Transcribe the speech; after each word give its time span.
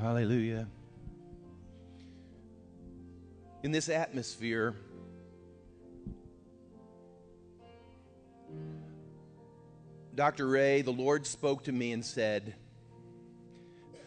Hallelujah. 0.00 0.68
In 3.64 3.72
this 3.72 3.88
atmosphere, 3.88 4.76
Dr. 10.14 10.46
Ray, 10.46 10.82
the 10.82 10.92
Lord 10.92 11.26
spoke 11.26 11.64
to 11.64 11.72
me 11.72 11.90
and 11.90 12.04
said, 12.04 12.54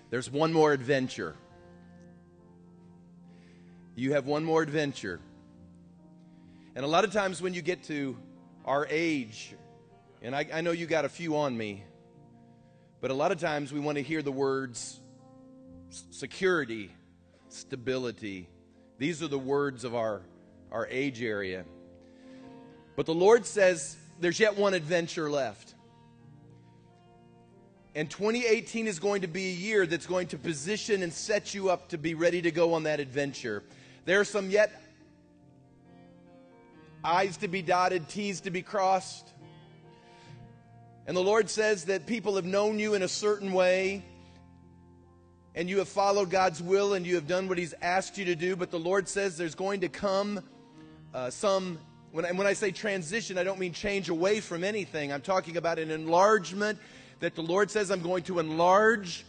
There's 0.09 0.31
one 0.31 0.53
more 0.53 0.71
adventure. 0.71 1.35
You 3.95 4.13
have 4.13 4.25
one 4.27 4.45
more 4.45 4.61
adventure. 4.61 5.19
And 6.73 6.85
a 6.85 6.87
lot 6.87 7.03
of 7.03 7.11
times 7.11 7.41
when 7.41 7.53
you 7.53 7.61
get 7.61 7.83
to 7.85 8.17
our 8.63 8.87
age, 8.89 9.53
and 10.21 10.33
I, 10.33 10.47
I 10.53 10.61
know 10.61 10.71
you 10.71 10.85
got 10.85 11.03
a 11.03 11.09
few 11.09 11.35
on 11.35 11.57
me, 11.57 11.83
but 13.01 13.11
a 13.11 13.13
lot 13.13 13.33
of 13.33 13.41
times 13.41 13.73
we 13.73 13.81
want 13.81 13.97
to 13.97 14.01
hear 14.01 14.21
the 14.21 14.31
words 14.31 15.00
security, 15.91 16.91
stability. 17.49 18.47
These 18.97 19.21
are 19.21 19.27
the 19.27 19.39
words 19.39 19.83
of 19.83 19.95
our, 19.95 20.21
our 20.71 20.87
age 20.87 21.21
area. 21.21 21.65
But 22.95 23.05
the 23.05 23.13
Lord 23.13 23.45
says 23.45 23.97
there's 24.19 24.39
yet 24.39 24.57
one 24.57 24.73
adventure 24.73 25.29
left. 25.29 25.75
And 27.93 28.09
2018 28.09 28.87
is 28.87 28.99
going 28.99 29.21
to 29.21 29.27
be 29.27 29.49
a 29.49 29.53
year 29.53 29.85
that's 29.85 30.05
going 30.05 30.27
to 30.27 30.37
position 30.37 31.03
and 31.03 31.11
set 31.11 31.53
you 31.53 31.69
up 31.69 31.89
to 31.89 31.97
be 31.97 32.13
ready 32.13 32.41
to 32.41 32.51
go 32.51 32.73
on 32.73 32.83
that 32.83 32.99
adventure. 33.01 33.63
There 34.05 34.19
are 34.19 34.25
some 34.25 34.49
yet 34.49 34.81
I's 37.03 37.37
to 37.37 37.47
be 37.47 37.61
dotted, 37.61 38.07
T's 38.07 38.41
to 38.41 38.51
be 38.51 38.61
crossed. 38.61 39.27
And 41.07 41.17
the 41.17 41.21
Lord 41.21 41.49
says 41.49 41.85
that 41.85 42.05
people 42.05 42.35
have 42.35 42.45
known 42.45 42.79
you 42.79 42.93
in 42.93 43.01
a 43.01 43.07
certain 43.07 43.53
way, 43.53 44.05
and 45.55 45.69
you 45.69 45.79
have 45.79 45.89
followed 45.89 46.29
God's 46.29 46.61
will, 46.61 46.93
and 46.93 47.05
you 47.05 47.15
have 47.15 47.27
done 47.27 47.47
what 47.47 47.57
He's 47.57 47.73
asked 47.81 48.17
you 48.17 48.25
to 48.25 48.35
do. 48.35 48.55
But 48.55 48.71
the 48.71 48.79
Lord 48.79 49.07
says 49.07 49.37
there's 49.37 49.55
going 49.55 49.81
to 49.81 49.89
come 49.89 50.41
uh, 51.13 51.29
some. 51.29 51.79
When 52.11 52.25
I, 52.25 52.31
when 52.31 52.47
I 52.47 52.53
say 52.53 52.71
transition, 52.71 53.37
I 53.37 53.43
don't 53.43 53.59
mean 53.59 53.73
change 53.73 54.09
away 54.09 54.41
from 54.41 54.63
anything. 54.63 55.13
I'm 55.13 55.21
talking 55.21 55.57
about 55.57 55.79
an 55.79 55.91
enlargement 55.91 56.77
that 57.19 57.35
the 57.35 57.41
Lord 57.41 57.71
says 57.71 57.91
I'm 57.91 58.01
going 58.01 58.23
to 58.23 58.39
enlarge. 58.39 59.25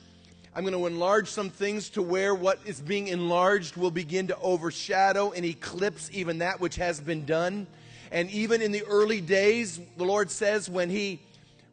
I'm 0.54 0.64
going 0.64 0.74
to 0.74 0.86
enlarge 0.86 1.28
some 1.28 1.48
things 1.48 1.90
to 1.90 2.02
where 2.02 2.34
what 2.34 2.58
is 2.66 2.80
being 2.80 3.08
enlarged 3.08 3.76
will 3.76 3.90
begin 3.90 4.26
to 4.26 4.38
overshadow 4.38 5.32
and 5.32 5.44
eclipse 5.44 6.10
even 6.12 6.38
that 6.38 6.60
which 6.60 6.76
has 6.76 7.00
been 7.00 7.24
done. 7.24 7.66
And 8.10 8.30
even 8.30 8.60
in 8.60 8.72
the 8.72 8.82
early 8.84 9.20
days, 9.20 9.80
the 9.96 10.04
Lord 10.04 10.30
says 10.30 10.68
when 10.68 10.90
He 10.90 11.20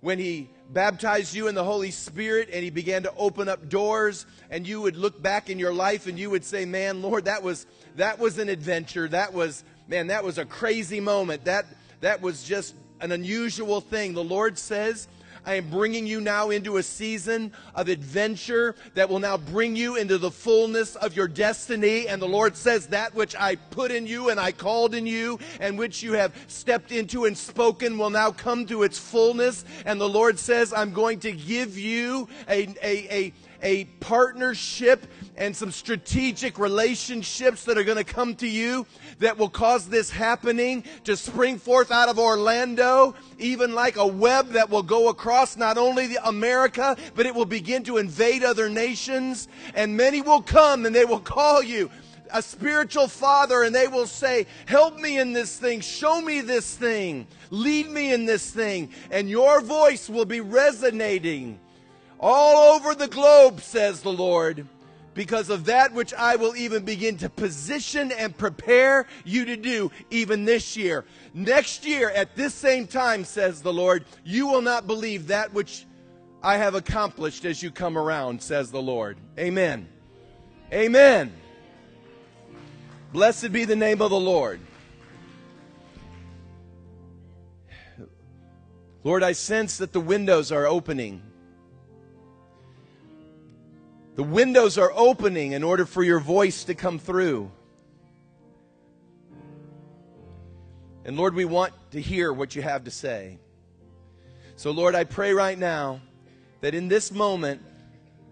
when 0.02 0.20
he 0.20 0.50
baptized 0.72 1.34
you 1.34 1.48
in 1.48 1.56
the 1.56 1.64
Holy 1.64 1.92
Spirit 1.92 2.50
and 2.52 2.64
he 2.64 2.70
began 2.70 3.04
to 3.04 3.14
open 3.16 3.50
up 3.50 3.70
doors 3.70 4.26
and 4.50 4.68
you 4.68 4.82
would 4.82 4.96
look 4.96 5.22
back 5.22 5.50
in 5.50 5.60
your 5.60 5.74
life 5.74 6.08
and 6.08 6.18
you 6.18 6.30
would 6.30 6.46
say, 6.46 6.66
"Man, 6.66 7.02
Lord, 7.02 7.26
that 7.26 7.44
was 7.44 7.66
that 7.96 8.20
was 8.20 8.38
an 8.38 8.50
adventure. 8.50 9.08
That 9.08 9.34
was 9.34 9.64
man, 9.88 10.08
that 10.08 10.24
was 10.24 10.38
a 10.38 10.46
crazy 10.46 11.00
moment. 11.00 11.46
That 11.46 11.66
that 12.02 12.22
was 12.22 12.44
just 12.44 12.76
an 13.02 13.12
unusual 13.12 13.82
thing." 13.82 14.14
The 14.14 14.24
Lord 14.24 14.58
says, 14.58 15.08
I 15.50 15.56
am 15.56 15.68
bringing 15.72 16.06
you 16.06 16.22
now 16.22 16.52
into 16.52 16.78
a 16.78 16.84
season 16.84 17.52
of 17.74 17.90
adventure 17.90 18.76
that 18.94 19.10
will 19.10 19.18
now 19.18 19.36
bring 19.36 19.76
you 19.76 19.96
into 19.96 20.20
the 20.20 20.30
fullness 20.30 20.96
of 20.96 21.16
your 21.16 21.28
destiny. 21.28 22.08
And 22.08 22.22
the 22.22 22.28
Lord 22.28 22.56
says, 22.56 22.86
That 22.90 23.16
which 23.16 23.36
I 23.36 23.56
put 23.56 23.90
in 23.90 24.06
you 24.06 24.30
and 24.30 24.40
I 24.40 24.52
called 24.52 24.94
in 24.94 25.08
you 25.08 25.40
and 25.60 25.76
which 25.76 26.04
you 26.04 26.14
have 26.14 26.36
stepped 26.46 26.92
into 26.92 27.26
and 27.26 27.36
spoken 27.36 27.98
will 27.98 28.12
now 28.12 28.30
come 28.30 28.68
to 28.68 28.84
its 28.84 29.00
fullness. 29.00 29.66
And 29.88 30.00
the 30.00 30.08
Lord 30.08 30.38
says, 30.38 30.72
I'm 30.72 30.94
going 30.94 31.20
to 31.22 31.32
give 31.32 31.80
you 31.80 32.30
a, 32.48 32.68
a, 32.84 33.12
a, 33.12 33.34
a 33.64 33.86
partnership 34.02 35.08
and 35.40 35.56
some 35.56 35.72
strategic 35.72 36.60
relationships 36.60 37.64
that 37.64 37.78
are 37.78 37.84
going 37.86 37.98
to 37.98 38.04
come 38.04 38.36
to 38.36 38.48
you 38.48 38.86
that 39.20 39.38
will 39.38 39.50
cause 39.50 39.88
this 39.88 40.12
happening 40.12 40.84
to 41.06 41.16
spring 41.16 41.58
forth 41.58 41.92
out 41.92 42.10
of 42.10 42.20
Orlando, 42.20 43.16
even 43.40 43.74
like 43.74 43.96
a 43.96 44.06
web 44.06 44.50
that 44.50 44.70
will 44.70 44.84
go 44.84 45.08
across 45.08 45.56
not 45.56 45.78
only 45.78 46.18
America, 46.26 46.98
but 47.16 47.26
it 47.26 47.34
will 47.34 47.46
begin 47.46 47.84
to 47.84 47.98
invade 47.98 48.44
other 48.44 48.70
nations. 48.70 49.48
And 49.74 49.96
many 49.96 50.22
will 50.22 50.42
come 50.42 50.86
and 50.86 50.94
they 50.94 51.06
will 51.06 51.22
call 51.22 51.64
you 51.64 51.90
a 52.32 52.42
spiritual 52.42 53.08
father 53.08 53.64
and 53.64 53.74
they 53.74 53.88
will 53.88 54.08
say, 54.08 54.46
Help 54.66 55.00
me 55.00 55.18
in 55.20 55.32
this 55.32 55.58
thing, 55.58 55.80
show 55.80 56.22
me 56.22 56.42
this 56.42 56.76
thing, 56.76 57.26
lead 57.50 57.90
me 57.90 58.12
in 58.12 58.26
this 58.26 58.52
thing. 58.52 58.90
And 59.10 59.30
your 59.30 59.62
voice 59.62 60.10
will 60.10 60.26
be 60.26 60.42
resonating 60.42 61.60
all 62.20 62.76
over 62.76 62.94
the 62.94 63.08
globe, 63.08 63.62
says 63.62 64.02
the 64.02 64.12
Lord 64.12 64.68
because 65.20 65.50
of 65.50 65.66
that 65.66 65.94
which 65.94 66.14
I 66.14 66.38
will 66.38 66.56
even 66.56 66.86
begin 66.86 67.18
to 67.18 67.28
position 67.28 68.10
and 68.14 68.38
prepare 68.38 69.06
you 69.26 69.44
to 69.44 69.58
do 69.58 69.92
even 70.10 70.46
this 70.46 70.78
year. 70.78 71.04
Next 71.34 71.86
year, 71.86 72.10
at 72.12 72.38
this 72.38 72.54
same 72.54 72.88
time, 72.88 73.26
says 73.26 73.62
the 73.62 73.74
Lord, 73.74 74.06
you 74.24 74.48
will 74.48 74.62
not 74.62 74.88
believe 74.88 75.28
that 75.28 75.54
which 75.54 75.86
I 76.42 76.56
have 76.56 76.74
accomplished 76.74 77.44
as 77.44 77.62
you 77.62 77.70
come 77.70 77.98
around, 77.98 78.42
says 78.42 78.72
the 78.72 78.82
Lord. 78.82 79.18
Amen. 79.38 79.90
Amen. 80.72 81.34
Blessed 83.12 83.52
be 83.52 83.66
the 83.66 83.76
name 83.76 84.02
of 84.02 84.12
the 84.12 84.18
Lord. 84.18 84.62
Lord, 89.04 89.24
I 89.24 89.34
sense 89.34 89.80
that 89.80 89.92
the 89.92 90.00
windows 90.00 90.50
are 90.54 90.66
opening 90.66 91.22
the 94.20 94.24
windows 94.24 94.78
are 94.78 94.92
opening 94.98 95.54
in 95.54 95.64
order 95.64 95.86
for 95.86 96.04
your 96.04 96.20
voice 96.20 96.66
to 96.66 96.76
come 96.76 97.00
through. 97.00 97.50
And 101.06 101.16
Lord, 101.16 101.34
we 101.34 101.46
want 101.46 101.72
to 101.92 102.02
hear 102.02 102.34
what 102.34 102.54
you 102.54 102.62
have 102.62 102.84
to 102.84 102.92
say. 102.92 103.40
So, 104.58 104.72
Lord, 104.72 104.94
I 104.94 105.06
pray 105.06 105.32
right 105.32 105.58
now 105.58 106.02
that 106.60 106.76
in 106.76 106.90
this 106.90 107.14
moment, 107.14 107.62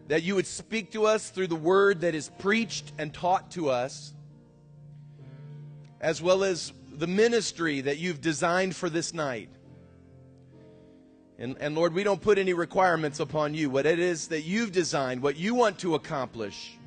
that 0.09 0.23
you 0.23 0.35
would 0.35 0.45
speak 0.45 0.91
to 0.91 1.05
us 1.05 1.29
through 1.29 1.47
the 1.47 1.55
word 1.55 2.01
that 2.01 2.13
is 2.13 2.31
preached 2.37 2.91
and 2.97 3.13
taught 3.13 3.51
to 3.51 3.69
us, 3.69 4.11
as 6.01 6.21
well 6.21 6.43
as 6.43 6.73
the 6.97 7.07
ministry 7.07 7.79
that 7.79 7.97
you've 7.97 8.19
designed 8.19 8.75
for 8.75 8.89
this 8.89 9.13
night. 9.13 9.47
And, 11.39 11.55
and 11.59 11.75
Lord, 11.75 11.93
we 11.93 12.03
don't 12.03 12.21
put 12.21 12.37
any 12.37 12.53
requirements 12.53 13.19
upon 13.19 13.53
you. 13.53 13.69
What 13.69 13.85
it 13.85 13.99
is 13.99 14.29
that 14.29 14.41
you've 14.41 14.71
designed, 14.71 15.21
what 15.21 15.37
you 15.37 15.53
want 15.53 15.79
to 15.79 15.93
accomplish, 15.95 16.77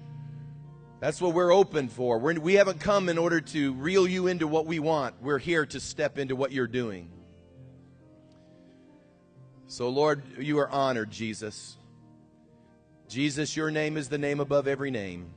that's 0.98 1.20
what 1.20 1.34
we're 1.34 1.52
open 1.52 1.88
for. 1.88 2.18
We're, 2.18 2.38
we 2.38 2.54
haven't 2.54 2.80
come 2.80 3.08
in 3.08 3.16
order 3.16 3.40
to 3.40 3.72
reel 3.74 4.08
you 4.08 4.26
into 4.26 4.46
what 4.46 4.66
we 4.66 4.80
want. 4.80 5.14
We're 5.22 5.38
here 5.38 5.64
to 5.66 5.80
step 5.80 6.18
into 6.18 6.34
what 6.34 6.52
you're 6.52 6.66
doing. 6.66 7.10
So, 9.66 9.88
Lord, 9.88 10.22
you 10.38 10.58
are 10.58 10.68
honored, 10.68 11.10
Jesus. 11.10 11.76
Jesus, 13.08 13.56
your 13.56 13.70
name 13.70 13.96
is 13.96 14.08
the 14.08 14.18
name 14.18 14.40
above 14.40 14.66
every 14.66 14.90
name. 14.90 15.30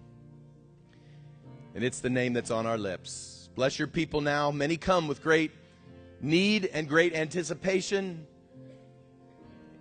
And 1.76 1.84
it's 1.84 2.00
the 2.00 2.10
name 2.10 2.34
that's 2.34 2.52
on 2.52 2.66
our 2.66 2.78
lips. 2.78 3.50
Bless 3.56 3.78
your 3.78 3.88
people 3.88 4.22
now. 4.22 4.50
Many 4.50 4.76
come 4.76 5.08
with 5.08 5.22
great 5.22 5.52
need 6.20 6.66
and 6.74 6.90
great 6.90 7.14
anticipation. 7.14 8.26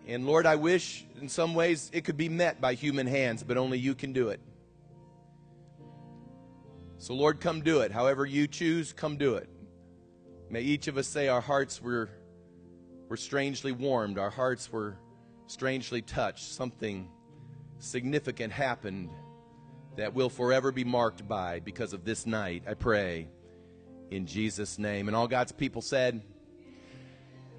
And 0.06 0.26
Lord, 0.26 0.46
I 0.46 0.56
wish 0.56 1.06
in 1.20 1.28
some 1.28 1.54
ways 1.54 1.90
it 1.92 2.04
could 2.04 2.16
be 2.16 2.28
met 2.28 2.60
by 2.60 2.74
human 2.74 3.06
hands, 3.06 3.42
but 3.42 3.56
only 3.56 3.78
you 3.78 3.94
can 3.94 4.12
do 4.12 4.28
it. 4.28 4.40
So, 6.98 7.14
Lord, 7.14 7.40
come 7.40 7.62
do 7.62 7.80
it. 7.80 7.90
However 7.90 8.24
you 8.24 8.46
choose, 8.46 8.92
come 8.92 9.16
do 9.16 9.34
it. 9.34 9.48
May 10.50 10.62
each 10.62 10.86
of 10.86 10.96
us 10.96 11.08
say 11.08 11.28
our 11.28 11.40
hearts 11.40 11.80
were, 11.80 12.10
were 13.08 13.16
strangely 13.16 13.72
warmed, 13.72 14.18
our 14.18 14.30
hearts 14.30 14.70
were 14.70 14.98
strangely 15.46 16.02
touched. 16.02 16.44
Something 16.44 17.08
significant 17.78 18.52
happened 18.52 19.10
that 19.96 20.14
will 20.14 20.30
forever 20.30 20.72
be 20.72 20.84
marked 20.84 21.26
by 21.26 21.60
because 21.60 21.92
of 21.92 22.04
this 22.04 22.26
night. 22.26 22.64
I 22.68 22.74
pray 22.74 23.28
in 24.10 24.26
Jesus' 24.26 24.78
name. 24.78 25.08
And 25.08 25.16
all 25.16 25.28
God's 25.28 25.52
people 25.52 25.82
said, 25.82 26.22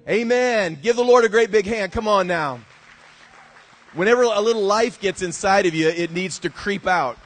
Amen. 0.06 0.78
Give 0.82 0.96
the 0.96 1.04
Lord 1.04 1.24
a 1.24 1.30
great 1.30 1.50
big 1.50 1.64
hand. 1.64 1.90
Come 1.90 2.06
on 2.06 2.26
now. 2.26 2.60
Whenever 3.94 4.24
a 4.24 4.40
little 4.40 4.62
life 4.62 5.00
gets 5.00 5.22
inside 5.22 5.64
of 5.64 5.74
you, 5.74 5.88
it 5.88 6.10
needs 6.10 6.40
to 6.40 6.50
creep 6.50 6.86
out. 6.86 7.16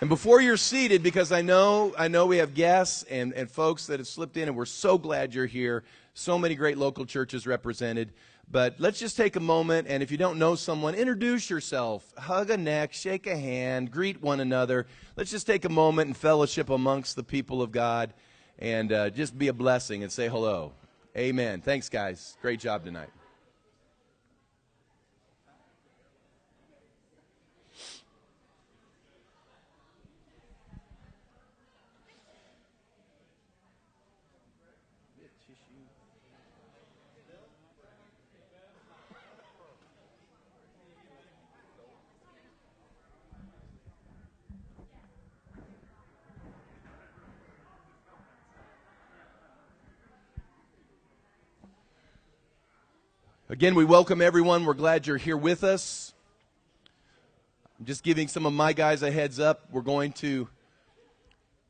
And 0.00 0.08
before 0.08 0.40
you're 0.40 0.56
seated, 0.56 1.02
because 1.02 1.32
I 1.32 1.42
know, 1.42 1.92
I 1.98 2.08
know 2.08 2.24
we 2.24 2.38
have 2.38 2.54
guests 2.54 3.02
and, 3.10 3.34
and 3.34 3.50
folks 3.50 3.86
that 3.88 4.00
have 4.00 4.06
slipped 4.06 4.38
in, 4.38 4.48
and 4.48 4.56
we're 4.56 4.64
so 4.64 4.96
glad 4.96 5.34
you're 5.34 5.44
here. 5.44 5.84
So 6.14 6.38
many 6.38 6.54
great 6.54 6.78
local 6.78 7.04
churches 7.04 7.46
represented. 7.46 8.14
But 8.50 8.76
let's 8.78 8.98
just 8.98 9.14
take 9.14 9.36
a 9.36 9.40
moment, 9.40 9.86
and 9.86 10.02
if 10.02 10.10
you 10.10 10.16
don't 10.16 10.38
know 10.38 10.54
someone, 10.54 10.94
introduce 10.94 11.50
yourself. 11.50 12.10
Hug 12.16 12.48
a 12.48 12.56
neck, 12.56 12.94
shake 12.94 13.26
a 13.26 13.36
hand, 13.36 13.90
greet 13.90 14.22
one 14.22 14.40
another. 14.40 14.86
Let's 15.14 15.30
just 15.30 15.46
take 15.46 15.66
a 15.66 15.70
moment 15.70 16.06
and 16.06 16.16
fellowship 16.16 16.70
amongst 16.70 17.16
the 17.16 17.24
people 17.24 17.60
of 17.60 17.70
God 17.70 18.14
and 18.58 18.90
uh, 18.92 19.10
just 19.10 19.36
be 19.36 19.48
a 19.48 19.52
blessing 19.52 20.02
and 20.02 20.10
say 20.10 20.28
hello. 20.28 20.72
Amen. 21.16 21.60
Thanks, 21.60 21.88
guys. 21.88 22.36
Great 22.42 22.60
job 22.60 22.84
tonight. 22.84 23.10
Again, 53.54 53.76
we 53.76 53.84
welcome 53.84 54.20
everyone. 54.20 54.64
We're 54.64 54.74
glad 54.74 55.06
you're 55.06 55.16
here 55.16 55.36
with 55.36 55.62
us. 55.62 56.12
I'm 57.78 57.86
just 57.86 58.02
giving 58.02 58.26
some 58.26 58.46
of 58.46 58.52
my 58.52 58.72
guys 58.72 59.00
a 59.04 59.12
heads 59.12 59.38
up. 59.38 59.68
We're 59.70 59.82
going 59.82 60.10
to 60.14 60.48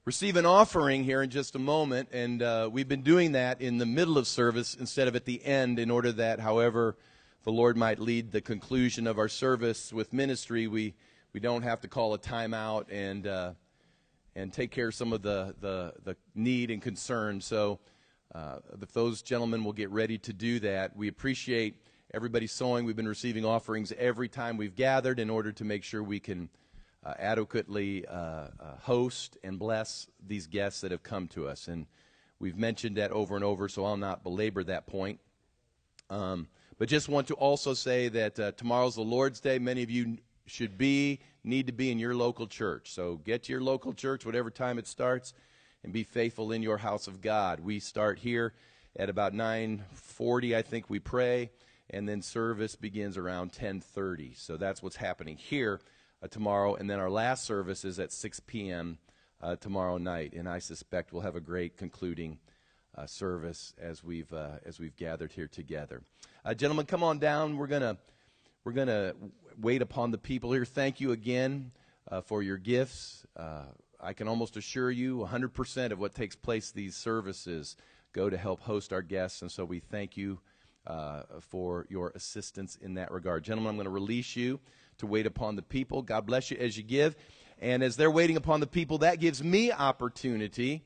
receive 0.06 0.36
an 0.36 0.46
offering 0.46 1.04
here 1.04 1.22
in 1.22 1.28
just 1.28 1.54
a 1.56 1.58
moment, 1.58 2.08
and 2.10 2.40
uh, 2.40 2.70
we've 2.72 2.88
been 2.88 3.02
doing 3.02 3.32
that 3.32 3.60
in 3.60 3.76
the 3.76 3.84
middle 3.84 4.16
of 4.16 4.26
service 4.26 4.74
instead 4.74 5.08
of 5.08 5.14
at 5.14 5.26
the 5.26 5.44
end, 5.44 5.78
in 5.78 5.90
order 5.90 6.10
that, 6.12 6.40
however, 6.40 6.96
the 7.42 7.52
Lord 7.52 7.76
might 7.76 7.98
lead 7.98 8.32
the 8.32 8.40
conclusion 8.40 9.06
of 9.06 9.18
our 9.18 9.28
service 9.28 9.92
with 9.92 10.10
ministry, 10.10 10.66
we 10.66 10.94
we 11.34 11.40
don't 11.40 11.64
have 11.64 11.82
to 11.82 11.88
call 11.88 12.14
a 12.14 12.18
timeout 12.18 12.86
and 12.90 13.26
uh, 13.26 13.52
and 14.34 14.54
take 14.54 14.70
care 14.70 14.88
of 14.88 14.94
some 14.94 15.12
of 15.12 15.20
the 15.20 15.54
the, 15.60 15.92
the 16.02 16.16
need 16.34 16.70
and 16.70 16.80
concern. 16.80 17.42
So 17.42 17.78
uh, 18.34 18.58
if 18.82 18.92
those 18.92 19.22
gentlemen 19.22 19.62
will 19.62 19.72
get 19.72 19.90
ready 19.90 20.18
to 20.18 20.32
do 20.32 20.58
that, 20.60 20.96
we 20.96 21.06
appreciate 21.08 21.76
everybody 22.12 22.46
sowing. 22.46 22.84
We've 22.84 22.96
been 22.96 23.08
receiving 23.08 23.44
offerings 23.44 23.92
every 23.96 24.28
time 24.28 24.56
we've 24.56 24.74
gathered 24.74 25.20
in 25.20 25.30
order 25.30 25.52
to 25.52 25.64
make 25.64 25.84
sure 25.84 26.02
we 26.02 26.18
can 26.18 26.48
uh, 27.04 27.14
adequately 27.18 28.06
uh, 28.06 28.14
uh, 28.14 28.48
host 28.82 29.36
and 29.44 29.58
bless 29.58 30.08
these 30.26 30.48
guests 30.48 30.80
that 30.80 30.90
have 30.90 31.04
come 31.04 31.28
to 31.28 31.46
us. 31.46 31.68
And 31.68 31.86
we've 32.40 32.56
mentioned 32.56 32.96
that 32.96 33.12
over 33.12 33.36
and 33.36 33.44
over, 33.44 33.68
so 33.68 33.84
I'll 33.84 33.96
not 33.96 34.24
belabor 34.24 34.64
that 34.64 34.86
point. 34.88 35.20
Um, 36.10 36.48
but 36.76 36.88
just 36.88 37.08
want 37.08 37.28
to 37.28 37.34
also 37.34 37.72
say 37.72 38.08
that 38.08 38.40
uh, 38.40 38.52
tomorrow's 38.52 38.96
the 38.96 39.02
Lord's 39.02 39.38
Day. 39.38 39.60
Many 39.60 39.84
of 39.84 39.90
you 39.90 40.18
should 40.46 40.76
be, 40.76 41.20
need 41.44 41.68
to 41.68 41.72
be 41.72 41.92
in 41.92 42.00
your 42.00 42.16
local 42.16 42.48
church. 42.48 42.90
So 42.92 43.16
get 43.16 43.44
to 43.44 43.52
your 43.52 43.62
local 43.62 43.92
church, 43.92 44.26
whatever 44.26 44.50
time 44.50 44.78
it 44.78 44.88
starts 44.88 45.34
and 45.84 45.92
be 45.92 46.02
faithful 46.02 46.50
in 46.50 46.62
your 46.62 46.78
house 46.78 47.06
of 47.06 47.20
God. 47.20 47.60
We 47.60 47.78
start 47.78 48.18
here 48.18 48.54
at 48.96 49.10
about 49.10 49.34
9:40 49.34 50.56
I 50.56 50.62
think 50.62 50.88
we 50.88 50.98
pray 50.98 51.50
and 51.90 52.08
then 52.08 52.22
service 52.22 52.74
begins 52.74 53.18
around 53.18 53.52
10:30. 53.52 54.34
So 54.34 54.56
that's 54.56 54.82
what's 54.82 54.96
happening 54.96 55.36
here 55.36 55.80
uh, 56.22 56.28
tomorrow 56.28 56.74
and 56.74 56.88
then 56.88 56.98
our 56.98 57.10
last 57.10 57.44
service 57.44 57.84
is 57.84 58.00
at 58.00 58.12
6 58.12 58.40
p.m. 58.40 58.98
Uh, 59.42 59.56
tomorrow 59.56 59.98
night 59.98 60.32
and 60.32 60.48
I 60.48 60.58
suspect 60.58 61.12
we'll 61.12 61.22
have 61.22 61.36
a 61.36 61.40
great 61.40 61.76
concluding 61.76 62.38
uh, 62.96 63.06
service 63.06 63.74
as 63.78 64.02
we've 64.02 64.32
uh, 64.32 64.58
as 64.64 64.80
we've 64.80 64.96
gathered 64.96 65.32
here 65.32 65.48
together. 65.48 66.02
Uh, 66.44 66.54
gentlemen, 66.54 66.86
come 66.86 67.02
on 67.02 67.18
down. 67.18 67.58
We're 67.58 67.66
gonna 67.66 67.98
we're 68.64 68.72
gonna 68.72 69.14
wait 69.60 69.82
upon 69.82 70.12
the 70.12 70.18
people 70.18 70.52
here. 70.52 70.64
Thank 70.64 71.00
you 71.00 71.12
again 71.12 71.72
uh, 72.10 72.22
for 72.22 72.42
your 72.42 72.56
gifts. 72.56 73.26
I 74.04 74.12
can 74.12 74.28
almost 74.28 74.58
assure 74.58 74.90
you 74.90 75.26
100% 75.30 75.90
of 75.90 75.98
what 75.98 76.14
takes 76.14 76.36
place 76.36 76.70
these 76.70 76.94
services 76.94 77.76
go 78.12 78.28
to 78.28 78.36
help 78.36 78.60
host 78.60 78.92
our 78.92 79.00
guests, 79.00 79.40
and 79.40 79.50
so 79.50 79.64
we 79.64 79.80
thank 79.80 80.16
you 80.16 80.38
uh, 80.86 81.22
for 81.40 81.86
your 81.88 82.12
assistance 82.14 82.76
in 82.82 82.94
that 82.94 83.10
regard. 83.10 83.42
Gentlemen, 83.44 83.70
I'm 83.70 83.76
going 83.76 83.86
to 83.86 83.90
release 83.90 84.36
you 84.36 84.60
to 84.98 85.06
wait 85.06 85.26
upon 85.26 85.56
the 85.56 85.62
people. 85.62 86.02
God 86.02 86.26
bless 86.26 86.50
you 86.50 86.58
as 86.58 86.76
you 86.76 86.82
give. 86.82 87.16
And 87.58 87.82
as 87.82 87.96
they're 87.96 88.10
waiting 88.10 88.36
upon 88.36 88.60
the 88.60 88.66
people, 88.66 88.98
that 88.98 89.20
gives 89.20 89.42
me 89.42 89.72
opportunity 89.72 90.82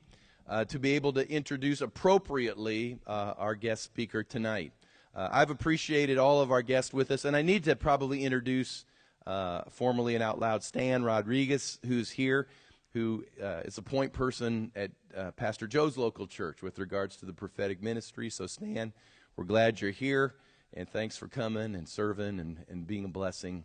uh, 0.48 0.64
to 0.66 0.78
be 0.78 0.92
able 0.92 1.12
to 1.14 1.28
introduce 1.28 1.80
appropriately 1.80 2.98
uh, 3.06 3.34
our 3.36 3.56
guest 3.56 3.82
speaker 3.82 4.22
tonight. 4.22 4.72
Uh, 5.14 5.28
I've 5.32 5.50
appreciated 5.50 6.18
all 6.18 6.40
of 6.40 6.52
our 6.52 6.62
guests 6.62 6.92
with 6.92 7.10
us, 7.10 7.24
and 7.24 7.34
I 7.36 7.42
need 7.42 7.64
to 7.64 7.74
probably 7.74 8.24
introduce 8.24 8.84
uh, 9.26 9.62
formally 9.70 10.14
and 10.14 10.22
out 10.22 10.38
loud 10.38 10.62
Stan 10.62 11.02
Rodriguez, 11.02 11.80
who's 11.84 12.10
here 12.10 12.46
who 12.92 13.24
uh, 13.42 13.60
is 13.64 13.78
a 13.78 13.82
point 13.82 14.12
person 14.12 14.72
at 14.74 14.90
uh, 15.16 15.30
Pastor 15.32 15.66
Joe's 15.66 15.96
local 15.96 16.26
church 16.26 16.62
with 16.62 16.78
regards 16.78 17.16
to 17.16 17.26
the 17.26 17.32
prophetic 17.32 17.82
ministry. 17.82 18.30
So, 18.30 18.46
Stan, 18.46 18.92
we're 19.36 19.44
glad 19.44 19.80
you're 19.80 19.90
here, 19.90 20.34
and 20.74 20.88
thanks 20.88 21.16
for 21.16 21.28
coming 21.28 21.74
and 21.74 21.88
serving 21.88 22.40
and, 22.40 22.64
and 22.68 22.86
being 22.86 23.04
a 23.04 23.08
blessing 23.08 23.64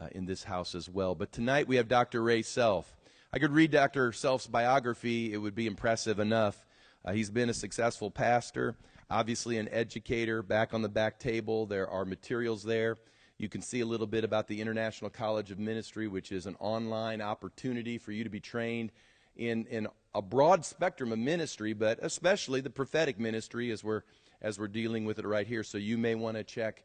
uh, 0.00 0.08
in 0.12 0.26
this 0.26 0.44
house 0.44 0.74
as 0.74 0.88
well. 0.88 1.14
But 1.14 1.32
tonight 1.32 1.66
we 1.66 1.76
have 1.76 1.88
Dr. 1.88 2.22
Ray 2.22 2.42
Self. 2.42 2.94
I 3.32 3.38
could 3.38 3.52
read 3.52 3.70
Dr. 3.70 4.12
Self's 4.12 4.46
biography, 4.46 5.32
it 5.32 5.38
would 5.38 5.54
be 5.54 5.66
impressive 5.66 6.18
enough. 6.18 6.64
Uh, 7.04 7.12
he's 7.12 7.30
been 7.30 7.48
a 7.48 7.54
successful 7.54 8.10
pastor, 8.10 8.76
obviously 9.10 9.58
an 9.58 9.68
educator. 9.70 10.42
Back 10.42 10.74
on 10.74 10.82
the 10.82 10.88
back 10.88 11.18
table, 11.18 11.66
there 11.66 11.88
are 11.88 12.04
materials 12.04 12.62
there. 12.62 12.96
You 13.38 13.48
can 13.48 13.62
see 13.62 13.78
a 13.80 13.86
little 13.86 14.08
bit 14.08 14.24
about 14.24 14.48
the 14.48 14.60
International 14.60 15.08
College 15.08 15.52
of 15.52 15.60
Ministry, 15.60 16.08
which 16.08 16.32
is 16.32 16.46
an 16.46 16.56
online 16.58 17.20
opportunity 17.20 17.96
for 17.96 18.10
you 18.10 18.24
to 18.24 18.30
be 18.30 18.40
trained 18.40 18.90
in, 19.36 19.64
in 19.66 19.86
a 20.12 20.20
broad 20.20 20.64
spectrum 20.64 21.12
of 21.12 21.20
ministry, 21.20 21.72
but 21.72 22.00
especially 22.02 22.60
the 22.60 22.70
prophetic 22.70 23.20
ministry 23.20 23.70
as 23.70 23.84
we're, 23.84 24.02
as 24.42 24.58
we're 24.58 24.66
dealing 24.66 25.04
with 25.04 25.20
it 25.20 25.24
right 25.24 25.46
here. 25.46 25.62
So 25.62 25.78
you 25.78 25.96
may 25.96 26.16
want 26.16 26.36
to 26.36 26.42
check 26.42 26.82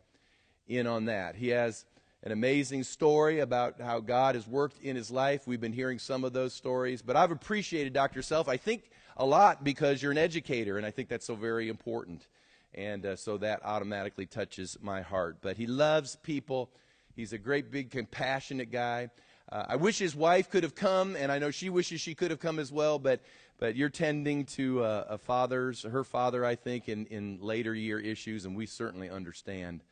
in 0.68 0.86
on 0.86 1.06
that. 1.06 1.36
He 1.36 1.48
has 1.48 1.86
an 2.22 2.32
amazing 2.32 2.84
story 2.84 3.40
about 3.40 3.82
how 3.82 4.00
God 4.00 4.36
has 4.36 4.48
worked 4.48 4.80
in 4.84 4.96
his 4.96 5.10
life. 5.10 5.48
We've 5.48 5.60
been 5.60 5.74
hearing 5.74 5.98
some 5.98 6.24
of 6.24 6.34
those 6.34 6.54
stories, 6.54 7.02
but 7.02 7.16
I've 7.16 7.32
appreciated 7.32 7.94
Dr. 7.94 8.22
Self, 8.22 8.48
I 8.48 8.58
think, 8.58 8.92
a 9.18 9.26
lot 9.26 9.64
because 9.64 10.04
you're 10.04 10.12
an 10.12 10.20
educator, 10.20 10.78
and 10.78 10.86
I 10.86 10.92
think 10.92 11.10
that's 11.10 11.26
so 11.26 11.34
very 11.34 11.68
important 11.68 12.28
and 12.74 13.06
uh, 13.06 13.16
so 13.16 13.38
that 13.38 13.62
automatically 13.64 14.26
touches 14.26 14.78
my 14.82 15.02
heart. 15.02 15.38
But 15.42 15.58
he 15.58 15.68
loves 15.68 16.16
people. 16.18 16.70
He's 17.16 17.34
a 17.34 17.38
great, 17.38 17.72
big, 17.72 17.92
compassionate 17.92 18.72
guy. 18.72 19.10
Uh, 19.52 19.66
I 19.70 19.76
wish 19.76 20.00
his 20.00 20.16
wife 20.16 20.50
could 20.50 20.64
have 20.64 20.76
come, 20.76 21.16
and 21.16 21.32
I 21.32 21.38
know 21.38 21.52
she 21.52 21.70
wishes 21.70 22.02
she 22.02 22.16
could 22.16 22.32
have 22.32 22.40
come 22.40 22.60
as 22.60 22.72
well. 22.72 22.98
But 23.00 23.22
but 23.60 23.76
you're 23.76 23.90
tending 23.90 24.46
to 24.46 24.84
uh, 24.84 25.06
a 25.10 25.18
father's, 25.18 25.84
her 25.84 26.04
father, 26.04 26.44
I 26.44 26.56
think, 26.56 26.90
in, 26.90 27.06
in 27.06 27.38
later 27.40 27.74
year 27.74 28.00
issues, 28.00 28.46
and 28.46 28.58
we 28.58 28.66
certainly 28.66 29.10
understand 29.10 29.84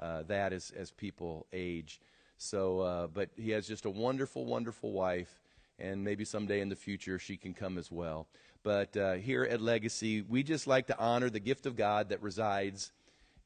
uh, 0.00 0.22
that 0.24 0.52
as 0.52 0.72
as 0.76 0.90
people 0.90 1.46
age. 1.52 2.00
So, 2.38 2.80
uh, 2.80 3.06
but 3.08 3.28
he 3.36 3.50
has 3.50 3.68
just 3.68 3.84
a 3.84 3.90
wonderful, 3.90 4.46
wonderful 4.46 4.92
wife, 4.92 5.40
and 5.78 6.02
maybe 6.02 6.24
someday 6.24 6.60
in 6.60 6.70
the 6.70 6.76
future 6.76 7.18
she 7.18 7.36
can 7.36 7.52
come 7.52 7.76
as 7.76 7.92
well. 7.92 8.26
But 8.62 8.96
uh, 8.96 9.14
here 9.14 9.44
at 9.44 9.60
Legacy, 9.60 10.22
we 10.22 10.42
just 10.42 10.66
like 10.66 10.88
to 10.88 10.98
honor 10.98 11.30
the 11.30 11.40
gift 11.40 11.66
of 11.66 11.76
God 11.76 12.10
that 12.10 12.22
resides 12.22 12.92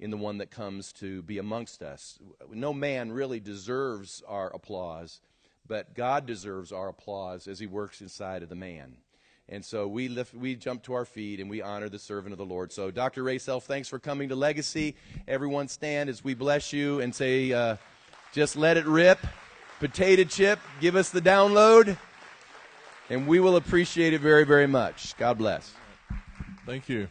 in 0.01 0.11
the 0.11 0.17
one 0.17 0.39
that 0.39 0.51
comes 0.51 0.93
to 0.95 1.23
be 1.23 1.39
amongst 1.39 1.83
us. 1.83 2.19
No 2.51 2.73
man 2.73 3.13
really 3.13 3.39
deserves 3.39 4.23
our 4.27 4.49
applause, 4.55 5.21
but 5.69 5.95
God 5.95 6.27
deserves 6.27 6.73
our 6.73 6.89
applause 6.89 7.47
as 7.47 7.61
he 7.61 7.67
works 7.67 8.01
inside 8.01 8.43
of 8.43 8.49
the 8.49 8.57
man. 8.57 8.97
And 9.49 9.65
so 9.65 9.87
we 9.87 10.09
lift, 10.09 10.35
we 10.35 10.57
jump 10.57 10.83
to 10.85 10.95
our 10.95 11.05
feet 11.05 11.39
and 11.39 11.49
we 11.49 11.63
honor 11.63 11.89
the 11.89 11.99
servant 11.99 12.33
of 12.33 12.39
the 12.39 12.47
Lord. 12.47 12.73
So, 12.73 12.91
Dr. 12.91 13.23
Ray 13.23 13.39
Self, 13.39 13.67
thanks 13.67 13.89
for 13.89 13.99
coming 13.99 14.31
to 14.31 14.37
Legacy. 14.37 14.97
Everyone 15.29 15.69
stand 15.69 16.09
as 16.09 16.25
we 16.25 16.35
bless 16.35 16.73
you 16.73 17.01
and 17.01 17.15
say, 17.15 17.53
uh, 17.53 17.77
just 18.33 18.57
let 18.57 18.79
it 18.79 18.87
rip. 18.87 19.19
Potato 19.81 20.25
chip, 20.25 20.59
give 20.81 20.97
us 20.97 21.11
the 21.11 21.21
download 21.21 21.99
and 23.11 23.27
we 23.27 23.41
will 23.41 23.57
appreciate 23.57 24.13
it 24.13 24.21
very, 24.21 24.45
very 24.45 24.67
much. 24.67 25.17
God 25.17 25.39
bless. 25.39 25.73
Thank 26.67 26.89
you. 26.89 27.09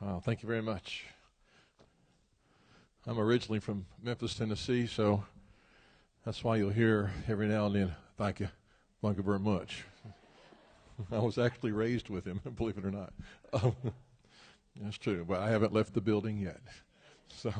Wow, 0.00 0.20
thank 0.22 0.42
you 0.42 0.48
very 0.48 0.62
much. 0.62 1.04
I'm 3.06 3.18
originally 3.18 3.60
from 3.60 3.86
Memphis, 4.02 4.34
Tennessee, 4.34 4.86
so 4.86 5.24
that's 6.24 6.42
why 6.42 6.56
you'll 6.56 6.70
hear 6.70 7.10
every 7.28 7.48
now 7.48 7.66
and 7.66 7.74
then, 7.74 7.94
thank 8.18 8.40
you, 8.40 8.48
thank 9.00 9.16
you 9.16 9.22
very 9.22 9.38
much. 9.38 9.84
I 11.12 11.18
was 11.18 11.38
actually 11.38 11.72
raised 11.72 12.08
with 12.08 12.26
him, 12.26 12.40
believe 12.56 12.76
it 12.78 12.84
or 12.84 12.90
not. 12.90 13.12
That's 14.80 14.98
true, 14.98 15.24
but 15.26 15.40
I 15.40 15.50
haven't 15.50 15.72
left 15.72 15.94
the 15.94 16.00
building 16.00 16.38
yet. 16.38 16.60
So, 17.28 17.52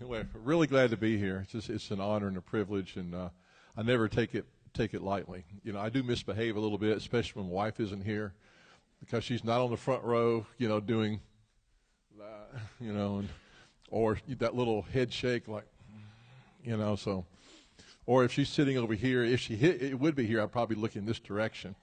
anyway, 0.00 0.24
really 0.44 0.66
glad 0.66 0.90
to 0.90 0.96
be 0.96 1.18
here. 1.18 1.40
It's, 1.42 1.52
just, 1.52 1.70
it's 1.70 1.90
an 1.90 2.00
honor 2.00 2.28
and 2.28 2.36
a 2.36 2.40
privilege, 2.40 2.96
and 2.96 3.14
uh, 3.14 3.28
I 3.76 3.82
never 3.82 4.08
take 4.08 4.34
it 4.34 4.46
take 4.74 4.92
it 4.92 5.02
lightly. 5.02 5.44
You 5.62 5.72
know, 5.72 5.80
I 5.80 5.88
do 5.88 6.02
misbehave 6.02 6.56
a 6.56 6.60
little 6.60 6.78
bit, 6.78 6.96
especially 6.96 7.42
when 7.42 7.50
my 7.50 7.54
wife 7.54 7.80
isn't 7.80 8.04
here, 8.04 8.34
because 9.00 9.24
she's 9.24 9.44
not 9.44 9.60
on 9.60 9.70
the 9.70 9.76
front 9.76 10.02
row. 10.02 10.46
You 10.58 10.68
know, 10.68 10.80
doing. 10.80 11.20
You 12.80 12.92
know, 12.92 13.18
and 13.18 13.28
or 13.90 14.18
that 14.38 14.54
little 14.54 14.82
head 14.82 15.12
shake, 15.12 15.48
like, 15.48 15.66
you 16.64 16.76
know. 16.76 16.96
So, 16.96 17.24
or 18.06 18.24
if 18.24 18.32
she's 18.32 18.48
sitting 18.48 18.78
over 18.78 18.94
here, 18.94 19.24
if 19.24 19.40
she 19.40 19.56
hit, 19.56 19.82
it 19.82 19.98
would 19.98 20.14
be 20.14 20.26
here, 20.26 20.40
I'd 20.40 20.52
probably 20.52 20.76
look 20.76 20.96
in 20.96 21.04
this 21.04 21.18
direction. 21.18 21.74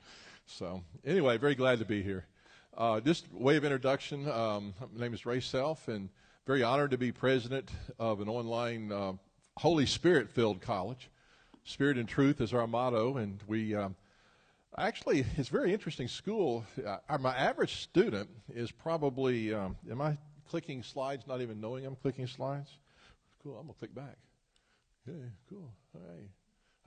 So, 0.45 0.83
anyway, 1.05 1.37
very 1.37 1.55
glad 1.55 1.79
to 1.79 1.85
be 1.85 2.01
here. 2.01 2.25
Uh, 2.77 2.99
just 2.99 3.31
way 3.33 3.57
of 3.57 3.65
introduction. 3.65 4.29
Um, 4.29 4.73
my 4.93 5.01
name 5.01 5.13
is 5.13 5.25
Ray 5.25 5.41
Self, 5.41 5.87
and 5.87 6.09
very 6.47 6.63
honored 6.63 6.91
to 6.91 6.97
be 6.97 7.11
president 7.11 7.69
of 7.99 8.21
an 8.21 8.29
online 8.29 8.91
uh, 8.91 9.13
Holy 9.57 9.85
Spirit 9.85 10.29
filled 10.29 10.61
college. 10.61 11.10
Spirit 11.63 11.97
and 11.97 12.07
truth 12.07 12.41
is 12.41 12.53
our 12.53 12.67
motto, 12.67 13.17
and 13.17 13.39
we 13.47 13.75
um, 13.75 13.95
Actually, 14.77 15.25
it's 15.37 15.49
very 15.49 15.73
interesting 15.73 16.07
school. 16.07 16.63
Uh, 16.85 17.17
my 17.19 17.35
average 17.35 17.81
student 17.81 18.29
is 18.53 18.71
probably, 18.71 19.53
um, 19.53 19.75
am 19.89 19.99
I 20.01 20.17
clicking 20.49 20.81
slides 20.81 21.27
not 21.27 21.41
even 21.41 21.59
knowing 21.59 21.85
I'm 21.85 21.97
clicking 21.97 22.25
slides? 22.25 22.77
Cool, 23.43 23.57
I'm 23.57 23.63
going 23.63 23.73
to 23.73 23.79
click 23.79 23.93
back. 23.93 24.15
Okay, 25.07 25.25
cool. 25.49 25.73
Hey, 25.93 26.29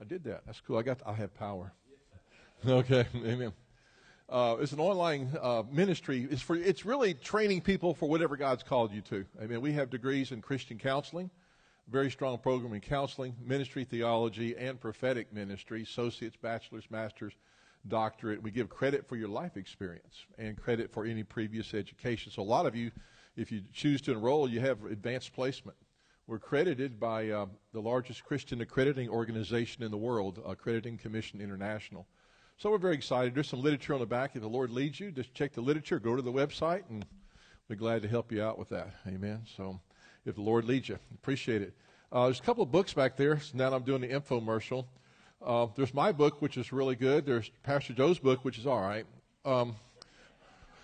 I 0.01 0.03
did 0.03 0.23
that. 0.23 0.41
That's 0.47 0.59
cool. 0.61 0.79
I 0.79 0.81
got, 0.81 0.99
I 1.05 1.13
have 1.13 1.35
power. 1.35 1.73
okay, 2.67 3.05
amen. 3.15 3.53
Uh, 4.27 4.55
it's 4.59 4.71
an 4.71 4.79
online 4.79 5.29
uh, 5.39 5.61
ministry. 5.71 6.27
It's 6.31 6.41
for 6.41 6.55
it's 6.55 6.85
really 6.85 7.13
training 7.13 7.61
people 7.61 7.93
for 7.93 8.09
whatever 8.09 8.35
God's 8.35 8.63
called 8.63 8.91
you 8.91 9.01
to. 9.01 9.25
I 9.39 9.45
mean, 9.45 9.61
we 9.61 9.73
have 9.73 9.91
degrees 9.91 10.31
in 10.31 10.41
Christian 10.41 10.79
counseling, 10.79 11.29
very 11.87 12.09
strong 12.09 12.37
program 12.37 12.73
in 12.73 12.81
counseling, 12.81 13.35
ministry 13.43 13.83
theology, 13.83 14.55
and 14.57 14.79
prophetic 14.79 15.31
ministry. 15.33 15.83
Associates, 15.83 16.35
bachelors, 16.35 16.85
masters, 16.89 17.33
doctorate. 17.87 18.41
We 18.41 18.51
give 18.51 18.69
credit 18.69 19.07
for 19.07 19.15
your 19.15 19.27
life 19.27 19.57
experience 19.57 20.25
and 20.37 20.57
credit 20.57 20.91
for 20.91 21.05
any 21.05 21.23
previous 21.23 21.73
education. 21.73 22.31
So 22.31 22.41
a 22.41 22.43
lot 22.43 22.65
of 22.65 22.75
you, 22.75 22.91
if 23.35 23.51
you 23.51 23.61
choose 23.73 24.01
to 24.01 24.11
enroll, 24.11 24.49
you 24.49 24.59
have 24.61 24.83
advanced 24.85 25.33
placement. 25.33 25.77
We're 26.27 26.37
accredited 26.37 26.99
by 26.99 27.29
uh, 27.29 27.45
the 27.71 27.81
largest 27.81 28.23
Christian 28.23 28.61
accrediting 28.61 29.09
organization 29.09 29.83
in 29.83 29.91
the 29.91 29.97
world, 29.97 30.41
Accrediting 30.43 30.97
Commission 30.97 31.39
International. 31.39 32.07
So 32.57 32.71
we're 32.71 32.79
very 32.79 32.95
excited. 32.95 33.35
There's 33.35 33.49
some 33.49 33.61
literature 33.61 33.93
on 33.93 33.99
the 33.99 34.07
back. 34.07 34.31
If 34.35 34.41
the 34.41 34.47
Lord 34.47 34.71
leads 34.71 34.99
you, 34.99 35.11
just 35.11 35.35
check 35.35 35.53
the 35.53 35.61
literature, 35.61 35.99
go 35.99 36.15
to 36.15 36.23
the 36.23 36.31
website, 36.31 36.83
and 36.89 37.05
we're 37.69 37.75
glad 37.75 38.01
to 38.01 38.07
help 38.07 38.31
you 38.31 38.41
out 38.41 38.57
with 38.57 38.69
that. 38.69 38.95
Amen. 39.07 39.43
So 39.55 39.79
if 40.25 40.35
the 40.35 40.41
Lord 40.41 40.65
leads 40.65 40.89
you, 40.89 40.99
appreciate 41.13 41.61
it. 41.61 41.73
Uh, 42.11 42.25
there's 42.25 42.39
a 42.39 42.43
couple 42.43 42.63
of 42.63 42.71
books 42.71 42.93
back 42.93 43.17
there. 43.17 43.39
So 43.39 43.57
now 43.57 43.73
I'm 43.73 43.83
doing 43.83 44.01
the 44.01 44.07
infomercial. 44.07 44.85
Uh, 45.45 45.67
there's 45.75 45.93
my 45.93 46.11
book, 46.11 46.41
which 46.41 46.57
is 46.57 46.71
really 46.71 46.95
good. 46.95 47.25
There's 47.25 47.51
Pastor 47.63 47.93
Joe's 47.93 48.19
book, 48.19 48.43
which 48.43 48.57
is 48.57 48.65
all 48.65 48.81
right. 48.81 49.05
Um, 49.43 49.75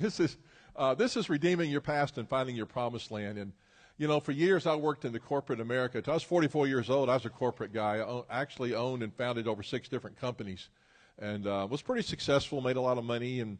this 0.00 0.20
is 0.20 0.36
uh, 0.76 0.94
this 0.94 1.16
is 1.16 1.28
redeeming 1.28 1.70
your 1.70 1.80
past 1.80 2.18
and 2.18 2.28
finding 2.28 2.54
your 2.54 2.66
promised 2.66 3.10
land. 3.10 3.38
And 3.38 3.52
you 3.98 4.06
know, 4.06 4.20
for 4.20 4.32
years 4.32 4.66
I 4.66 4.74
worked 4.74 5.04
in 5.04 5.12
the 5.12 5.18
corporate 5.18 5.60
America. 5.60 6.02
I 6.06 6.12
was 6.12 6.22
44 6.22 6.68
years 6.68 6.90
old, 6.90 7.08
I 7.08 7.14
was 7.14 7.24
a 7.24 7.30
corporate 7.30 7.72
guy. 7.72 7.98
I 7.98 8.22
actually 8.30 8.74
owned 8.74 9.02
and 9.02 9.14
founded 9.14 9.48
over 9.48 9.62
six 9.62 9.88
different 9.88 10.18
companies, 10.18 10.68
and 11.18 11.46
uh, 11.46 11.66
was 11.70 11.82
pretty 11.82 12.02
successful. 12.02 12.60
Made 12.60 12.76
a 12.76 12.80
lot 12.80 12.98
of 12.98 13.04
money, 13.04 13.40
and 13.40 13.58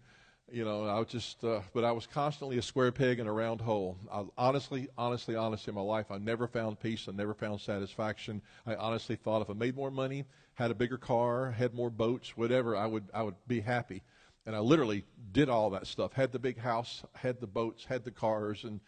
you 0.50 0.64
know, 0.64 0.84
I 0.84 0.98
was 0.98 1.08
just, 1.08 1.42
uh, 1.42 1.60
but 1.74 1.84
I 1.84 1.90
was 1.92 2.06
constantly 2.06 2.58
a 2.58 2.62
square 2.62 2.92
peg 2.92 3.18
in 3.18 3.26
a 3.26 3.32
round 3.32 3.60
hole. 3.60 3.96
I, 4.12 4.24
honestly, 4.38 4.88
honestly, 4.96 5.34
honestly, 5.34 5.70
in 5.72 5.74
my 5.74 5.80
life, 5.80 6.06
I 6.10 6.18
never 6.18 6.46
found 6.46 6.78
peace. 6.78 7.08
I 7.08 7.12
never 7.12 7.34
found 7.34 7.60
satisfaction. 7.60 8.40
I 8.64 8.76
honestly 8.76 9.16
thought 9.16 9.42
if 9.42 9.50
I 9.50 9.54
made 9.54 9.74
more 9.74 9.90
money, 9.90 10.24
had 10.54 10.70
a 10.70 10.74
bigger 10.74 10.98
car, 10.98 11.50
had 11.50 11.74
more 11.74 11.90
boats, 11.90 12.36
whatever, 12.36 12.76
I 12.76 12.86
would, 12.86 13.04
I 13.12 13.22
would 13.22 13.34
be 13.46 13.60
happy. 13.60 14.02
And 14.46 14.54
I 14.54 14.60
literally 14.60 15.04
did 15.32 15.48
all 15.48 15.70
that 15.70 15.88
stuff. 15.88 16.12
Had 16.12 16.30
the 16.30 16.38
big 16.38 16.58
house, 16.58 17.02
had 17.14 17.40
the 17.40 17.48
boats, 17.48 17.84
had 17.84 18.04
the 18.04 18.12
cars, 18.12 18.62
and 18.62 18.80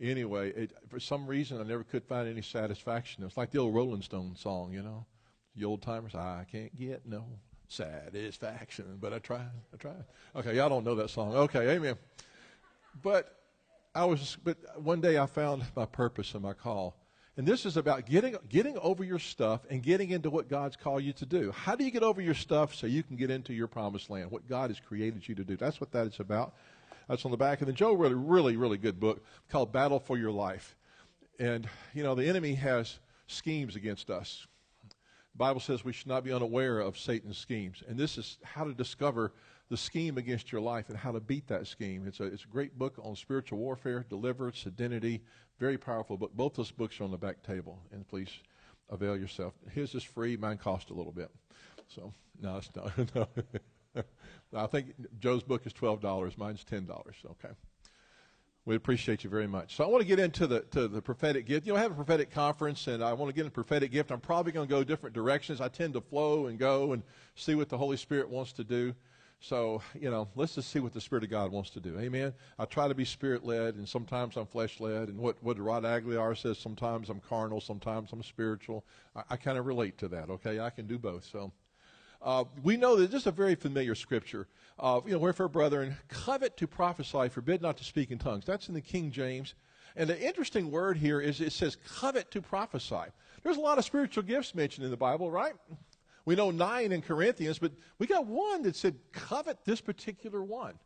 anyway, 0.00 0.50
it, 0.52 0.72
for 0.88 0.98
some 0.98 1.26
reason, 1.26 1.60
I 1.60 1.64
never 1.64 1.84
could 1.84 2.04
find 2.04 2.26
any 2.26 2.40
satisfaction. 2.40 3.22
It 3.22 3.26
was 3.26 3.36
like 3.36 3.50
the 3.50 3.58
old 3.58 3.74
Rolling 3.74 4.00
Stone 4.00 4.36
song, 4.36 4.72
you 4.72 4.82
know, 4.82 5.04
the 5.54 5.66
old 5.66 5.82
timers. 5.82 6.14
I 6.14 6.46
can't 6.50 6.74
get 6.78 7.04
no 7.04 7.26
satisfaction. 7.72 8.98
But 9.00 9.12
I 9.12 9.18
tried. 9.18 9.50
I 9.72 9.76
tried. 9.76 10.04
Okay, 10.36 10.56
y'all 10.56 10.68
don't 10.68 10.84
know 10.84 10.94
that 10.96 11.10
song. 11.10 11.34
Okay, 11.34 11.70
amen. 11.70 11.96
But 13.02 13.36
I 13.94 14.04
was, 14.04 14.36
but 14.44 14.56
one 14.80 15.00
day 15.00 15.18
I 15.18 15.26
found 15.26 15.64
my 15.76 15.86
purpose 15.86 16.34
and 16.34 16.42
my 16.42 16.52
call. 16.52 16.96
And 17.36 17.46
this 17.46 17.64
is 17.64 17.78
about 17.78 18.04
getting, 18.04 18.36
getting 18.50 18.76
over 18.78 19.02
your 19.02 19.18
stuff 19.18 19.62
and 19.70 19.82
getting 19.82 20.10
into 20.10 20.28
what 20.28 20.48
God's 20.48 20.76
called 20.76 21.02
you 21.02 21.14
to 21.14 21.24
do. 21.24 21.50
How 21.50 21.74
do 21.74 21.82
you 21.82 21.90
get 21.90 22.02
over 22.02 22.20
your 22.20 22.34
stuff 22.34 22.74
so 22.74 22.86
you 22.86 23.02
can 23.02 23.16
get 23.16 23.30
into 23.30 23.54
your 23.54 23.68
promised 23.68 24.10
land, 24.10 24.30
what 24.30 24.46
God 24.46 24.68
has 24.68 24.78
created 24.78 25.26
you 25.26 25.34
to 25.36 25.44
do? 25.44 25.56
That's 25.56 25.80
what 25.80 25.92
that 25.92 26.06
is 26.06 26.20
about. 26.20 26.54
That's 27.08 27.24
on 27.24 27.30
the 27.30 27.38
back. 27.38 27.60
And 27.60 27.68
then 27.68 27.74
Joe 27.74 27.94
wrote 27.94 28.12
a 28.12 28.16
really, 28.16 28.56
really 28.56 28.76
good 28.76 29.00
book 29.00 29.24
called 29.50 29.72
Battle 29.72 29.98
for 29.98 30.18
Your 30.18 30.30
Life. 30.30 30.76
And, 31.38 31.66
you 31.94 32.02
know, 32.02 32.14
the 32.14 32.26
enemy 32.26 32.54
has 32.54 32.98
schemes 33.26 33.76
against 33.76 34.10
us. 34.10 34.46
The 35.32 35.38
Bible 35.38 35.60
says 35.60 35.84
we 35.84 35.92
should 35.92 36.08
not 36.08 36.24
be 36.24 36.32
unaware 36.32 36.80
of 36.80 36.98
Satan's 36.98 37.38
schemes. 37.38 37.82
And 37.88 37.98
this 37.98 38.18
is 38.18 38.38
how 38.42 38.64
to 38.64 38.74
discover 38.74 39.32
the 39.70 39.76
scheme 39.76 40.18
against 40.18 40.52
your 40.52 40.60
life 40.60 40.90
and 40.90 40.98
how 40.98 41.12
to 41.12 41.20
beat 41.20 41.46
that 41.48 41.66
scheme. 41.66 42.06
It's 42.06 42.20
a, 42.20 42.24
it's 42.24 42.44
a 42.44 42.48
great 42.48 42.78
book 42.78 43.00
on 43.02 43.16
spiritual 43.16 43.58
warfare, 43.58 44.04
deliverance, 44.08 44.64
identity. 44.66 45.22
Very 45.58 45.78
powerful 45.78 46.18
book. 46.18 46.32
Both 46.34 46.54
those 46.54 46.70
books 46.70 47.00
are 47.00 47.04
on 47.04 47.10
the 47.10 47.16
back 47.16 47.42
table. 47.42 47.78
And 47.92 48.06
please 48.06 48.28
avail 48.90 49.16
yourself. 49.16 49.54
His 49.70 49.94
is 49.94 50.02
free. 50.02 50.36
Mine 50.36 50.58
cost 50.58 50.90
a 50.90 50.94
little 50.94 51.12
bit. 51.12 51.30
So, 51.88 52.12
no, 52.40 52.58
it's 52.58 52.70
not. 52.76 52.92
no. 53.94 54.02
I 54.54 54.66
think 54.66 54.94
Joe's 55.18 55.42
book 55.42 55.66
is 55.66 55.72
$12. 55.72 56.36
Mine's 56.36 56.64
$10. 56.64 56.90
Okay. 57.30 57.54
We 58.64 58.76
appreciate 58.76 59.24
you 59.24 59.30
very 59.30 59.48
much. 59.48 59.74
So 59.74 59.82
I 59.82 59.88
want 59.88 60.02
to 60.02 60.06
get 60.06 60.20
into 60.20 60.46
the 60.46 60.60
to 60.70 60.86
the 60.86 61.02
prophetic 61.02 61.46
gift. 61.46 61.66
You 61.66 61.72
know, 61.72 61.78
I 61.78 61.82
have 61.82 61.90
a 61.90 61.96
prophetic 61.96 62.30
conference, 62.30 62.86
and 62.86 63.02
I 63.02 63.12
want 63.12 63.28
to 63.28 63.34
get 63.34 63.40
into 63.40 63.50
prophetic 63.50 63.90
gift. 63.90 64.12
I'm 64.12 64.20
probably 64.20 64.52
going 64.52 64.68
to 64.68 64.70
go 64.70 64.84
different 64.84 65.14
directions. 65.14 65.60
I 65.60 65.66
tend 65.66 65.94
to 65.94 66.00
flow 66.00 66.46
and 66.46 66.58
go 66.60 66.92
and 66.92 67.02
see 67.34 67.56
what 67.56 67.68
the 67.68 67.76
Holy 67.76 67.96
Spirit 67.96 68.28
wants 68.28 68.52
to 68.52 68.64
do. 68.64 68.94
So 69.40 69.82
you 69.98 70.10
know, 70.10 70.28
let's 70.36 70.54
just 70.54 70.70
see 70.70 70.78
what 70.78 70.92
the 70.92 71.00
Spirit 71.00 71.24
of 71.24 71.30
God 71.30 71.50
wants 71.50 71.70
to 71.70 71.80
do. 71.80 71.98
Amen. 71.98 72.32
I 72.56 72.64
try 72.66 72.86
to 72.86 72.94
be 72.94 73.04
Spirit 73.04 73.44
led, 73.44 73.74
and 73.74 73.88
sometimes 73.88 74.36
I'm 74.36 74.46
flesh 74.46 74.78
led. 74.78 75.08
And 75.08 75.18
what 75.18 75.42
what 75.42 75.58
Rod 75.58 75.84
Aguilar 75.84 76.36
says, 76.36 76.56
sometimes 76.56 77.08
I'm 77.08 77.18
carnal, 77.18 77.60
sometimes 77.60 78.12
I'm 78.12 78.22
spiritual. 78.22 78.84
I, 79.16 79.22
I 79.30 79.36
kind 79.36 79.58
of 79.58 79.66
relate 79.66 79.98
to 79.98 80.08
that. 80.08 80.30
Okay, 80.30 80.60
I 80.60 80.70
can 80.70 80.86
do 80.86 80.98
both. 80.98 81.24
So. 81.24 81.50
Uh, 82.22 82.44
we 82.62 82.76
know 82.76 82.96
that 82.96 83.10
this 83.10 83.22
is 83.22 83.26
a 83.26 83.32
very 83.32 83.54
familiar 83.54 83.94
scripture. 83.94 84.46
Uh, 84.78 85.00
you 85.04 85.12
know, 85.12 85.18
wherefore, 85.18 85.48
brethren, 85.48 85.96
covet 86.08 86.56
to 86.56 86.66
prophesy, 86.66 87.28
forbid 87.28 87.60
not 87.60 87.76
to 87.76 87.84
speak 87.84 88.10
in 88.10 88.18
tongues. 88.18 88.44
That's 88.44 88.68
in 88.68 88.74
the 88.74 88.80
King 88.80 89.10
James. 89.10 89.54
And 89.96 90.08
the 90.08 90.20
interesting 90.20 90.70
word 90.70 90.96
here 90.96 91.20
is 91.20 91.40
it 91.40 91.52
says 91.52 91.76
covet 91.96 92.30
to 92.30 92.40
prophesy. 92.40 93.10
There's 93.42 93.56
a 93.56 93.60
lot 93.60 93.78
of 93.78 93.84
spiritual 93.84 94.22
gifts 94.22 94.54
mentioned 94.54 94.84
in 94.84 94.90
the 94.90 94.96
Bible, 94.96 95.30
right? 95.30 95.54
We 96.24 96.36
know 96.36 96.50
nine 96.50 96.92
in 96.92 97.02
Corinthians, 97.02 97.58
but 97.58 97.72
we 97.98 98.06
got 98.06 98.26
one 98.26 98.62
that 98.62 98.76
said 98.76 98.96
covet 99.12 99.64
this 99.64 99.80
particular 99.80 100.42
one. 100.42 100.78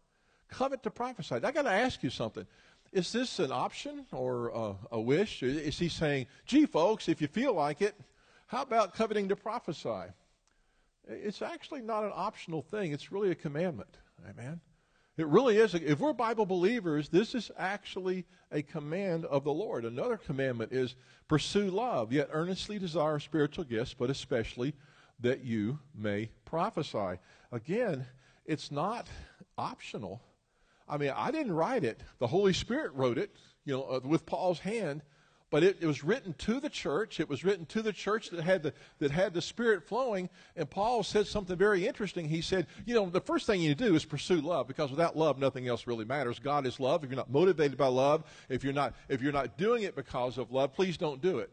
Covet 0.48 0.82
to 0.84 0.90
prophesy. 0.90 1.36
I 1.36 1.50
got 1.50 1.62
to 1.62 1.70
ask 1.70 2.02
you 2.02 2.10
something. 2.10 2.46
Is 2.92 3.12
this 3.12 3.38
an 3.38 3.52
option 3.52 4.06
or 4.12 4.48
a, 4.48 4.74
a 4.92 5.00
wish? 5.00 5.42
Is 5.42 5.78
he 5.78 5.88
saying, 5.88 6.26
gee, 6.46 6.66
folks, 6.66 7.08
if 7.08 7.20
you 7.20 7.28
feel 7.28 7.52
like 7.52 7.82
it, 7.82 7.94
how 8.46 8.62
about 8.62 8.94
coveting 8.94 9.28
to 9.28 9.36
prophesy? 9.36 10.12
It's 11.06 11.42
actually 11.42 11.82
not 11.82 12.04
an 12.04 12.12
optional 12.14 12.62
thing, 12.62 12.92
it's 12.92 13.12
really 13.12 13.30
a 13.30 13.34
commandment. 13.34 13.98
Amen. 14.28 14.60
It 15.16 15.26
really 15.28 15.56
is. 15.56 15.74
If 15.74 16.00
we're 16.00 16.12
Bible 16.12 16.44
believers, 16.44 17.08
this 17.08 17.34
is 17.34 17.50
actually 17.56 18.26
a 18.52 18.60
command 18.62 19.24
of 19.24 19.44
the 19.44 19.52
Lord. 19.52 19.86
Another 19.86 20.18
commandment 20.18 20.72
is 20.72 20.94
pursue 21.26 21.70
love, 21.70 22.12
yet 22.12 22.28
earnestly 22.32 22.78
desire 22.78 23.18
spiritual 23.18 23.64
gifts, 23.64 23.94
but 23.94 24.10
especially 24.10 24.74
that 25.20 25.42
you 25.42 25.78
may 25.94 26.28
prophesy. 26.44 27.18
Again, 27.50 28.04
it's 28.44 28.70
not 28.70 29.08
optional. 29.56 30.20
I 30.86 30.98
mean, 30.98 31.12
I 31.16 31.30
didn't 31.30 31.52
write 31.52 31.84
it. 31.84 32.00
The 32.18 32.26
Holy 32.26 32.52
Spirit 32.52 32.92
wrote 32.92 33.16
it, 33.16 33.34
you 33.64 33.72
know, 33.72 33.84
uh, 33.84 34.00
with 34.04 34.26
Paul's 34.26 34.60
hand 34.60 35.02
but 35.50 35.62
it, 35.62 35.76
it, 35.80 35.86
was 35.86 36.02
written 36.02 36.34
to 36.38 36.58
the 36.58 36.68
church. 36.68 37.20
It 37.20 37.28
was 37.28 37.44
written 37.44 37.66
to 37.66 37.80
the 37.80 37.92
church 37.92 38.30
that 38.30 38.42
had 38.42 38.64
the, 38.64 38.72
that 38.98 39.12
had 39.12 39.32
the 39.32 39.40
Spirit 39.40 39.84
flowing. 39.84 40.28
And 40.56 40.68
Paul 40.68 41.04
said 41.04 41.26
something 41.26 41.56
very 41.56 41.86
interesting. 41.86 42.28
He 42.28 42.40
said, 42.40 42.66
you 42.84 42.94
know, 42.94 43.08
the 43.08 43.20
first 43.20 43.46
thing 43.46 43.60
you 43.60 43.74
do 43.74 43.94
is 43.94 44.04
pursue 44.04 44.40
love 44.40 44.66
because 44.66 44.90
without 44.90 45.16
love, 45.16 45.38
nothing 45.38 45.68
else 45.68 45.86
really 45.86 46.04
matters. 46.04 46.40
God 46.40 46.66
is 46.66 46.80
love. 46.80 47.04
If 47.04 47.10
you're 47.10 47.16
not 47.16 47.30
motivated 47.30 47.78
by 47.78 47.86
love, 47.86 48.24
if 48.48 48.64
you're 48.64 48.72
not, 48.72 48.94
if 49.08 49.22
you're 49.22 49.32
not 49.32 49.56
doing 49.56 49.84
it 49.84 49.94
because 49.94 50.36
of 50.36 50.50
love, 50.50 50.72
please 50.72 50.96
don't 50.96 51.22
do 51.22 51.38
it. 51.38 51.52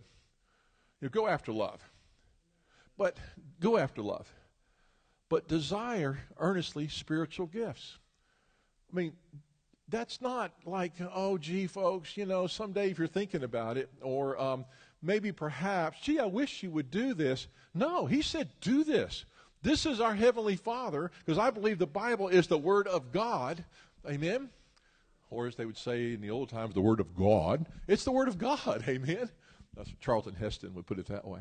You 1.00 1.08
know, 1.08 1.10
go 1.10 1.28
after 1.28 1.52
love. 1.52 1.82
But 2.98 3.18
go 3.60 3.78
after 3.78 4.02
love. 4.02 4.32
But 5.30 5.48
desire 5.48 6.18
earnestly 6.38 6.88
spiritual 6.88 7.46
gifts. 7.46 8.00
I 8.92 8.96
mean, 8.96 9.14
that's 9.90 10.22
not 10.22 10.54
like, 10.66 10.94
oh, 11.14 11.38
gee, 11.38 11.68
folks, 11.68 12.16
you 12.18 12.26
know, 12.26 12.48
someday 12.48 12.92
if 12.92 12.98
you're 12.98 13.08
thinking 13.08 13.44
about 13.44 13.78
it, 13.78 13.90
or 14.02 14.40
um, 14.40 14.66
maybe 15.02 15.32
perhaps, 15.32 16.00
gee, 16.02 16.20
I 16.20 16.26
wish 16.26 16.64
you 16.64 16.72
would 16.72 16.90
do 16.90 17.14
this. 17.14 17.48
No, 17.74 18.06
he 18.06 18.22
said, 18.22 18.50
do 18.62 18.84
this. 18.84 19.26
This 19.62 19.86
is 19.86 20.00
our 20.00 20.14
Heavenly 20.14 20.56
Father, 20.56 21.12
because 21.20 21.38
I 21.38 21.50
believe 21.50 21.80
the 21.80 21.88
Bible 21.88 22.28
is 22.28 22.48
the 22.48 22.58
Word 22.58 22.88
of 22.88 23.12
God. 23.12 23.64
Amen? 24.10 24.50
Or 25.30 25.48
as 25.48 25.56
they 25.56 25.66
would 25.66 25.78
say 25.78 26.14
in 26.14 26.22
the 26.22 26.32
old 26.32 26.50
times, 26.50 26.74
the 26.74 26.82
Word 26.82 27.00
of 27.00 27.16
God. 27.16 27.66
It's 27.88 28.04
the 28.04 28.12
Word 28.12 28.28
of 28.28 28.38
God. 28.38 28.84
Amen? 28.88 29.30
That's 29.76 29.92
Charlton 30.00 30.36
Heston 30.36 30.74
would 30.76 30.86
put 30.86 31.00
it 31.00 31.08
that 31.08 31.26
way. 31.26 31.40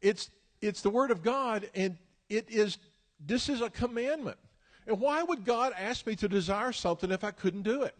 It's, 0.00 0.30
it's 0.62 0.82
the 0.82 0.90
Word 0.90 1.10
of 1.10 1.22
God, 1.22 1.68
and 1.74 1.96
it 2.28 2.48
is, 2.48 2.78
this 3.24 3.48
is 3.48 3.60
a 3.60 3.70
commandment. 3.70 4.38
And 4.86 5.00
why 5.00 5.22
would 5.22 5.44
God 5.44 5.72
ask 5.78 6.06
me 6.06 6.16
to 6.16 6.28
desire 6.28 6.72
something 6.72 7.10
if 7.10 7.24
I 7.24 7.30
couldn't 7.30 7.62
do 7.62 7.82
it? 7.82 7.94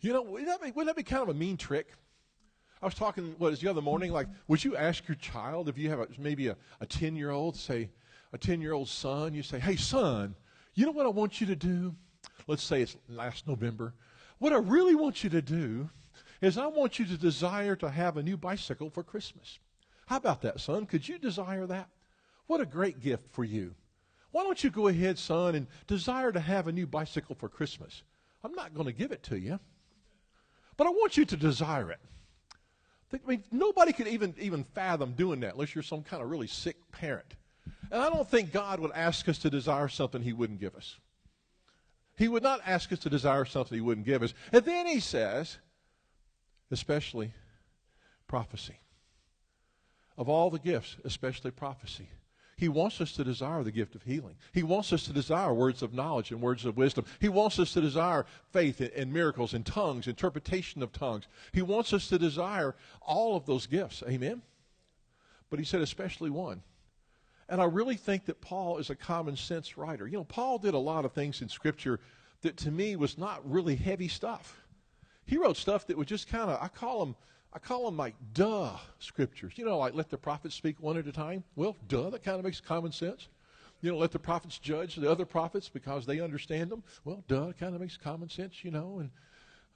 You 0.00 0.12
know, 0.12 0.22
wouldn't 0.22 0.48
that 0.48 0.60
be, 0.60 0.70
wouldn't 0.70 0.88
that 0.88 0.96
be 0.96 1.08
kind 1.08 1.22
of 1.22 1.28
a 1.28 1.34
mean 1.34 1.56
trick? 1.56 1.88
I 2.82 2.86
was 2.86 2.94
talking, 2.94 3.36
what 3.38 3.52
is 3.52 3.60
the 3.60 3.70
other 3.70 3.80
morning? 3.80 4.12
Like, 4.12 4.26
would 4.48 4.64
you 4.64 4.76
ask 4.76 5.06
your 5.06 5.14
child 5.14 5.68
if 5.68 5.78
you 5.78 5.88
have 5.90 6.00
a, 6.00 6.08
maybe 6.18 6.48
a 6.48 6.56
10 6.88 7.14
year 7.14 7.30
old, 7.30 7.56
say, 7.56 7.90
a 8.32 8.38
10 8.38 8.60
year 8.60 8.72
old 8.72 8.88
son, 8.88 9.34
you 9.34 9.42
say, 9.42 9.60
hey, 9.60 9.76
son, 9.76 10.34
you 10.74 10.84
know 10.84 10.92
what 10.92 11.06
I 11.06 11.10
want 11.10 11.40
you 11.40 11.46
to 11.46 11.56
do? 11.56 11.94
Let's 12.48 12.62
say 12.62 12.82
it's 12.82 12.96
last 13.08 13.46
November. 13.46 13.94
What 14.38 14.52
I 14.52 14.58
really 14.58 14.96
want 14.96 15.22
you 15.22 15.30
to 15.30 15.42
do 15.42 15.88
is 16.40 16.58
I 16.58 16.66
want 16.66 16.98
you 16.98 17.04
to 17.06 17.16
desire 17.16 17.76
to 17.76 17.88
have 17.88 18.16
a 18.16 18.22
new 18.22 18.36
bicycle 18.36 18.90
for 18.90 19.04
Christmas. 19.04 19.60
How 20.06 20.16
about 20.16 20.42
that, 20.42 20.60
son? 20.60 20.86
Could 20.86 21.08
you 21.08 21.18
desire 21.18 21.66
that? 21.66 21.88
What 22.48 22.60
a 22.60 22.66
great 22.66 23.00
gift 23.00 23.32
for 23.32 23.44
you. 23.44 23.74
Why 24.32 24.42
don't 24.42 24.64
you 24.64 24.70
go 24.70 24.88
ahead, 24.88 25.18
son, 25.18 25.54
and 25.54 25.66
desire 25.86 26.32
to 26.32 26.40
have 26.40 26.66
a 26.66 26.72
new 26.72 26.86
bicycle 26.86 27.36
for 27.36 27.48
Christmas? 27.48 28.02
I'm 28.42 28.52
not 28.52 28.74
going 28.74 28.86
to 28.86 28.92
give 28.92 29.12
it 29.12 29.22
to 29.24 29.38
you, 29.38 29.60
but 30.76 30.86
I 30.86 30.90
want 30.90 31.16
you 31.16 31.24
to 31.26 31.36
desire 31.36 31.90
it. 31.92 32.00
I 33.12 33.18
mean, 33.28 33.44
nobody 33.52 33.92
could 33.92 34.08
even, 34.08 34.34
even 34.40 34.64
fathom 34.74 35.12
doing 35.12 35.40
that 35.40 35.52
unless 35.52 35.74
you're 35.74 35.82
some 35.82 36.02
kind 36.02 36.22
of 36.22 36.30
really 36.30 36.46
sick 36.46 36.76
parent. 36.92 37.34
And 37.90 38.00
I 38.00 38.08
don't 38.08 38.28
think 38.28 38.52
God 38.52 38.80
would 38.80 38.92
ask 38.92 39.28
us 39.28 39.38
to 39.40 39.50
desire 39.50 39.88
something 39.88 40.22
He 40.22 40.32
wouldn't 40.32 40.60
give 40.60 40.74
us. 40.74 40.96
He 42.16 42.26
would 42.26 42.42
not 42.42 42.60
ask 42.66 42.90
us 42.90 42.98
to 43.00 43.10
desire 43.10 43.44
something 43.44 43.76
He 43.76 43.82
wouldn't 43.82 44.06
give 44.06 44.22
us. 44.22 44.32
And 44.50 44.64
then 44.64 44.86
He 44.86 44.98
says, 44.98 45.58
especially 46.70 47.34
prophecy. 48.26 48.78
Of 50.16 50.30
all 50.30 50.50
the 50.50 50.58
gifts, 50.58 50.96
especially 51.04 51.50
prophecy. 51.50 52.08
He 52.62 52.68
wants 52.68 53.00
us 53.00 53.10
to 53.14 53.24
desire 53.24 53.64
the 53.64 53.72
gift 53.72 53.96
of 53.96 54.04
healing. 54.04 54.36
He 54.52 54.62
wants 54.62 54.92
us 54.92 55.02
to 55.06 55.12
desire 55.12 55.52
words 55.52 55.82
of 55.82 55.92
knowledge 55.92 56.30
and 56.30 56.40
words 56.40 56.64
of 56.64 56.76
wisdom. 56.76 57.04
He 57.18 57.28
wants 57.28 57.58
us 57.58 57.72
to 57.72 57.80
desire 57.80 58.24
faith 58.52 58.80
and 58.80 59.12
miracles 59.12 59.52
and 59.52 59.66
tongues, 59.66 60.06
interpretation 60.06 60.80
of 60.80 60.92
tongues. 60.92 61.26
He 61.50 61.60
wants 61.60 61.92
us 61.92 62.06
to 62.10 62.20
desire 62.20 62.76
all 63.00 63.34
of 63.34 63.46
those 63.46 63.66
gifts. 63.66 64.04
Amen? 64.08 64.42
But 65.50 65.58
he 65.58 65.64
said, 65.64 65.80
especially 65.80 66.30
one. 66.30 66.62
And 67.48 67.60
I 67.60 67.64
really 67.64 67.96
think 67.96 68.26
that 68.26 68.40
Paul 68.40 68.78
is 68.78 68.90
a 68.90 68.94
common 68.94 69.36
sense 69.36 69.76
writer. 69.76 70.06
You 70.06 70.18
know, 70.18 70.24
Paul 70.24 70.58
did 70.58 70.74
a 70.74 70.78
lot 70.78 71.04
of 71.04 71.10
things 71.10 71.42
in 71.42 71.48
Scripture 71.48 71.98
that 72.42 72.58
to 72.58 72.70
me 72.70 72.94
was 72.94 73.18
not 73.18 73.40
really 73.44 73.74
heavy 73.74 74.06
stuff. 74.06 74.62
He 75.26 75.36
wrote 75.36 75.56
stuff 75.56 75.88
that 75.88 75.98
was 75.98 76.06
just 76.06 76.28
kind 76.28 76.48
of, 76.48 76.62
I 76.62 76.68
call 76.68 77.04
them 77.04 77.16
I 77.54 77.58
call 77.58 77.84
them 77.84 77.96
like 77.96 78.14
duh 78.32 78.76
scriptures. 78.98 79.52
You 79.56 79.64
know, 79.64 79.78
like 79.78 79.94
let 79.94 80.08
the 80.08 80.16
prophets 80.16 80.54
speak 80.54 80.80
one 80.80 80.96
at 80.96 81.06
a 81.06 81.12
time. 81.12 81.44
Well, 81.54 81.76
duh, 81.88 82.10
that 82.10 82.22
kind 82.22 82.38
of 82.38 82.44
makes 82.44 82.60
common 82.60 82.92
sense. 82.92 83.28
You 83.82 83.90
know, 83.90 83.98
let 83.98 84.12
the 84.12 84.18
prophets 84.18 84.58
judge 84.58 84.96
the 84.96 85.10
other 85.10 85.26
prophets 85.26 85.68
because 85.68 86.06
they 86.06 86.20
understand 86.20 86.70
them. 86.70 86.82
Well, 87.04 87.24
duh, 87.28 87.48
it 87.48 87.58
kind 87.58 87.74
of 87.74 87.80
makes 87.80 87.96
common 87.96 88.28
sense, 88.28 88.64
you 88.64 88.70
know. 88.70 89.00
And, 89.00 89.10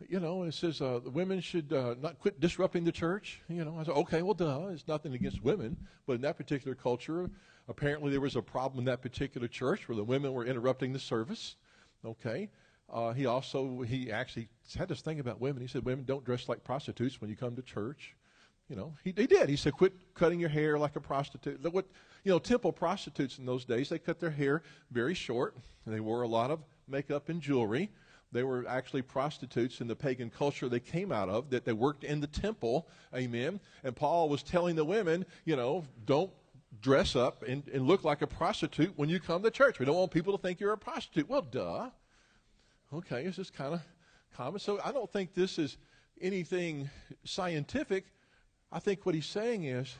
you 0.08 0.20
know, 0.20 0.42
and 0.42 0.52
it 0.52 0.54
says 0.54 0.80
uh, 0.80 1.00
the 1.02 1.10
women 1.10 1.40
should 1.40 1.72
uh, 1.72 1.96
not 2.00 2.20
quit 2.20 2.38
disrupting 2.38 2.84
the 2.84 2.92
church. 2.92 3.40
You 3.48 3.64
know, 3.64 3.76
I 3.78 3.82
said, 3.82 3.94
okay, 3.94 4.22
well, 4.22 4.34
duh, 4.34 4.68
it's 4.68 4.86
nothing 4.86 5.14
against 5.14 5.42
women. 5.42 5.76
But 6.06 6.14
in 6.14 6.20
that 6.22 6.36
particular 6.36 6.76
culture, 6.76 7.28
apparently 7.68 8.12
there 8.12 8.20
was 8.20 8.36
a 8.36 8.42
problem 8.42 8.78
in 8.78 8.84
that 8.84 9.02
particular 9.02 9.48
church 9.48 9.88
where 9.88 9.96
the 9.96 10.04
women 10.04 10.32
were 10.32 10.46
interrupting 10.46 10.92
the 10.92 10.98
service. 11.00 11.56
Okay. 12.04 12.48
Uh, 12.92 13.12
he 13.12 13.26
also 13.26 13.82
he 13.82 14.12
actually 14.12 14.48
had 14.78 14.88
this 14.88 15.00
thing 15.00 15.20
about 15.20 15.40
women. 15.40 15.60
He 15.60 15.68
said 15.68 15.84
women 15.84 16.04
don't 16.04 16.24
dress 16.24 16.48
like 16.48 16.62
prostitutes 16.62 17.20
when 17.20 17.30
you 17.30 17.36
come 17.36 17.56
to 17.56 17.62
church. 17.62 18.14
You 18.68 18.76
know, 18.76 18.94
he, 19.04 19.14
he 19.16 19.26
did. 19.26 19.48
He 19.48 19.56
said, 19.56 19.74
quit 19.74 19.92
cutting 20.14 20.40
your 20.40 20.48
hair 20.48 20.76
like 20.76 20.96
a 20.96 21.00
prostitute. 21.00 21.62
What, 21.72 21.86
you 22.24 22.32
know, 22.32 22.40
temple 22.40 22.72
prostitutes 22.72 23.38
in 23.38 23.46
those 23.46 23.64
days, 23.64 23.88
they 23.88 23.98
cut 23.98 24.18
their 24.18 24.30
hair 24.30 24.62
very 24.90 25.14
short, 25.14 25.56
and 25.84 25.94
they 25.94 26.00
wore 26.00 26.22
a 26.22 26.28
lot 26.28 26.50
of 26.50 26.60
makeup 26.88 27.28
and 27.28 27.40
jewelry. 27.40 27.90
They 28.32 28.42
were 28.42 28.66
actually 28.66 29.02
prostitutes 29.02 29.80
in 29.80 29.86
the 29.86 29.94
pagan 29.94 30.30
culture 30.30 30.68
they 30.68 30.80
came 30.80 31.12
out 31.12 31.28
of, 31.28 31.48
that 31.50 31.64
they 31.64 31.72
worked 31.72 32.02
in 32.02 32.20
the 32.20 32.26
temple. 32.26 32.88
Amen. 33.14 33.60
And 33.84 33.94
Paul 33.94 34.28
was 34.28 34.42
telling 34.42 34.74
the 34.74 34.84
women, 34.84 35.24
you 35.44 35.54
know, 35.54 35.84
don't 36.04 36.32
dress 36.82 37.14
up 37.14 37.44
and, 37.44 37.62
and 37.72 37.86
look 37.86 38.02
like 38.02 38.20
a 38.20 38.26
prostitute 38.26 38.92
when 38.96 39.08
you 39.08 39.20
come 39.20 39.44
to 39.44 39.50
church. 39.50 39.78
We 39.78 39.86
don't 39.86 39.96
want 39.96 40.10
people 40.10 40.36
to 40.36 40.42
think 40.42 40.58
you're 40.58 40.72
a 40.72 40.78
prostitute. 40.78 41.28
Well, 41.28 41.42
duh. 41.42 41.90
Okay, 42.92 43.24
this 43.24 43.38
is 43.38 43.50
kind 43.50 43.74
of 43.74 43.80
common. 44.36 44.60
So 44.60 44.80
I 44.84 44.92
don't 44.92 45.10
think 45.12 45.34
this 45.34 45.58
is 45.58 45.76
anything 46.20 46.88
scientific. 47.24 48.04
I 48.70 48.78
think 48.78 49.04
what 49.04 49.14
he's 49.14 49.26
saying 49.26 49.64
is 49.64 49.94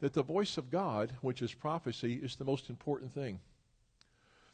that 0.00 0.12
the 0.12 0.22
voice 0.22 0.56
of 0.56 0.70
God, 0.70 1.12
which 1.20 1.42
is 1.42 1.52
prophecy, 1.52 2.14
is 2.14 2.36
the 2.36 2.44
most 2.44 2.70
important 2.70 3.12
thing. 3.12 3.40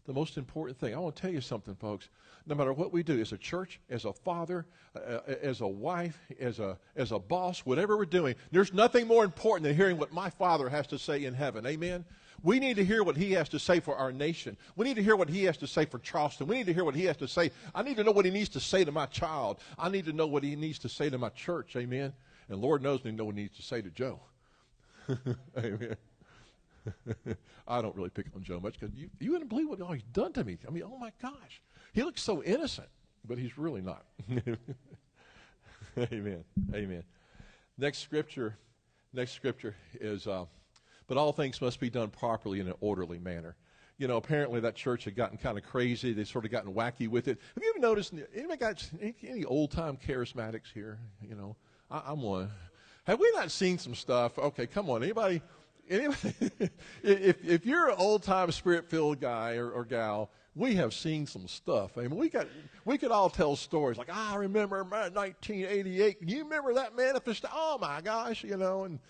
The 0.06 0.14
most 0.14 0.38
important 0.38 0.78
thing. 0.78 0.94
I 0.94 0.98
want 0.98 1.16
to 1.16 1.22
tell 1.22 1.30
you 1.30 1.42
something, 1.42 1.74
folks. 1.74 2.08
No 2.46 2.54
matter 2.54 2.72
what 2.72 2.94
we 2.94 3.02
do, 3.02 3.20
as 3.20 3.32
a 3.32 3.36
church, 3.36 3.78
as 3.90 4.06
a 4.06 4.12
father, 4.14 4.64
uh, 4.96 5.18
as 5.42 5.60
a 5.60 5.68
wife, 5.68 6.18
as 6.40 6.60
a, 6.60 6.78
as 6.96 7.12
a 7.12 7.18
boss, 7.18 7.60
whatever 7.60 7.98
we're 7.98 8.06
doing, 8.06 8.34
there's 8.50 8.72
nothing 8.72 9.06
more 9.06 9.24
important 9.24 9.64
than 9.64 9.76
hearing 9.76 9.98
what 9.98 10.10
my 10.10 10.30
father 10.30 10.70
has 10.70 10.86
to 10.86 10.98
say 10.98 11.26
in 11.26 11.34
heaven. 11.34 11.66
Amen? 11.66 12.06
We 12.42 12.60
need 12.60 12.76
to 12.76 12.84
hear 12.84 13.02
what 13.02 13.16
he 13.16 13.32
has 13.32 13.48
to 13.50 13.58
say 13.58 13.80
for 13.80 13.96
our 13.96 14.12
nation. 14.12 14.56
We 14.76 14.84
need 14.84 14.94
to 14.96 15.02
hear 15.02 15.16
what 15.16 15.28
he 15.28 15.44
has 15.44 15.56
to 15.58 15.66
say 15.66 15.84
for 15.84 15.98
Charleston. 15.98 16.46
We 16.46 16.56
need 16.56 16.66
to 16.66 16.74
hear 16.74 16.84
what 16.84 16.94
he 16.94 17.04
has 17.04 17.16
to 17.18 17.28
say. 17.28 17.50
I 17.74 17.82
need 17.82 17.96
to 17.96 18.04
know 18.04 18.12
what 18.12 18.24
he 18.24 18.30
needs 18.30 18.48
to 18.50 18.60
say 18.60 18.84
to 18.84 18.92
my 18.92 19.06
child. 19.06 19.58
I 19.78 19.88
need 19.88 20.04
to 20.06 20.12
know 20.12 20.26
what 20.26 20.44
he 20.44 20.54
needs 20.56 20.78
to 20.80 20.88
say 20.88 21.10
to 21.10 21.18
my 21.18 21.30
church. 21.30 21.74
Amen. 21.76 22.12
And 22.48 22.60
Lord 22.60 22.82
knows 22.82 23.04
me 23.04 23.10
know 23.10 23.24
what 23.24 23.34
he 23.34 23.42
needs 23.42 23.56
to 23.56 23.62
say 23.62 23.82
to 23.82 23.90
Joe. 23.90 24.20
Amen. 25.58 25.96
I 27.68 27.82
don't 27.82 27.94
really 27.96 28.10
pick 28.10 28.26
on 28.34 28.42
Joe 28.42 28.60
much 28.60 28.78
because 28.78 28.94
you, 28.94 29.10
you 29.18 29.32
wouldn't 29.32 29.50
believe 29.50 29.68
what 29.68 29.80
all 29.80 29.92
he's 29.92 30.02
done 30.12 30.32
to 30.34 30.44
me. 30.44 30.58
I 30.66 30.70
mean, 30.70 30.84
oh 30.84 30.96
my 30.96 31.12
gosh. 31.20 31.60
He 31.92 32.02
looks 32.02 32.22
so 32.22 32.42
innocent, 32.42 32.88
but 33.26 33.38
he's 33.38 33.58
really 33.58 33.80
not. 33.80 34.04
Amen. 35.98 36.44
Amen. 36.72 37.02
Next 37.76 37.98
scripture, 37.98 38.56
next 39.12 39.32
scripture 39.32 39.74
is 40.00 40.26
uh, 40.26 40.44
but 41.08 41.16
all 41.16 41.32
things 41.32 41.60
must 41.60 41.80
be 41.80 41.90
done 41.90 42.10
properly 42.10 42.60
in 42.60 42.68
an 42.68 42.74
orderly 42.80 43.18
manner. 43.18 43.56
You 43.96 44.06
know, 44.06 44.16
apparently 44.16 44.60
that 44.60 44.76
church 44.76 45.04
had 45.04 45.16
gotten 45.16 45.38
kind 45.38 45.58
of 45.58 45.64
crazy. 45.64 46.12
They 46.12 46.22
sort 46.22 46.44
of 46.44 46.52
gotten 46.52 46.72
wacky 46.72 47.08
with 47.08 47.26
it. 47.26 47.40
Have 47.54 47.64
you 47.64 47.70
ever 47.70 47.80
noticed? 47.80 48.14
Anybody 48.32 48.56
got 48.56 48.90
any, 49.02 49.44
old 49.44 49.72
time 49.72 49.96
charismatics 49.96 50.72
here? 50.72 51.00
You 51.20 51.34
know, 51.34 51.56
I, 51.90 52.12
am 52.12 52.22
one. 52.22 52.48
Have 53.04 53.18
we 53.18 53.28
not 53.34 53.50
seen 53.50 53.76
some 53.78 53.96
stuff? 53.96 54.38
Okay, 54.38 54.68
come 54.68 54.88
on. 54.88 55.02
Anybody? 55.02 55.42
Anybody? 55.90 56.34
if 57.02 57.44
if 57.44 57.66
you're 57.66 57.88
an 57.88 57.96
old 57.98 58.22
time 58.22 58.52
spirit 58.52 58.88
filled 58.88 59.20
guy 59.20 59.56
or, 59.56 59.68
or 59.68 59.84
gal, 59.84 60.30
we 60.54 60.76
have 60.76 60.94
seen 60.94 61.26
some 61.26 61.48
stuff. 61.48 61.98
I 61.98 62.02
mean, 62.02 62.16
we 62.16 62.28
got 62.28 62.46
we 62.84 62.98
could 62.98 63.10
all 63.10 63.30
tell 63.30 63.56
stories 63.56 63.98
like 63.98 64.14
I 64.14 64.36
remember 64.36 64.84
1988. 64.84 66.18
You 66.20 66.44
remember 66.44 66.74
that 66.74 66.96
manifest? 66.96 67.46
Oh 67.52 67.78
my 67.80 68.00
gosh, 68.00 68.44
you 68.44 68.56
know, 68.56 68.84
and 68.84 69.00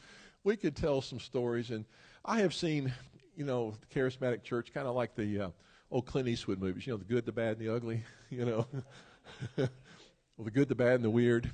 we 0.49 0.57
could 0.57 0.75
tell 0.75 1.03
some 1.03 1.21
stories. 1.21 1.71
And 1.71 1.85
I 2.25 2.41
have 2.41 2.55
seen, 2.55 2.91
you 3.37 3.45
know, 3.45 3.75
the 3.81 4.01
charismatic 4.01 4.43
church 4.43 4.73
kind 4.73 4.89
of 4.89 4.95
like 4.95 5.15
the 5.15 5.41
uh, 5.41 5.51
old 5.91 6.07
Clint 6.07 6.27
Eastwood 6.27 6.59
movies, 6.59 6.87
you 6.87 6.95
know, 6.95 6.97
the 6.97 7.05
good, 7.05 7.27
the 7.27 7.33
bad, 7.33 7.59
and 7.59 7.61
the 7.61 7.75
ugly, 7.75 8.03
you 8.31 8.47
know. 8.47 8.67
well, 9.59 9.69
the 10.39 10.51
good, 10.51 10.71
the 10.71 10.75
bad, 10.75 10.95
and 10.95 11.05
the 11.05 11.11
weird. 11.11 11.53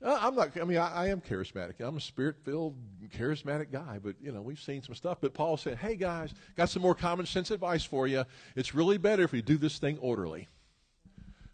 Uh, 0.00 0.18
I'm 0.20 0.36
not, 0.36 0.56
I 0.56 0.64
mean, 0.64 0.78
I, 0.78 0.92
I 0.92 1.08
am 1.08 1.20
charismatic. 1.20 1.80
I'm 1.80 1.96
a 1.96 2.00
spirit 2.00 2.36
filled, 2.44 2.76
charismatic 3.08 3.72
guy, 3.72 3.98
but, 4.00 4.14
you 4.20 4.30
know, 4.30 4.40
we've 4.40 4.60
seen 4.60 4.82
some 4.82 4.94
stuff. 4.94 5.18
But 5.20 5.34
Paul 5.34 5.56
said, 5.56 5.78
hey, 5.78 5.96
guys, 5.96 6.32
got 6.56 6.68
some 6.68 6.82
more 6.82 6.94
common 6.94 7.26
sense 7.26 7.50
advice 7.50 7.84
for 7.84 8.06
you. 8.06 8.24
It's 8.54 8.72
really 8.72 8.98
better 8.98 9.24
if 9.24 9.32
we 9.32 9.42
do 9.42 9.58
this 9.58 9.78
thing 9.78 9.98
orderly. 9.98 10.48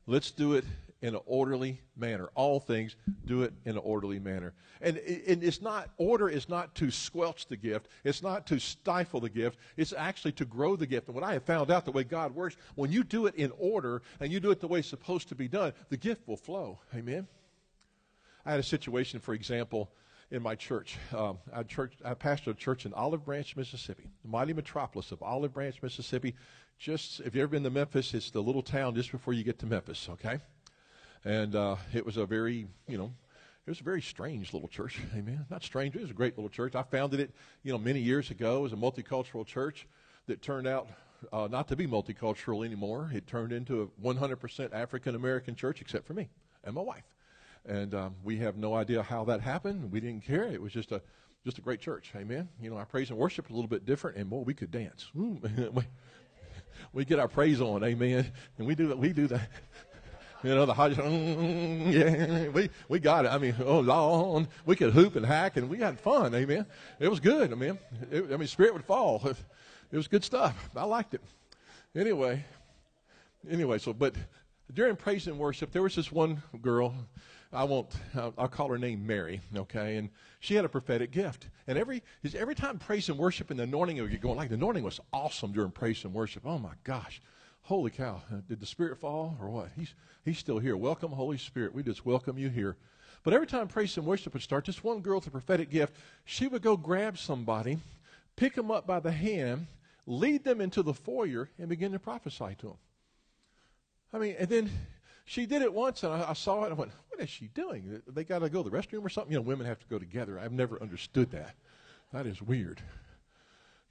Let's 0.07 0.31
do 0.31 0.53
it 0.53 0.65
in 1.01 1.15
an 1.15 1.21
orderly 1.27 1.81
manner. 1.97 2.29
All 2.35 2.59
things, 2.59 2.97
do 3.25 3.43
it 3.43 3.53
in 3.65 3.73
an 3.73 3.79
orderly 3.79 4.19
manner. 4.19 4.53
And, 4.81 4.97
and 4.97 5.43
it's 5.45 5.63
not, 5.63 5.91
order 5.97 6.29
is 6.29 6.49
not 6.49 6.75
to 6.77 6.91
squelch 6.91 7.47
the 7.47 7.57
gift. 7.57 7.89
It's 8.05 8.23
not 8.23 8.47
to 8.49 8.59
stifle 8.59 9.21
the 9.21 9.31
gift. 9.31 9.59
It's 9.77 9.93
actually 9.93 10.33
to 10.33 10.45
grow 10.45 10.77
the 10.77 10.87
gift. 10.87 11.07
And 11.07 11.15
what 11.15 11.25
I 11.25 11.35
have 11.35 11.45
found 11.45 11.71
out 11.71 11.85
the 11.85 11.93
way 11.93 12.05
God 12.05 12.35
works, 12.35 12.57
when 12.75 12.91
you 12.91 13.05
do 13.05 13.27
it 13.27 13.35
in 13.37 13.53
order 13.59 14.03
and 14.21 14.33
you 14.33 14.41
do 14.41 14.51
it 14.51 14.61
the 14.61 14.69
way 14.69 14.81
it's 14.81 14.89
supposed 14.89 15.29
to 15.29 15.35
be 15.35 15.49
done, 15.49 15.73
the 15.89 15.97
gift 15.97 16.27
will 16.27 16.37
flow. 16.37 16.79
Amen? 16.95 17.29
I 18.45 18.53
had 18.53 18.61
a 18.61 18.65
situation, 18.65 19.21
for 19.21 19.35
example, 19.35 19.91
in 20.31 20.43
my 20.43 20.55
church. 20.55 20.99
Um, 21.17 21.39
I, 21.53 21.63
church, 21.63 21.95
I 22.05 22.15
pastored 22.15 22.53
a 22.53 22.55
church 22.55 22.87
in 22.87 22.93
Olive 22.93 23.25
Branch, 23.25 23.57
Mississippi, 23.57 24.11
the 24.23 24.29
mighty 24.29 24.53
metropolis 24.53 25.13
of 25.13 25.23
Olive 25.23 25.55
Branch, 25.55 25.77
Mississippi. 25.83 26.35
Just, 26.79 27.21
if 27.21 27.35
you've 27.35 27.43
ever 27.43 27.49
been 27.49 27.65
to 27.65 27.71
Memphis, 27.71 28.15
it's 28.15 28.31
the 28.31 28.43
little 28.43 28.63
town 28.63 28.95
just 28.95 29.11
before 29.11 29.35
you 29.35 29.43
get 29.43 29.59
to 29.61 29.67
Memphis, 29.67 30.09
okay? 30.11 30.39
And 31.25 31.55
uh, 31.55 31.77
it 31.93 32.05
was 32.05 32.17
a 32.17 32.27
very, 32.27 32.67
you 32.87 32.99
know, 32.99 33.13
it 33.67 33.71
was 33.71 33.81
a 33.81 33.85
very 33.85 34.03
strange 34.03 34.53
little 34.53 34.69
church. 34.69 34.99
Amen. 35.17 35.45
Not 35.51 35.63
strange. 35.63 35.95
It 35.95 36.03
was 36.03 36.11
a 36.11 36.15
great 36.15 36.37
little 36.37 36.49
church. 36.49 36.75
I 36.75 36.83
founded 36.83 37.21
it, 37.21 37.33
you 37.63 37.73
know, 37.73 37.79
many 37.79 38.01
years 38.01 38.31
ago 38.31 38.65
as 38.65 38.73
a 38.73 38.77
multicultural 38.77 39.45
church 39.45 39.87
that 40.27 40.41
turned 40.43 40.67
out 40.67 40.89
uh, 41.33 41.49
not 41.51 41.69
to 41.69 41.77
be 41.77 41.87
multicultural 41.87 42.65
anymore. 42.65 43.11
It 43.13 43.27
turned 43.27 43.53
into 43.53 43.83
a 43.83 43.87
100% 44.03 44.73
African 44.73 45.15
American 45.15 45.55
church, 45.55 45.81
except 45.81 46.07
for 46.07 46.15
me 46.15 46.29
and 46.65 46.75
my 46.75 46.81
wife. 46.81 47.05
And 47.67 47.95
um, 47.95 48.15
we 48.25 48.39
have 48.39 48.57
no 48.57 48.75
idea 48.75 49.03
how 49.03 49.25
that 49.25 49.41
happened. 49.41 49.93
We 49.93 50.01
didn't 50.01 50.25
care. 50.25 50.45
It 50.45 50.63
was 50.63 50.73
just 50.73 50.93
a 50.93 51.03
just 51.45 51.59
a 51.59 51.61
great 51.61 51.81
church. 51.81 52.13
Amen. 52.17 52.49
You 52.61 52.71
know, 52.71 52.77
our 52.77 52.85
praise 52.85 53.11
and 53.11 53.19
worship 53.19 53.49
a 53.51 53.53
little 53.53 53.69
bit 53.69 53.87
different, 53.87 54.17
and 54.17 54.29
boy, 54.29 54.41
we 54.41 54.55
could 54.55 54.71
dance. 54.71 55.11
we 56.93 57.05
get 57.05 57.19
our 57.19 57.29
praise 57.29 57.61
on. 57.61 57.85
Amen. 57.85 58.33
And 58.59 58.67
we 58.67 58.75
do 58.75 58.95
we 58.97 59.13
do 59.13 59.27
that. 59.29 59.49
You 60.45 60.55
know, 60.55 60.67
the 60.67 60.75
mm, 60.75 61.93
yeah, 62.45 62.49
we, 62.49 62.71
we 62.89 63.01
got 63.01 63.25
it. 63.25 63.29
I 63.29 63.39
mean, 63.39 63.57
oh, 63.65 63.81
Lord, 63.81 64.47
we 64.67 64.77
could 64.77 64.93
hoop 64.93 65.17
and 65.17 65.27
hack 65.27 65.57
and 65.57 65.69
we 65.69 65.79
had 65.79 65.99
fun. 65.99 66.35
Amen. 66.35 66.65
It 67.01 67.09
was 67.09 67.19
good. 67.19 67.53
I 67.53 67.57
mean, 67.57 67.79
it, 68.11 68.33
I 68.33 68.37
mean, 68.37 68.47
spirit 68.47 68.73
would 68.75 68.85
fall. 68.85 69.23
It 69.91 69.97
was 69.97 70.07
good 70.07 70.23
stuff. 70.23 70.69
I 70.77 70.85
liked 70.85 71.15
it. 71.15 71.23
Anyway, 71.97 72.45
anyway, 73.51 73.79
so, 73.79 73.95
but 73.95 74.15
during 74.75 74.97
praise 74.97 75.27
and 75.27 75.39
worship, 75.39 75.73
there 75.73 75.83
was 75.83 75.95
this 75.95 76.13
one 76.13 76.43
girl. 76.61 76.95
I 77.53 77.65
won't. 77.65 77.91
I'll 78.15 78.49
call 78.49 78.69
her 78.69 78.77
name 78.77 79.07
Mary. 79.07 79.41
Okay, 79.57 79.97
and 79.97 80.11
she 80.41 80.55
had 80.55 80.67
a 80.67 80.69
prophetic 80.69 81.11
gift. 81.11 81.49
And 81.67 81.79
every 81.79 82.03
every 82.35 82.55
time 82.55 82.79
praise 82.79 83.09
and 83.09 83.17
worship 83.17 83.51
and 83.51 83.59
the 83.59 83.65
anointing 83.65 83.99
would 84.03 84.11
get 84.11 84.21
going, 84.21 84.37
like 84.37 84.51
the 84.51 84.57
anointing 84.57 84.85
was 84.85 85.01
awesome 85.11 85.53
during 85.53 85.71
praise 85.71 86.05
and 86.05 86.13
worship. 86.13 86.43
Oh 86.45 86.59
my 86.59 86.75
gosh, 86.85 87.23
holy 87.69 87.91
cow! 87.91 88.23
Did 88.49 88.61
the 88.61 88.67
Spirit 88.67 88.99
fall 88.99 89.37
or 89.41 89.51
what? 89.51 89.69
He's 89.77 89.93
he's 90.25 90.39
still 90.39 90.59
here. 90.59 90.77
Welcome, 90.77 91.13
Holy 91.13 91.37
Spirit. 91.37 91.75
We 91.75 91.83
just 91.83 92.07
welcome 92.07 92.39
you 92.39 92.49
here. 92.49 92.77
But 93.23 93.35
every 93.35 93.47
time 93.47 93.69
praise 93.69 93.97
and 93.99 94.07
worship 94.07 94.33
would 94.33 94.43
start, 94.43 94.65
this 94.65 94.83
one 94.83 95.01
girl 95.01 95.17
with 95.17 95.27
a 95.27 95.31
prophetic 95.31 95.69
gift, 95.71 95.95
she 96.25 96.47
would 96.47 96.63
go 96.63 96.79
grab 96.79 97.19
somebody, 97.19 97.79
pick 98.37 98.55
them 98.55 98.71
up 98.71 98.87
by 98.87 99.01
the 99.01 99.13
hand, 99.13 99.67
lead 100.07 100.45
them 100.45 100.63
into 100.63 100.83
the 100.83 100.95
foyer, 100.95 101.51
and 101.59 101.69
begin 101.69 101.93
to 101.93 101.99
prophesy 101.99 102.57
to 102.61 102.69
them. 102.69 102.77
I 104.15 104.19
mean, 104.19 104.37
and 104.39 104.49
then 104.49 104.71
she 105.27 105.45
did 105.45 105.61
it 105.61 105.75
once, 105.75 106.05
and 106.05 106.15
I, 106.15 106.31
I 106.31 106.33
saw 106.33 106.63
it, 106.63 106.67
and 106.67 106.75
I 106.75 106.77
went, 106.77 106.93
what 107.11 107.21
is 107.21 107.29
she 107.29 107.49
doing? 107.49 108.01
They 108.07 108.25
got 108.25 108.39
to 108.39 108.49
go 108.49 108.63
to 108.63 108.71
the 108.71 108.75
restroom 108.75 109.05
or 109.05 109.11
something? 109.11 109.33
You 109.33 109.39
know, 109.39 109.43
women 109.43 109.67
have 109.67 109.81
to 109.81 109.87
go 109.89 109.99
together. 109.99 110.39
I've 110.39 110.53
never 110.53 110.81
understood 110.81 111.33
that. 111.33 111.55
That 112.15 112.25
is 112.25 112.41
weird. 112.41 112.81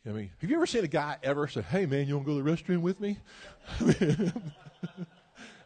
I 0.08 0.12
mean, 0.12 0.32
have 0.40 0.50
you 0.50 0.56
ever 0.56 0.66
seen 0.66 0.86
a 0.86 0.88
guy 0.88 1.18
ever 1.22 1.48
say, 1.48 1.62
hey, 1.62 1.86
man, 1.86 2.08
you 2.08 2.16
want 2.16 2.28
to 2.28 2.34
go 2.34 2.38
to 2.38 2.44
the 2.44 2.50
restroom 2.50 2.80
with 2.80 3.00
me? 3.02 3.18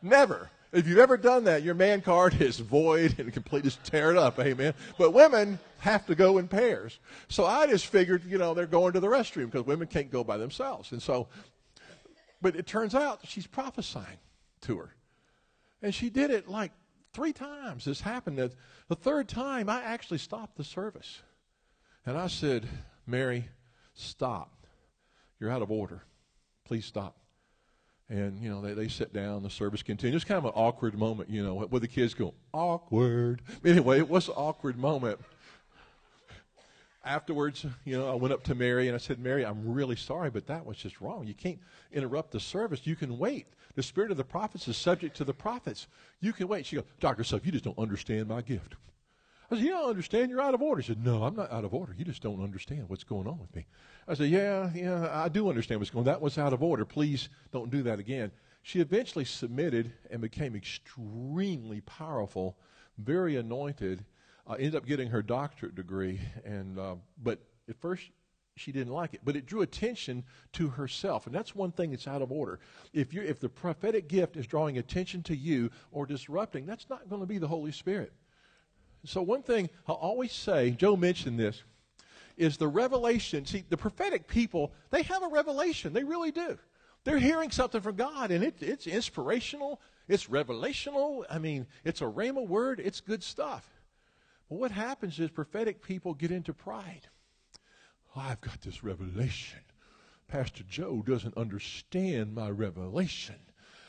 never. 0.02 0.50
If 0.72 0.88
you've 0.88 0.98
ever 0.98 1.18
done 1.18 1.44
that, 1.44 1.64
your 1.64 1.76
man 1.76 2.02
card 2.02 2.42
is 2.42 2.58
void 2.58 3.20
and 3.20 3.32
completely 3.32 3.70
just 3.70 3.84
tear 3.84 4.10
it 4.10 4.18
up, 4.18 4.40
amen. 4.40 4.74
But 4.98 5.12
women 5.12 5.60
have 5.80 6.06
to 6.08 6.16
go 6.16 6.38
in 6.38 6.48
pairs. 6.48 7.00
So 7.28 7.46
I 7.46 7.68
just 7.68 7.88
figured, 7.88 8.24
you 8.26 8.38
know, 8.38 8.54
they're 8.54 8.66
going 8.66 8.94
to 8.94 9.00
the 9.00 9.08
restroom 9.08 9.52
because 9.52 9.68
women 9.68 9.88
can't 9.88 10.10
go 10.10 10.24
by 10.24 10.38
themselves. 10.38 10.92
And 10.92 11.02
so, 11.02 11.28
but 12.42 12.56
it 12.56 12.66
turns 12.66 12.96
out 12.96 13.20
she's 13.28 13.48
prophesying 13.48 14.18
to 14.62 14.78
her. 14.78 14.96
And 15.84 15.94
she 15.94 16.10
did 16.10 16.32
it 16.32 16.48
like 16.48 16.72
three 17.14 17.34
times. 17.34 17.86
This 17.86 18.02
happened. 18.02 18.38
That 18.38 18.54
the 18.88 18.96
third 18.96 19.28
time, 19.28 19.70
I 19.70 19.84
actually 19.84 20.20
stopped 20.20 20.58
the 20.58 20.64
service. 20.64 21.22
And 22.06 22.18
I 22.18 22.28
said, 22.28 22.68
Mary, 23.06 23.50
stop. 23.94 24.66
You're 25.40 25.50
out 25.50 25.62
of 25.62 25.72
order. 25.72 26.04
Please 26.66 26.86
stop. 26.86 27.18
And, 28.10 28.42
you 28.42 28.50
know, 28.50 28.62
they, 28.62 28.74
they 28.74 28.90
sit 28.90 29.14
down, 29.14 29.42
the 29.42 29.50
service 29.50 29.82
continues. 29.82 30.24
It's 30.24 30.28
kind 30.28 30.38
of 30.38 30.46
an 30.46 30.52
awkward 30.54 30.98
moment, 30.98 31.30
you 31.30 31.44
know, 31.44 31.56
where 31.56 31.80
the 31.80 31.88
kids 31.88 32.14
go, 32.14 32.34
awkward. 32.54 33.42
Anyway, 33.64 34.00
it 34.00 34.10
was 34.10 34.28
an 34.28 34.34
awkward 34.36 34.78
moment. 34.78 35.20
Afterwards, 37.06 37.66
you 37.86 37.98
know, 37.98 38.12
I 38.12 38.16
went 38.16 38.34
up 38.34 38.44
to 38.44 38.56
Mary 38.56 38.88
and 38.88 38.96
I 38.96 38.98
said, 39.00 39.18
Mary, 39.18 39.46
I'm 39.46 39.74
really 39.74 39.96
sorry, 39.96 40.30
but 40.30 40.46
that 40.48 40.66
was 40.66 40.78
just 40.78 41.00
wrong. 41.00 41.26
You 41.26 41.34
can't 41.34 41.60
interrupt 41.94 42.32
the 42.32 42.40
service. 42.40 42.86
You 42.86 42.98
can 42.98 43.18
wait. 43.18 43.48
The 43.76 43.82
spirit 43.82 44.12
of 44.12 44.18
the 44.18 44.26
prophets 44.26 44.68
is 44.68 44.76
subject 44.76 45.16
to 45.18 45.24
the 45.24 45.34
prophets. 45.34 45.88
You 46.20 46.34
can 46.34 46.50
wait. 46.50 46.66
She 46.66 46.76
goes, 46.76 46.86
Dr. 47.00 47.24
Self, 47.24 47.46
you 47.46 47.54
just 47.54 47.64
don't 47.64 47.80
understand 47.80 48.28
my 48.28 48.42
gift. 48.42 48.76
I 49.52 49.58
said, 49.58 49.66
Yeah, 49.66 49.82
I 49.82 49.90
understand. 49.90 50.30
You're 50.30 50.42
out 50.42 50.54
of 50.54 50.62
order. 50.62 50.82
She 50.82 50.94
said, 50.94 51.04
No, 51.06 51.24
I'm 51.24 51.36
not 51.36 51.52
out 51.52 51.66
of 51.66 51.74
order. 51.74 51.94
You 51.98 52.06
just 52.06 52.22
don't 52.22 52.42
understand 52.42 52.88
what's 52.88 53.04
going 53.04 53.28
on 53.28 53.38
with 53.38 53.54
me. 53.54 53.66
I 54.08 54.14
said, 54.14 54.30
Yeah, 54.30 54.72
yeah, 54.74 55.10
I 55.12 55.28
do 55.28 55.50
understand 55.50 55.82
what's 55.82 55.92
going 55.92 56.08
on. 56.08 56.14
That 56.14 56.22
was 56.22 56.38
out 56.38 56.54
of 56.54 56.64
order. 56.64 56.86
Please 56.86 57.30
don't 57.52 57.70
do 57.70 57.84
that 57.84 58.00
again. 58.00 58.32
She 58.64 58.80
eventually 58.80 59.26
submitted 59.26 59.92
and 60.10 60.22
became 60.22 60.56
extremely 60.56 61.82
powerful, 61.82 62.58
very 62.98 63.36
anointed. 63.36 64.06
Uh, 64.48 64.54
ended 64.54 64.76
up 64.76 64.86
getting 64.86 65.10
her 65.10 65.22
doctorate 65.22 65.76
degree, 65.76 66.20
and 66.46 66.80
uh, 66.80 66.96
but 67.22 67.40
at 67.70 67.80
first 67.80 68.10
she 68.56 68.72
didn't 68.72 68.94
like 68.94 69.14
it. 69.14 69.22
But 69.24 69.36
it 69.36 69.46
drew 69.46 69.62
attention 69.62 70.24
to 70.54 70.70
herself. 70.70 71.26
And 71.26 71.36
that's 71.36 71.56
one 71.56 71.72
thing 71.72 71.92
that's 71.92 72.08
out 72.08 72.22
of 72.22 72.32
order. 72.32 72.60
If, 72.94 73.14
you 73.14 73.22
if 73.22 73.40
the 73.40 73.50
prophetic 73.50 74.08
gift 74.08 74.38
is 74.38 74.48
drawing 74.48 74.78
attention 74.78 75.24
to 75.24 75.36
you 75.36 75.72
or 75.92 76.06
disrupting, 76.06 76.66
that's 76.66 76.90
not 76.90 77.10
going 77.10 77.22
to 77.22 77.28
be 77.28 77.38
the 77.38 77.48
Holy 77.48 77.72
Spirit. 77.72 78.14
So, 79.06 79.22
one 79.22 79.42
thing 79.42 79.70
I'll 79.88 79.96
always 79.96 80.32
say, 80.32 80.72
Joe 80.72 80.96
mentioned 80.96 81.40
this, 81.40 81.64
is 82.38 82.58
the 82.58 82.68
revelation. 82.68 83.46
See, 83.46 83.64
the 83.70 83.78
prophetic 83.78 84.28
people, 84.28 84.74
they 84.90 85.04
have 85.04 85.24
a 85.24 85.28
revelation. 85.28 85.94
They 85.94 86.04
really 86.04 86.32
do. 86.32 86.58
They're 87.04 87.18
hearing 87.18 87.52
something 87.52 87.82
from 87.82 87.96
God, 87.96 88.32
and 88.32 88.44
it, 88.44 88.62
it's 88.62 88.86
inspirational, 88.86 89.82
it's 90.08 90.28
revelational. 90.28 91.24
I 91.30 91.40
mean, 91.40 91.66
it's 91.84 92.02
a 92.02 92.06
rhema 92.06 92.48
word, 92.48 92.80
it's 92.80 93.02
good 93.02 93.24
stuff. 93.24 93.68
But 94.50 94.60
what 94.60 94.72
happens 94.72 95.20
is 95.20 95.32
prophetic 95.32 95.82
people 95.82 96.14
get 96.14 96.32
into 96.32 96.54
pride. 96.54 97.08
Oh, 98.16 98.22
I've 98.22 98.42
got 98.42 98.62
this 98.62 98.84
revelation. 98.84 99.60
Pastor 100.28 100.64
Joe 100.70 101.04
doesn't 101.06 101.38
understand 101.38 102.36
my 102.36 102.50
revelation. 102.50 103.36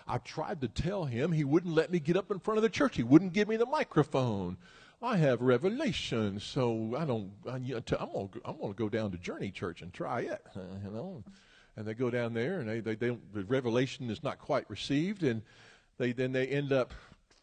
I 0.06 0.18
tried 0.18 0.60
to 0.62 0.68
tell 0.68 1.04
him 1.04 1.32
he 1.32 1.44
wouldn't 1.44 1.74
let 1.74 1.90
me 1.90 2.00
get 2.00 2.16
up 2.16 2.30
in 2.30 2.38
front 2.38 2.58
of 2.58 2.62
the 2.62 2.68
church. 2.68 2.96
He 2.96 3.02
wouldn't 3.02 3.32
give 3.32 3.48
me 3.48 3.56
the 3.56 3.66
microphone. 3.66 4.56
I 5.02 5.16
have 5.16 5.42
revelation, 5.42 6.38
so 6.38 6.94
I 6.96 7.04
don't. 7.04 7.32
I, 7.50 7.56
am 7.56 7.66
gonna 7.66 8.28
I'm 8.44 8.56
gonna 8.60 8.72
go 8.72 8.88
down 8.88 9.10
to 9.10 9.18
Journey 9.18 9.50
Church 9.50 9.82
and 9.82 9.92
try 9.92 10.20
it. 10.20 10.46
You 10.84 10.90
know, 10.90 11.24
and 11.76 11.86
they 11.86 11.94
go 11.94 12.10
down 12.10 12.34
there, 12.34 12.60
and 12.60 12.68
they, 12.68 12.80
they, 12.80 12.94
they 12.94 13.18
the 13.32 13.44
revelation 13.44 14.10
is 14.10 14.22
not 14.22 14.38
quite 14.38 14.68
received, 14.70 15.24
and 15.24 15.42
they 15.98 16.12
then 16.12 16.32
they 16.32 16.46
end 16.46 16.72
up 16.72 16.94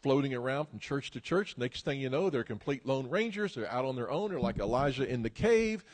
floating 0.02 0.34
around 0.34 0.66
from 0.66 0.78
church 0.78 1.10
to 1.10 1.20
church. 1.20 1.56
Next 1.58 1.84
thing 1.84 2.00
you 2.00 2.08
know, 2.08 2.30
they're 2.30 2.44
complete 2.44 2.86
lone 2.86 3.10
rangers. 3.10 3.54
They're 3.54 3.70
out 3.70 3.84
on 3.84 3.96
their 3.96 4.10
own. 4.10 4.30
They're 4.30 4.40
like 4.40 4.58
Elijah 4.58 5.06
in 5.06 5.22
the 5.22 5.30
cave. 5.30 5.84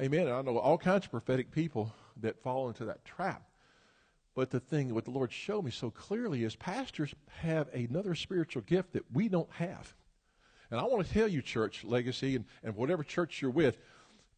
Amen. 0.00 0.28
I 0.28 0.42
know 0.42 0.58
all 0.58 0.78
kinds 0.78 1.06
of 1.06 1.10
prophetic 1.10 1.50
people 1.50 1.92
that 2.20 2.40
fall 2.42 2.68
into 2.68 2.84
that 2.84 3.04
trap. 3.04 3.42
But 4.34 4.50
the 4.50 4.60
thing, 4.60 4.94
what 4.94 5.06
the 5.06 5.10
Lord 5.10 5.32
showed 5.32 5.64
me 5.64 5.70
so 5.70 5.90
clearly 5.90 6.44
is 6.44 6.54
pastors 6.54 7.14
have 7.40 7.68
another 7.72 8.14
spiritual 8.14 8.62
gift 8.62 8.92
that 8.92 9.10
we 9.12 9.28
don't 9.28 9.50
have. 9.52 9.94
And 10.70 10.80
I 10.80 10.84
want 10.84 11.06
to 11.06 11.12
tell 11.12 11.28
you, 11.28 11.42
church, 11.42 11.84
legacy, 11.84 12.36
and, 12.36 12.44
and 12.62 12.74
whatever 12.76 13.02
church 13.02 13.40
you're 13.40 13.50
with, 13.50 13.78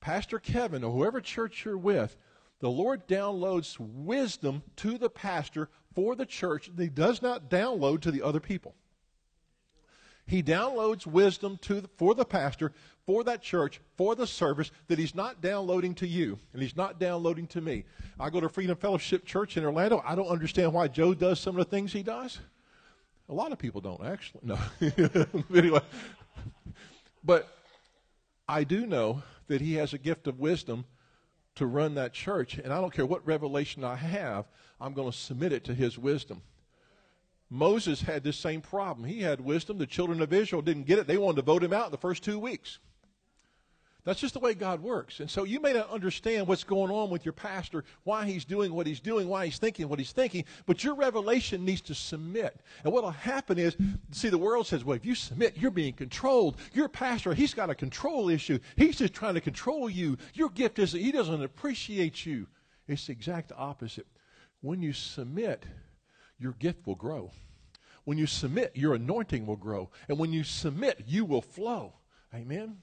Pastor 0.01 0.39
Kevin 0.39 0.85
or 0.85 0.93
whoever 0.93 1.21
church 1.21 1.65
you're 1.65 1.79
with, 1.79 2.17
the 2.61 2.71
Lord 2.71 3.07
downloads 3.07 3.77
wisdom 3.79 4.63
to 4.77 4.99
the 4.99 5.11
pastor 5.11 5.69
for 5.95 6.15
the 6.17 6.27
church 6.27 6.71
that 6.75 6.83
he 6.83 6.89
does 6.89 7.23
not 7.23 7.49
download 7.49 8.01
to 8.03 8.11
the 8.11 8.23
other 8.23 8.41
people. 8.41 8.75
He 10.27 10.43
downloads 10.43 11.07
wisdom 11.07 11.59
to 11.63 11.81
the, 11.81 11.89
for 11.97 12.15
the 12.15 12.25
pastor, 12.25 12.73
for 13.07 13.25
that 13.25 13.41
church, 13.41 13.81
for 13.97 14.15
the 14.15 14.27
service 14.27 14.71
that 14.89 14.99
he's 14.99 15.15
not 15.15 15.41
downloading 15.41 15.95
to 15.97 16.07
you 16.07 16.39
and 16.53 16.61
he's 16.61 16.77
not 16.77 17.01
downloading 17.01 17.47
to 17.49 17.63
me. 17.63 17.85
I 18.21 18.29
go 18.29 18.39
to 18.41 18.49
Freedom 18.51 18.77
Fellowship 18.77 19.25
Church 19.25 19.57
in 19.57 19.65
Orlando. 19.65 20.03
I 20.05 20.15
don't 20.15 20.29
understand 20.29 20.75
why 20.75 20.89
Joe 20.89 21.15
does 21.15 21.41
some 21.41 21.57
of 21.59 21.65
the 21.65 21.71
things 21.71 21.95
he 21.95 22.03
does. 22.03 22.39
A 23.31 23.35
lot 23.35 23.53
of 23.53 23.59
people 23.59 23.81
don't 23.81 24.05
actually. 24.05 24.41
No. 24.43 24.59
anyway, 25.57 25.81
but 27.25 27.49
I 28.49 28.65
do 28.65 28.87
know 28.87 29.23
that 29.49 29.61
he 29.61 29.75
has 29.75 29.93
a 29.93 29.99
gift 29.99 30.27
of 30.27 30.39
wisdom 30.39 30.85
to 31.57 31.67
run 31.67 31.95
that 31.95 32.13
church, 32.13 32.59
and 32.59 32.73
I 32.73 32.81
don't 32.81 32.93
care 32.93 33.07
what 33.07 33.27
revelation 33.27 33.85
I 33.85 33.97
have, 33.97 34.47
I'm 34.81 34.95
going 34.95 35.11
to 35.11 35.17
submit 35.17 35.53
it 35.53 35.65
to 35.65 35.75
his 35.75 35.99
wisdom. 35.99 36.43
Moses 37.51 38.03
had 38.03 38.23
this 38.23 38.37
same 38.37 38.61
problem. 38.61 39.09
He 39.09 39.23
had 39.23 39.41
wisdom. 39.41 39.79
The 39.79 39.87
children 39.87 40.21
of 40.21 40.33
Israel 40.33 40.63
didn't 40.63 40.87
get 40.87 40.99
it. 40.99 41.07
They 41.07 41.17
wanted 41.17 41.37
to 41.37 41.43
vote 41.43 41.65
him 41.65 41.73
out 41.73 41.87
in 41.87 41.93
the 41.93 41.99
first 41.99 42.23
two 42.23 42.39
weeks. 42.39 42.79
That's 44.05 44.21
just 44.21 44.35
the 44.35 44.41
way 44.41 44.55
God 44.55 44.81
works. 44.81 45.21
And 45.21 45.29
so 45.29 45.45
you 45.45 45.61
may 45.61 45.73
not 45.75 45.91
understand 45.91 46.47
what's 46.47 46.65
going 46.65 46.91
on 46.91 47.11
with 47.11 47.27
your 47.27 47.33
pastor, 47.35 47.85
why 48.05 48.25
he's 48.25 48.45
doing 48.45 48.73
what 48.73 48.87
he's 48.87 49.01
doing, 49.01 49.29
why 49.29 49.45
he's 49.45 49.59
thinking 49.59 49.89
what 49.89 49.99
he's 49.99 50.13
thinking, 50.13 50.45
but 50.67 50.83
your 50.83 50.95
revelation 50.95 51.65
needs 51.65 51.83
to 51.83 51.95
submit. 51.95 52.59
And 52.85 52.93
what 52.93 53.03
will 53.03 53.11
happen 53.11 53.59
is, 53.59 53.77
see, 54.11 54.29
the 54.31 54.39
world 54.39 54.67
says, 54.67 54.85
well, 54.85 54.97
if 54.97 55.05
you 55.05 55.15
submit, 55.15 55.59
you're 55.59 55.71
being 55.71 55.93
controlled. 55.93 56.57
Your 56.73 56.89
pastor, 56.89 57.35
he's 57.35 57.53
got 57.53 57.71
a 57.71 57.75
control 57.75 58.31
issue. 58.31 58.59
He's 58.77 58.97
just 58.97 59.13
trying 59.13 59.35
to 59.35 59.41
control 59.41 59.91
you. 59.91 60.17
Your 60.33 60.49
gift 60.49 60.79
is 60.79 60.93
he 60.93 61.13
doesn't 61.13 61.43
appreciate 61.43 62.25
you. 62.25 62.47
It's 62.87 63.07
the 63.07 63.13
exact 63.13 63.53
opposite. 63.55 64.07
When 64.63 64.81
you 64.81 64.93
submit, 64.93 65.67
your 66.39 66.53
gift 66.53 66.87
will 66.87 66.95
grow. 66.95 67.31
When 68.05 68.17
you 68.17 68.27
submit, 68.27 68.73
your 68.75 68.95
anointing 68.95 69.45
will 69.45 69.57
grow. 69.57 69.91
And 70.09 70.19
when 70.19 70.33
you 70.33 70.45
submit, 70.45 71.05
you 71.07 71.27
will 71.27 71.43
flow. 71.43 71.93
Amen? 72.35 72.79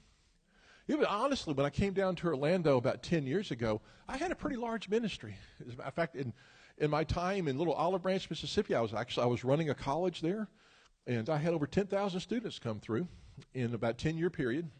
Even 0.88 1.04
honestly, 1.06 1.52
when 1.52 1.66
I 1.66 1.70
came 1.70 1.92
down 1.92 2.14
to 2.16 2.28
Orlando 2.28 2.76
about 2.76 3.02
10 3.02 3.26
years 3.26 3.50
ago, 3.50 3.80
I 4.08 4.16
had 4.16 4.30
a 4.30 4.36
pretty 4.36 4.56
large 4.56 4.88
ministry. 4.88 5.36
As 5.60 5.74
a 5.74 5.76
matter 5.76 5.88
of 5.88 5.94
fact, 5.94 6.14
in, 6.14 6.32
in 6.78 6.90
my 6.90 7.04
time 7.04 7.48
in 7.48 7.58
Little 7.58 7.74
Olive 7.74 8.02
Branch, 8.02 8.28
Mississippi, 8.30 8.74
I 8.74 8.80
was 8.80 8.94
actually 8.94 9.24
I 9.24 9.26
was 9.26 9.44
running 9.44 9.70
a 9.70 9.74
college 9.74 10.20
there, 10.20 10.48
and 11.06 11.28
I 11.28 11.38
had 11.38 11.54
over 11.54 11.66
10,000 11.66 12.20
students 12.20 12.58
come 12.58 12.78
through 12.78 13.08
in 13.54 13.74
about 13.74 13.98
10 13.98 14.16
year 14.16 14.30
period. 14.30 14.70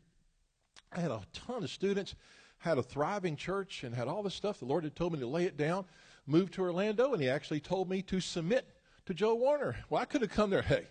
I 0.93 1.01
had 1.01 1.11
a 1.11 1.23
ton 1.33 1.65
of 1.65 1.71
students, 1.71 2.15
had 2.59 2.79
a 2.79 2.83
thriving 2.83 3.37
church, 3.37 3.83
and 3.83 3.95
had 3.95 4.07
all 4.07 4.23
this 4.23 4.35
stuff. 4.35 4.61
The 4.61 4.65
Lord 4.65 4.85
had 4.85 4.95
told 4.95 5.13
me 5.13 5.19
to 5.19 5.27
lay 5.27 5.45
it 5.45 5.57
down 5.57 5.87
moved 6.27 6.55
to 6.55 6.63
Orlando, 6.63 7.13
and 7.13 7.23
he 7.23 7.29
actually 7.29 7.61
told 7.61 7.89
me 7.89 8.03
to 8.03 8.21
submit 8.21 8.69
to 9.07 9.15
Joe 9.15 9.35
Warner. 9.35 9.77
Well, 9.89 10.03
I 10.03 10.05
could 10.05 10.23
have 10.23 10.31
come 10.31 10.51
there. 10.51 10.63
Hey, 10.63 10.87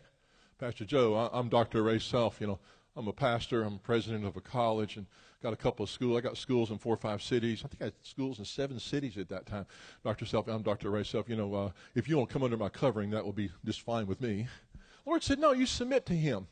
Pastor 0.58 0.86
Joe, 0.86 1.13
I, 1.15 1.38
am 1.38 1.49
Dr. 1.49 1.84
Ray 1.84 1.99
Self. 1.99 2.39
You 2.39 2.47
know, 2.47 2.60
I'm 2.95 3.08
a 3.08 3.13
pastor. 3.13 3.63
I'm 3.63 3.79
president 3.79 4.25
of 4.25 4.38
a 4.38 4.41
college 4.41 4.95
and 4.95 5.05
got 5.43 5.51
a 5.51 5.58
couple 5.58 5.84
of 5.84 5.89
schools. 5.89 6.17
I 6.17 6.21
got 6.21 6.38
schools 6.38 6.71
in 6.71 6.77
four 6.77 6.93
or 6.93 6.97
five 6.97 7.21
cities. 7.21 7.62
I 7.63 7.67
think 7.67 7.81
I 7.81 7.86
had 7.86 7.93
schools 8.03 8.39
in 8.39 8.45
seven 8.45 8.79
cities 8.79 9.17
at 9.17 9.27
that 9.29 9.45
time. 9.45 9.65
Dr. 10.03 10.25
Self, 10.25 10.47
I'm 10.47 10.62
Dr. 10.62 10.89
Ray 10.89 11.03
Self. 11.03 11.27
You 11.27 11.36
know, 11.36 11.53
uh, 11.53 11.71
if 11.93 12.08
you 12.08 12.15
don't 12.15 12.29
come 12.29 12.43
under 12.43 12.58
my 12.58 12.69
covering, 12.69 13.10
that 13.12 13.25
will 13.25 13.34
be 13.34 13.51
just 13.65 13.81
fine 13.81 14.08
with 14.08 14.21
me. 14.21 14.47
The 14.73 15.10
Lord 15.10 15.23
said, 15.23 15.39
no, 15.39 15.51
you 15.51 15.65
submit 15.65 16.05
to 16.08 16.13
Him. 16.13 16.47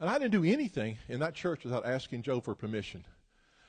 And 0.00 0.10
I 0.10 0.18
didn't 0.18 0.32
do 0.32 0.44
anything 0.44 0.98
in 1.08 1.20
that 1.20 1.34
church 1.34 1.64
without 1.64 1.86
asking 1.86 2.22
Joe 2.22 2.40
for 2.40 2.54
permission. 2.54 3.04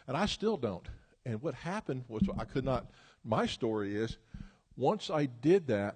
And 0.07 0.17
I 0.17 0.25
still 0.25 0.57
don't. 0.57 0.87
And 1.25 1.41
what 1.41 1.53
happened 1.53 2.05
was 2.07 2.23
I 2.37 2.43
could 2.43 2.65
not, 2.65 2.87
my 3.23 3.45
story 3.45 3.95
is, 3.95 4.17
once 4.77 5.09
I 5.09 5.27
did 5.27 5.67
that, 5.67 5.95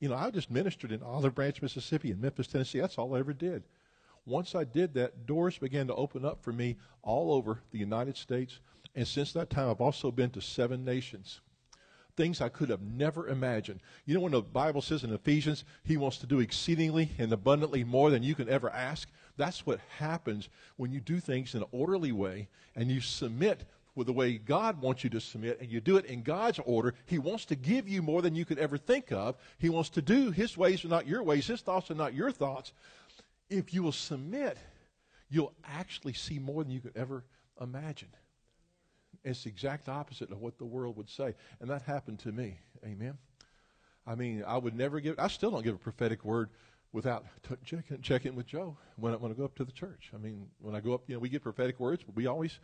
you 0.00 0.08
know, 0.08 0.16
I 0.16 0.30
just 0.30 0.50
ministered 0.50 0.92
in 0.92 1.02
Olive 1.02 1.34
Branch, 1.34 1.60
Mississippi, 1.60 2.10
and 2.10 2.20
Memphis, 2.20 2.46
Tennessee. 2.46 2.80
That's 2.80 2.98
all 2.98 3.14
I 3.14 3.18
ever 3.18 3.32
did. 3.32 3.62
Once 4.28 4.54
I 4.54 4.64
did 4.64 4.92
that, 4.94 5.26
doors 5.26 5.56
began 5.56 5.86
to 5.86 5.94
open 5.94 6.24
up 6.24 6.42
for 6.42 6.52
me 6.52 6.76
all 7.02 7.32
over 7.32 7.60
the 7.70 7.78
United 7.78 8.16
States. 8.16 8.60
And 8.94 9.08
since 9.08 9.32
that 9.32 9.48
time, 9.48 9.70
I've 9.70 9.80
also 9.80 10.10
been 10.10 10.30
to 10.30 10.42
seven 10.42 10.84
nations. 10.84 11.40
Things 12.14 12.40
I 12.40 12.48
could 12.48 12.68
have 12.68 12.82
never 12.82 13.28
imagined. 13.28 13.80
You 14.04 14.14
know, 14.14 14.20
when 14.20 14.32
the 14.32 14.42
Bible 14.42 14.82
says 14.82 15.02
in 15.02 15.14
Ephesians, 15.14 15.64
He 15.82 15.96
wants 15.96 16.18
to 16.18 16.26
do 16.26 16.40
exceedingly 16.40 17.10
and 17.18 17.32
abundantly 17.32 17.84
more 17.84 18.10
than 18.10 18.22
you 18.22 18.34
can 18.34 18.48
ever 18.48 18.68
ask, 18.70 19.08
that's 19.38 19.64
what 19.64 19.80
happens 19.98 20.48
when 20.76 20.92
you 20.92 21.00
do 21.00 21.20
things 21.20 21.54
in 21.54 21.62
an 21.62 21.68
orderly 21.70 22.12
way 22.12 22.48
and 22.74 22.90
you 22.90 23.00
submit 23.00 23.64
with 23.94 24.08
the 24.08 24.12
way 24.12 24.38
God 24.38 24.80
wants 24.80 25.02
you 25.02 25.10
to 25.10 25.20
submit, 25.20 25.60
and 25.60 25.72
you 25.72 25.80
do 25.80 25.96
it 25.96 26.04
in 26.04 26.22
God's 26.22 26.60
order. 26.60 26.94
He 27.06 27.18
wants 27.18 27.44
to 27.46 27.56
give 27.56 27.88
you 27.88 28.00
more 28.00 28.22
than 28.22 28.36
you 28.36 28.44
could 28.44 28.58
ever 28.58 28.78
think 28.78 29.10
of. 29.10 29.36
He 29.58 29.70
wants 29.70 29.90
to 29.90 30.02
do 30.02 30.30
His 30.30 30.56
ways 30.56 30.84
are 30.84 30.88
not 30.88 31.08
your 31.08 31.22
ways, 31.22 31.48
His 31.48 31.62
thoughts 31.62 31.90
are 31.90 31.96
not 31.96 32.14
your 32.14 32.30
thoughts. 32.30 32.72
If 33.50 33.72
you 33.72 33.82
will 33.82 33.92
submit, 33.92 34.58
you'll 35.30 35.54
actually 35.64 36.12
see 36.12 36.38
more 36.38 36.62
than 36.62 36.72
you 36.72 36.80
could 36.80 36.96
ever 36.96 37.24
imagine. 37.60 38.08
It's 39.24 39.44
the 39.44 39.50
exact 39.50 39.88
opposite 39.88 40.30
of 40.30 40.40
what 40.40 40.58
the 40.58 40.64
world 40.64 40.96
would 40.96 41.08
say. 41.08 41.34
And 41.60 41.70
that 41.70 41.82
happened 41.82 42.20
to 42.20 42.32
me. 42.32 42.58
Amen. 42.84 43.18
I 44.06 44.14
mean, 44.14 44.44
I 44.46 44.56
would 44.56 44.74
never 44.74 45.00
give, 45.00 45.18
I 45.18 45.28
still 45.28 45.50
don't 45.50 45.62
give 45.62 45.74
a 45.74 45.78
prophetic 45.78 46.24
word 46.24 46.50
without 46.92 47.26
t- 47.46 47.56
checking, 47.64 48.00
checking 48.00 48.34
with 48.34 48.46
Joe 48.46 48.76
when 48.96 49.12
I, 49.12 49.16
when 49.16 49.30
I 49.30 49.34
go 49.34 49.44
up 49.44 49.54
to 49.56 49.64
the 49.64 49.72
church. 49.72 50.10
I 50.14 50.18
mean, 50.18 50.46
when 50.60 50.74
I 50.74 50.80
go 50.80 50.94
up, 50.94 51.02
you 51.06 51.14
know, 51.14 51.20
we 51.20 51.28
get 51.28 51.42
prophetic 51.42 51.78
words, 51.78 52.02
but 52.04 52.16
we 52.16 52.26
always 52.26 52.58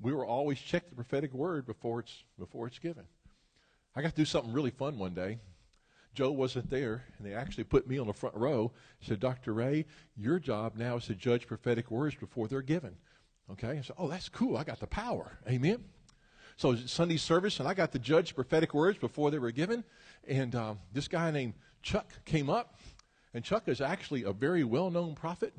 we 0.00 0.12
were 0.12 0.26
always 0.26 0.58
check 0.58 0.88
the 0.88 0.94
prophetic 0.94 1.32
word 1.32 1.66
before 1.66 2.00
it's 2.00 2.24
before 2.38 2.66
it's 2.66 2.78
given. 2.78 3.04
I 3.96 4.02
got 4.02 4.10
to 4.10 4.16
do 4.16 4.24
something 4.24 4.52
really 4.52 4.70
fun 4.70 4.98
one 4.98 5.14
day. 5.14 5.38
Joe 6.14 6.30
wasn't 6.30 6.70
there, 6.70 7.04
and 7.18 7.26
they 7.26 7.34
actually 7.34 7.64
put 7.64 7.88
me 7.88 7.98
on 7.98 8.06
the 8.06 8.12
front 8.12 8.34
row. 8.36 8.72
Said, 9.00 9.20
"Dr. 9.20 9.52
Ray, 9.52 9.86
your 10.16 10.38
job 10.38 10.76
now 10.76 10.96
is 10.96 11.06
to 11.06 11.14
judge 11.14 11.46
prophetic 11.46 11.90
words 11.90 12.14
before 12.14 12.48
they're 12.48 12.62
given." 12.62 12.96
Okay, 13.50 13.78
I 13.78 13.80
said, 13.80 13.96
"Oh, 13.98 14.08
that's 14.08 14.28
cool. 14.28 14.56
I 14.56 14.64
got 14.64 14.80
the 14.80 14.86
power." 14.86 15.38
Amen. 15.48 15.84
So 16.56 16.76
Sunday 16.76 17.16
service, 17.16 17.58
and 17.58 17.68
I 17.68 17.74
got 17.74 17.92
to 17.92 17.98
judge 17.98 18.34
prophetic 18.34 18.74
words 18.74 18.98
before 18.98 19.30
they 19.30 19.38
were 19.38 19.50
given. 19.50 19.84
And 20.26 20.54
um, 20.54 20.78
this 20.92 21.08
guy 21.08 21.30
named 21.30 21.54
Chuck 21.82 22.12
came 22.24 22.48
up, 22.48 22.78
and 23.34 23.44
Chuck 23.44 23.68
is 23.68 23.80
actually 23.80 24.22
a 24.22 24.32
very 24.32 24.62
well-known 24.62 25.14
prophet. 25.14 25.52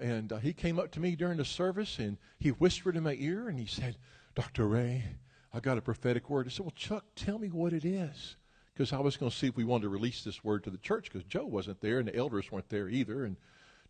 And 0.00 0.32
uh, 0.32 0.38
he 0.38 0.54
came 0.54 0.78
up 0.78 0.90
to 0.92 1.00
me 1.00 1.14
during 1.14 1.36
the 1.36 1.44
service 1.44 1.98
and 1.98 2.16
he 2.38 2.50
whispered 2.50 2.96
in 2.96 3.02
my 3.02 3.16
ear 3.18 3.48
and 3.48 3.58
he 3.58 3.66
said, 3.66 3.98
Dr. 4.34 4.66
Ray, 4.66 5.04
I 5.52 5.60
got 5.60 5.76
a 5.76 5.82
prophetic 5.82 6.30
word. 6.30 6.46
I 6.46 6.50
said, 6.50 6.64
Well, 6.64 6.72
Chuck, 6.74 7.04
tell 7.14 7.38
me 7.38 7.48
what 7.48 7.74
it 7.74 7.84
is. 7.84 8.36
Because 8.80 8.94
I 8.94 9.00
was 9.00 9.18
going 9.18 9.30
to 9.30 9.36
see 9.36 9.46
if 9.46 9.58
we 9.58 9.64
wanted 9.64 9.82
to 9.82 9.88
release 9.90 10.24
this 10.24 10.42
word 10.42 10.64
to 10.64 10.70
the 10.70 10.78
church 10.78 11.10
because 11.12 11.22
Joe 11.24 11.44
wasn't 11.44 11.82
there 11.82 11.98
and 11.98 12.08
the 12.08 12.16
elders 12.16 12.50
weren't 12.50 12.70
there 12.70 12.88
either. 12.88 13.26
And 13.26 13.36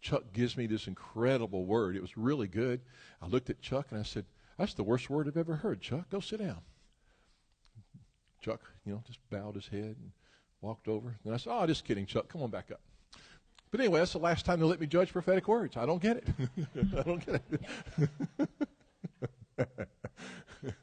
Chuck 0.00 0.24
gives 0.32 0.56
me 0.56 0.66
this 0.66 0.88
incredible 0.88 1.64
word. 1.64 1.94
It 1.94 2.02
was 2.02 2.16
really 2.16 2.48
good. 2.48 2.80
I 3.22 3.28
looked 3.28 3.50
at 3.50 3.60
Chuck 3.60 3.86
and 3.92 4.00
I 4.00 4.02
said, 4.02 4.24
That's 4.58 4.74
the 4.74 4.82
worst 4.82 5.08
word 5.08 5.28
I've 5.28 5.36
ever 5.36 5.54
heard. 5.54 5.80
Chuck, 5.80 6.10
go 6.10 6.18
sit 6.18 6.40
down. 6.40 6.58
Chuck, 8.42 8.62
you 8.84 8.92
know, 8.92 9.00
just 9.06 9.20
bowed 9.30 9.54
his 9.54 9.68
head 9.68 9.94
and 9.96 10.10
walked 10.60 10.88
over. 10.88 11.14
And 11.24 11.32
I 11.32 11.36
said, 11.36 11.52
Oh, 11.54 11.64
just 11.68 11.84
kidding, 11.84 12.04
Chuck. 12.04 12.26
Come 12.28 12.42
on 12.42 12.50
back 12.50 12.72
up. 12.72 12.80
But 13.70 13.78
anyway, 13.78 14.00
that's 14.00 14.14
the 14.14 14.18
last 14.18 14.44
time 14.44 14.58
they 14.58 14.66
let 14.66 14.80
me 14.80 14.88
judge 14.88 15.12
prophetic 15.12 15.46
words. 15.46 15.76
I 15.76 15.86
don't 15.86 16.02
get 16.02 16.16
it. 16.16 16.26
I 16.98 17.02
don't 17.02 17.24
get 17.24 17.42
it. 17.52 18.48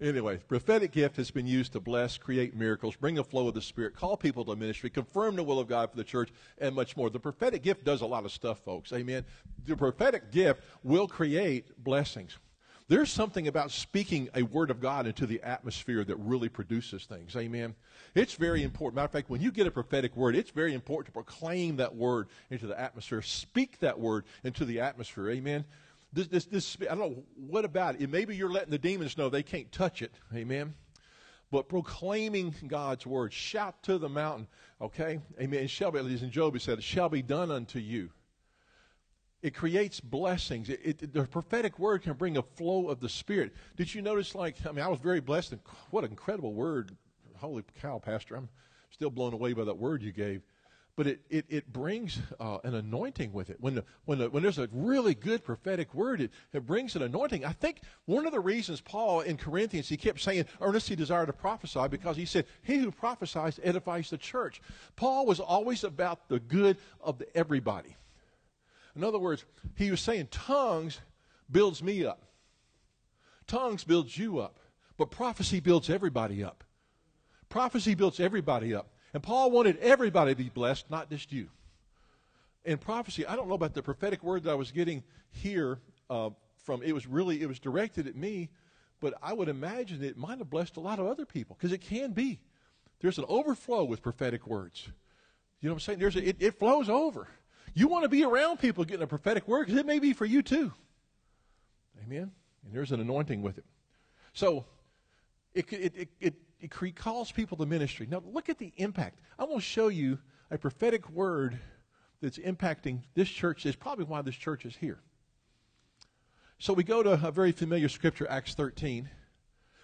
anyway, 0.00 0.38
prophetic 0.48 0.92
gift 0.92 1.16
has 1.16 1.30
been 1.30 1.46
used 1.46 1.72
to 1.72 1.80
bless, 1.80 2.18
create 2.18 2.56
miracles, 2.56 2.96
bring 2.96 3.18
a 3.18 3.24
flow 3.24 3.48
of 3.48 3.54
the 3.54 3.62
Spirit, 3.62 3.94
call 3.94 4.16
people 4.16 4.44
to 4.44 4.56
ministry, 4.56 4.90
confirm 4.90 5.36
the 5.36 5.42
will 5.42 5.58
of 5.58 5.68
God 5.68 5.90
for 5.90 5.96
the 5.96 6.04
church, 6.04 6.30
and 6.58 6.74
much 6.74 6.96
more. 6.96 7.10
The 7.10 7.20
prophetic 7.20 7.62
gift 7.62 7.84
does 7.84 8.00
a 8.00 8.06
lot 8.06 8.24
of 8.24 8.32
stuff, 8.32 8.60
folks. 8.60 8.92
Amen. 8.92 9.24
The 9.66 9.76
prophetic 9.76 10.32
gift 10.32 10.62
will 10.82 11.08
create 11.08 11.82
blessings. 11.82 12.36
There's 12.90 13.12
something 13.12 13.46
about 13.46 13.70
speaking 13.70 14.28
a 14.34 14.42
word 14.42 14.68
of 14.68 14.80
God 14.80 15.06
into 15.06 15.24
the 15.24 15.40
atmosphere 15.44 16.02
that 16.02 16.16
really 16.16 16.48
produces 16.48 17.04
things. 17.04 17.36
Amen. 17.36 17.76
It's 18.16 18.34
very 18.34 18.64
important. 18.64 18.96
Matter 18.96 19.04
of 19.04 19.12
fact, 19.12 19.30
when 19.30 19.40
you 19.40 19.52
get 19.52 19.68
a 19.68 19.70
prophetic 19.70 20.16
word, 20.16 20.34
it's 20.34 20.50
very 20.50 20.74
important 20.74 21.06
to 21.06 21.12
proclaim 21.12 21.76
that 21.76 21.94
word 21.94 22.26
into 22.50 22.66
the 22.66 22.78
atmosphere. 22.78 23.22
Speak 23.22 23.78
that 23.78 24.00
word 24.00 24.24
into 24.42 24.64
the 24.64 24.80
atmosphere. 24.80 25.30
Amen. 25.30 25.64
This, 26.12 26.26
this, 26.26 26.44
this, 26.46 26.76
I 26.82 26.94
don't 26.94 26.98
know 26.98 27.24
what 27.36 27.64
about 27.64 28.00
it. 28.00 28.10
Maybe 28.10 28.36
you're 28.36 28.50
letting 28.50 28.70
the 28.70 28.78
demons 28.78 29.16
know 29.16 29.28
they 29.28 29.42
can't 29.42 29.70
touch 29.70 30.02
it. 30.02 30.12
Amen. 30.34 30.74
But 31.50 31.68
proclaiming 31.68 32.54
God's 32.66 33.06
word, 33.06 33.32
shout 33.32 33.82
to 33.84 33.98
the 33.98 34.08
mountain. 34.08 34.46
Okay, 34.80 35.20
Amen. 35.40 35.64
It 35.64 35.70
shall 35.70 35.90
be, 35.90 35.98
as 35.98 36.22
in 36.22 36.30
Job, 36.30 36.54
he 36.54 36.60
said, 36.60 36.78
"It 36.78 36.84
shall 36.84 37.08
be 37.08 37.22
done 37.22 37.50
unto 37.50 37.78
you." 37.78 38.10
It 39.42 39.54
creates 39.54 40.00
blessings. 40.00 40.68
It, 40.68 40.80
it, 40.82 41.12
the 41.12 41.24
prophetic 41.24 41.78
word 41.78 42.02
can 42.02 42.12
bring 42.12 42.36
a 42.36 42.42
flow 42.42 42.88
of 42.88 43.00
the 43.00 43.08
Spirit. 43.08 43.54
Did 43.76 43.94
you 43.94 44.02
notice, 44.02 44.34
like, 44.34 44.56
I 44.66 44.72
mean, 44.72 44.84
I 44.84 44.88
was 44.88 44.98
very 44.98 45.20
blessed. 45.20 45.52
And 45.52 45.60
what 45.90 46.04
an 46.04 46.10
incredible 46.10 46.52
word. 46.52 46.94
Holy 47.36 47.64
cow, 47.80 47.98
Pastor. 47.98 48.36
I'm 48.36 48.50
still 48.90 49.10
blown 49.10 49.32
away 49.32 49.54
by 49.54 49.64
that 49.64 49.78
word 49.78 50.02
you 50.02 50.12
gave. 50.12 50.42
But 50.96 51.06
it, 51.06 51.20
it, 51.30 51.46
it 51.48 51.72
brings 51.72 52.18
uh, 52.38 52.58
an 52.64 52.74
anointing 52.74 53.32
with 53.32 53.48
it. 53.48 53.56
When, 53.60 53.76
the, 53.76 53.84
when, 54.04 54.18
the, 54.18 54.28
when 54.28 54.42
there's 54.42 54.58
a 54.58 54.68
really 54.72 55.14
good 55.14 55.44
prophetic 55.44 55.94
word, 55.94 56.20
it, 56.20 56.30
it 56.52 56.66
brings 56.66 56.96
an 56.96 57.02
anointing. 57.02 57.44
I 57.44 57.52
think 57.52 57.80
one 58.04 58.26
of 58.26 58.32
the 58.32 58.40
reasons 58.40 58.80
Paul 58.80 59.20
in 59.20 59.36
Corinthians, 59.36 59.88
he 59.88 59.96
kept 59.96 60.20
saying, 60.20 60.46
earnestly 60.60 60.96
desire 60.96 61.24
to 61.26 61.32
prophesy, 61.32 61.88
because 61.88 62.16
he 62.16 62.26
said, 62.26 62.44
he 62.62 62.78
who 62.78 62.90
prophesies 62.90 63.60
edifies 63.62 64.10
the 64.10 64.18
church. 64.18 64.60
Paul 64.96 65.26
was 65.26 65.40
always 65.40 65.84
about 65.84 66.28
the 66.28 66.40
good 66.40 66.76
of 67.00 67.18
the 67.18 67.36
everybody. 67.36 67.96
In 68.96 69.04
other 69.04 69.18
words, 69.18 69.44
he 69.76 69.90
was 69.90 70.00
saying 70.00 70.28
tongues 70.30 71.00
builds 71.50 71.82
me 71.82 72.04
up. 72.04 72.24
Tongues 73.46 73.84
builds 73.84 74.18
you 74.18 74.40
up. 74.40 74.58
But 74.96 75.10
prophecy 75.10 75.60
builds 75.60 75.88
everybody 75.88 76.44
up. 76.44 76.62
Prophecy 77.48 77.94
builds 77.94 78.20
everybody 78.20 78.74
up. 78.74 78.92
And 79.12 79.22
Paul 79.22 79.50
wanted 79.50 79.78
everybody 79.78 80.32
to 80.32 80.36
be 80.36 80.50
blessed, 80.50 80.90
not 80.90 81.10
just 81.10 81.32
you. 81.32 81.48
In 82.64 82.78
prophecy, 82.78 83.26
I 83.26 83.36
don't 83.36 83.48
know 83.48 83.54
about 83.54 83.74
the 83.74 83.82
prophetic 83.82 84.22
word 84.22 84.44
that 84.44 84.50
I 84.50 84.54
was 84.54 84.70
getting 84.70 85.02
here 85.30 85.78
uh, 86.08 86.30
from, 86.64 86.82
it 86.82 86.92
was 86.92 87.06
really, 87.06 87.40
it 87.40 87.48
was 87.48 87.58
directed 87.58 88.06
at 88.06 88.14
me, 88.14 88.50
but 89.00 89.14
I 89.22 89.32
would 89.32 89.48
imagine 89.48 90.04
it 90.04 90.16
might 90.16 90.38
have 90.38 90.50
blessed 90.50 90.76
a 90.76 90.80
lot 90.80 90.98
of 90.98 91.06
other 91.06 91.24
people, 91.24 91.56
because 91.58 91.72
it 91.72 91.80
can 91.80 92.12
be. 92.12 92.38
There's 93.00 93.18
an 93.18 93.24
overflow 93.28 93.84
with 93.84 94.02
prophetic 94.02 94.46
words. 94.46 94.86
You 95.60 95.68
know 95.68 95.74
what 95.74 95.76
I'm 95.76 95.80
saying? 95.80 95.98
There's 95.98 96.16
a, 96.16 96.28
it, 96.28 96.36
it 96.38 96.58
flows 96.58 96.88
over. 96.88 97.28
You 97.74 97.88
want 97.88 98.04
to 98.04 98.08
be 98.08 98.24
around 98.24 98.58
people 98.58 98.84
getting 98.84 99.02
a 99.02 99.06
prophetic 99.06 99.48
word 99.48 99.66
because 99.66 99.80
it 99.80 99.86
may 99.86 99.98
be 99.98 100.12
for 100.12 100.26
you 100.26 100.42
too. 100.42 100.72
Amen? 102.04 102.30
And 102.64 102.74
there's 102.74 102.92
an 102.92 103.00
anointing 103.00 103.42
with 103.42 103.58
it. 103.58 103.64
So 104.32 104.64
it, 105.54 105.72
it, 105.72 105.96
it, 105.96 106.08
it, 106.20 106.34
it 106.60 106.96
calls 106.96 107.32
people 107.32 107.56
to 107.58 107.66
ministry. 107.66 108.06
Now 108.10 108.22
look 108.24 108.48
at 108.48 108.58
the 108.58 108.72
impact. 108.76 109.20
I 109.38 109.44
want 109.44 109.56
to 109.56 109.68
show 109.68 109.88
you 109.88 110.18
a 110.50 110.58
prophetic 110.58 111.08
word 111.10 111.58
that's 112.20 112.38
impacting 112.38 113.02
this 113.14 113.28
church. 113.28 113.66
Is 113.66 113.76
probably 113.76 114.04
why 114.04 114.22
this 114.22 114.34
church 114.34 114.64
is 114.66 114.76
here. 114.76 115.00
So 116.58 116.74
we 116.74 116.84
go 116.84 117.02
to 117.02 117.12
a 117.26 117.30
very 117.30 117.52
familiar 117.52 117.88
scripture, 117.88 118.26
Acts 118.28 118.52
13, 118.54 119.08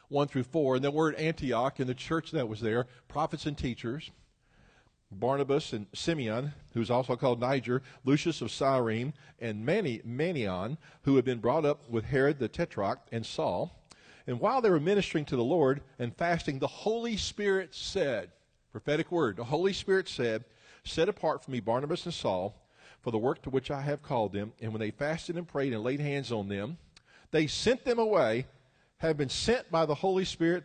1 0.08 0.28
through 0.28 0.42
4, 0.42 0.76
and 0.76 0.84
the 0.84 0.90
word 0.90 1.14
Antioch 1.14 1.80
and 1.80 1.88
the 1.88 1.94
church 1.94 2.32
that 2.32 2.48
was 2.48 2.60
there, 2.60 2.86
prophets 3.08 3.46
and 3.46 3.56
teachers. 3.56 4.10
Barnabas 5.10 5.72
and 5.72 5.86
Simeon, 5.94 6.52
who's 6.74 6.90
also 6.90 7.16
called 7.16 7.40
Niger, 7.40 7.82
Lucius 8.04 8.42
of 8.42 8.50
Cyrene, 8.50 9.14
and 9.38 9.64
Mani, 9.64 10.00
Manaen, 10.00 10.76
who 11.02 11.16
had 11.16 11.24
been 11.24 11.38
brought 11.38 11.64
up 11.64 11.88
with 11.88 12.04
Herod 12.04 12.38
the 12.38 12.48
Tetrarch 12.48 12.98
and 13.12 13.24
Saul. 13.24 13.85
And 14.26 14.40
while 14.40 14.60
they 14.60 14.70
were 14.70 14.80
ministering 14.80 15.24
to 15.26 15.36
the 15.36 15.44
Lord 15.44 15.82
and 15.98 16.16
fasting, 16.16 16.58
the 16.58 16.66
Holy 16.66 17.16
Spirit 17.16 17.74
said, 17.74 18.30
prophetic 18.72 19.12
word, 19.12 19.36
the 19.36 19.44
Holy 19.44 19.72
Spirit 19.72 20.08
said, 20.08 20.44
Set 20.84 21.08
apart 21.08 21.44
for 21.44 21.50
me 21.50 21.60
Barnabas 21.60 22.04
and 22.04 22.14
Saul 22.14 22.54
for 23.00 23.10
the 23.10 23.18
work 23.18 23.42
to 23.42 23.50
which 23.50 23.70
I 23.70 23.82
have 23.82 24.02
called 24.02 24.32
them. 24.32 24.52
And 24.60 24.72
when 24.72 24.80
they 24.80 24.90
fasted 24.90 25.36
and 25.36 25.46
prayed 25.46 25.72
and 25.72 25.82
laid 25.82 26.00
hands 26.00 26.32
on 26.32 26.48
them, 26.48 26.78
they 27.30 27.46
sent 27.46 27.84
them 27.84 27.98
away, 27.98 28.46
have 28.98 29.16
been 29.16 29.28
sent 29.28 29.70
by 29.70 29.86
the 29.86 29.94
Holy 29.94 30.24
Spirit 30.24 30.64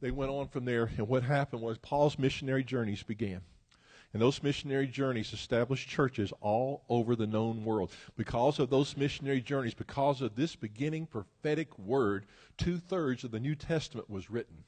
they 0.00 0.10
went 0.10 0.30
on 0.30 0.48
from 0.48 0.64
there, 0.64 0.90
and 0.96 1.08
what 1.08 1.22
happened 1.22 1.62
was 1.62 1.78
Paul's 1.78 2.18
missionary 2.18 2.64
journeys 2.64 3.02
began. 3.02 3.40
And 4.12 4.20
those 4.20 4.42
missionary 4.42 4.86
journeys 4.86 5.32
established 5.32 5.88
churches 5.88 6.32
all 6.40 6.84
over 6.88 7.16
the 7.16 7.26
known 7.26 7.64
world. 7.64 7.90
Because 8.16 8.58
of 8.58 8.68
those 8.68 8.96
missionary 8.96 9.40
journeys, 9.40 9.74
because 9.74 10.20
of 10.20 10.36
this 10.36 10.54
beginning 10.54 11.06
prophetic 11.06 11.78
word, 11.78 12.26
two 12.58 12.78
thirds 12.78 13.24
of 13.24 13.30
the 13.30 13.40
New 13.40 13.54
Testament 13.54 14.10
was 14.10 14.30
written 14.30 14.64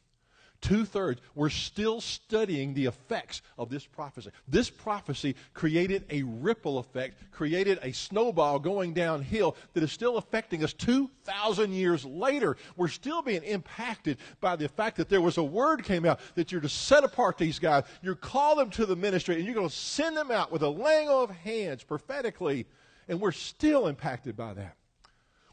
two 0.64 0.87
thirds, 0.87 1.20
we're 1.35 1.50
still 1.50 2.00
studying 2.00 2.72
the 2.72 2.87
effects 2.87 3.42
of 3.59 3.68
this 3.68 3.85
prophecy. 3.87 4.31
This 4.48 4.70
prophecy 4.70 5.37
created 5.53 6.05
a 6.09 6.22
ripple 6.22 6.79
effect, 6.79 7.31
created 7.31 7.79
a 7.83 7.92
snowball 7.92 8.59
going 8.59 8.94
downhill 8.94 9.57
that 9.74 9.83
is 9.83 9.92
still 9.92 10.16
affecting 10.16 10.64
us 10.64 10.72
2,000 10.72 11.72
years 11.72 12.07
later. 12.07 12.57
We're 12.77 12.88
still 12.88 13.20
being 13.20 13.42
impacted 13.42 14.16
by 14.40 14.57
the 14.57 14.68
fact 14.68 14.96
that 14.96 15.11
there 15.11 15.20
was 15.20 15.37
a 15.37 15.44
word 15.44 15.85
came 15.85 16.07
out 16.07 16.20
that 16.35 16.50
you're 16.50 16.62
to 16.62 16.68
set 16.68 17.05
apart 17.05 17.37
these 17.37 17.59
guys, 17.59 17.85
you're 18.00 18.14
call 18.14 18.57
them 18.57 18.70
to 18.70 18.87
the 18.87 18.96
ministry, 18.96 19.37
and 19.37 19.44
you're 19.44 19.55
going 19.55 19.68
to 19.68 19.74
send 19.74 20.16
them 20.16 20.31
out 20.31 20.50
with 20.50 20.62
a 20.62 20.68
laying 20.68 21.11
of 21.11 21.31
hands 21.31 21.85
prophetically. 21.85 22.66
And 23.07 23.20
we're 23.20 23.33
still 23.33 23.87
impacted 23.87 24.35
by 24.35 24.55
that. 24.55 24.77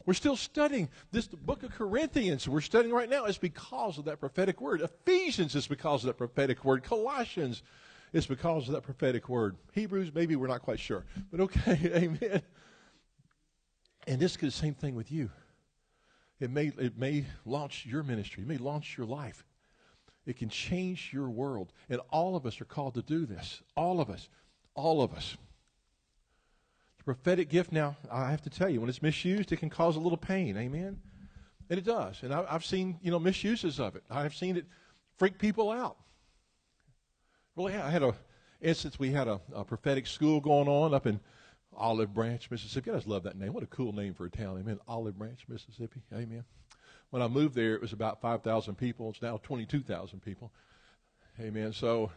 We're 0.04 0.14
still 0.14 0.36
studying 0.36 0.88
this 1.10 1.26
book 1.26 1.62
of 1.62 1.70
Corinthians. 1.70 2.48
We're 2.48 2.60
studying 2.60 2.94
right 2.94 3.08
now. 3.08 3.24
It's 3.24 3.38
because 3.38 3.98
of 3.98 4.06
that 4.06 4.20
prophetic 4.20 4.60
word. 4.60 4.80
Ephesians 4.80 5.54
is 5.54 5.66
because 5.66 6.02
of 6.02 6.08
that 6.08 6.18
prophetic 6.18 6.64
word. 6.64 6.82
Colossians 6.82 7.62
is 8.12 8.26
because 8.26 8.68
of 8.68 8.74
that 8.74 8.82
prophetic 8.82 9.28
word. 9.28 9.56
Hebrews, 9.72 10.12
maybe 10.14 10.36
we're 10.36 10.48
not 10.48 10.62
quite 10.62 10.80
sure. 10.80 11.04
But 11.30 11.40
okay, 11.40 11.78
amen. 11.94 12.42
And 14.06 14.20
this 14.20 14.32
is 14.32 14.38
the 14.38 14.50
same 14.50 14.74
thing 14.74 14.94
with 14.94 15.10
you. 15.12 15.30
It 16.40 16.50
may, 16.50 16.72
it 16.78 16.98
may 16.98 17.24
launch 17.44 17.86
your 17.86 18.02
ministry. 18.02 18.42
It 18.42 18.48
may 18.48 18.58
launch 18.58 18.98
your 18.98 19.06
life. 19.06 19.44
It 20.26 20.36
can 20.36 20.48
change 20.48 21.10
your 21.12 21.28
world. 21.28 21.72
And 21.88 22.00
all 22.10 22.36
of 22.36 22.46
us 22.46 22.60
are 22.60 22.64
called 22.64 22.94
to 22.94 23.02
do 23.02 23.26
this. 23.26 23.62
All 23.76 24.00
of 24.00 24.10
us. 24.10 24.28
All 24.74 25.02
of 25.02 25.14
us. 25.14 25.36
Prophetic 27.04 27.48
gift, 27.48 27.72
now, 27.72 27.96
I 28.10 28.30
have 28.30 28.42
to 28.42 28.50
tell 28.50 28.68
you, 28.68 28.80
when 28.80 28.88
it's 28.88 29.02
misused, 29.02 29.50
it 29.52 29.56
can 29.56 29.70
cause 29.70 29.96
a 29.96 30.00
little 30.00 30.18
pain. 30.18 30.56
Amen? 30.56 31.00
And 31.68 31.78
it 31.78 31.84
does. 31.84 32.22
And 32.22 32.32
I, 32.32 32.44
have 32.50 32.64
seen, 32.64 32.98
you 33.02 33.10
know, 33.10 33.18
misuses 33.18 33.80
of 33.80 33.96
it. 33.96 34.04
I've 34.10 34.34
seen 34.34 34.56
it 34.56 34.66
freak 35.16 35.38
people 35.38 35.70
out. 35.70 35.96
Really, 37.56 37.74
I 37.74 37.90
had 37.90 38.02
a 38.02 38.14
instance, 38.62 38.98
we 38.98 39.10
had 39.10 39.28
a, 39.28 39.40
a 39.54 39.64
prophetic 39.64 40.06
school 40.06 40.40
going 40.40 40.68
on 40.68 40.94
up 40.94 41.06
in 41.06 41.20
Olive 41.76 42.14
Branch, 42.14 42.50
Mississippi. 42.50 42.90
I 42.90 42.94
just 42.94 43.06
love 43.06 43.24
that 43.24 43.36
name. 43.36 43.52
What 43.52 43.62
a 43.62 43.66
cool 43.66 43.92
name 43.92 44.14
for 44.14 44.26
a 44.26 44.30
town. 44.30 44.58
Amen. 44.58 44.78
Olive 44.86 45.18
Branch, 45.18 45.40
Mississippi. 45.48 46.02
Amen. 46.12 46.44
When 47.10 47.22
I 47.22 47.28
moved 47.28 47.54
there, 47.54 47.74
it 47.74 47.80
was 47.80 47.92
about 47.92 48.20
5,000 48.20 48.76
people. 48.76 49.10
It's 49.10 49.22
now 49.22 49.38
22,000 49.42 50.20
people. 50.20 50.52
Amen. 51.40 51.72
So 51.72 52.10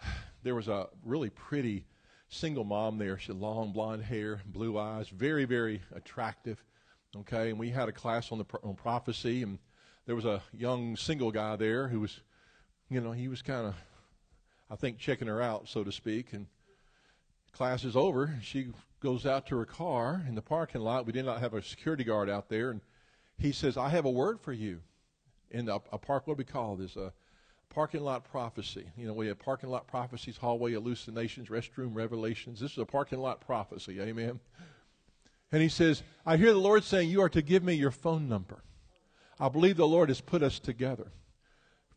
there 0.42 0.54
was 0.54 0.68
a 0.68 0.88
really 1.04 1.30
pretty 1.30 1.84
single 2.30 2.64
mom 2.64 2.96
there. 2.96 3.18
She 3.18 3.32
had 3.32 3.40
long 3.40 3.72
blonde 3.72 4.04
hair, 4.04 4.40
blue 4.46 4.78
eyes, 4.78 5.08
very, 5.08 5.44
very 5.44 5.82
attractive. 5.94 6.64
Okay, 7.14 7.50
and 7.50 7.58
we 7.58 7.70
had 7.70 7.88
a 7.88 7.92
class 7.92 8.30
on 8.30 8.38
the 8.38 8.44
on 8.62 8.74
prophecy, 8.74 9.42
and 9.42 9.58
there 10.06 10.14
was 10.14 10.24
a 10.24 10.42
young 10.52 10.96
single 10.96 11.32
guy 11.32 11.56
there 11.56 11.88
who 11.88 12.00
was, 12.00 12.20
you 12.88 13.00
know, 13.00 13.12
he 13.12 13.26
was 13.28 13.42
kind 13.42 13.66
of, 13.66 13.74
I 14.70 14.76
think, 14.76 14.98
checking 14.98 15.26
her 15.26 15.42
out, 15.42 15.68
so 15.68 15.82
to 15.82 15.90
speak. 15.90 16.32
And 16.32 16.46
class 17.52 17.84
is 17.84 17.96
over. 17.96 18.38
She 18.42 18.68
goes 19.00 19.26
out 19.26 19.46
to 19.48 19.56
her 19.56 19.64
car 19.64 20.22
in 20.28 20.36
the 20.36 20.42
parking 20.42 20.82
lot. 20.82 21.04
We 21.04 21.12
did 21.12 21.24
not 21.24 21.40
have 21.40 21.52
a 21.52 21.62
security 21.62 22.04
guard 22.04 22.30
out 22.30 22.48
there, 22.48 22.70
and 22.70 22.80
he 23.38 23.50
says, 23.50 23.76
"I 23.76 23.88
have 23.88 24.04
a 24.04 24.10
word 24.10 24.40
for 24.40 24.52
you." 24.52 24.80
In 25.50 25.68
a, 25.68 25.80
a 25.90 25.98
park, 25.98 26.28
what 26.28 26.36
do 26.36 26.38
we 26.38 26.44
call 26.44 26.76
this? 26.76 26.94
A 26.94 27.12
parking 27.70 28.02
lot 28.02 28.24
prophecy. 28.24 28.86
You 28.96 29.06
know, 29.06 29.14
we 29.14 29.28
have 29.28 29.38
parking 29.38 29.70
lot 29.70 29.86
prophecies, 29.86 30.36
hallway 30.36 30.72
hallucinations, 30.72 31.48
restroom 31.48 31.94
revelations. 31.94 32.60
This 32.60 32.72
is 32.72 32.78
a 32.78 32.84
parking 32.84 33.20
lot 33.20 33.40
prophecy. 33.40 34.00
Amen. 34.00 34.40
And 35.52 35.62
he 35.62 35.68
says, 35.68 36.02
I 36.26 36.36
hear 36.36 36.52
the 36.52 36.58
Lord 36.58 36.84
saying, 36.84 37.08
You 37.08 37.22
are 37.22 37.28
to 37.30 37.42
give 37.42 37.62
me 37.62 37.74
your 37.74 37.90
phone 37.90 38.28
number. 38.28 38.62
I 39.38 39.48
believe 39.48 39.76
the 39.76 39.86
Lord 39.86 40.10
has 40.10 40.20
put 40.20 40.42
us 40.42 40.58
together. 40.58 41.12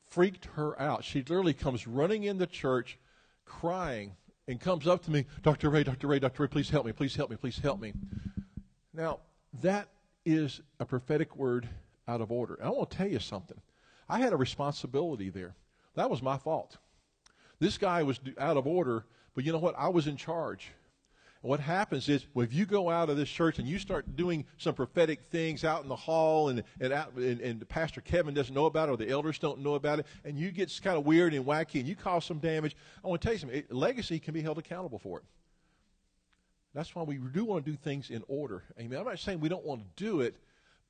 Freaked 0.09 0.45
her 0.55 0.79
out. 0.79 1.03
She 1.03 1.19
literally 1.19 1.53
comes 1.53 1.87
running 1.87 2.23
in 2.23 2.37
the 2.37 2.47
church 2.47 2.97
crying 3.45 4.15
and 4.47 4.59
comes 4.59 4.87
up 4.87 5.03
to 5.05 5.11
me, 5.11 5.25
Dr. 5.41 5.69
Ray, 5.69 5.83
Dr. 5.83 6.07
Ray, 6.07 6.19
Dr. 6.19 6.43
Ray, 6.43 6.47
please 6.47 6.69
help 6.69 6.85
me, 6.85 6.91
please 6.91 7.15
help 7.15 7.29
me, 7.29 7.35
please 7.35 7.57
help 7.57 7.79
me. 7.79 7.93
Now, 8.93 9.19
that 9.61 9.87
is 10.25 10.61
a 10.79 10.85
prophetic 10.85 11.35
word 11.35 11.67
out 12.07 12.21
of 12.21 12.31
order. 12.31 12.55
And 12.55 12.67
I 12.67 12.69
want 12.69 12.91
to 12.91 12.97
tell 12.97 13.07
you 13.07 13.19
something. 13.19 13.59
I 14.07 14.19
had 14.19 14.33
a 14.33 14.37
responsibility 14.37 15.29
there. 15.29 15.55
That 15.95 16.09
was 16.09 16.21
my 16.21 16.37
fault. 16.37 16.77
This 17.59 17.77
guy 17.77 18.03
was 18.03 18.19
out 18.37 18.57
of 18.57 18.67
order, 18.67 19.05
but 19.35 19.43
you 19.43 19.51
know 19.51 19.59
what? 19.59 19.75
I 19.77 19.89
was 19.89 20.07
in 20.07 20.17
charge. 20.17 20.71
And 21.41 21.49
what 21.49 21.59
happens 21.59 22.09
is, 22.09 22.25
well, 22.33 22.43
if 22.45 22.53
you 22.53 22.65
go 22.65 22.89
out 22.89 23.09
of 23.09 23.17
this 23.17 23.29
church 23.29 23.59
and 23.59 23.67
you 23.67 23.77
start 23.77 24.15
doing 24.15 24.45
some 24.57 24.73
prophetic 24.73 25.23
things 25.29 25.63
out 25.63 25.83
in 25.83 25.89
the 25.89 25.95
hall, 25.95 26.49
and 26.49 26.63
and, 26.79 26.93
out, 26.93 27.13
and, 27.13 27.41
and 27.41 27.69
Pastor 27.69 28.01
Kevin 28.01 28.33
doesn't 28.33 28.55
know 28.55 28.65
about 28.65 28.89
it, 28.89 28.93
or 28.93 28.97
the 28.97 29.09
elders 29.09 29.39
don't 29.39 29.59
know 29.59 29.75
about 29.75 29.99
it, 29.99 30.05
and 30.23 30.37
you 30.37 30.51
get 30.51 30.77
kind 30.81 30.97
of 30.97 31.05
weird 31.05 31.33
and 31.33 31.45
wacky, 31.45 31.79
and 31.79 31.87
you 31.87 31.95
cause 31.95 32.25
some 32.25 32.39
damage, 32.39 32.75
I 33.03 33.07
want 33.07 33.21
to 33.21 33.25
tell 33.25 33.33
you 33.33 33.39
something. 33.39 33.59
It, 33.59 33.71
legacy 33.71 34.19
can 34.19 34.33
be 34.33 34.41
held 34.41 34.57
accountable 34.57 34.99
for 34.99 35.19
it. 35.19 35.25
That's 36.73 36.95
why 36.95 37.03
we 37.03 37.17
do 37.17 37.45
want 37.45 37.65
to 37.65 37.71
do 37.71 37.77
things 37.77 38.09
in 38.09 38.23
order. 38.27 38.63
Amen. 38.79 38.97
I'm 38.97 39.05
not 39.05 39.19
saying 39.19 39.39
we 39.39 39.49
don't 39.49 39.65
want 39.65 39.81
to 39.81 40.03
do 40.03 40.21
it, 40.21 40.35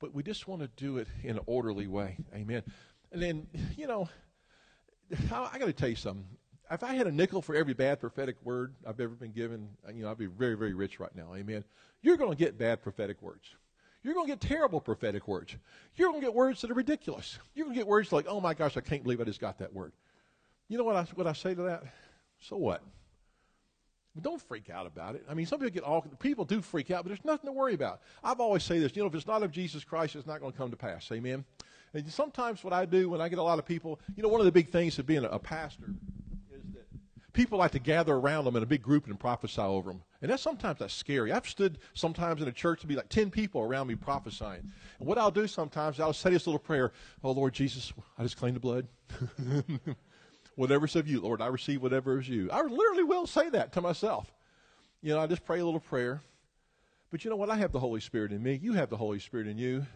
but 0.00 0.14
we 0.14 0.22
just 0.22 0.48
want 0.48 0.62
to 0.62 0.68
do 0.76 0.96
it 0.98 1.08
in 1.22 1.36
an 1.36 1.42
orderly 1.46 1.86
way. 1.86 2.16
Amen. 2.34 2.62
And 3.12 3.22
then, 3.22 3.46
you 3.76 3.86
know, 3.86 4.08
I 5.32 5.58
got 5.58 5.66
to 5.66 5.72
tell 5.72 5.88
you 5.88 5.96
something. 5.96 6.24
If 6.70 6.82
I 6.82 6.94
had 6.94 7.06
a 7.06 7.12
nickel 7.12 7.42
for 7.42 7.54
every 7.54 7.74
bad 7.74 8.00
prophetic 8.00 8.36
word 8.42 8.74
I've 8.86 8.98
ever 8.98 9.14
been 9.14 9.32
given, 9.32 9.68
uh, 9.86 9.92
you 9.92 10.02
know, 10.02 10.10
I'd 10.10 10.18
be 10.18 10.26
very, 10.26 10.54
very 10.54 10.74
rich 10.74 10.98
right 10.98 11.14
now. 11.14 11.34
Amen. 11.34 11.62
You're 12.02 12.16
going 12.16 12.30
to 12.30 12.36
get 12.36 12.58
bad 12.58 12.82
prophetic 12.82 13.20
words. 13.22 13.54
You're 14.02 14.14
going 14.14 14.26
to 14.26 14.32
get 14.32 14.40
terrible 14.40 14.80
prophetic 14.80 15.26
words. 15.28 15.56
You're 15.96 16.08
going 16.10 16.20
to 16.20 16.26
get 16.26 16.34
words 16.34 16.60
that 16.60 16.70
are 16.70 16.74
ridiculous. 16.74 17.38
You're 17.54 17.64
going 17.64 17.74
to 17.74 17.80
get 17.80 17.86
words 17.86 18.12
like, 18.12 18.26
"Oh 18.28 18.40
my 18.40 18.52
gosh, 18.52 18.76
I 18.76 18.80
can't 18.80 19.02
believe 19.02 19.20
I 19.20 19.24
just 19.24 19.40
got 19.40 19.58
that 19.58 19.72
word." 19.72 19.92
You 20.68 20.76
know 20.76 20.84
what 20.84 20.96
I 20.96 21.04
what 21.14 21.26
I 21.26 21.32
say 21.32 21.54
to 21.54 21.62
that? 21.62 21.84
So 22.40 22.56
what? 22.56 22.82
Don't 24.20 24.40
freak 24.40 24.70
out 24.70 24.86
about 24.86 25.16
it. 25.16 25.24
I 25.28 25.34
mean, 25.34 25.46
some 25.46 25.58
people 25.58 25.72
get 25.72 25.82
all 25.82 26.02
people 26.20 26.44
do 26.44 26.60
freak 26.60 26.90
out, 26.90 27.02
but 27.02 27.08
there's 27.08 27.24
nothing 27.24 27.48
to 27.48 27.52
worry 27.52 27.74
about. 27.74 28.00
I've 28.22 28.40
always 28.40 28.62
say 28.62 28.78
this. 28.78 28.94
You 28.94 29.02
know, 29.02 29.08
if 29.08 29.14
it's 29.14 29.26
not 29.26 29.42
of 29.42 29.50
Jesus 29.50 29.82
Christ, 29.82 30.14
it's 30.14 30.26
not 30.26 30.40
going 30.40 30.52
to 30.52 30.58
come 30.58 30.70
to 30.70 30.76
pass. 30.76 31.10
Amen. 31.10 31.44
And 31.94 32.10
sometimes 32.10 32.64
what 32.64 32.72
I 32.72 32.84
do 32.84 33.08
when 33.08 33.20
I 33.20 33.28
get 33.28 33.38
a 33.38 33.42
lot 33.42 33.58
of 33.58 33.64
people, 33.64 34.00
you 34.16 34.22
know, 34.22 34.28
one 34.28 34.40
of 34.40 34.46
the 34.46 34.52
big 34.52 34.70
things 34.70 34.98
of 34.98 35.06
being 35.06 35.24
a, 35.24 35.38
pastor 35.38 35.94
is 36.52 36.62
that 36.72 36.86
people 37.32 37.58
like 37.58 37.70
to 37.70 37.78
gather 37.78 38.14
around 38.14 38.44
them 38.44 38.56
in 38.56 38.62
a 38.62 38.66
big 38.66 38.82
group 38.82 39.06
and 39.06 39.18
prophesy 39.18 39.60
over 39.60 39.90
them. 39.90 40.02
And 40.20 40.30
that's 40.30 40.42
sometimes 40.42 40.80
that's 40.80 40.92
scary. 40.92 41.30
I've 41.30 41.48
stood 41.48 41.78
sometimes 41.94 42.42
in 42.42 42.48
a 42.48 42.52
church 42.52 42.80
to 42.80 42.86
be 42.86 42.96
like 42.96 43.08
10 43.08 43.30
people 43.30 43.60
around 43.60 43.86
me 43.86 43.94
prophesying. 43.94 44.72
And 44.98 45.08
what 45.08 45.18
I'll 45.18 45.30
do 45.30 45.46
sometimes, 45.46 46.00
I'll 46.00 46.12
say 46.12 46.30
this 46.30 46.46
little 46.46 46.58
prayer, 46.58 46.92
Oh 47.22 47.30
Lord 47.30 47.54
Jesus, 47.54 47.92
I 48.18 48.22
just 48.24 48.36
claim 48.36 48.54
the 48.54 48.60
blood. 48.60 48.88
whatever's 50.56 50.96
of 50.96 51.06
you, 51.06 51.20
Lord, 51.20 51.40
I 51.40 51.46
receive 51.46 51.82
whatever 51.82 52.18
is 52.18 52.28
you. 52.28 52.50
I 52.50 52.62
literally 52.62 53.04
will 53.04 53.26
say 53.26 53.50
that 53.50 53.72
to 53.72 53.80
myself. 53.80 54.32
You 55.02 55.14
know, 55.14 55.20
I 55.20 55.26
just 55.26 55.44
pray 55.44 55.60
a 55.60 55.64
little 55.64 55.80
prayer. 55.80 56.22
But 57.10 57.24
you 57.24 57.30
know 57.30 57.36
what? 57.36 57.50
I 57.50 57.56
have 57.56 57.70
the 57.70 57.78
Holy 57.78 58.00
Spirit 58.00 58.32
in 58.32 58.42
me. 58.42 58.58
You 58.60 58.72
have 58.72 58.90
the 58.90 58.96
Holy 58.96 59.18
Spirit 59.20 59.46
in 59.46 59.58
you. 59.58 59.86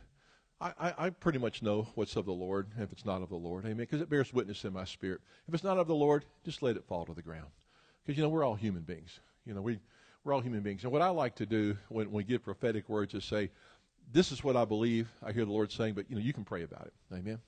I, 0.61 0.73
I, 0.79 0.95
I, 0.99 1.11
pretty 1.11 1.39
much 1.39 1.63
know 1.63 1.87
what's 1.95 2.17
of 2.17 2.27
the 2.27 2.33
Lord 2.33 2.67
if 2.79 2.91
it's 2.91 3.05
not 3.05 3.23
of 3.23 3.29
the 3.29 3.37
Lord. 3.37 3.65
Amen. 3.65 3.77
Because 3.77 4.01
it 4.01 4.11
bears 4.11 4.33
witness 4.33 4.65
in 4.65 4.73
my 4.73 4.85
spirit. 4.85 5.21
If 5.47 5.55
it's 5.55 5.63
not 5.63 5.79
of 5.79 5.87
the 5.87 5.95
Lord, 5.95 6.25
just 6.45 6.63
let 6.63 6.77
it 6.77 6.85
fall 6.85 7.07
to 7.07 7.15
the 7.15 7.23
ground. 7.23 7.47
Because, 8.05 8.17
you 8.17 8.25
know, 8.25 8.29
we're 8.29 8.45
all 8.45 8.57
human 8.57 8.83
beings. 8.83 9.21
You 9.47 9.55
know, 9.55 9.63
we, 9.63 9.79
we're 10.25 10.33
all 10.33 10.41
human 10.41 10.61
beings. 10.61 10.83
And 10.83 10.93
what 10.93 11.03
I 11.03 11.11
like 11.11 11.37
to 11.37 11.47
do 11.47 11.77
when, 11.89 12.11
we 12.11 12.25
give 12.25 12.43
prophetic 12.43 12.89
words 12.89 13.15
is 13.15 13.25
say, 13.25 13.51
this 14.13 14.33
is 14.33 14.43
what 14.43 14.57
I 14.57 14.65
believe 14.65 15.09
I 15.23 15.33
hear 15.33 15.45
the 15.45 15.53
Lord 15.53 15.71
saying, 15.71 15.95
but, 15.95 16.11
you 16.11 16.17
know, 16.17 16.23
you 16.23 16.33
can 16.33 16.45
pray 16.45 16.63
about 16.65 16.87
it. 16.87 16.95
Amen. 17.15 17.39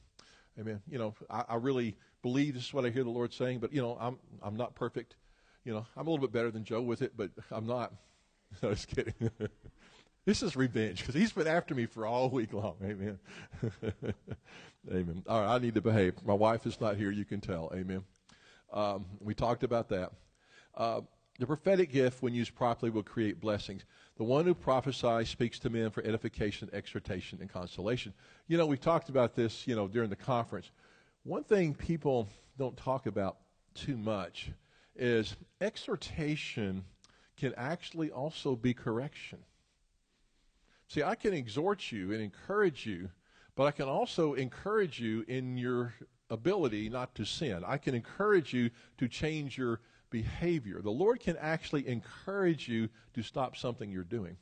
Amen. 0.58 0.80
You 0.88 0.98
know, 0.98 1.14
I, 1.28 1.44
I 1.48 1.54
really 1.56 1.96
believe 2.22 2.54
this 2.54 2.64
is 2.64 2.74
what 2.74 2.84
I 2.84 2.90
hear 2.90 3.02
the 3.02 3.10
Lord 3.10 3.32
saying, 3.32 3.58
but, 3.58 3.72
you 3.72 3.82
know, 3.82 3.96
I'm, 4.00 4.18
I'm 4.42 4.56
not 4.56 4.74
perfect. 4.74 5.16
You 5.64 5.72
know, 5.72 5.86
I'm 5.96 6.06
a 6.06 6.10
little 6.10 6.26
bit 6.26 6.32
better 6.32 6.50
than 6.50 6.64
Joe 6.64 6.82
with 6.82 7.02
it, 7.02 7.16
but 7.16 7.30
I'm 7.50 7.66
not. 7.66 7.92
No, 8.64 8.70
just 8.70 8.88
kidding. 8.88 9.14
This 10.26 10.42
is 10.42 10.54
revenge 10.54 11.00
because 11.00 11.14
he's 11.14 11.32
been 11.32 11.46
after 11.46 11.74
me 11.74 11.86
for 11.86 12.06
all 12.06 12.28
week 12.28 12.52
long. 12.52 12.76
Amen. 12.84 13.18
Amen. 14.90 15.22
All 15.26 15.40
right, 15.40 15.54
I 15.54 15.58
need 15.58 15.74
to 15.74 15.80
behave. 15.80 16.14
My 16.24 16.34
wife 16.34 16.66
is 16.66 16.80
not 16.80 16.96
here, 16.96 17.10
you 17.10 17.24
can 17.24 17.40
tell. 17.40 17.72
Amen. 17.74 18.04
Um, 18.72 19.06
we 19.20 19.34
talked 19.34 19.64
about 19.64 19.88
that. 19.88 20.12
Uh, 20.74 21.00
the 21.38 21.46
prophetic 21.46 21.90
gift, 21.90 22.22
when 22.22 22.34
used 22.34 22.54
properly, 22.54 22.90
will 22.90 23.02
create 23.02 23.40
blessings. 23.40 23.84
The 24.16 24.24
one 24.24 24.44
who 24.44 24.54
prophesies 24.54 25.30
speaks 25.30 25.58
to 25.60 25.70
men 25.70 25.90
for 25.90 26.02
edification, 26.04 26.68
exhortation, 26.74 27.38
and 27.40 27.50
consolation. 27.50 28.12
You 28.46 28.58
know, 28.58 28.66
we 28.66 28.76
talked 28.76 29.08
about 29.08 29.34
this, 29.34 29.66
you 29.66 29.74
know, 29.74 29.88
during 29.88 30.10
the 30.10 30.16
conference. 30.16 30.70
One 31.22 31.44
thing 31.44 31.74
people 31.74 32.28
don't 32.58 32.76
talk 32.76 33.06
about 33.06 33.38
too 33.74 33.96
much 33.96 34.50
is 34.94 35.34
exhortation 35.62 36.84
can 37.38 37.54
actually 37.56 38.10
also 38.10 38.54
be 38.54 38.74
correction. 38.74 39.38
See, 40.90 41.04
I 41.04 41.14
can 41.14 41.32
exhort 41.32 41.92
you 41.92 42.10
and 42.10 42.20
encourage 42.20 42.84
you, 42.84 43.10
but 43.54 43.62
I 43.62 43.70
can 43.70 43.88
also 43.88 44.34
encourage 44.34 44.98
you 44.98 45.24
in 45.28 45.56
your 45.56 45.94
ability 46.30 46.88
not 46.88 47.14
to 47.14 47.24
sin. 47.24 47.62
I 47.64 47.78
can 47.78 47.94
encourage 47.94 48.52
you 48.52 48.70
to 48.98 49.06
change 49.06 49.56
your 49.56 49.80
behavior. 50.10 50.82
The 50.82 50.90
Lord 50.90 51.20
can 51.20 51.36
actually 51.36 51.86
encourage 51.86 52.68
you 52.68 52.88
to 53.14 53.22
stop 53.22 53.56
something 53.56 53.88
you're 53.88 54.02
doing. 54.02 54.36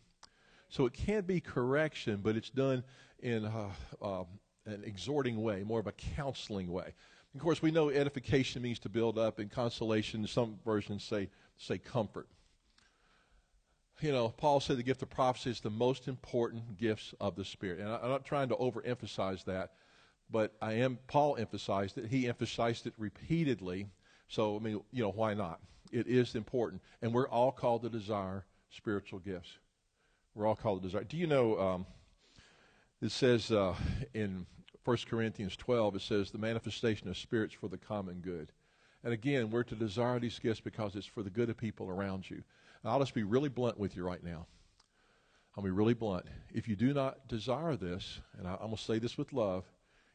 So 0.71 0.87
it 0.87 0.95
can't 0.95 1.27
be 1.27 1.39
correction, 1.39 2.21
but 2.23 2.35
it's 2.35 2.49
done 2.49 2.83
in 3.19 3.45
uh, 3.45 3.69
uh, 4.01 4.25
an 4.65 4.85
exhorting 4.85 5.43
way, 5.43 5.65
more 5.65 5.81
of 5.81 5.87
a 5.87 5.93
counseling 5.93 6.73
way. 6.73 6.95
Of 7.35 7.41
course, 7.43 7.61
we 7.61 7.71
know 7.71 7.91
edification 7.91 8.63
means 8.63 8.79
to 8.81 8.89
build 8.89 9.19
up, 9.19 9.39
and 9.39 9.51
consolation, 9.51 10.27
some 10.27 10.59
versions 10.65 11.05
say, 11.05 11.29
say 11.59 11.77
comfort. 11.77 12.27
You 14.01 14.13
know, 14.13 14.29
Paul 14.29 14.61
said 14.61 14.77
the 14.77 14.85
gift 14.85 15.03
of 15.03 15.11
prophecy 15.11 15.51
is 15.51 15.61
the 15.61 15.71
most 15.71 16.07
important 16.07 16.77
gifts 16.77 17.15
of 17.21 17.35
the 17.35 17.45
Spirit. 17.45 17.81
And 17.81 17.89
I'm 17.89 18.09
not 18.09 18.25
trying 18.25 18.49
to 18.51 18.55
overemphasize 18.55 19.45
that, 19.47 19.73
but 20.31 20.53
I 20.63 20.75
am, 20.75 20.99
Paul 21.09 21.37
emphasized 21.37 21.99
it. 21.99 22.07
He 22.07 22.29
emphasized 22.29 22.87
it 22.87 22.95
repeatedly. 22.97 23.89
So, 24.29 24.57
I 24.57 24.61
mean, 24.61 24.81
you 24.93 25.03
know, 25.03 25.11
why 25.11 25.35
not? 25.35 25.59
It 25.91 26.07
is 26.07 26.37
important. 26.37 26.81
And 27.03 27.13
we're 27.13 27.29
all 27.29 27.51
called 27.51 27.83
to 27.83 27.89
desire 27.89 28.45
spiritual 28.71 29.19
gifts. 29.19 29.59
We're 30.35 30.47
all 30.47 30.57
called 30.57 30.83
to 30.83 30.89
desire. 30.89 31.05
Do 31.05 31.17
you 31.17 31.27
know, 31.27 31.59
um, 31.59 31.87
it 33.03 33.11
says 33.11 33.51
uh, 33.51 33.75
in 34.15 34.47
1 34.85 34.97
Corinthians 35.11 35.57
12, 35.57 35.97
it 35.97 36.03
says, 36.03 36.31
the 36.31 36.39
manifestation 36.39 37.09
of 37.09 37.17
spirits 37.17 37.55
for 37.55 37.69
the 37.69 37.79
common 37.79 38.21
good. 38.21 38.53
And 39.03 39.13
again, 39.13 39.51
we're 39.51 39.65
to 39.65 39.75
desire 39.75 40.21
these 40.21 40.39
gifts 40.39 40.61
because 40.61 40.95
it's 40.95 41.07
for 41.07 41.23
the 41.23 41.31
good 41.31 41.51
of 41.51 41.57
people 41.57 41.89
around 41.89 42.31
you. 42.31 42.45
I'll 42.89 43.01
just 43.01 43.15
be 43.15 43.23
really 43.23 43.49
blunt 43.49 43.79
with 43.79 43.97
you 43.97 44.05
right 44.05 44.23
now. 44.23 44.47
I'll 45.57 45.65
be 45.65 45.71
really 45.71 45.95
blunt. 45.95 46.27
If 46.53 46.69
you 46.69 46.77
do 46.77 46.95
not 46.95 47.27
desire 47.27 47.77
this, 47.77 48.21
and 48.39 48.47
I, 48.47 48.53
am 48.53 48.59
going 48.59 48.77
to 48.77 48.83
say 48.83 48.99
this 48.99 49.19
with 49.19 49.33
love, 49.33 49.65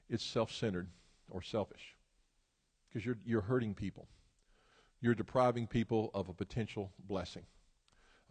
it's 0.09 0.23
self 0.23 0.51
centered 0.51 0.87
or 1.29 1.41
selfish 1.41 1.95
because 2.87 3.05
you're, 3.05 3.17
you're 3.25 3.41
hurting 3.41 3.73
people. 3.73 4.07
You're 5.01 5.15
depriving 5.15 5.67
people 5.67 6.11
of 6.13 6.29
a 6.29 6.33
potential 6.33 6.91
blessing. 7.07 7.43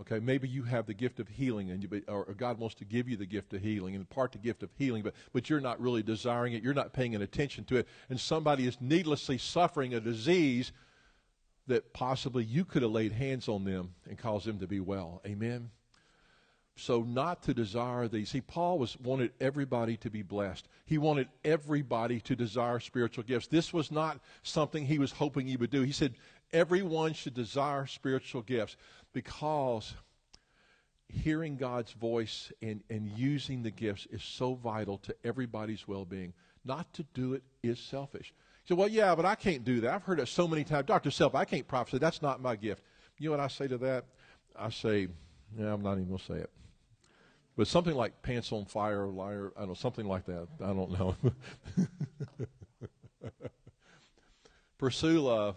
Okay, 0.00 0.20
maybe 0.20 0.48
you 0.48 0.62
have 0.62 0.86
the 0.86 0.94
gift 0.94 1.20
of 1.20 1.28
healing, 1.28 1.70
and 1.70 1.82
you, 1.82 2.02
or 2.08 2.24
God 2.36 2.58
wants 2.58 2.74
to 2.76 2.84
give 2.84 3.08
you 3.08 3.16
the 3.16 3.26
gift 3.26 3.52
of 3.52 3.60
healing, 3.60 3.94
and 3.94 4.08
part 4.08 4.32
the 4.32 4.38
gift 4.38 4.62
of 4.62 4.70
healing, 4.76 5.02
but, 5.02 5.14
but 5.32 5.50
you're 5.50 5.60
not 5.60 5.80
really 5.80 6.02
desiring 6.02 6.54
it. 6.54 6.62
You're 6.62 6.72
not 6.72 6.94
paying 6.94 7.14
an 7.14 7.22
attention 7.22 7.64
to 7.66 7.76
it, 7.76 7.88
and 8.08 8.18
somebody 8.18 8.66
is 8.66 8.80
needlessly 8.80 9.36
suffering 9.36 9.94
a 9.94 10.00
disease 10.00 10.72
that 11.66 11.92
possibly 11.92 12.44
you 12.44 12.64
could 12.64 12.82
have 12.82 12.90
laid 12.90 13.12
hands 13.12 13.48
on 13.48 13.64
them 13.64 13.94
and 14.08 14.18
caused 14.18 14.46
them 14.46 14.58
to 14.58 14.66
be 14.66 14.80
well. 14.80 15.22
Amen. 15.26 15.70
So 16.74 17.02
not 17.02 17.42
to 17.44 17.54
desire 17.54 18.08
these. 18.08 18.30
See, 18.30 18.40
Paul 18.40 18.78
was 18.78 18.98
wanted 18.98 19.32
everybody 19.40 19.96
to 19.98 20.10
be 20.10 20.22
blessed. 20.22 20.66
He 20.86 20.98
wanted 20.98 21.28
everybody 21.44 22.20
to 22.20 22.34
desire 22.34 22.80
spiritual 22.80 23.24
gifts. 23.24 23.46
This 23.46 23.72
was 23.72 23.92
not 23.92 24.20
something 24.42 24.86
he 24.86 24.98
was 24.98 25.12
hoping 25.12 25.46
he 25.46 25.56
would 25.56 25.70
do. 25.70 25.82
He 25.82 25.92
said 25.92 26.14
everyone 26.52 27.12
should 27.12 27.34
desire 27.34 27.86
spiritual 27.86 28.42
gifts 28.42 28.76
because 29.12 29.94
hearing 31.08 31.56
God's 31.56 31.92
voice 31.92 32.50
and, 32.62 32.82
and 32.88 33.06
using 33.16 33.62
the 33.62 33.70
gifts 33.70 34.06
is 34.10 34.22
so 34.22 34.54
vital 34.54 34.96
to 34.98 35.14
everybody's 35.24 35.86
well 35.86 36.06
being. 36.06 36.32
Not 36.64 36.92
to 36.94 37.04
do 37.14 37.34
it 37.34 37.42
is 37.62 37.78
selfish. 37.78 38.32
So, 38.64 38.76
well, 38.76 38.88
yeah, 38.88 39.14
but 39.14 39.24
I 39.24 39.34
can't 39.34 39.64
do 39.64 39.80
that. 39.80 39.92
I've 39.92 40.04
heard 40.04 40.20
it 40.20 40.28
so 40.28 40.46
many 40.46 40.62
times. 40.62 40.86
Dr. 40.86 41.10
Self, 41.10 41.34
I 41.34 41.44
can't 41.44 41.66
prophesy. 41.66 41.98
That's 41.98 42.22
not 42.22 42.40
my 42.40 42.54
gift. 42.54 42.82
You 43.18 43.30
know 43.30 43.36
what 43.36 43.40
I 43.40 43.48
say 43.48 43.68
to 43.68 43.78
that? 43.78 44.04
I 44.56 44.70
say, 44.70 45.08
yeah, 45.58 45.72
I'm 45.72 45.82
not 45.82 45.92
even 45.92 46.06
going 46.06 46.18
to 46.18 46.24
say 46.24 46.34
it. 46.34 46.50
But 47.56 47.66
something 47.66 47.94
like 47.94 48.22
pants 48.22 48.50
on 48.52 48.64
fire, 48.64 49.06
liar, 49.06 49.52
I 49.56 49.60
don't 49.60 49.68
know, 49.68 49.74
something 49.74 50.06
like 50.06 50.26
that. 50.26 50.48
I 50.62 50.72
don't 50.72 50.98
know. 50.98 51.16
Pursue 54.78 55.20
love, 55.20 55.56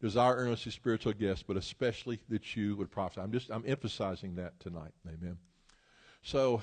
desire 0.00 0.36
earnestly 0.36 0.70
spiritual 0.70 1.12
gifts, 1.12 1.42
but 1.42 1.56
especially 1.56 2.20
that 2.28 2.54
you 2.54 2.76
would 2.76 2.90
prophesy. 2.90 3.20
I'm 3.20 3.32
just 3.32 3.50
I'm 3.50 3.64
emphasizing 3.66 4.36
that 4.36 4.58
tonight. 4.60 4.92
Amen. 5.06 5.36
So, 6.22 6.62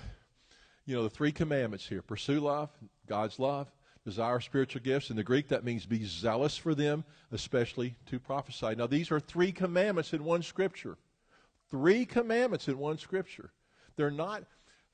you 0.85 0.95
know, 0.95 1.03
the 1.03 1.09
three 1.09 1.31
commandments 1.31 1.87
here: 1.87 2.01
pursue 2.01 2.39
love, 2.39 2.69
God's 3.07 3.39
love, 3.39 3.67
desire 4.03 4.39
spiritual 4.39 4.81
gifts. 4.81 5.09
In 5.09 5.15
the 5.15 5.23
Greek, 5.23 5.47
that 5.49 5.63
means 5.63 5.85
be 5.85 6.03
zealous 6.05 6.57
for 6.57 6.73
them, 6.73 7.03
especially 7.31 7.95
to 8.07 8.19
prophesy. 8.19 8.75
Now, 8.75 8.87
these 8.87 9.11
are 9.11 9.19
three 9.19 9.51
commandments 9.51 10.13
in 10.13 10.23
one 10.23 10.41
scripture. 10.41 10.97
Three 11.69 12.05
commandments 12.05 12.67
in 12.67 12.77
one 12.77 12.97
scripture. 12.97 13.51
They're 13.95 14.11
not, 14.11 14.43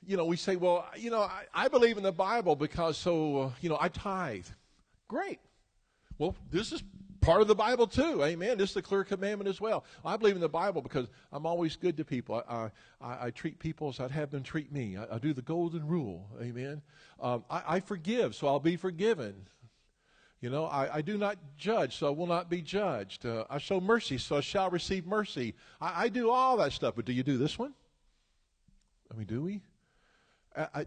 you 0.05 0.17
know, 0.17 0.25
we 0.25 0.37
say, 0.37 0.55
well, 0.55 0.85
you 0.95 1.09
know, 1.09 1.21
I, 1.21 1.45
I 1.53 1.67
believe 1.67 1.97
in 1.97 2.03
the 2.03 2.11
Bible 2.11 2.55
because 2.55 2.97
so, 2.97 3.37
uh, 3.37 3.49
you 3.61 3.69
know, 3.69 3.77
I 3.79 3.89
tithe. 3.89 4.45
Great. 5.07 5.39
Well, 6.17 6.35
this 6.51 6.71
is 6.71 6.83
part 7.27 7.41
of 7.41 7.47
the 7.49 7.55
Bible 7.55 7.87
too. 7.87 8.23
Amen. 8.23 8.57
This 8.57 8.69
is 8.69 8.75
the 8.75 8.81
clear 8.81 9.03
commandment 9.03 9.49
as 9.49 9.59
well. 9.59 9.83
I 10.05 10.15
believe 10.15 10.35
in 10.35 10.41
the 10.41 10.47
Bible 10.47 10.81
because 10.81 11.09
I'm 11.33 11.45
always 11.45 11.75
good 11.75 11.97
to 11.97 12.05
people. 12.05 12.41
I, 12.47 12.71
I, 13.01 13.25
I 13.25 13.31
treat 13.31 13.59
people 13.59 13.89
as 13.89 13.99
I'd 13.99 14.11
have 14.11 14.31
them 14.31 14.43
treat 14.43 14.71
me. 14.71 14.95
I, 14.95 15.15
I 15.15 15.19
do 15.19 15.33
the 15.33 15.41
golden 15.41 15.85
rule. 15.85 16.29
Amen. 16.41 16.81
Um, 17.19 17.43
I, 17.49 17.63
I, 17.67 17.79
forgive, 17.81 18.33
so 18.33 18.47
I'll 18.47 18.61
be 18.61 18.77
forgiven. 18.77 19.35
You 20.39 20.49
know, 20.49 20.65
I, 20.67 20.97
I, 20.97 21.01
do 21.01 21.17
not 21.17 21.37
judge, 21.57 21.97
so 21.97 22.07
I 22.07 22.11
will 22.11 22.27
not 22.27 22.49
be 22.49 22.61
judged. 22.61 23.25
Uh, 23.25 23.43
I 23.49 23.57
show 23.57 23.81
mercy, 23.81 24.17
so 24.17 24.37
I 24.37 24.41
shall 24.41 24.69
receive 24.69 25.05
mercy. 25.05 25.53
I, 25.81 26.07
do 26.07 26.29
all 26.29 26.55
that 26.57 26.71
stuff, 26.71 26.93
but 26.95 27.03
do 27.03 27.11
you 27.11 27.23
do 27.23 27.37
this 27.37 27.59
one? 27.59 27.73
I 29.11 29.17
mean, 29.17 29.27
do 29.27 29.41
we? 29.41 29.61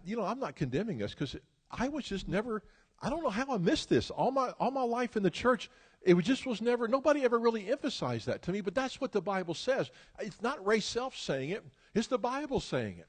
you 0.05 0.15
know, 0.15 0.23
I'm 0.23 0.39
not 0.39 0.55
condemning 0.55 1.03
us 1.03 1.13
because 1.13 1.35
I 1.69 1.89
was 1.89 2.05
just 2.05 2.27
never. 2.27 2.63
I 2.99 3.09
don't 3.09 3.23
know 3.23 3.29
how 3.29 3.45
I 3.49 3.57
missed 3.57 3.89
this 3.89 4.09
all 4.09 4.31
my 4.31 4.49
all 4.59 4.71
my 4.71 4.83
life 4.83 5.15
in 5.17 5.23
the 5.23 5.29
church. 5.29 5.69
It 6.03 6.15
just 6.19 6.45
was 6.45 6.61
never, 6.61 6.87
nobody 6.87 7.23
ever 7.23 7.37
really 7.37 7.69
emphasized 7.69 8.25
that 8.25 8.41
to 8.43 8.51
me, 8.51 8.61
but 8.61 8.73
that's 8.73 8.99
what 8.99 9.11
the 9.11 9.21
Bible 9.21 9.53
says. 9.53 9.91
It's 10.19 10.41
not 10.41 10.65
Ray 10.65 10.79
Self 10.79 11.15
saying 11.15 11.51
it, 11.51 11.63
it's 11.93 12.07
the 12.07 12.17
Bible 12.17 12.59
saying 12.59 12.97
it. 12.97 13.07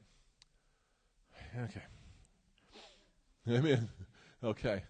Okay. 1.59 1.82
Amen. 3.57 3.88
Okay. 4.45 4.82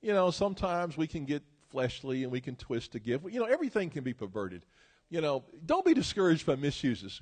You 0.00 0.12
know, 0.12 0.30
sometimes 0.30 0.96
we 0.96 1.06
can 1.06 1.24
get 1.24 1.42
fleshly 1.70 2.22
and 2.22 2.32
we 2.32 2.40
can 2.40 2.56
twist 2.56 2.92
to 2.92 2.98
give. 2.98 3.22
You 3.30 3.40
know, 3.40 3.46
everything 3.46 3.90
can 3.90 4.04
be 4.04 4.12
perverted. 4.12 4.64
You 5.10 5.20
know, 5.20 5.44
don't 5.66 5.84
be 5.84 5.94
discouraged 5.94 6.46
by 6.46 6.56
misuses. 6.56 7.20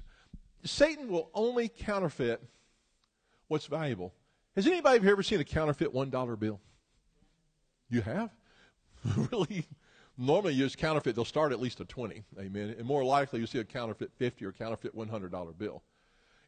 Satan 0.65 1.09
will 1.09 1.31
only 1.35 1.69
counterfeit 1.69 2.43
what's 3.49 3.67
valuable. 3.67 4.13
Has 4.55 4.67
anybody 4.67 5.09
ever 5.09 5.23
seen 5.23 5.41
a 5.41 5.45
counterfeit 5.45 5.93
$1 5.93 6.39
bill? 6.39 6.61
You 7.89 8.01
have? 8.03 8.31
really? 9.31 9.67
Normally, 10.19 10.55
you 10.55 10.65
use 10.65 10.75
counterfeit, 10.75 11.15
they'll 11.15 11.27
start 11.27 11.53
at 11.53 11.61
least 11.61 11.81
a 11.81 11.85
20. 11.85 12.25
Amen. 12.39 12.75
And 12.79 12.87
more 12.87 13.05
likely, 13.05 13.39
you'll 13.39 13.49
see 13.49 13.59
a 13.59 13.65
counterfeit 13.65 14.11
50 14.17 14.45
or 14.47 14.53
counterfeit 14.53 14.97
$100 14.97 15.59
bill. 15.59 15.83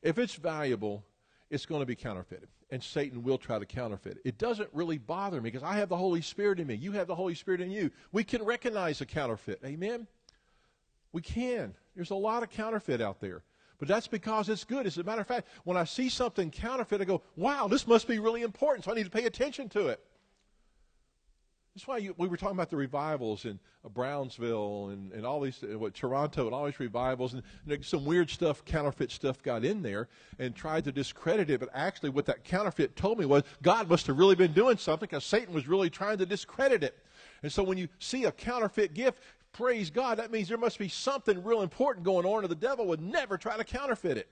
If 0.03 0.19
it's 0.19 0.35
valuable, 0.37 1.05
it's 1.51 1.67
going 1.67 1.81
to 1.81 1.87
be 1.87 1.95
counterfeited. 1.95 2.49
And 2.71 2.83
Satan 2.83 3.23
will 3.23 3.39
try 3.39 3.59
to 3.59 3.67
counterfeit 3.67 4.17
it. 4.17 4.23
It 4.25 4.39
doesn't 4.39 4.69
really 4.73 4.99
bother 4.99 5.41
me 5.41 5.51
because 5.51 5.63
I 5.63 5.75
have 5.77 5.89
the 5.89 5.97
Holy 5.97 6.23
Spirit 6.23 6.61
in 6.61 6.67
me. 6.67 6.75
You 6.75 6.93
have 6.93 7.07
the 7.07 7.15
Holy 7.15 7.35
Spirit 7.35 7.61
in 7.61 7.71
you. 7.71 7.91
We 8.13 8.25
can 8.25 8.43
recognize 8.43 9.01
a 9.01 9.07
counterfeit. 9.07 9.61
Amen? 9.65 10.07
We 11.13 11.23
can. 11.23 11.75
There's 11.95 12.11
a 12.11 12.15
lot 12.15 12.43
of 12.43 12.51
counterfeit 12.51 13.01
out 13.01 13.21
there. 13.21 13.43
But 13.79 13.89
that's 13.89 14.09
because 14.09 14.49
it's 14.49 14.65
good. 14.65 14.87
As 14.87 14.99
a 14.99 15.05
matter 15.05 15.21
of 15.21 15.27
fact, 15.27 15.49
when 15.65 15.77
I 15.77 15.85
see 15.85 16.09
something 16.09 16.51
counterfeit, 16.51 17.01
I 17.01 17.05
go, 17.05 17.23
wow, 17.37 17.69
this 17.69 17.87
must 17.87 18.09
be 18.09 18.19
really 18.19 18.43
important, 18.43 18.85
so 18.85 18.93
I 18.93 18.95
need 18.95 19.05
to 19.05 19.11
pay 19.11 19.25
attention 19.25 19.69
to 19.71 19.89
it. 19.89 20.05
That's 21.75 21.87
why 21.87 21.99
you, 21.99 22.15
we 22.19 22.27
were 22.27 22.37
talking 22.37 22.57
about 22.57 22.71
the 22.71 22.77
revivals 22.77 23.45
in 23.45 23.59
uh, 23.85 23.89
Brownsville 23.89 24.89
and, 24.89 25.13
and 25.13 25.25
all 25.25 25.41
these, 25.41 25.63
uh, 25.63 25.79
what, 25.79 25.95
Toronto 25.95 26.47
and 26.47 26.55
all 26.55 26.65
these 26.65 26.81
revivals, 26.81 27.35
and, 27.35 27.43
and 27.69 27.85
some 27.85 28.05
weird 28.05 28.31
stuff, 28.31 28.65
counterfeit 28.65 29.13
stuff 29.13 29.41
got 29.43 29.65
in 29.65 29.81
there 29.81 30.09
and 30.41 30.57
tried 30.57 30.85
to 30.85 30.93
discredit 30.93 31.51
it. 31.51 31.61
But 31.61 31.69
actually, 31.73 32.11
what 32.11 32.27
that 32.27 32.43
counterfeit 32.43 32.97
told 32.97 33.19
me 33.21 33.27
was 33.27 33.45
God 33.63 33.89
must 33.89 34.09
have 34.09 34.19
really 34.19 34.35
been 34.35 34.53
doing 34.53 34.77
something 34.77 35.07
because 35.09 35.25
Satan 35.25 35.55
was 35.55 35.69
really 35.69 35.89
trying 35.89 36.19
to 36.19 36.27
discredit 36.27 36.83
it. 36.83 36.99
And 37.45 37.53
so 37.53 37.63
when 37.63 37.79
you 37.79 37.89
see 38.01 38.25
a 38.25 38.33
counterfeit 38.33 38.95
gift, 38.95 39.23
praise 39.53 39.89
God, 39.89 40.19
that 40.19 40.33
means 40.33 40.49
there 40.49 40.59
must 40.59 40.79
be 40.79 40.89
something 40.89 41.45
real 41.45 41.63
important 41.63 42.05
going 42.05 42.27
on, 42.27 42.45
or 42.45 42.49
the 42.49 42.57
devil 42.57 42.87
would 42.89 43.01
never 43.01 43.39
try 43.39 43.57
to 43.57 43.63
counterfeit 43.63 44.17
it. 44.17 44.29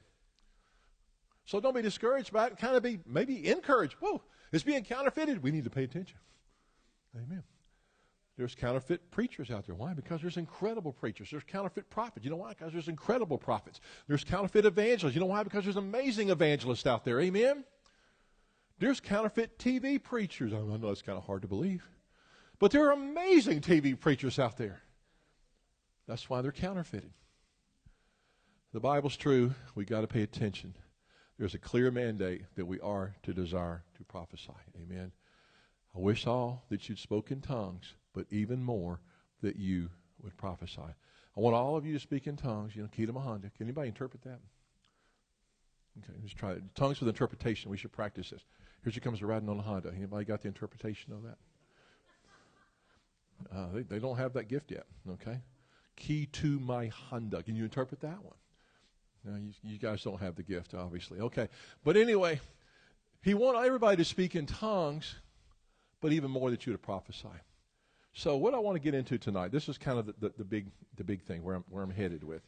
So 1.45 1.61
don't 1.61 1.77
be 1.77 1.83
discouraged 1.83 2.33
by 2.33 2.49
it. 2.49 2.59
Kind 2.59 2.75
of 2.75 2.83
be 2.83 2.99
maybe 3.07 3.49
encouraged. 3.49 3.95
Whoa, 4.01 4.21
it's 4.51 4.65
being 4.65 4.83
counterfeited. 4.83 5.45
We 5.45 5.53
need 5.53 5.63
to 5.63 5.71
pay 5.71 5.85
attention. 5.85 6.19
Amen. 7.17 7.43
There's 8.37 8.55
counterfeit 8.55 9.11
preachers 9.11 9.51
out 9.51 9.67
there. 9.67 9.75
Why? 9.75 9.95
Because 9.95 10.21
there's 10.21 10.37
incredible 10.37 10.93
preachers. 10.93 11.31
There's 11.31 11.43
counterfeit 11.43 11.89
prophets. 11.89 12.25
You 12.25 12.31
know 12.31 12.37
why? 12.37 12.51
Because 12.51 12.73
there's 12.73 12.89
incredible 12.89 13.39
prophets. 13.39 13.81
There's 14.09 14.25
counterfeit 14.25 14.67
evangelists. 14.67 15.15
You 15.15 15.21
know 15.21 15.27
why? 15.27 15.43
Because 15.43 15.65
there's 15.65 15.77
amazing 15.77 16.29
evangelists 16.29 16.87
out 16.87 17.05
there. 17.05 17.19
Amen. 17.21 17.65
There's 18.79 19.01
counterfeit 19.01 19.59
TV 19.59 20.03
preachers. 20.03 20.53
I 20.53 20.59
know 20.59 20.91
it's 20.91 21.01
kind 21.01 21.17
of 21.17 21.25
hard 21.25 21.43
to 21.43 21.49
believe. 21.49 21.89
But 22.59 22.73
there 22.73 22.87
are 22.89 22.93
amazing 22.93 23.63
TV 23.63 23.99
preachers 23.99 24.39
out 24.39 24.59
there. 24.59 24.83
That's 26.07 26.29
why 26.29 26.43
they're 26.43 26.53
counterfeited. 26.53 27.13
The 28.75 28.81
Bible's 28.81 29.17
true. 29.17 29.55
We've 29.75 29.87
got 29.87 30.03
to 30.03 30.07
pay 30.07 30.23
attention. 30.23 30.75
There's 31.39 31.55
a 31.55 31.59
clear 31.59 31.91
mandate 31.91 32.43
that 32.57 32.67
we 32.67 32.81
are 32.81 33.15
to 33.23 33.33
desire 33.33 33.83
to 33.97 34.05
prophesy. 34.05 34.53
Amen. 34.83 35.13
I 35.97 35.99
wish 35.99 36.27
all 36.27 36.65
that 36.69 36.89
you'd 36.89 36.99
spoke 36.99 37.31
in 37.31 37.41
tongues, 37.41 37.95
but 38.13 38.27
even 38.31 38.63
more 38.63 39.01
that 39.43 39.57
you 39.57 39.89
would 40.23 40.37
prophesy. 40.37 40.83
I 40.83 41.41
want 41.41 41.57
all 41.57 41.77
of 41.77 41.87
you 41.87 41.95
to 41.95 42.01
speak 42.01 42.27
in 42.27 42.37
tongues. 42.37 42.77
You 42.77 42.83
know, 42.83 42.89
Kita 42.89 43.13
Mahanda. 43.13 43.53
Can 43.55 43.67
anybody 43.67 43.89
interpret 43.89 44.23
that? 44.23 44.41
Okay, 45.99 46.13
let's 46.21 46.35
try 46.35 46.53
it. 46.53 46.63
Tongues 46.75 47.01
with 47.01 47.09
interpretation. 47.09 47.71
We 47.71 47.77
should 47.77 47.93
practice 47.93 48.31
this. 48.31 48.43
Here 48.85 48.93
she 48.93 49.01
comes 49.01 49.23
riding 49.23 49.49
on 49.49 49.59
a 49.59 49.63
Honda. 49.63 49.93
Anybody 49.97 50.25
got 50.25 50.43
the 50.43 50.49
interpretation 50.49 51.13
of 51.13 51.23
that? 51.23 51.39
Uh, 53.55 53.67
they, 53.73 53.83
they 53.83 53.99
don't 53.99 54.17
have 54.17 54.33
that 54.35 54.49
gift 54.49 54.71
yet. 54.71 54.87
Okay, 55.11 55.41
key 55.97 56.27
to 56.27 56.61
my 56.61 56.89
Honda. 56.89 57.43
Can 57.43 57.57
you 57.57 57.65
interpret 57.65 58.01
that 58.01 58.23
one? 58.23 58.37
No, 59.25 59.37
you, 59.37 59.53
you 59.63 59.79
guys 59.79 60.03
don't 60.03 60.21
have 60.21 60.37
the 60.37 60.43
gift, 60.43 60.75
obviously. 60.75 61.21
Okay, 61.21 61.49
but 61.85 61.97
anyway, 61.97 62.41
he 63.23 63.35
wanted 63.35 63.67
everybody 63.67 63.97
to 63.97 64.05
speak 64.05 64.37
in 64.37 64.47
tongues, 64.47 65.17
but 66.07 66.13
even 66.13 66.31
more 66.31 66.53
that 66.53 66.65
you 66.65 66.73
to 66.73 66.79
prophesy. 66.79 67.27
So 68.13 68.37
what 68.37 68.55
I 68.55 68.61
want 68.61 68.77
to 68.77 68.81
get 68.81 68.95
into 68.95 69.19
tonight, 69.19 69.51
this 69.51 69.69
is 69.69 69.77
kind 69.77 69.99
of 69.99 70.07
the, 70.07 70.15
the, 70.21 70.33
the, 70.39 70.45
big 70.45 70.67
the 70.97 71.03
big 71.03 71.23
thing 71.23 71.43
where 71.43 71.57
I'm 71.57 71.65
where 71.69 71.83
I'm 71.83 71.91
headed 71.91 72.23
with. 72.23 72.43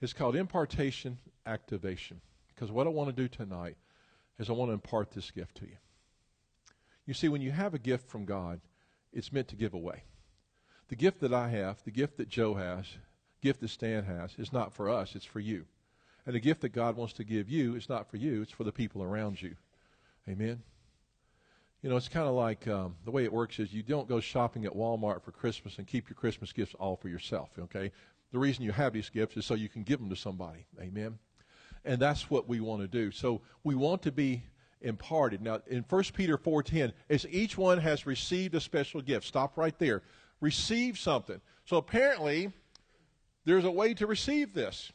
It's 0.00 0.12
called 0.12 0.36
impartation 0.36 1.18
activation. 1.44 2.20
Because 2.54 2.70
what 2.70 2.86
I 2.86 2.90
want 2.90 3.08
to 3.08 3.12
do 3.12 3.26
tonight 3.26 3.76
is 4.38 4.48
I 4.48 4.52
want 4.52 4.68
to 4.68 4.74
impart 4.74 5.10
this 5.10 5.32
gift 5.32 5.56
to 5.56 5.64
you. 5.64 5.78
You 7.06 7.14
see, 7.14 7.28
when 7.28 7.42
you 7.42 7.50
have 7.50 7.74
a 7.74 7.78
gift 7.80 8.08
from 8.08 8.24
God, 8.24 8.60
it's 9.12 9.32
meant 9.32 9.48
to 9.48 9.56
give 9.56 9.74
away. 9.74 10.04
The 10.86 10.94
gift 10.94 11.18
that 11.22 11.34
I 11.34 11.48
have, 11.48 11.82
the 11.82 11.90
gift 11.90 12.18
that 12.18 12.28
Joe 12.28 12.54
has, 12.54 12.86
gift 13.42 13.62
that 13.62 13.70
Stan 13.70 14.04
has, 14.04 14.30
is 14.38 14.52
not 14.52 14.72
for 14.72 14.88
us, 14.88 15.16
it's 15.16 15.24
for 15.24 15.40
you. 15.40 15.64
And 16.24 16.36
the 16.36 16.40
gift 16.40 16.60
that 16.60 16.68
God 16.68 16.94
wants 16.94 17.14
to 17.14 17.24
give 17.24 17.48
you 17.48 17.74
is 17.74 17.88
not 17.88 18.08
for 18.08 18.16
you, 18.16 18.42
it's 18.42 18.52
for 18.52 18.62
the 18.62 18.70
people 18.70 19.02
around 19.02 19.42
you. 19.42 19.56
Amen? 20.28 20.62
You 21.82 21.90
know, 21.90 21.96
it's 21.96 22.08
kind 22.08 22.26
of 22.26 22.34
like 22.34 22.66
um, 22.66 22.96
the 23.04 23.10
way 23.10 23.24
it 23.24 23.32
works 23.32 23.58
is 23.58 23.72
you 23.72 23.82
don't 23.82 24.08
go 24.08 24.18
shopping 24.18 24.64
at 24.64 24.72
Walmart 24.72 25.22
for 25.22 25.30
Christmas 25.30 25.78
and 25.78 25.86
keep 25.86 26.08
your 26.08 26.16
Christmas 26.16 26.52
gifts 26.52 26.74
all 26.78 26.96
for 26.96 27.08
yourself, 27.08 27.50
okay? 27.58 27.92
The 28.32 28.38
reason 28.38 28.64
you 28.64 28.72
have 28.72 28.92
these 28.92 29.08
gifts 29.08 29.36
is 29.36 29.46
so 29.46 29.54
you 29.54 29.68
can 29.68 29.82
give 29.82 30.00
them 30.00 30.08
to 30.10 30.16
somebody. 30.16 30.66
Amen? 30.80 31.18
And 31.84 32.00
that's 32.00 32.28
what 32.30 32.48
we 32.48 32.60
want 32.60 32.82
to 32.82 32.88
do. 32.88 33.10
So 33.12 33.42
we 33.62 33.74
want 33.74 34.02
to 34.02 34.12
be 34.12 34.42
imparted. 34.80 35.42
Now, 35.42 35.60
in 35.66 35.84
1 35.88 36.04
Peter 36.14 36.36
4.10, 36.36 36.92
as 37.08 37.26
each 37.30 37.56
one 37.56 37.78
has 37.78 38.06
received 38.06 38.54
a 38.54 38.60
special 38.60 39.00
gift. 39.00 39.26
Stop 39.26 39.56
right 39.56 39.78
there. 39.78 40.02
Receive 40.40 40.98
something. 40.98 41.40
So 41.64 41.76
apparently, 41.76 42.52
there's 43.44 43.64
a 43.64 43.70
way 43.70 43.94
to 43.94 44.06
receive 44.06 44.54
this, 44.54 44.92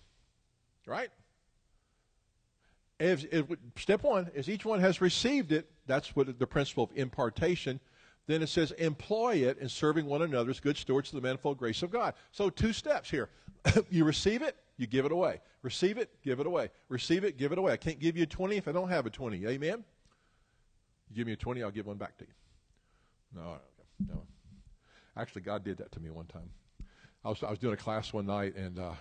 right? 0.86 1.10
If, 3.02 3.26
if, 3.34 3.46
step 3.78 4.04
one 4.04 4.30
is 4.36 4.48
each 4.48 4.64
one 4.64 4.80
has 4.80 5.02
received 5.02 5.52
it. 5.52 5.70
That's 5.88 6.16
what 6.16 6.38
the 6.38 6.46
principle 6.48 6.84
of 6.84 6.92
impartation. 6.96 7.80
Then 8.28 8.44
it 8.44 8.48
says 8.48 8.72
employ 8.74 9.38
it 9.38 9.58
in 9.58 9.70
serving 9.70 10.06
one 10.06 10.22
another 10.22 10.52
as 10.52 10.60
good 10.60 10.78
stewards 10.78 11.10
of 11.10 11.16
the 11.16 11.28
manifold 11.28 11.58
grace 11.58 11.82
of 11.82 11.90
God. 11.90 12.14
So 12.32 12.52
two 12.52 12.72
steps 12.72 13.10
here: 13.10 13.30
you 13.90 14.06
receive 14.06 14.44
it, 14.44 14.56
you 14.78 14.86
give 14.86 15.06
it 15.06 15.12
away. 15.12 15.42
Receive 15.64 15.98
it, 15.98 16.12
give 16.24 16.40
it 16.40 16.46
away. 16.46 16.70
Receive 16.90 17.24
it, 17.24 17.38
give 17.38 17.52
it 17.52 17.58
away. 17.58 17.74
I 17.74 17.78
can't 17.78 18.00
give 18.00 18.16
you 18.16 18.24
a 18.24 18.28
twenty 18.28 18.58
if 18.58 18.68
I 18.68 18.72
don't 18.72 18.90
have 18.90 19.08
a 19.08 19.10
twenty. 19.10 19.48
Amen. 19.48 19.84
You 21.10 21.16
give 21.16 21.26
me 21.26 21.34
a 21.34 21.38
twenty, 21.38 21.64
I'll 21.64 21.72
give 21.72 21.88
one 21.88 21.98
back 21.98 22.18
to 22.20 22.26
you. 22.26 22.34
No, 23.36 23.56
no. 24.08 24.22
Actually, 25.18 25.42
God 25.42 25.64
did 25.64 25.78
that 25.78 25.92
to 25.94 26.00
me 26.00 26.12
one 26.12 26.28
time. 26.28 26.52
I 27.26 27.30
was 27.30 27.42
I 27.42 27.50
was 27.50 27.58
doing 27.58 27.74
a 27.74 27.78
class 27.78 28.14
one 28.14 28.28
night 28.28 28.56
and. 28.56 28.78
Uh, 28.78 28.94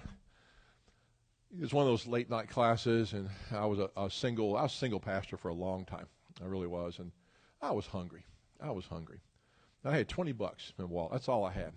it 1.53 1.61
was 1.61 1.72
one 1.72 1.84
of 1.84 1.90
those 1.90 2.07
late 2.07 2.30
night 2.30 2.48
classes, 2.48 3.12
and 3.12 3.28
I 3.51 3.66
was 3.66 3.78
a, 3.78 3.90
a, 3.96 4.11
single. 4.11 4.57
I 4.57 4.62
was 4.62 4.72
single 4.72 5.01
pastor 5.01 5.36
for 5.36 5.48
a 5.48 5.55
long 5.55 5.84
time. 5.84 6.07
I 6.42 6.46
really 6.46 6.66
was, 6.66 6.98
and 6.98 7.11
I 7.61 7.72
was 7.72 7.86
hungry. 7.86 8.24
I 8.61 8.70
was 8.70 8.86
hungry. 8.86 9.20
I 9.84 9.96
had 9.96 10.09
twenty 10.09 10.32
bucks 10.32 10.72
in 10.78 10.84
the 10.84 10.88
wallet. 10.88 11.12
That's 11.12 11.28
all 11.28 11.44
I 11.44 11.53
had. 11.53 11.72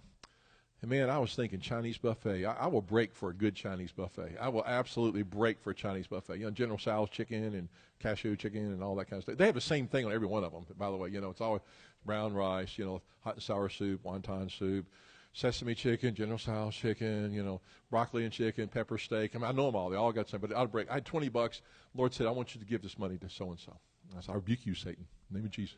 And 0.82 0.92
man, 0.92 1.10
I 1.10 1.18
was 1.18 1.34
thinking 1.34 1.62
Chinese 1.62 1.98
buffet. 1.98 2.46
I, 2.46 2.54
I, 2.54 2.68
will 2.68 2.82
break 2.82 3.16
for 3.16 3.30
a 3.30 3.34
good 3.34 3.56
Chinese 3.56 3.94
buffet. 3.94 4.36
I 4.40 4.50
will 4.50 4.66
absolutely 4.66 5.24
break 5.24 5.62
for 5.62 5.72
a 5.72 5.76
Chinese 5.76 6.08
buffet. 6.08 6.40
You 6.40 6.46
know, 6.46 6.52
General 6.52 6.78
Tso's 6.78 7.10
chicken 7.10 7.56
and 7.56 7.70
cashew 8.00 8.36
chicken 8.36 8.74
and 8.74 8.84
all 8.84 8.94
that 8.96 9.06
kind 9.06 9.20
of 9.20 9.24
stuff. 9.24 9.38
They 9.38 9.46
have 9.46 9.56
the 9.56 9.62
same 9.62 9.88
thing 9.88 10.06
on 10.06 10.12
every 10.12 10.28
one 10.28 10.44
of 10.44 10.52
them. 10.52 10.66
By 10.78 10.90
the 10.92 10.98
way, 10.98 11.08
you 11.08 11.22
know, 11.22 11.30
it's 11.30 11.40
always 11.40 11.62
brown 12.06 12.34
rice. 12.34 12.78
You 12.78 12.84
know, 12.84 13.02
hot 13.22 13.36
and 13.36 13.44
sour 13.44 13.70
soup, 13.70 14.04
wonton 14.04 14.52
soup 14.52 14.86
sesame 15.34 15.74
chicken, 15.74 16.14
General 16.14 16.38
Tso's 16.38 16.76
chicken, 16.76 17.34
you 17.34 17.44
know, 17.44 17.60
broccoli 17.90 18.24
and 18.24 18.32
chicken, 18.32 18.68
pepper 18.68 18.98
steak. 18.98 19.36
I 19.36 19.40
mean, 19.40 19.48
I 19.48 19.52
know 19.52 19.66
them 19.66 19.76
all. 19.76 19.90
They 19.90 19.98
all 19.98 20.12
got 20.12 20.30
some, 20.30 20.40
but 20.40 20.56
I'll 20.56 20.68
break. 20.68 20.90
I 20.90 20.96
had 20.96 21.06
20 21.06 21.30
bucks. 21.30 21.62
Lord 21.96 22.14
said, 22.14 22.28
I 22.28 22.32
want 22.32 22.56
you 22.56 22.62
to 22.62 22.68
give 22.68 22.82
this 22.82 22.98
money 22.98 23.18
to 23.18 23.30
so 23.30 23.50
and 23.50 23.60
so. 23.60 23.76
I 24.16 24.22
said, 24.22 24.32
I 24.32 24.36
rebuke 24.36 24.66
you, 24.66 24.76
Satan. 24.76 25.06
In 25.30 25.34
the 25.34 25.40
name 25.40 25.46
of 25.46 25.52
Jesus. 25.52 25.76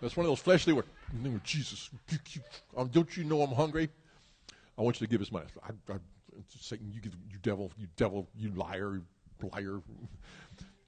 That's 0.00 0.16
one 0.16 0.24
of 0.24 0.30
those 0.30 0.40
fleshly 0.40 0.72
words. 0.72 0.88
In 1.12 1.22
the 1.22 1.28
name 1.28 1.36
of 1.36 1.44
Jesus. 1.44 1.90
rebuke 2.10 2.44
Um, 2.76 2.88
don't 2.88 3.14
you 3.16 3.24
know 3.24 3.42
I'm 3.42 3.54
hungry? 3.54 3.90
I 4.78 4.82
want 4.82 5.00
you 5.00 5.06
to 5.06 5.10
give 5.10 5.20
us 5.20 5.30
money. 5.30 5.46
I, 5.62 5.92
I, 5.92 5.96
Satan, 6.60 6.90
you, 6.90 7.00
you 7.30 7.38
devil, 7.42 7.70
you 7.76 7.88
devil, 7.96 8.28
you 8.34 8.50
liar, 8.52 9.02
liar. 9.52 9.80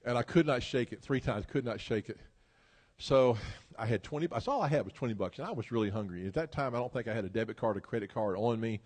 And 0.05 0.17
I 0.17 0.23
could 0.23 0.47
not 0.47 0.63
shake 0.63 0.91
it. 0.91 1.01
Three 1.01 1.19
times, 1.19 1.45
could 1.45 1.65
not 1.65 1.79
shake 1.79 2.09
it. 2.09 2.17
So 3.01 3.35
I 3.79 3.87
had 3.87 4.03
20, 4.03 4.27
that's 4.27 4.47
all 4.47 4.61
I 4.61 4.67
had 4.67 4.85
was 4.85 4.93
20 4.93 5.15
bucks, 5.15 5.39
and 5.39 5.47
I 5.47 5.51
was 5.51 5.71
really 5.71 5.89
hungry. 5.89 6.27
At 6.27 6.35
that 6.35 6.51
time, 6.51 6.75
I 6.75 6.77
don't 6.77 6.93
think 6.93 7.07
I 7.07 7.15
had 7.15 7.25
a 7.25 7.29
debit 7.29 7.57
card 7.57 7.75
or 7.75 7.79
credit 7.79 8.13
card 8.13 8.35
on 8.37 8.59
me. 8.59 8.79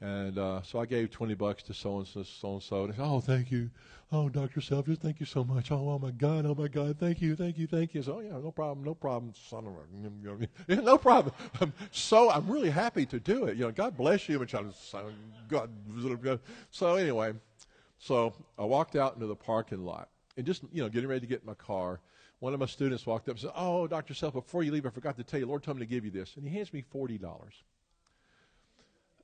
And 0.00 0.38
uh, 0.38 0.62
so 0.62 0.78
I 0.78 0.86
gave 0.86 1.10
20 1.10 1.34
bucks 1.34 1.64
to 1.64 1.74
so 1.74 1.98
and 1.98 2.06
so, 2.06 2.22
so 2.22 2.52
and 2.52 2.62
so. 2.62 2.84
And 2.84 2.94
said, 2.94 3.04
oh, 3.04 3.18
thank 3.18 3.50
you. 3.50 3.68
Oh, 4.12 4.28
Dr. 4.28 4.60
Selfridge, 4.60 5.00
thank 5.00 5.18
you 5.18 5.26
so 5.26 5.42
much. 5.42 5.72
Oh, 5.72 5.90
oh, 5.90 5.98
my 5.98 6.12
God. 6.12 6.46
Oh, 6.46 6.54
my 6.54 6.68
God. 6.68 6.96
Thank 7.00 7.20
you. 7.20 7.34
Thank 7.34 7.58
you. 7.58 7.66
Thank 7.66 7.92
you. 7.92 8.04
So, 8.04 8.18
oh, 8.18 8.20
yeah, 8.20 8.38
no 8.38 8.52
problem. 8.52 8.84
No 8.84 8.94
problem. 8.94 9.32
Son 9.34 9.66
of 9.66 9.72
a, 10.68 10.76
no 10.82 10.96
problem. 10.96 11.34
so 11.90 12.30
I'm 12.30 12.48
really 12.48 12.70
happy 12.70 13.04
to 13.06 13.18
do 13.18 13.46
it. 13.46 13.56
You 13.56 13.64
know, 13.64 13.72
God 13.72 13.96
bless 13.96 14.28
you. 14.28 14.40
And 14.40 14.48
God. 15.48 16.40
So 16.70 16.94
anyway, 16.94 17.32
so 17.98 18.32
I 18.56 18.64
walked 18.64 18.94
out 18.94 19.14
into 19.16 19.26
the 19.26 19.36
parking 19.36 19.84
lot 19.84 20.08
and 20.36 20.46
just, 20.46 20.62
you 20.72 20.84
know, 20.84 20.88
getting 20.88 21.08
ready 21.08 21.20
to 21.20 21.26
get 21.26 21.40
in 21.40 21.46
my 21.46 21.54
car 21.54 21.98
one 22.40 22.54
of 22.54 22.60
my 22.60 22.66
students 22.66 23.06
walked 23.06 23.28
up 23.28 23.34
and 23.34 23.40
said, 23.40 23.52
Oh, 23.54 23.86
Dr. 23.86 24.14
Self, 24.14 24.32
before 24.32 24.62
you 24.62 24.72
leave, 24.72 24.86
I 24.86 24.90
forgot 24.90 25.16
to 25.18 25.24
tell 25.24 25.38
you, 25.38 25.46
Lord 25.46 25.62
told 25.62 25.78
me 25.78 25.86
to 25.86 25.90
give 25.90 26.04
you 26.04 26.10
this. 26.10 26.36
And 26.36 26.48
he 26.48 26.56
hands 26.56 26.72
me 26.72 26.82
$40. 26.92 27.20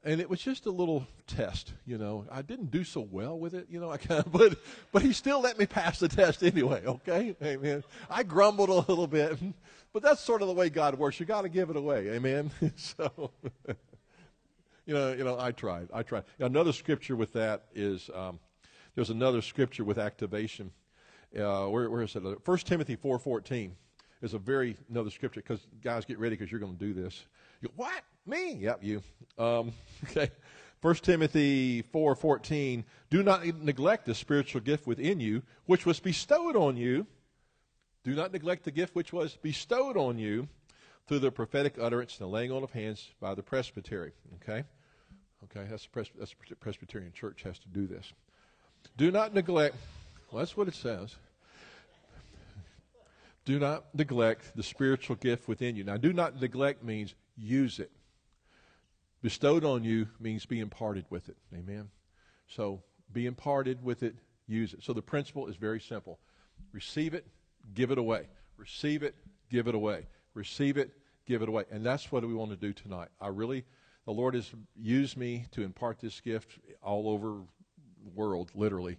And 0.05 0.21
it 0.21 0.31
was 0.31 0.41
just 0.41 0.67
a 0.67 0.71
little 0.71 1.07
test, 1.27 1.73
you 1.85 1.99
know. 1.99 2.27
I 2.31 2.43
didn't 2.43 2.71
do 2.71 2.85
so 2.85 3.01
well 3.01 3.39
with 3.39 3.55
it, 3.55 3.67
you 3.71 3.81
know, 3.81 3.91
I 3.93 3.97
kind 3.97 4.25
of, 4.25 4.31
but, 4.31 4.59
but 4.93 5.03
he 5.03 5.13
still 5.13 5.41
let 5.41 5.59
me 5.59 5.67
pass 5.67 5.99
the 5.99 6.09
test 6.09 6.45
anyway, 6.45 6.85
okay? 6.87 7.35
Amen. 7.43 7.83
I 8.09 8.23
grumbled 8.23 8.69
a 8.69 8.75
little 8.75 9.07
bit, 9.07 9.39
but 9.93 10.03
that's 10.03 10.21
sort 10.21 10.43
of 10.43 10.49
the 10.49 10.55
way 10.55 10.69
God 10.69 10.97
works. 10.97 11.19
You 11.19 11.27
got 11.27 11.43
to 11.43 11.49
give 11.49 11.71
it 11.71 11.77
away, 11.77 12.11
amen? 12.11 12.51
so, 12.77 13.31
you 14.85 14.95
know, 14.95 15.13
you 15.15 15.25
know, 15.25 15.41
I 15.41 15.53
tried. 15.53 15.89
I 15.93 16.03
tried. 16.03 16.25
Another 16.39 16.73
scripture 16.73 17.17
with 17.17 17.33
that 17.33 17.65
is 17.75 18.11
um, 18.15 18.39
there's 18.95 19.11
another 19.11 19.41
scripture 19.41 19.85
with 19.85 19.99
activation 19.99 20.71
uh, 21.39 21.67
where, 21.67 21.91
where 21.91 22.03
is 22.03 22.17
it? 22.17 22.23
First 22.45 22.67
Timothy 22.67 22.97
four 22.97 23.19
fourteen 23.19 23.77
is 24.23 24.35
a 24.35 24.39
very 24.39 24.77
another 24.91 25.11
scripture 25.11 25.41
because 25.41 25.67
guys 25.83 26.05
get 26.05 26.19
ready 26.19 26.37
because 26.37 26.51
you're 26.51 26.61
going 26.61 26.77
to 26.77 26.85
do 26.85 26.95
this. 26.95 27.27
You 27.61 27.69
go, 27.69 27.75
what 27.77 28.03
me? 28.27 28.55
Yep, 28.55 28.83
you. 28.83 29.03
Um, 29.39 29.73
okay. 30.05 30.31
First 30.81 31.05
Timothy 31.05 31.83
four 31.83 32.15
fourteen. 32.15 32.85
Do 33.11 33.23
not 33.23 33.45
neglect 33.63 34.07
the 34.07 34.15
spiritual 34.15 34.61
gift 34.61 34.87
within 34.87 35.21
you, 35.21 35.43
which 35.67 35.87
was 35.87 36.01
bestowed 36.01 36.57
on 36.57 36.77
you. 36.77 37.07
Do 38.05 38.15
not 38.15 38.33
neglect 38.33 38.65
the 38.65 38.71
gift 38.71 38.95
which 38.95 39.13
was 39.13 39.37
bestowed 39.37 39.97
on 39.97 40.19
you 40.19 40.49
through 41.09 41.19
the 41.21 41.31
prophetic 41.31 41.77
utterance 41.81 42.19
and 42.19 42.29
the 42.29 42.33
laying 42.33 42.53
on 42.53 42.63
of 42.63 42.71
hands 42.71 43.11
by 43.21 43.35
the 43.35 43.43
presbytery. 43.43 44.13
Okay, 44.37 44.65
okay. 45.45 45.67
That's 45.69 45.85
the, 45.85 45.91
pres- 45.91 46.11
that's 46.19 46.35
the 46.49 46.57
Presbyterian 46.57 47.13
church 47.13 47.43
has 47.43 47.59
to 47.61 47.69
do 47.69 47.87
this. 47.87 48.13
Do 48.97 49.11
not 49.11 49.35
neglect. 49.35 49.77
Well, 50.31 50.41
that's 50.41 50.57
what 50.57 50.69
it 50.69 50.75
says. 50.75 51.17
Do 53.47 53.61
not 53.61 53.95
neglect 53.95 54.53
the 54.57 54.63
spiritual 54.63 55.17
gift 55.17 55.49
within 55.49 55.77
you. 55.77 55.85
Now, 55.85 55.97
do 55.97 56.13
not 56.13 56.41
neglect 56.41 56.83
means 56.83 57.15
use 57.37 57.79
it. 57.79 57.93
Bestowed 59.23 59.65
on 59.65 59.85
you 59.85 60.09
means 60.21 60.45
be 60.45 60.61
imparted 60.61 61.07
with 61.11 61.29
it. 61.29 61.37
Amen. 61.55 61.89
So 62.49 62.83
be 63.13 63.27
imparted 63.27 63.83
with 63.83 64.03
it, 64.03 64.17
use 64.47 64.75
it. 64.75 64.83
So 64.83 64.93
the 64.93 65.03
principle 65.03 65.47
is 65.47 65.57
very 65.57 65.81
simple 65.81 66.19
receive 66.73 67.15
it, 67.15 67.27
give 67.75 67.91
it 67.91 67.99
away. 67.99 68.27
Receive 68.57 69.03
it, 69.03 69.15
give 69.51 69.69
it 69.69 69.75
away. 69.75 70.07
Receive 70.35 70.77
it, 70.77 70.91
give 71.27 71.43
it 71.43 71.49
away. 71.49 71.65
And 71.71 71.85
that's 71.85 72.11
what 72.11 72.27
we 72.27 72.35
want 72.35 72.51
to 72.51 72.57
do 72.57 72.73
tonight. 72.73 73.09
I 73.21 73.29
really, 73.29 73.65
the 74.07 74.13
Lord 74.13 74.35
has 74.35 74.51
used 74.75 75.17
me 75.17 75.47
to 75.53 75.63
impart 75.63 76.01
this 76.01 76.21
gift 76.21 76.59
all 76.83 77.09
over 77.09 77.43
the 78.05 78.11
world, 78.15 78.51
literally. 78.55 78.99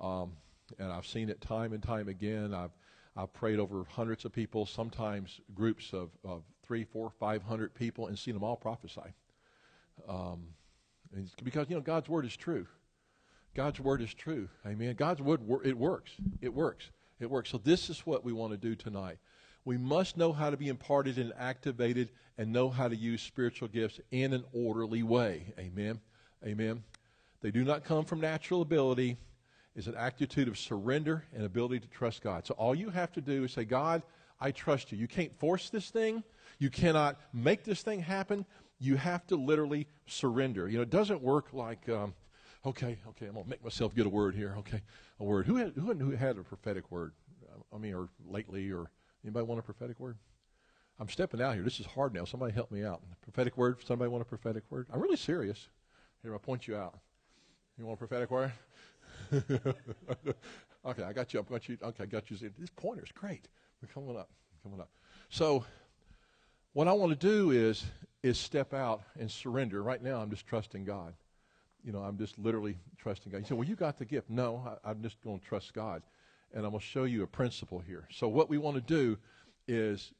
Um, 0.00 0.32
and 0.78 0.90
I've 0.90 1.06
seen 1.06 1.28
it 1.28 1.40
time 1.40 1.72
and 1.72 1.82
time 1.82 2.08
again. 2.08 2.54
I've 2.54 2.70
I've 3.16 3.32
prayed 3.32 3.58
over 3.58 3.84
hundreds 3.90 4.24
of 4.24 4.32
people, 4.32 4.64
sometimes 4.64 5.40
groups 5.54 5.92
of, 5.92 6.10
of 6.24 6.42
three, 6.62 6.84
four, 6.84 7.10
five 7.10 7.42
hundred 7.42 7.74
people, 7.74 8.06
and 8.06 8.18
seen 8.18 8.34
them 8.34 8.44
all 8.44 8.56
prophesy. 8.56 9.14
Um, 10.08 10.48
because 11.44 11.68
you 11.68 11.76
know 11.76 11.82
God's 11.82 12.08
word 12.08 12.24
is 12.24 12.36
true. 12.36 12.66
God's 13.54 13.80
word 13.80 14.00
is 14.00 14.14
true. 14.14 14.48
Amen. 14.66 14.94
God's 14.94 15.20
word 15.20 15.40
it 15.64 15.76
works. 15.76 16.12
It 16.40 16.54
works. 16.54 16.90
It 17.20 17.30
works. 17.30 17.50
So 17.50 17.58
this 17.58 17.90
is 17.90 18.00
what 18.00 18.24
we 18.24 18.32
want 18.32 18.52
to 18.52 18.56
do 18.56 18.74
tonight. 18.74 19.18
We 19.64 19.76
must 19.76 20.16
know 20.16 20.32
how 20.32 20.50
to 20.50 20.56
be 20.56 20.68
imparted 20.68 21.18
and 21.18 21.32
activated 21.38 22.10
and 22.36 22.52
know 22.52 22.68
how 22.68 22.88
to 22.88 22.96
use 22.96 23.22
spiritual 23.22 23.68
gifts 23.68 24.00
in 24.10 24.32
an 24.32 24.44
orderly 24.52 25.02
way. 25.02 25.52
Amen. 25.58 26.00
Amen. 26.44 26.82
They 27.42 27.50
do 27.50 27.62
not 27.62 27.84
come 27.84 28.04
from 28.04 28.20
natural 28.20 28.62
ability. 28.62 29.18
It's 29.74 29.86
an 29.86 29.94
attitude 29.96 30.48
of 30.48 30.58
surrender 30.58 31.24
and 31.34 31.44
ability 31.44 31.80
to 31.80 31.88
trust 31.88 32.22
God. 32.22 32.46
So 32.46 32.54
all 32.54 32.74
you 32.74 32.90
have 32.90 33.12
to 33.12 33.20
do 33.20 33.44
is 33.44 33.52
say, 33.52 33.64
God, 33.64 34.02
I 34.40 34.50
trust 34.50 34.92
you. 34.92 34.98
You 34.98 35.08
can't 35.08 35.34
force 35.38 35.70
this 35.70 35.90
thing. 35.90 36.22
You 36.58 36.68
cannot 36.68 37.18
make 37.32 37.64
this 37.64 37.82
thing 37.82 38.00
happen. 38.00 38.44
You 38.78 38.96
have 38.96 39.26
to 39.28 39.36
literally 39.36 39.86
surrender. 40.06 40.68
You 40.68 40.78
know, 40.78 40.82
it 40.82 40.90
doesn't 40.90 41.22
work 41.22 41.52
like, 41.52 41.88
um, 41.88 42.14
okay, 42.66 42.98
okay, 43.08 43.26
I'm 43.26 43.32
going 43.32 43.44
to 43.44 43.50
make 43.50 43.64
myself 43.64 43.94
get 43.94 44.06
a 44.06 44.10
word 44.10 44.34
here. 44.34 44.56
Okay, 44.58 44.82
a 45.20 45.24
word. 45.24 45.46
Who 45.46 45.56
had, 45.56 45.72
who, 45.74 45.94
who 45.94 46.10
had 46.10 46.36
a 46.36 46.42
prophetic 46.42 46.90
word? 46.90 47.12
I 47.74 47.78
mean, 47.78 47.94
or 47.94 48.08
lately, 48.28 48.70
or 48.70 48.90
anybody 49.24 49.46
want 49.46 49.58
a 49.58 49.62
prophetic 49.62 49.98
word? 49.98 50.18
I'm 51.00 51.08
stepping 51.08 51.40
out 51.40 51.54
here. 51.54 51.62
This 51.62 51.80
is 51.80 51.86
hard 51.86 52.12
now. 52.12 52.24
Somebody 52.24 52.52
help 52.52 52.70
me 52.70 52.84
out. 52.84 53.00
Prophetic 53.22 53.56
word? 53.56 53.78
Somebody 53.84 54.10
want 54.10 54.22
a 54.22 54.26
prophetic 54.26 54.64
word? 54.70 54.88
I'm 54.92 55.00
really 55.00 55.16
serious. 55.16 55.68
Here, 56.22 56.32
I'll 56.32 56.38
point 56.38 56.68
you 56.68 56.76
out. 56.76 56.98
You 57.78 57.86
want 57.86 57.96
a 57.96 57.98
prophetic 57.98 58.30
word? 58.30 58.52
okay, 60.84 61.02
I 61.02 61.12
got 61.12 61.32
you. 61.32 61.40
I 61.40 61.42
got 61.42 61.68
you. 61.68 61.78
Okay, 61.82 62.02
I 62.02 62.06
got 62.06 62.30
you. 62.30 62.36
This 62.36 62.70
pointer's 62.76 63.12
great. 63.12 63.48
We're 63.80 63.88
coming 63.92 64.16
up. 64.16 64.30
Coming 64.62 64.80
up. 64.80 64.90
So, 65.30 65.64
what 66.74 66.86
I 66.86 66.92
want 66.92 67.18
to 67.18 67.26
do 67.26 67.50
is 67.50 67.84
is 68.22 68.38
step 68.38 68.74
out 68.74 69.02
and 69.18 69.30
surrender. 69.30 69.82
Right 69.82 70.02
now, 70.02 70.20
I'm 70.20 70.30
just 70.30 70.46
trusting 70.46 70.84
God. 70.84 71.14
You 71.82 71.92
know, 71.92 72.00
I'm 72.00 72.18
just 72.18 72.38
literally 72.38 72.76
trusting 72.98 73.32
God. 73.32 73.38
You 73.38 73.44
say, 73.44 73.54
"Well, 73.54 73.66
you 73.66 73.74
got 73.74 73.98
the 73.98 74.04
gift." 74.04 74.28
No, 74.28 74.62
I, 74.84 74.90
I'm 74.90 75.02
just 75.02 75.20
going 75.22 75.40
to 75.40 75.44
trust 75.44 75.72
God, 75.72 76.02
and 76.52 76.64
I'm 76.64 76.72
going 76.72 76.80
to 76.80 76.86
show 76.86 77.04
you 77.04 77.22
a 77.22 77.26
principle 77.26 77.80
here. 77.80 78.06
So, 78.10 78.28
what 78.28 78.50
we 78.50 78.58
want 78.58 78.76
to 78.76 78.82
do 78.82 79.18
is 79.66 80.12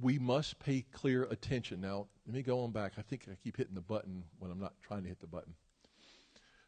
we 0.00 0.18
must 0.18 0.58
pay 0.58 0.84
clear 0.92 1.24
attention. 1.24 1.80
Now, 1.80 2.06
let 2.26 2.34
me 2.34 2.42
go 2.42 2.62
on 2.64 2.70
back. 2.70 2.92
I 2.98 3.02
think 3.02 3.26
I 3.30 3.34
keep 3.42 3.56
hitting 3.56 3.74
the 3.74 3.80
button 3.80 4.24
when 4.38 4.50
I'm 4.50 4.60
not 4.60 4.74
trying 4.82 5.02
to 5.02 5.08
hit 5.08 5.20
the 5.20 5.26
button. 5.26 5.54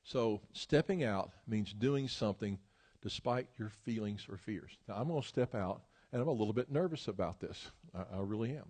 So, 0.05 0.43
stepping 0.53 1.03
out 1.03 1.31
means 1.47 1.73
doing 1.73 2.09
something 2.09 2.59
despite 3.01 3.49
your 3.59 3.71
feelings 3.71 4.27
or 4.31 4.37
fears. 4.37 4.71
Now, 4.87 4.97
I'm 4.97 5.09
going 5.09 5.23
to 5.23 5.27
step 5.27 5.55
out, 5.55 5.83
and 6.13 6.21
I'm 6.21 6.29
a 6.29 6.33
little 6.33 6.53
bit 6.53 6.71
nervous 6.71 7.09
about 7.09 7.41
this. 7.41 7.71
I, 7.95 8.19
I 8.19 8.21
really 8.21 8.51
am. 8.51 8.67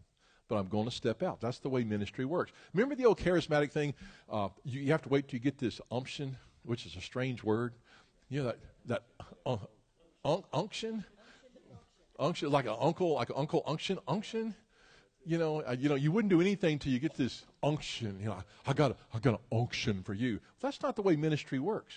But 0.46 0.56
I'm 0.56 0.68
going 0.68 0.84
to 0.84 0.92
step 0.92 1.24
out. 1.24 1.40
That's 1.40 1.58
the 1.58 1.68
way 1.68 1.82
ministry 1.82 2.24
works. 2.24 2.52
Remember 2.72 2.94
the 2.94 3.06
old 3.06 3.18
charismatic 3.18 3.72
thing? 3.72 3.94
Uh, 4.30 4.48
you, 4.64 4.80
you, 4.80 4.92
have 4.92 5.02
to 5.02 5.08
wait 5.08 5.26
till 5.26 5.38
you 5.38 5.42
get 5.42 5.58
this 5.58 5.80
unction, 5.90 6.36
which 6.62 6.86
is 6.86 6.94
a 6.94 7.00
strange 7.00 7.42
word. 7.42 7.74
You 8.28 8.42
know 8.42 8.46
that 8.46 8.58
that 8.86 9.02
uh, 9.44 9.56
un- 10.24 10.44
unction, 10.52 11.04
unction, 12.18 12.50
like 12.50 12.66
an 12.66 12.76
uncle, 12.78 13.14
like 13.14 13.30
an 13.30 13.36
uncle 13.38 13.62
unction, 13.66 13.98
unction 14.06 14.54
you 15.26 15.38
know, 15.38 15.62
uh, 15.62 15.76
you 15.78 15.88
know, 15.88 15.94
you 15.94 16.12
wouldn't 16.12 16.30
do 16.30 16.40
anything 16.40 16.78
till 16.78 16.92
you 16.92 16.98
get 16.98 17.14
this 17.14 17.44
unction. 17.62 18.18
You 18.20 18.26
know, 18.26 18.42
I, 18.66 18.72
got, 18.72 18.96
I 19.12 19.18
got 19.18 19.34
an 19.34 19.58
unction 19.58 20.02
for 20.02 20.14
you. 20.14 20.40
That's 20.60 20.82
not 20.82 20.96
the 20.96 21.02
way 21.02 21.16
ministry 21.16 21.58
works. 21.58 21.94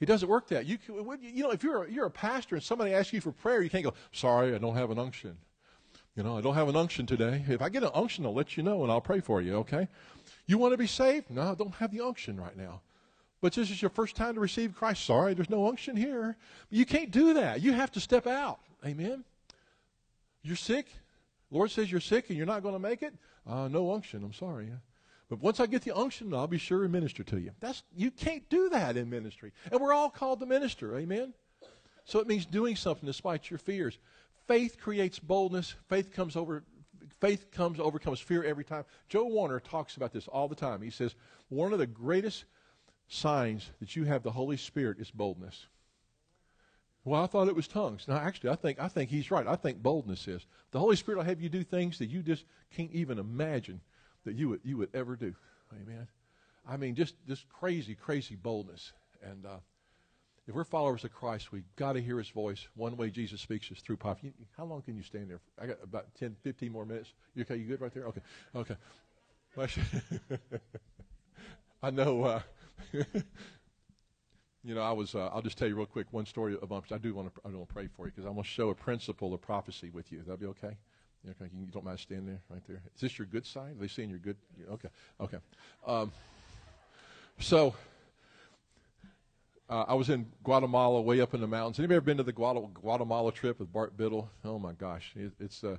It 0.00 0.06
doesn't 0.06 0.28
work 0.28 0.48
that. 0.48 0.66
You, 0.66 0.78
you 1.20 1.42
know, 1.42 1.50
if 1.50 1.62
you're 1.62 1.84
a, 1.84 1.90
you're 1.90 2.06
a 2.06 2.10
pastor 2.10 2.56
and 2.56 2.64
somebody 2.64 2.92
asks 2.92 3.12
you 3.12 3.20
for 3.20 3.32
prayer, 3.32 3.62
you 3.62 3.70
can't 3.70 3.84
go, 3.84 3.94
sorry, 4.12 4.54
I 4.54 4.58
don't 4.58 4.76
have 4.76 4.90
an 4.90 4.98
unction. 4.98 5.36
You 6.16 6.22
know, 6.22 6.38
I 6.38 6.40
don't 6.40 6.54
have 6.54 6.68
an 6.68 6.76
unction 6.76 7.06
today. 7.06 7.44
If 7.48 7.60
I 7.60 7.68
get 7.68 7.82
an 7.82 7.90
unction, 7.94 8.24
I'll 8.24 8.34
let 8.34 8.56
you 8.56 8.62
know 8.62 8.82
and 8.82 8.92
I'll 8.92 9.00
pray 9.00 9.20
for 9.20 9.40
you, 9.40 9.56
okay? 9.56 9.88
You 10.46 10.58
want 10.58 10.72
to 10.72 10.78
be 10.78 10.86
saved? 10.86 11.30
No, 11.30 11.42
I 11.42 11.54
don't 11.54 11.74
have 11.76 11.90
the 11.90 12.02
unction 12.02 12.40
right 12.40 12.56
now. 12.56 12.82
But 13.40 13.52
this 13.52 13.70
is 13.70 13.82
your 13.82 13.90
first 13.90 14.14
time 14.14 14.34
to 14.34 14.40
receive 14.40 14.74
Christ. 14.74 15.04
Sorry, 15.04 15.34
there's 15.34 15.50
no 15.50 15.66
unction 15.68 15.96
here. 15.96 16.36
You 16.70 16.86
can't 16.86 17.10
do 17.10 17.34
that. 17.34 17.62
You 17.62 17.72
have 17.72 17.90
to 17.92 18.00
step 18.00 18.26
out. 18.26 18.60
Amen? 18.86 19.24
You're 20.42 20.56
sick? 20.56 20.86
Lord 21.54 21.70
says 21.70 21.90
you're 21.90 22.00
sick 22.00 22.30
and 22.30 22.36
you're 22.36 22.46
not 22.46 22.64
going 22.64 22.74
to 22.74 22.80
make 22.80 23.02
it, 23.02 23.14
uh, 23.46 23.68
no 23.68 23.92
unction. 23.92 24.24
I'm 24.24 24.32
sorry. 24.32 24.68
But 25.30 25.40
once 25.40 25.60
I 25.60 25.66
get 25.66 25.82
the 25.82 25.96
unction, 25.96 26.34
I'll 26.34 26.48
be 26.48 26.58
sure 26.58 26.82
and 26.82 26.92
minister 26.92 27.22
to 27.22 27.38
you. 27.38 27.52
That's 27.60 27.84
you 27.96 28.10
can't 28.10 28.46
do 28.50 28.68
that 28.70 28.96
in 28.96 29.08
ministry, 29.08 29.52
and 29.70 29.80
we're 29.80 29.92
all 29.92 30.10
called 30.10 30.40
to 30.40 30.46
minister. 30.46 30.98
Amen. 30.98 31.32
So 32.04 32.18
it 32.18 32.26
means 32.26 32.44
doing 32.44 32.74
something 32.74 33.06
despite 33.06 33.50
your 33.50 33.58
fears. 33.58 33.98
Faith 34.48 34.78
creates 34.78 35.20
boldness. 35.20 35.76
Faith 35.88 36.12
comes 36.12 36.34
over. 36.34 36.64
Faith 37.20 37.52
comes 37.52 37.78
overcomes 37.78 38.18
fear 38.18 38.42
every 38.42 38.64
time. 38.64 38.84
Joe 39.08 39.24
Warner 39.24 39.60
talks 39.60 39.96
about 39.96 40.12
this 40.12 40.26
all 40.26 40.48
the 40.48 40.56
time. 40.56 40.82
He 40.82 40.90
says 40.90 41.14
one 41.50 41.72
of 41.72 41.78
the 41.78 41.86
greatest 41.86 42.46
signs 43.06 43.70
that 43.78 43.94
you 43.94 44.04
have 44.04 44.24
the 44.24 44.32
Holy 44.32 44.56
Spirit 44.56 44.98
is 44.98 45.10
boldness. 45.12 45.66
Well, 47.04 47.22
I 47.22 47.26
thought 47.26 47.48
it 47.48 47.54
was 47.54 47.68
tongues. 47.68 48.08
Now, 48.08 48.16
actually, 48.16 48.50
I 48.50 48.56
think 48.56 48.80
I 48.80 48.88
think 48.88 49.10
he's 49.10 49.30
right. 49.30 49.46
I 49.46 49.56
think 49.56 49.82
boldness 49.82 50.26
is 50.26 50.46
the 50.70 50.78
Holy 50.78 50.96
Spirit 50.96 51.18
will 51.18 51.24
have 51.24 51.40
you 51.40 51.48
do 51.48 51.62
things 51.62 51.98
that 51.98 52.06
you 52.06 52.22
just 52.22 52.44
can't 52.74 52.90
even 52.92 53.18
imagine 53.18 53.80
that 54.24 54.34
you 54.34 54.48
would 54.50 54.60
you 54.64 54.78
would 54.78 54.88
ever 54.94 55.14
do. 55.16 55.34
Amen. 55.72 56.08
I 56.66 56.76
mean, 56.78 56.94
just 56.94 57.14
just 57.28 57.48
crazy, 57.48 57.94
crazy 57.94 58.36
boldness. 58.36 58.92
And 59.22 59.44
uh, 59.44 59.58
if 60.46 60.54
we're 60.54 60.64
followers 60.64 61.04
of 61.04 61.12
Christ, 61.12 61.52
we've 61.52 61.64
got 61.76 61.92
to 61.92 62.00
hear 62.00 62.18
His 62.18 62.30
voice. 62.30 62.66
One 62.74 62.96
way 62.96 63.10
Jesus 63.10 63.42
speaks 63.42 63.70
is 63.70 63.80
through 63.80 63.96
prophecy. 63.98 64.32
How 64.56 64.64
long 64.64 64.80
can 64.80 64.96
you 64.96 65.02
stand 65.02 65.30
there? 65.30 65.40
I 65.60 65.66
got 65.66 65.78
about 65.82 66.14
10, 66.18 66.36
15 66.42 66.72
more 66.72 66.86
minutes. 66.86 67.12
You 67.34 67.42
okay? 67.42 67.56
You 67.56 67.66
good 67.66 67.80
right 67.82 67.92
there? 67.92 68.06
Okay, 68.06 68.20
okay. 68.56 68.76
I 71.82 71.90
know. 71.90 72.24
Uh, 72.24 72.40
You 74.64 74.74
know, 74.74 74.80
I 74.80 74.92
was. 74.92 75.14
Uh, 75.14 75.28
I'll 75.32 75.42
just 75.42 75.58
tell 75.58 75.68
you 75.68 75.76
real 75.76 75.84
quick 75.84 76.06
one 76.10 76.24
story 76.24 76.56
of 76.60 76.72
I 76.72 76.98
do 76.98 77.14
want 77.14 77.34
to. 77.34 77.40
I 77.44 77.48
want 77.48 77.68
to 77.68 77.74
pray 77.74 77.86
for 77.94 78.06
you 78.06 78.12
because 78.12 78.24
I 78.24 78.30
want 78.30 78.46
to 78.46 78.52
show 78.52 78.70
a 78.70 78.74
principle 78.74 79.34
of 79.34 79.42
prophecy 79.42 79.90
with 79.90 80.10
you. 80.10 80.20
That'll 80.20 80.38
be 80.38 80.46
okay. 80.46 80.76
Okay, 81.30 81.50
you 81.54 81.66
don't 81.66 81.84
mind 81.84 81.98
standing 82.00 82.26
there, 82.26 82.40
right 82.50 82.62
there. 82.66 82.82
Is 82.94 83.00
this 83.00 83.18
your 83.18 83.26
good 83.26 83.46
side? 83.46 83.72
Are 83.76 83.80
they 83.80 83.88
seeing 83.88 84.10
your 84.10 84.18
good? 84.18 84.36
Okay, 84.70 84.88
okay. 85.20 85.38
Um, 85.86 86.12
so, 87.38 87.74
uh, 89.70 89.84
I 89.88 89.94
was 89.94 90.10
in 90.10 90.26
Guatemala, 90.42 91.00
way 91.00 91.20
up 91.22 91.32
in 91.32 91.40
the 91.40 91.46
mountains. 91.46 91.78
Anybody 91.78 91.96
ever 91.96 92.04
been 92.04 92.18
to 92.18 92.22
the 92.22 92.32
Guatemala 92.32 93.32
trip 93.32 93.58
with 93.58 93.72
Bart 93.72 93.96
Biddle? 93.96 94.28
Oh 94.44 94.58
my 94.58 94.72
gosh, 94.72 95.12
it, 95.16 95.32
it's 95.40 95.64
uh, 95.64 95.76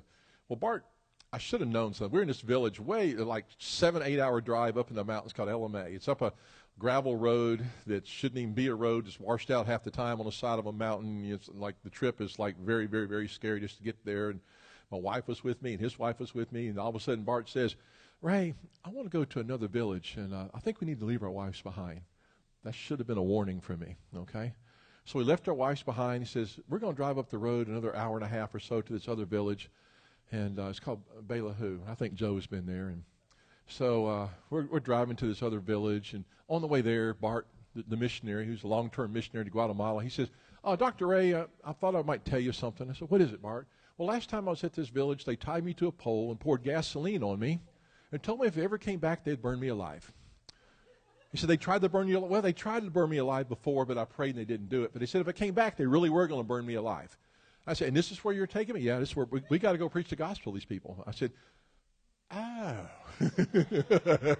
well, 0.48 0.56
Bart. 0.56 0.84
I 1.32 1.38
should 1.38 1.60
have 1.60 1.68
known 1.68 1.92
something. 1.92 2.14
We're 2.14 2.22
in 2.22 2.28
this 2.28 2.40
village, 2.40 2.80
way 2.80 3.14
like 3.14 3.46
seven, 3.58 4.02
eight 4.02 4.20
hour 4.20 4.40
drive 4.40 4.78
up 4.78 4.90
in 4.90 4.96
the 4.96 5.04
mountains 5.04 5.32
called 5.32 5.48
El 5.48 5.68
Amay. 5.68 5.94
It's 5.94 6.08
up 6.08 6.22
a 6.22 6.32
gravel 6.78 7.16
road 7.16 7.64
that 7.86 8.06
shouldn't 8.06 8.38
even 8.38 8.54
be 8.54 8.68
a 8.68 8.74
road, 8.74 9.06
just 9.06 9.20
washed 9.20 9.50
out 9.50 9.66
half 9.66 9.82
the 9.82 9.90
time 9.90 10.20
on 10.20 10.26
the 10.26 10.32
side 10.32 10.58
of 10.58 10.66
a 10.66 10.72
mountain. 10.72 11.24
It's 11.30 11.48
like 11.48 11.74
the 11.82 11.90
trip 11.90 12.20
is 12.20 12.38
like 12.38 12.56
very, 12.58 12.86
very, 12.86 13.06
very 13.06 13.28
scary 13.28 13.60
just 13.60 13.78
to 13.78 13.82
get 13.82 14.04
there. 14.04 14.30
And 14.30 14.40
my 14.90 14.98
wife 14.98 15.26
was 15.26 15.42
with 15.42 15.62
me, 15.62 15.72
and 15.72 15.80
his 15.80 15.98
wife 15.98 16.20
was 16.20 16.34
with 16.34 16.52
me, 16.52 16.68
and 16.68 16.78
all 16.78 16.88
of 16.88 16.94
a 16.94 17.00
sudden 17.00 17.24
Bart 17.24 17.48
says, 17.48 17.76
"Ray, 18.22 18.54
I 18.84 18.90
want 18.90 19.10
to 19.10 19.18
go 19.18 19.24
to 19.24 19.40
another 19.40 19.68
village, 19.68 20.14
and 20.16 20.32
uh, 20.32 20.46
I 20.54 20.60
think 20.60 20.80
we 20.80 20.86
need 20.86 21.00
to 21.00 21.06
leave 21.06 21.22
our 21.22 21.30
wives 21.30 21.60
behind." 21.60 22.02
That 22.66 22.74
should 22.74 22.98
have 22.98 23.06
been 23.06 23.16
a 23.16 23.22
warning 23.22 23.60
for 23.60 23.76
me. 23.76 23.96
Okay. 24.16 24.52
So 25.04 25.20
we 25.20 25.24
left 25.24 25.46
our 25.46 25.54
wives 25.54 25.84
behind. 25.84 26.24
He 26.24 26.28
says, 26.28 26.58
We're 26.68 26.80
going 26.80 26.94
to 26.94 26.96
drive 26.96 27.16
up 27.16 27.30
the 27.30 27.38
road 27.38 27.68
another 27.68 27.94
hour 27.94 28.16
and 28.16 28.24
a 28.24 28.28
half 28.28 28.52
or 28.52 28.58
so 28.58 28.80
to 28.80 28.92
this 28.92 29.06
other 29.06 29.24
village. 29.24 29.70
And 30.32 30.58
uh, 30.58 30.66
it's 30.66 30.80
called 30.80 31.02
Ballyhoo. 31.22 31.80
I 31.88 31.94
think 31.94 32.14
Joe's 32.14 32.46
been 32.46 32.66
there. 32.66 32.88
And 32.88 33.02
so 33.68 34.06
uh, 34.06 34.28
we're, 34.50 34.66
we're 34.66 34.80
driving 34.80 35.16
to 35.16 35.26
this 35.26 35.42
other 35.42 35.60
village, 35.60 36.14
and 36.14 36.24
on 36.48 36.60
the 36.60 36.66
way 36.66 36.80
there, 36.80 37.14
Bart, 37.14 37.46
the, 37.74 37.84
the 37.88 37.96
missionary, 37.96 38.46
who's 38.46 38.62
a 38.64 38.68
long-term 38.68 39.12
missionary 39.12 39.44
to 39.44 39.50
Guatemala, 39.50 40.02
he 40.02 40.08
says, 40.08 40.28
"Oh, 40.62 40.76
Dr. 40.76 41.08
Ray, 41.08 41.34
uh, 41.34 41.46
I 41.64 41.72
thought 41.72 41.96
I 41.96 42.02
might 42.02 42.24
tell 42.24 42.38
you 42.38 42.52
something." 42.52 42.88
I 42.88 42.94
said, 42.94 43.10
"What 43.10 43.20
is 43.20 43.32
it, 43.32 43.42
Bart?" 43.42 43.66
Well, 43.98 44.08
last 44.08 44.28
time 44.28 44.46
I 44.46 44.50
was 44.50 44.62
at 44.62 44.74
this 44.74 44.88
village, 44.88 45.24
they 45.24 45.36
tied 45.36 45.64
me 45.64 45.74
to 45.74 45.88
a 45.88 45.92
pole 45.92 46.30
and 46.30 46.38
poured 46.38 46.62
gasoline 46.62 47.22
on 47.22 47.38
me, 47.38 47.60
and 48.12 48.22
told 48.22 48.40
me 48.40 48.46
if 48.46 48.58
I 48.58 48.60
ever 48.60 48.78
came 48.78 48.98
back, 48.98 49.24
they'd 49.24 49.42
burn 49.42 49.58
me 49.58 49.68
alive. 49.68 50.12
He 51.32 51.38
said 51.38 51.48
they 51.48 51.56
tried 51.56 51.82
to 51.82 51.88
burn 51.88 52.08
you. 52.08 52.20
Well, 52.20 52.42
they 52.42 52.52
tried 52.52 52.84
to 52.84 52.90
burn 52.90 53.10
me 53.10 53.16
alive 53.16 53.48
before, 53.48 53.84
but 53.84 53.98
I 53.98 54.04
prayed 54.04 54.36
and 54.36 54.38
they 54.38 54.44
didn't 54.44 54.68
do 54.68 54.84
it. 54.84 54.92
But 54.92 55.02
he 55.02 55.06
said 55.06 55.20
if 55.20 55.28
I 55.28 55.32
came 55.32 55.54
back, 55.54 55.76
they 55.76 55.86
really 55.86 56.08
were 56.08 56.26
going 56.26 56.40
to 56.40 56.46
burn 56.46 56.64
me 56.64 56.74
alive. 56.74 57.16
I 57.66 57.74
said, 57.74 57.88
and 57.88 57.96
this 57.96 58.12
is 58.12 58.22
where 58.24 58.32
you're 58.32 58.46
taking 58.46 58.74
me? 58.74 58.80
Yeah, 58.80 58.98
this 59.00 59.10
is 59.10 59.16
where 59.16 59.26
we, 59.30 59.42
we 59.48 59.58
got 59.58 59.72
to 59.72 59.78
go 59.78 59.88
preach 59.88 60.10
the 60.10 60.16
gospel 60.16 60.52
to 60.52 60.56
these 60.56 60.64
people. 60.64 61.02
I 61.06 61.10
said, 61.10 61.32
oh. 62.30 62.76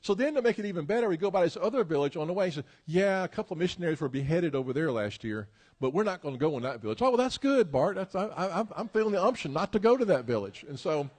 so 0.00 0.14
then 0.14 0.34
to 0.34 0.42
make 0.42 0.58
it 0.58 0.64
even 0.64 0.86
better, 0.86 1.08
we 1.08 1.16
go 1.18 1.30
by 1.30 1.42
this 1.44 1.58
other 1.60 1.84
village 1.84 2.16
on 2.16 2.26
the 2.26 2.32
way. 2.32 2.46
He 2.46 2.52
said, 2.52 2.64
yeah, 2.86 3.24
a 3.24 3.28
couple 3.28 3.54
of 3.54 3.58
missionaries 3.58 4.00
were 4.00 4.08
beheaded 4.08 4.54
over 4.54 4.72
there 4.72 4.90
last 4.90 5.24
year, 5.24 5.48
but 5.78 5.92
we're 5.92 6.04
not 6.04 6.22
going 6.22 6.34
to 6.34 6.38
go 6.38 6.56
in 6.56 6.62
that 6.62 6.80
village. 6.80 7.02
Oh, 7.02 7.10
well, 7.10 7.18
that's 7.18 7.36
good, 7.36 7.70
Bart. 7.70 7.96
That's, 7.96 8.14
I, 8.14 8.64
I'm 8.74 8.88
feeling 8.88 9.12
the 9.12 9.22
umption 9.22 9.52
not 9.52 9.72
to 9.72 9.78
go 9.78 9.96
to 9.96 10.06
that 10.06 10.24
village. 10.24 10.64
And 10.66 10.78
so, 10.78 11.10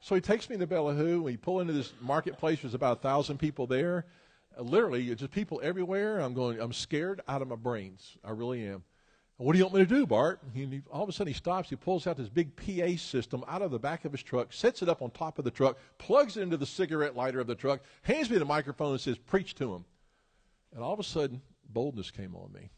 so 0.00 0.14
he 0.14 0.20
takes 0.20 0.50
me 0.50 0.58
to 0.58 0.66
Ballyhoo. 0.66 1.22
We 1.22 1.38
pull 1.38 1.60
into 1.60 1.72
this 1.72 1.94
marketplace. 2.02 2.60
There's 2.60 2.74
about 2.74 2.98
a 2.98 3.00
thousand 3.00 3.38
people 3.38 3.66
there. 3.66 4.04
Literally, 4.58 5.14
just 5.14 5.30
people 5.30 5.60
everywhere. 5.62 6.18
I'm 6.18 6.34
going. 6.34 6.60
I'm 6.60 6.72
scared 6.72 7.20
out 7.28 7.42
of 7.42 7.48
my 7.48 7.56
brains. 7.56 8.16
I 8.24 8.30
really 8.30 8.66
am. 8.66 8.82
What 9.38 9.52
do 9.52 9.58
you 9.58 9.64
want 9.66 9.76
me 9.76 9.84
to 9.84 9.86
do, 9.86 10.04
Bart? 10.04 10.40
He, 10.52 10.82
all 10.90 11.04
of 11.04 11.08
a 11.08 11.12
sudden 11.12 11.32
he 11.32 11.36
stops. 11.36 11.70
He 11.70 11.76
pulls 11.76 12.08
out 12.08 12.16
this 12.16 12.28
big 12.28 12.56
PA 12.56 12.96
system 12.96 13.44
out 13.46 13.62
of 13.62 13.70
the 13.70 13.78
back 13.78 14.04
of 14.04 14.10
his 14.10 14.22
truck, 14.22 14.52
sets 14.52 14.82
it 14.82 14.88
up 14.88 15.00
on 15.00 15.12
top 15.12 15.38
of 15.38 15.44
the 15.44 15.50
truck, 15.50 15.78
plugs 15.96 16.36
it 16.36 16.42
into 16.42 16.56
the 16.56 16.66
cigarette 16.66 17.14
lighter 17.14 17.38
of 17.38 17.46
the 17.46 17.54
truck, 17.54 17.80
hands 18.02 18.28
me 18.28 18.38
the 18.38 18.44
microphone 18.44 18.90
and 18.90 19.00
says, 19.00 19.16
Preach 19.16 19.54
to 19.54 19.72
him. 19.72 19.84
And 20.74 20.82
all 20.82 20.92
of 20.92 20.98
a 20.98 21.04
sudden, 21.04 21.40
boldness 21.68 22.10
came 22.10 22.34
on 22.34 22.52
me. 22.52 22.70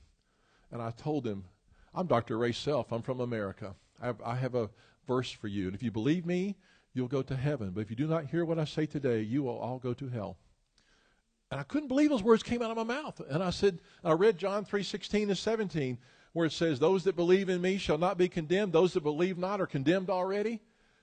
And 0.70 0.82
I 0.82 0.90
told 0.90 1.26
him, 1.26 1.44
I'm 1.94 2.06
Dr. 2.06 2.36
Ray 2.36 2.52
Self. 2.52 2.92
I'm 2.92 3.02
from 3.02 3.20
America. 3.20 3.74
I 4.00 4.06
have, 4.06 4.20
I 4.22 4.36
have 4.36 4.54
a 4.54 4.68
verse 5.06 5.30
for 5.30 5.48
you. 5.48 5.66
And 5.66 5.74
if 5.74 5.82
you 5.82 5.90
believe 5.90 6.26
me, 6.26 6.56
you'll 6.92 7.08
go 7.08 7.22
to 7.22 7.36
heaven. 7.36 7.70
But 7.70 7.80
if 7.80 7.90
you 7.90 7.96
do 7.96 8.06
not 8.06 8.26
hear 8.26 8.44
what 8.44 8.58
I 8.58 8.64
say 8.64 8.84
today, 8.84 9.22
you 9.22 9.42
will 9.42 9.58
all 9.58 9.78
go 9.78 9.94
to 9.94 10.08
hell. 10.08 10.36
And 11.50 11.58
I 11.58 11.64
couldn't 11.64 11.88
believe 11.88 12.11
those 12.11 12.22
words 12.22 12.42
came 12.42 12.61
out 12.62 12.70
of 12.70 12.76
my 12.76 12.84
mouth. 12.84 13.20
And 13.28 13.42
I 13.42 13.50
said, 13.50 13.80
I 14.04 14.12
read 14.12 14.38
John 14.38 14.64
3 14.64 14.82
16 14.82 15.30
and 15.30 15.38
17, 15.38 15.98
where 16.33 16.47
it 16.47 16.53
says, 16.53 16.78
Those 16.78 17.05
that 17.05 17.16
believe 17.16 17.49
in 17.49 17.61
me 17.61 17.78
shall 17.78 17.99
not 17.99 18.18
be 18.18 18.28
condemned. 18.28 18.72
Those 18.72 18.93
that 18.95 19.03
believe 19.03 19.39
not 19.39 19.61
are 19.61 19.66
condemned 19.66 20.11
already. 20.11 20.61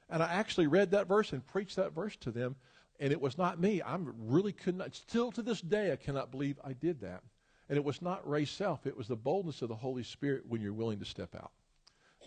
And 0.09 0.23
I 0.23 0.31
actually 0.31 0.67
read 0.67 0.91
that 0.91 1.07
verse 1.07 1.33
and 1.33 1.45
preached 1.45 1.75
that 1.75 1.93
verse 1.93 2.15
to 2.17 2.31
them. 2.31 2.55
And 2.99 3.11
it 3.11 3.21
was 3.21 3.37
not 3.37 3.59
me. 3.59 3.81
I 3.81 3.97
really 3.99 4.53
could 4.53 4.75
not, 4.75 4.95
still 4.95 5.31
to 5.33 5.41
this 5.41 5.61
day, 5.61 5.91
I 5.91 5.97
cannot 5.97 6.31
believe 6.31 6.59
I 6.63 6.73
did 6.73 7.01
that. 7.01 7.21
And 7.69 7.77
it 7.77 7.83
was 7.83 8.01
not 8.01 8.27
Ray 8.27 8.45
self, 8.45 8.87
it 8.87 8.95
was 8.95 9.07
the 9.07 9.15
boldness 9.15 9.61
of 9.61 9.69
the 9.69 9.75
Holy 9.75 10.03
Spirit 10.03 10.43
when 10.47 10.61
you're 10.61 10.73
willing 10.73 10.99
to 10.99 11.05
step 11.05 11.35
out. 11.35 11.51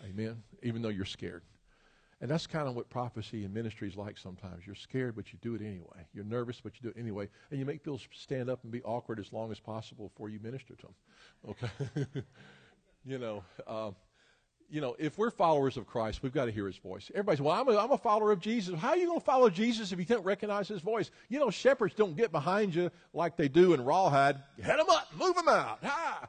Amen. 0.05 0.43
Even 0.63 0.81
though 0.81 0.89
you're 0.89 1.05
scared. 1.05 1.43
And 2.21 2.29
that's 2.29 2.45
kind 2.45 2.67
of 2.67 2.75
what 2.75 2.87
prophecy 2.87 3.43
and 3.43 3.53
ministry 3.53 3.87
is 3.87 3.97
like 3.97 4.15
sometimes. 4.15 4.65
You're 4.65 4.75
scared, 4.75 5.15
but 5.15 5.33
you 5.33 5.39
do 5.41 5.55
it 5.55 5.61
anyway. 5.61 6.05
You're 6.13 6.23
nervous, 6.23 6.61
but 6.61 6.73
you 6.75 6.83
do 6.83 6.89
it 6.95 6.99
anyway. 6.99 7.27
And 7.49 7.59
you 7.59 7.65
make 7.65 7.83
people 7.83 7.99
stand 8.13 8.47
up 8.47 8.59
and 8.61 8.71
be 8.71 8.83
awkward 8.83 9.19
as 9.19 9.33
long 9.33 9.51
as 9.51 9.59
possible 9.59 10.09
before 10.09 10.29
you 10.29 10.39
minister 10.39 10.75
to 10.75 10.83
them. 10.83 10.95
Okay? 11.49 12.23
you 13.05 13.17
know, 13.17 13.43
um, 13.67 13.95
you 14.69 14.79
know, 14.79 14.95
if 14.97 15.17
we're 15.17 15.31
followers 15.31 15.75
of 15.75 15.85
Christ, 15.85 16.23
we've 16.23 16.33
got 16.33 16.45
to 16.45 16.51
hear 16.51 16.65
his 16.65 16.77
voice. 16.77 17.11
Everybody 17.13 17.37
says, 17.37 17.43
well, 17.43 17.59
I'm 17.59 17.67
a, 17.67 17.77
I'm 17.77 17.91
a 17.91 17.97
follower 17.97 18.31
of 18.31 18.39
Jesus. 18.39 18.79
How 18.79 18.89
are 18.89 18.97
you 18.97 19.07
going 19.07 19.19
to 19.19 19.25
follow 19.25 19.49
Jesus 19.49 19.91
if 19.91 19.99
you 19.99 20.05
can't 20.05 20.23
recognize 20.23 20.67
his 20.67 20.81
voice? 20.81 21.11
You 21.27 21.39
know, 21.39 21.49
shepherds 21.49 21.93
don't 21.93 22.15
get 22.15 22.31
behind 22.31 22.73
you 22.73 22.89
like 23.13 23.35
they 23.35 23.49
do 23.49 23.73
in 23.73 23.83
Rawhide. 23.83 24.37
Head 24.61 24.79
them 24.79 24.89
up, 24.89 25.07
move 25.17 25.35
them 25.35 25.49
out. 25.49 25.79
Ha! 25.83 26.27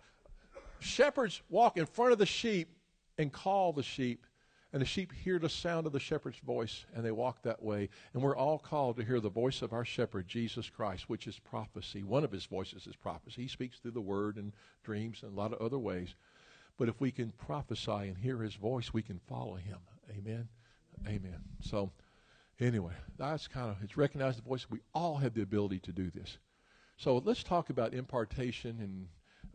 Shepherds 0.81 1.41
walk 1.49 1.77
in 1.77 1.87
front 1.87 2.13
of 2.13 2.19
the 2.19 2.27
sheep 2.27 2.69
and 3.17 3.33
call 3.33 3.73
the 3.73 3.85
sheep 3.85 4.27
and 4.73 4.81
the 4.81 4.87
sheep 4.87 5.13
hear 5.13 5.39
the 5.39 5.49
sound 5.49 5.87
of 5.87 5.93
the 5.93 6.01
shepherd's 6.01 6.39
voice, 6.39 6.87
and 6.95 7.05
they 7.05 7.11
walk 7.11 7.43
that 7.43 7.63
way. 7.63 7.91
And 8.15 8.23
we're 8.23 8.37
all 8.37 8.59
called 8.59 8.97
to 8.97 9.05
hear 9.05 9.21
the 9.21 9.29
voice 9.29 9.61
of 9.61 9.75
our 9.75 9.85
shepherd, 9.85 10.27
Jesus 10.27 10.71
Christ, 10.71 11.11
which 11.11 11.27
is 11.27 11.39
prophecy. 11.39 12.03
One 12.03 12.25
of 12.25 12.33
his 12.33 12.47
voices 12.47 12.87
is 12.87 12.97
prophecy. 12.97 13.43
He 13.43 13.49
speaks 13.49 13.79
through 13.79 13.91
the 13.91 14.01
word 14.01 14.37
and 14.37 14.53
dreams 14.83 15.23
and 15.23 15.33
a 15.33 15.37
lot 15.37 15.53
of 15.53 15.61
other 15.61 15.79
ways. 15.79 16.15
But 16.79 16.89
if 16.89 17.01
we 17.01 17.11
can 17.11 17.33
prophesy 17.33 17.91
and 17.91 18.17
hear 18.17 18.39
his 18.39 18.55
voice, 18.55 18.93
we 18.93 19.03
can 19.03 19.21
follow 19.29 19.55
him. 19.55 19.79
Amen. 20.11 20.49
Amen. 21.07 21.41
So, 21.61 21.91
anyway, 22.61 22.95
that's 23.19 23.49
kind 23.49 23.71
of, 23.71 23.77
it's 23.83 23.97
recognized 23.97 24.39
the 24.39 24.43
voice. 24.43 24.67
We 24.71 24.81
all 24.95 25.17
have 25.17 25.35
the 25.35 25.43
ability 25.43 25.81
to 25.81 25.93
do 25.93 26.11
this. 26.11 26.39
So, 26.97 27.19
let's 27.19 27.43
talk 27.43 27.71
about 27.71 27.95
impartation 27.95 28.79
and 28.81 29.09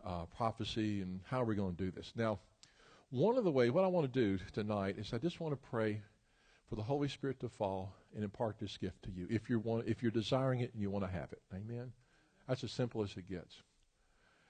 uh, 0.05 0.25
prophecy 0.25 1.01
and 1.01 1.21
how 1.25 1.43
we're 1.43 1.55
going 1.55 1.75
to 1.75 1.83
do 1.83 1.91
this. 1.91 2.13
Now, 2.15 2.39
one 3.09 3.37
of 3.37 3.43
the 3.43 3.51
ways, 3.51 3.71
what 3.71 3.83
I 3.83 3.87
want 3.87 4.11
to 4.11 4.19
do 4.19 4.43
tonight 4.53 4.97
is 4.97 5.13
I 5.13 5.17
just 5.17 5.39
want 5.39 5.53
to 5.53 5.69
pray 5.69 6.01
for 6.69 6.75
the 6.75 6.83
Holy 6.83 7.07
Spirit 7.07 7.39
to 7.39 7.49
fall 7.49 7.93
and 8.13 8.23
impart 8.23 8.59
this 8.59 8.77
gift 8.77 9.03
to 9.03 9.11
you. 9.11 9.27
If 9.29 9.49
you're 9.49 9.59
want, 9.59 9.87
if 9.87 10.01
you're 10.01 10.11
desiring 10.11 10.59
it 10.59 10.73
and 10.73 10.81
you 10.81 10.89
want 10.89 11.05
to 11.05 11.11
have 11.11 11.31
it, 11.31 11.41
Amen. 11.53 11.93
That's 12.47 12.63
as 12.63 12.71
simple 12.71 13.03
as 13.03 13.15
it 13.15 13.29
gets. 13.29 13.61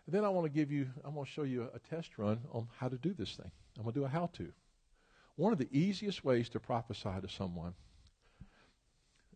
And 0.07 0.15
then 0.15 0.23
I 0.23 0.29
want 0.29 0.45
to 0.45 0.49
give 0.49 0.71
you, 0.71 0.87
I'm 1.03 1.13
going 1.13 1.25
to 1.25 1.31
show 1.31 1.43
you 1.43 1.63
a, 1.63 1.75
a 1.75 1.79
test 1.79 2.17
run 2.17 2.39
on 2.53 2.67
how 2.79 2.87
to 2.87 2.95
do 2.95 3.13
this 3.13 3.35
thing. 3.35 3.51
I'm 3.77 3.83
going 3.83 3.93
to 3.93 3.99
do 3.99 4.05
a 4.05 4.09
how-to. 4.09 4.47
One 5.35 5.51
of 5.51 5.59
the 5.59 5.67
easiest 5.71 6.23
ways 6.23 6.49
to 6.49 6.59
prophesy 6.59 7.09
to 7.21 7.29
someone 7.29 7.73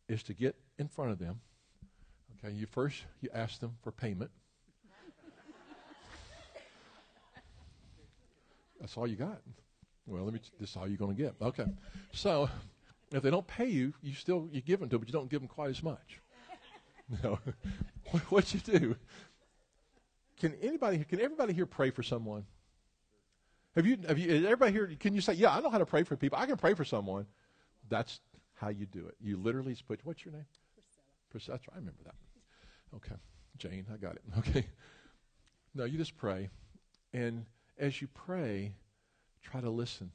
is 0.07 0.23
to 0.23 0.33
get 0.33 0.55
in 0.79 0.87
front 0.87 1.11
of 1.11 1.19
them. 1.19 1.41
Okay, 2.43 2.55
you 2.55 2.65
first 2.65 3.03
you 3.21 3.29
ask 3.33 3.59
them 3.59 3.75
for 3.83 3.91
payment. 3.91 4.31
That's 8.79 8.97
all 8.97 9.05
you 9.05 9.15
got. 9.15 9.41
Well, 10.07 10.23
let 10.23 10.33
me. 10.33 10.39
This 10.59 10.71
is 10.71 10.75
all 10.75 10.87
you're 10.87 10.97
going 10.97 11.15
to 11.15 11.21
get. 11.21 11.35
Okay. 11.39 11.67
So, 12.13 12.49
if 13.11 13.21
they 13.21 13.29
don't 13.29 13.45
pay 13.45 13.67
you, 13.67 13.93
you 14.01 14.15
still 14.15 14.49
you 14.51 14.61
give 14.61 14.79
them 14.79 14.89
to, 14.89 14.95
them, 14.95 15.01
but 15.01 15.07
you 15.07 15.13
don't 15.13 15.29
give 15.29 15.41
them 15.41 15.47
quite 15.47 15.69
as 15.69 15.83
much. 15.83 16.19
No. 17.23 17.39
what 18.29 18.53
you 18.53 18.61
do? 18.61 18.95
Can 20.41 20.55
anybody? 20.59 20.97
Can 21.03 21.21
everybody 21.21 21.53
here 21.53 21.67
pray 21.67 21.91
for 21.91 22.01
someone? 22.01 22.45
Have 23.75 23.85
you? 23.85 23.95
Have 24.07 24.17
you? 24.17 24.43
Everybody 24.47 24.71
here? 24.71 24.91
Can 24.99 25.13
you 25.13 25.21
say, 25.21 25.33
"Yeah, 25.33 25.55
I 25.55 25.61
know 25.61 25.69
how 25.69 25.77
to 25.77 25.85
pray 25.85 26.01
for 26.01 26.17
people. 26.17 26.39
I 26.39 26.47
can 26.47 26.57
pray 26.57 26.73
for 26.73 26.83
someone." 26.83 27.27
That's 27.89 28.19
how 28.55 28.69
you 28.69 28.87
do 28.87 29.05
it. 29.05 29.15
You 29.21 29.37
literally 29.37 29.73
just 29.73 29.87
put. 29.87 29.99
What's 30.03 30.25
your 30.25 30.33
name? 30.33 30.45
Priscilla. 31.29 31.59
Priscilla. 31.59 31.75
I 31.75 31.77
remember 31.77 32.01
that. 32.05 32.15
Okay, 32.95 33.15
Jane. 33.59 33.85
I 33.93 33.97
got 33.97 34.15
it. 34.15 34.23
Okay. 34.39 34.65
No, 35.75 35.85
you 35.85 35.99
just 35.99 36.17
pray, 36.17 36.49
and 37.13 37.45
as 37.77 38.01
you 38.01 38.07
pray, 38.07 38.73
try 39.43 39.61
to 39.61 39.69
listen. 39.69 40.11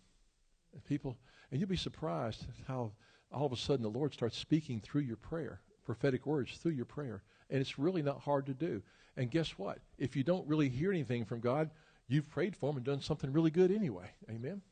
People, 0.89 1.17
and 1.51 1.61
you'll 1.61 1.69
be 1.69 1.77
surprised 1.77 2.45
how 2.67 2.91
all 3.33 3.47
of 3.47 3.53
a 3.53 3.57
sudden 3.57 3.85
the 3.85 3.89
Lord 3.89 4.13
starts 4.13 4.37
speaking 4.37 4.81
through 4.81 5.03
your 5.03 5.17
prayer, 5.17 5.61
prophetic 5.85 6.27
words 6.27 6.59
through 6.59 6.73
your 6.73 6.85
prayer. 6.85 7.23
And 7.49 7.61
it's 7.61 7.79
really 7.79 8.03
not 8.03 8.21
hard 8.21 8.47
to 8.47 8.55
do. 8.55 8.83
And 9.17 9.31
guess 9.31 9.51
what? 9.59 9.79
If 9.99 10.17
you 10.17 10.23
don't 10.23 10.47
really 10.47 10.69
hear 10.69 10.91
anything 10.91 11.25
from 11.25 11.41
God, 11.41 11.71
you've 12.07 12.29
prayed 12.29 12.55
for 12.55 12.71
him 12.71 12.77
and 12.77 12.85
done 12.85 13.01
something 13.01 13.33
really 13.33 13.51
good 13.51 13.71
anyway. 13.71 14.11
Amen? 14.31 14.63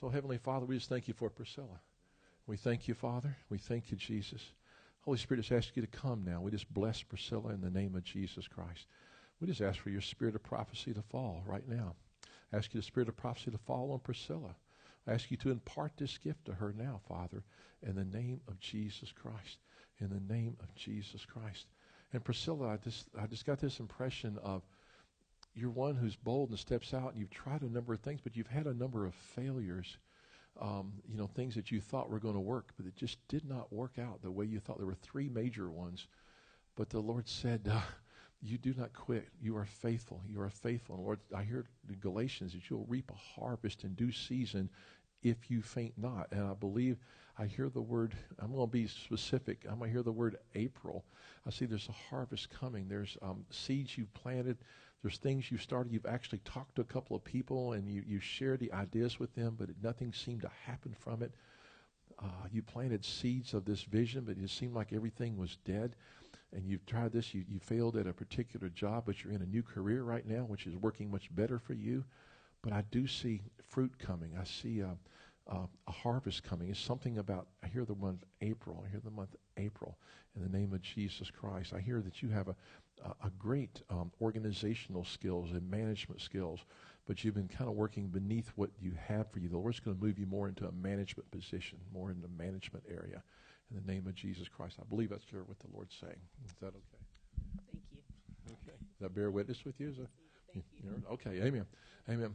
So, 0.00 0.08
Heavenly 0.08 0.38
Father, 0.38 0.66
we 0.66 0.76
just 0.76 0.88
thank 0.88 1.08
you 1.08 1.14
for 1.14 1.30
Priscilla. 1.30 1.80
We 2.46 2.56
thank 2.56 2.88
you, 2.88 2.94
Father. 2.94 3.36
We 3.50 3.58
thank 3.58 3.90
you, 3.90 3.96
Jesus. 3.96 4.42
Holy 5.02 5.18
Spirit, 5.18 5.42
just 5.42 5.52
ask 5.52 5.76
you 5.76 5.82
to 5.82 5.88
come 5.88 6.24
now. 6.24 6.40
We 6.40 6.50
just 6.50 6.72
bless 6.72 7.02
Priscilla 7.02 7.52
in 7.52 7.60
the 7.60 7.70
name 7.70 7.94
of 7.94 8.04
Jesus 8.04 8.46
Christ. 8.46 8.86
We 9.40 9.46
just 9.46 9.60
ask 9.60 9.78
for 9.78 9.90
your 9.90 10.00
spirit 10.00 10.34
of 10.34 10.42
prophecy 10.42 10.92
to 10.92 11.02
fall 11.02 11.42
right 11.46 11.66
now. 11.66 11.94
I 12.52 12.56
ask 12.56 12.74
you 12.74 12.80
the 12.80 12.86
spirit 12.86 13.08
of 13.08 13.16
prophecy 13.16 13.50
to 13.50 13.58
fall 13.58 13.92
on 13.92 14.00
Priscilla. 14.00 14.54
I 15.06 15.12
ask 15.12 15.30
you 15.30 15.36
to 15.38 15.50
impart 15.50 15.92
this 15.96 16.18
gift 16.18 16.44
to 16.46 16.52
her 16.54 16.74
now, 16.76 17.00
Father, 17.08 17.42
in 17.82 17.94
the 17.94 18.04
name 18.04 18.40
of 18.48 18.60
Jesus 18.60 19.12
Christ. 19.12 19.58
In 20.00 20.10
the 20.10 20.32
name 20.32 20.56
of 20.60 20.74
Jesus 20.74 21.24
Christ. 21.24 21.66
And 22.12 22.24
Priscilla, 22.24 22.68
I 22.68 22.76
just 22.78 23.06
I 23.20 23.26
just 23.26 23.44
got 23.44 23.60
this 23.60 23.80
impression 23.80 24.38
of 24.42 24.62
you're 25.54 25.70
one 25.70 25.96
who's 25.96 26.16
bold 26.16 26.50
and 26.50 26.58
steps 26.58 26.94
out 26.94 27.10
and 27.10 27.18
you've 27.18 27.30
tried 27.30 27.62
a 27.62 27.72
number 27.72 27.92
of 27.92 28.00
things, 28.00 28.20
but 28.22 28.36
you've 28.36 28.46
had 28.46 28.66
a 28.66 28.74
number 28.74 29.04
of 29.06 29.14
failures. 29.14 29.98
Um, 30.60 30.92
you 31.08 31.16
know, 31.16 31.26
things 31.26 31.54
that 31.54 31.70
you 31.70 31.80
thought 31.80 32.10
were 32.10 32.18
going 32.18 32.34
to 32.34 32.40
work, 32.40 32.72
but 32.76 32.86
it 32.86 32.96
just 32.96 33.18
did 33.28 33.48
not 33.48 33.72
work 33.72 33.92
out 33.98 34.22
the 34.22 34.30
way 34.30 34.44
you 34.44 34.58
thought. 34.58 34.78
There 34.78 34.86
were 34.86 34.94
three 34.94 35.28
major 35.28 35.70
ones. 35.70 36.08
But 36.74 36.90
the 36.90 37.00
Lord 37.00 37.28
said, 37.28 37.68
uh, 37.70 37.80
you 38.42 38.58
do 38.58 38.74
not 38.76 38.92
quit. 38.92 39.28
You 39.40 39.56
are 39.56 39.66
faithful. 39.66 40.20
You 40.28 40.40
are 40.40 40.50
faithful. 40.50 40.96
And 40.96 41.04
Lord, 41.04 41.20
I 41.36 41.42
hear 41.42 41.66
in 41.88 41.96
Galatians 42.00 42.52
that 42.52 42.70
you'll 42.70 42.86
reap 42.88 43.10
a 43.10 43.40
harvest 43.40 43.84
in 43.84 43.94
due 43.94 44.12
season 44.12 44.70
if 45.22 45.50
you 45.50 45.60
faint 45.62 45.94
not. 45.96 46.28
And 46.30 46.46
I 46.46 46.54
believe 46.54 46.98
I 47.38 47.46
hear 47.46 47.68
the 47.68 47.80
word, 47.80 48.14
I'm 48.40 48.52
going 48.52 48.66
to 48.66 48.72
be 48.72 48.86
specific. 48.86 49.64
I'm 49.68 49.78
going 49.78 49.90
to 49.90 49.94
hear 49.94 50.02
the 50.02 50.12
word 50.12 50.36
April. 50.54 51.04
I 51.46 51.50
see 51.50 51.66
there's 51.66 51.88
a 51.88 52.10
harvest 52.10 52.50
coming. 52.50 52.88
There's 52.88 53.16
um, 53.22 53.44
seeds 53.50 53.96
you've 53.96 54.12
planted. 54.12 54.58
There's 55.02 55.18
things 55.18 55.50
you've 55.50 55.62
started. 55.62 55.92
You've 55.92 56.06
actually 56.06 56.40
talked 56.44 56.74
to 56.76 56.82
a 56.82 56.84
couple 56.84 57.16
of 57.16 57.22
people 57.22 57.74
and 57.74 57.88
you, 57.88 58.02
you 58.06 58.18
share 58.18 58.56
the 58.56 58.72
ideas 58.72 59.20
with 59.20 59.34
them, 59.36 59.54
but 59.56 59.68
nothing 59.82 60.12
seemed 60.12 60.42
to 60.42 60.50
happen 60.66 60.94
from 60.98 61.22
it. 61.22 61.32
Uh, 62.20 62.48
you 62.50 62.62
planted 62.62 63.04
seeds 63.04 63.54
of 63.54 63.64
this 63.64 63.82
vision, 63.82 64.24
but 64.24 64.36
it 64.36 64.50
seemed 64.50 64.74
like 64.74 64.92
everything 64.92 65.36
was 65.36 65.56
dead 65.64 65.94
and 66.52 66.66
you've 66.66 66.86
tried 66.86 67.12
this, 67.12 67.34
you, 67.34 67.44
you 67.48 67.58
failed 67.58 67.96
at 67.96 68.06
a 68.06 68.12
particular 68.12 68.68
job, 68.68 69.04
but 69.06 69.22
you're 69.22 69.32
in 69.32 69.42
a 69.42 69.46
new 69.46 69.62
career 69.62 70.02
right 70.02 70.26
now, 70.26 70.40
which 70.40 70.66
is 70.66 70.74
working 70.76 71.10
much 71.10 71.34
better 71.34 71.58
for 71.58 71.74
you. 71.74 72.04
But 72.62 72.72
I 72.72 72.82
do 72.90 73.06
see 73.06 73.42
fruit 73.68 73.92
coming. 73.98 74.32
I 74.40 74.44
see 74.44 74.80
a, 74.80 74.96
a, 75.48 75.60
a 75.86 75.92
harvest 75.92 76.42
coming. 76.42 76.68
It's 76.68 76.80
something 76.80 77.18
about, 77.18 77.46
I 77.62 77.68
hear 77.68 77.84
the 77.84 77.94
month 77.94 78.24
April. 78.40 78.84
I 78.86 78.90
hear 78.90 79.00
the 79.02 79.10
month 79.10 79.34
April 79.56 79.98
in 80.36 80.42
the 80.42 80.58
name 80.58 80.72
of 80.72 80.82
Jesus 80.82 81.30
Christ. 81.30 81.72
I 81.74 81.80
hear 81.80 82.00
that 82.02 82.22
you 82.22 82.28
have 82.28 82.48
a, 82.48 82.56
a, 83.04 83.26
a 83.26 83.30
great 83.38 83.82
um, 83.90 84.12
organizational 84.20 85.04
skills 85.04 85.52
and 85.52 85.68
management 85.70 86.20
skills, 86.20 86.60
but 87.06 87.24
you've 87.24 87.34
been 87.34 87.48
kind 87.48 87.68
of 87.68 87.76
working 87.76 88.08
beneath 88.08 88.52
what 88.56 88.70
you 88.80 88.92
have 89.06 89.30
for 89.30 89.38
you. 89.38 89.48
The 89.48 89.58
Lord's 89.58 89.80
going 89.80 89.96
to 89.96 90.02
move 90.02 90.18
you 90.18 90.26
more 90.26 90.48
into 90.48 90.66
a 90.66 90.72
management 90.72 91.30
position, 91.30 91.78
more 91.92 92.10
in 92.10 92.20
the 92.20 92.28
management 92.28 92.84
area 92.88 93.22
in 93.70 93.80
the 93.84 93.92
name 93.92 94.06
of 94.06 94.14
Jesus 94.14 94.48
Christ. 94.48 94.76
I 94.80 94.84
believe 94.88 95.10
that's 95.10 95.24
what 95.32 95.58
the 95.58 95.66
Lord's 95.72 95.94
saying. 96.00 96.20
Is 96.46 96.52
that 96.60 96.68
okay? 96.68 97.04
Thank 97.70 97.84
you. 97.92 97.98
Okay. 98.52 98.76
Does 98.78 99.00
that 99.00 99.14
bear 99.14 99.30
witness 99.30 99.64
with 99.64 99.78
you? 99.80 99.90
Is 99.90 99.96
that, 99.96 100.08
Thank 100.52 100.64
you. 100.82 100.90
Okay. 101.12 101.42
Amen. 101.42 101.66
Amen. 102.08 102.32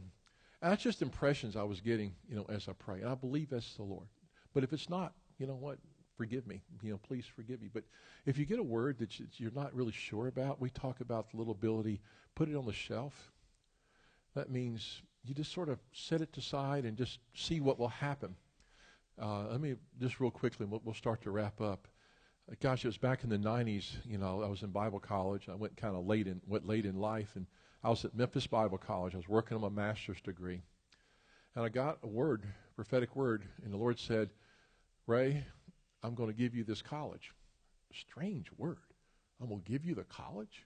That's 0.70 0.82
just 0.82 1.02
impressions 1.02 1.56
I 1.56 1.62
was 1.62 1.80
getting, 1.80 2.14
you 2.28 2.36
know, 2.36 2.46
as 2.48 2.68
I 2.68 2.72
pray. 2.72 3.00
And 3.00 3.08
I 3.08 3.14
believe 3.14 3.50
that's 3.50 3.74
the 3.74 3.82
Lord. 3.82 4.06
But 4.54 4.64
if 4.64 4.72
it's 4.72 4.88
not, 4.88 5.12
you 5.38 5.46
know 5.46 5.56
what? 5.56 5.78
Forgive 6.16 6.46
me. 6.46 6.62
You 6.82 6.92
know, 6.92 6.98
please 6.98 7.26
forgive 7.26 7.60
me. 7.60 7.68
But 7.72 7.84
if 8.24 8.38
you 8.38 8.46
get 8.46 8.58
a 8.58 8.62
word 8.62 8.98
that 8.98 9.20
you're 9.38 9.50
not 9.54 9.74
really 9.74 9.92
sure 9.92 10.28
about, 10.28 10.60
we 10.60 10.70
talk 10.70 11.00
about 11.00 11.30
the 11.30 11.36
little 11.36 11.52
ability, 11.52 12.00
put 12.34 12.48
it 12.48 12.56
on 12.56 12.64
the 12.64 12.72
shelf. 12.72 13.32
That 14.34 14.50
means 14.50 15.02
you 15.22 15.34
just 15.34 15.52
sort 15.52 15.68
of 15.68 15.78
set 15.92 16.20
it 16.20 16.36
aside 16.36 16.84
and 16.84 16.96
just 16.96 17.18
see 17.34 17.60
what 17.60 17.78
will 17.78 17.88
happen. 17.88 18.34
Uh, 19.20 19.48
let 19.50 19.60
me 19.60 19.74
just 20.00 20.18
real 20.18 20.30
quickly, 20.30 20.66
we'll, 20.66 20.82
we'll 20.84 20.94
start 20.94 21.20
to 21.22 21.30
wrap 21.30 21.60
up. 21.60 21.88
Uh, 22.50 22.54
gosh, 22.60 22.84
it 22.84 22.88
was 22.88 22.98
back 22.98 23.22
in 23.22 23.30
the 23.30 23.38
'90s. 23.38 23.92
You 24.04 24.18
know, 24.18 24.42
I 24.42 24.48
was 24.48 24.62
in 24.62 24.70
Bible 24.70 24.98
college. 24.98 25.48
I 25.48 25.54
went 25.54 25.76
kind 25.76 25.94
of 25.94 26.06
late 26.06 26.26
in 26.26 26.40
went 26.46 26.66
late 26.66 26.84
in 26.84 26.98
life, 26.98 27.36
and 27.36 27.46
I 27.84 27.90
was 27.90 28.02
at 28.06 28.14
Memphis 28.14 28.46
Bible 28.46 28.78
College. 28.78 29.12
I 29.12 29.18
was 29.18 29.28
working 29.28 29.56
on 29.56 29.60
my 29.60 29.68
master's 29.68 30.20
degree, 30.22 30.62
and 31.54 31.64
I 31.64 31.68
got 31.68 31.98
a 32.02 32.06
word 32.06 32.44
prophetic 32.74 33.14
word, 33.14 33.44
and 33.62 33.72
the 33.72 33.76
Lord 33.76 33.98
said, 33.98 34.30
Ray, 35.06 35.44
I'm 36.02 36.14
going 36.14 36.30
to 36.30 36.34
give 36.34 36.54
you 36.54 36.64
this 36.64 36.80
college. 36.80 37.32
Strange 37.92 38.48
word. 38.56 38.78
I'm 39.40 39.48
going 39.48 39.60
to 39.60 39.70
give 39.70 39.84
you 39.84 39.94
the 39.94 40.04
college? 40.04 40.64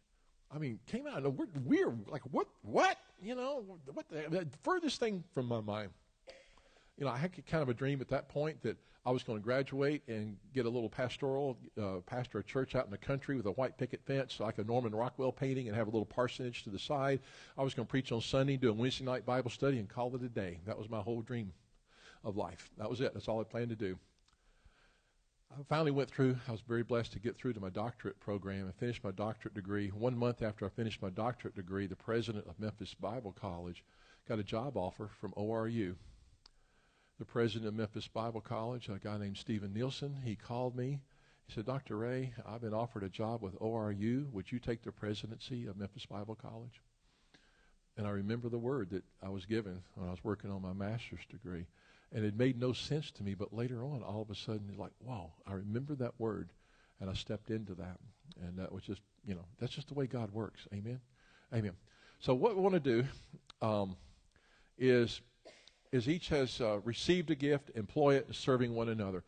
I 0.51 0.59
mean, 0.59 0.79
came 0.87 1.07
out 1.07 1.27
of 1.27 1.37
weird, 1.37 1.67
weird, 1.67 2.09
like 2.09 2.23
what, 2.31 2.47
what? 2.63 2.97
You 3.21 3.35
know, 3.35 3.65
what 3.93 4.09
the, 4.09 4.31
the 4.31 4.47
furthest 4.63 5.01
thing 5.01 5.25
from 5.35 5.47
my 5.47 5.61
mind. 5.61 5.91
You 6.99 7.05
know, 7.05 7.13
I 7.13 7.17
had 7.17 7.33
kind 7.47 7.63
of 7.63 7.69
a 7.69 7.75
dream 7.75 8.01
at 8.01 8.09
that 8.09 8.29
point 8.29 8.61
that 8.63 8.77
I 9.07 9.11
was 9.13 9.23
going 9.23 9.39
to 9.39 9.43
graduate 9.43 10.03
and 10.09 10.37
get 10.53 10.67
a 10.67 10.69
little 10.69 10.91
pastoral, 10.91 11.57
uh, 11.81 12.01
pastor 12.05 12.41
a 12.41 12.45
church 12.45 12.75
out 12.75 12.85
in 12.85 12.91
the 12.91 12.99
country 12.99 13.37
with 13.37 13.47
a 13.47 13.53
white 13.53 13.79
picket 13.79 14.03
fence, 14.05 14.41
like 14.41 14.59
a 14.59 14.65
Norman 14.65 14.93
Rockwell 14.95 15.31
painting, 15.31 15.69
and 15.69 15.77
have 15.77 15.87
a 15.87 15.91
little 15.91 16.05
parsonage 16.05 16.65
to 16.65 16.71
the 16.71 16.79
side. 16.79 17.21
I 17.57 17.63
was 17.63 17.73
going 17.73 17.87
to 17.87 17.91
preach 17.91 18.11
on 18.11 18.21
Sunday, 18.21 18.57
do 18.57 18.71
a 18.71 18.73
Wednesday 18.73 19.05
night 19.05 19.25
Bible 19.25 19.51
study, 19.51 19.79
and 19.79 19.89
call 19.89 20.15
it 20.17 20.23
a 20.23 20.29
day. 20.29 20.59
That 20.67 20.77
was 20.77 20.91
my 20.91 21.01
whole 21.01 21.23
dream 21.23 21.53
of 22.25 22.37
life. 22.37 22.69
That 22.79 22.91
was 22.91 23.01
it. 23.01 23.15
That's 23.15 23.29
all 23.29 23.41
I 23.41 23.45
planned 23.45 23.71
to 23.71 23.77
do. 23.77 23.97
I 25.53 25.63
finally 25.69 25.93
went 25.93 26.11
through, 26.11 26.37
I 26.47 26.53
was 26.53 26.61
very 26.61 26.83
blessed 26.83 27.13
to 27.13 27.21
get 27.21 27.37
through 27.37 27.55
to 27.55 27.61
my 27.61 27.71
doctorate 27.71 28.21
program 28.21 28.67
and 28.67 28.75
finish 28.75 29.03
my 29.03 29.13
doctorate 29.13 29.55
degree. 29.55 29.89
One 29.89 30.19
month 30.19 30.43
after 30.43 30.67
I 30.67 30.69
finished 30.69 31.01
my 31.01 31.11
doctorate 31.11 31.55
degree, 31.55 31.87
the 31.87 31.97
president 31.97 32.47
of 32.47 32.61
Memphis 32.61 32.93
Bible 32.93 33.33
College 33.33 33.85
got 34.29 34.39
a 34.39 34.45
job 34.45 34.77
offer 34.77 35.09
from 35.21 35.33
ORU. 35.33 35.95
The 37.19 37.25
president 37.25 37.67
of 37.67 37.75
Memphis 37.75 38.07
Bible 38.07 38.41
College, 38.41 38.89
a 38.89 38.99
guy 38.99 39.19
named 39.19 39.37
Stephen 39.37 39.73
Nielsen, 39.73 40.21
he 40.25 40.37
called 40.37 40.77
me. 40.77 41.01
He 41.47 41.53
said, 41.53 41.67
Dr. 41.67 41.97
Ray, 41.97 42.33
I've 42.47 42.61
been 42.61 42.73
offered 42.73 43.03
a 43.03 43.09
job 43.09 43.43
with 43.43 43.59
ORU. 43.59 44.31
Would 44.31 44.53
you 44.53 44.61
take 44.61 44.83
the 44.83 44.93
presidency 44.93 45.67
of 45.67 45.77
Memphis 45.77 46.07
Bible 46.07 46.37
College? 46.37 46.81
And 47.97 48.07
I 48.07 48.11
remember 48.11 48.49
the 48.49 48.59
word 48.59 48.91
that 48.91 49.03
I 49.21 49.31
was 49.31 49.47
given 49.47 49.83
when 49.97 50.07
I 50.07 50.13
was 50.13 50.23
working 50.23 50.53
on 50.53 50.63
my 50.63 50.73
master's 50.73 51.27
degree. 51.29 51.67
And 52.13 52.25
it 52.25 52.37
made 52.37 52.61
no 52.61 52.73
sense 52.73 53.11
to 53.13 53.25
me, 53.25 53.35
but 53.35 53.53
later 53.53 53.83
on, 53.83 54.05
all 54.05 54.23
of 54.23 54.31
a 54.31 54.37
sudden, 54.37 54.69
it's 54.69 54.79
like, 54.79 54.93
wow, 55.01 55.33
I 55.45 55.55
remember 55.55 55.97
that 55.97 56.15
word, 56.19 56.51
and 57.01 57.11
I 57.11 57.15
stepped 57.15 57.51
into 57.51 57.75
that. 57.75 57.99
And 58.41 58.57
that 58.59 58.71
was 58.71 58.85
just, 58.85 59.03
you 59.27 59.35
know, 59.35 59.45
that's 59.59 59.73
just 59.73 59.89
the 59.89 59.95
way 59.95 60.07
God 60.07 60.33
works. 60.33 60.69
Amen? 60.73 61.01
Amen. 61.53 61.73
So 62.21 62.35
what 62.35 62.55
we 62.55 62.63
want 62.63 62.75
to 62.75 62.81
do 62.81 63.05
um, 63.61 63.97
is, 64.79 65.21
is 65.93 66.09
each 66.09 66.29
has 66.29 66.61
uh, 66.61 66.81
received 66.85 67.31
a 67.31 67.35
gift, 67.35 67.71
employ 67.75 68.17
it, 68.17 68.35
serving 68.35 68.75
one 68.75 68.89
another. 68.89 69.25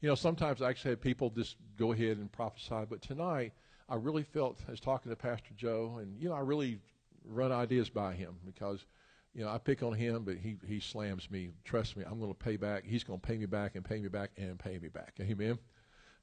You 0.00 0.08
know, 0.08 0.14
sometimes 0.14 0.62
I 0.62 0.70
actually 0.70 0.92
have 0.92 1.00
people 1.00 1.30
just 1.30 1.56
go 1.78 1.92
ahead 1.92 2.16
and 2.16 2.30
prophesy, 2.30 2.86
but 2.88 3.02
tonight 3.02 3.52
I 3.88 3.96
really 3.96 4.22
felt, 4.22 4.60
I 4.66 4.70
was 4.70 4.80
talking 4.80 5.10
to 5.10 5.16
Pastor 5.16 5.52
Joe, 5.56 5.98
and, 6.00 6.20
you 6.20 6.28
know, 6.28 6.34
I 6.34 6.40
really 6.40 6.78
run 7.24 7.52
ideas 7.52 7.90
by 7.90 8.14
him 8.14 8.36
because– 8.44 8.84
you 9.34 9.44
know, 9.44 9.50
I 9.50 9.58
pick 9.58 9.82
on 9.82 9.92
him, 9.92 10.24
but 10.24 10.36
he, 10.36 10.56
he 10.66 10.80
slams 10.80 11.30
me. 11.30 11.50
Trust 11.64 11.96
me, 11.96 12.04
I'm 12.04 12.18
going 12.18 12.32
to 12.32 12.38
pay 12.38 12.56
back. 12.56 12.84
He's 12.84 13.04
going 13.04 13.20
to 13.20 13.26
pay 13.26 13.36
me 13.36 13.46
back 13.46 13.76
and 13.76 13.84
pay 13.84 14.00
me 14.00 14.08
back 14.08 14.30
and 14.36 14.58
pay 14.58 14.78
me 14.78 14.88
back. 14.88 15.14
Amen. 15.20 15.58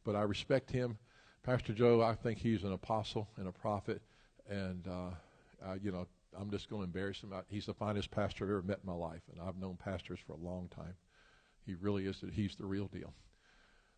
But 0.04 0.16
I 0.16 0.24
respect 0.24 0.70
him. 0.72 0.98
Pastor 1.44 1.74
Joe, 1.74 2.02
I 2.02 2.16
think 2.16 2.40
he's 2.40 2.64
an 2.64 2.74
apostle 2.74 3.30
and 3.38 3.48
a 3.48 3.52
prophet. 3.52 4.02
And, 4.50 4.86
uh, 4.88 5.12
uh, 5.66 5.76
you 5.82 5.92
know, 5.92 6.06
I'm 6.40 6.52
just 6.52 6.70
going 6.70 6.82
to 6.82 6.86
embarrass 6.86 7.22
him. 7.22 7.34
He's 7.50 7.66
the 7.66 7.74
finest 7.74 8.12
pastor 8.12 8.46
I've 8.46 8.50
ever 8.52 8.62
met 8.62 8.80
in 8.84 8.90
my 8.90 8.98
life. 8.98 9.22
And 9.32 9.42
I've 9.42 9.58
known 9.58 9.78
pastors 9.78 10.20
for 10.26 10.34
a 10.34 10.38
long 10.38 10.70
time. 10.70 10.96
He 11.66 11.76
really 11.76 12.06
is. 12.06 12.24
He's 12.34 12.56
the 12.56 12.66
real 12.66 12.88
deal. 12.88 13.14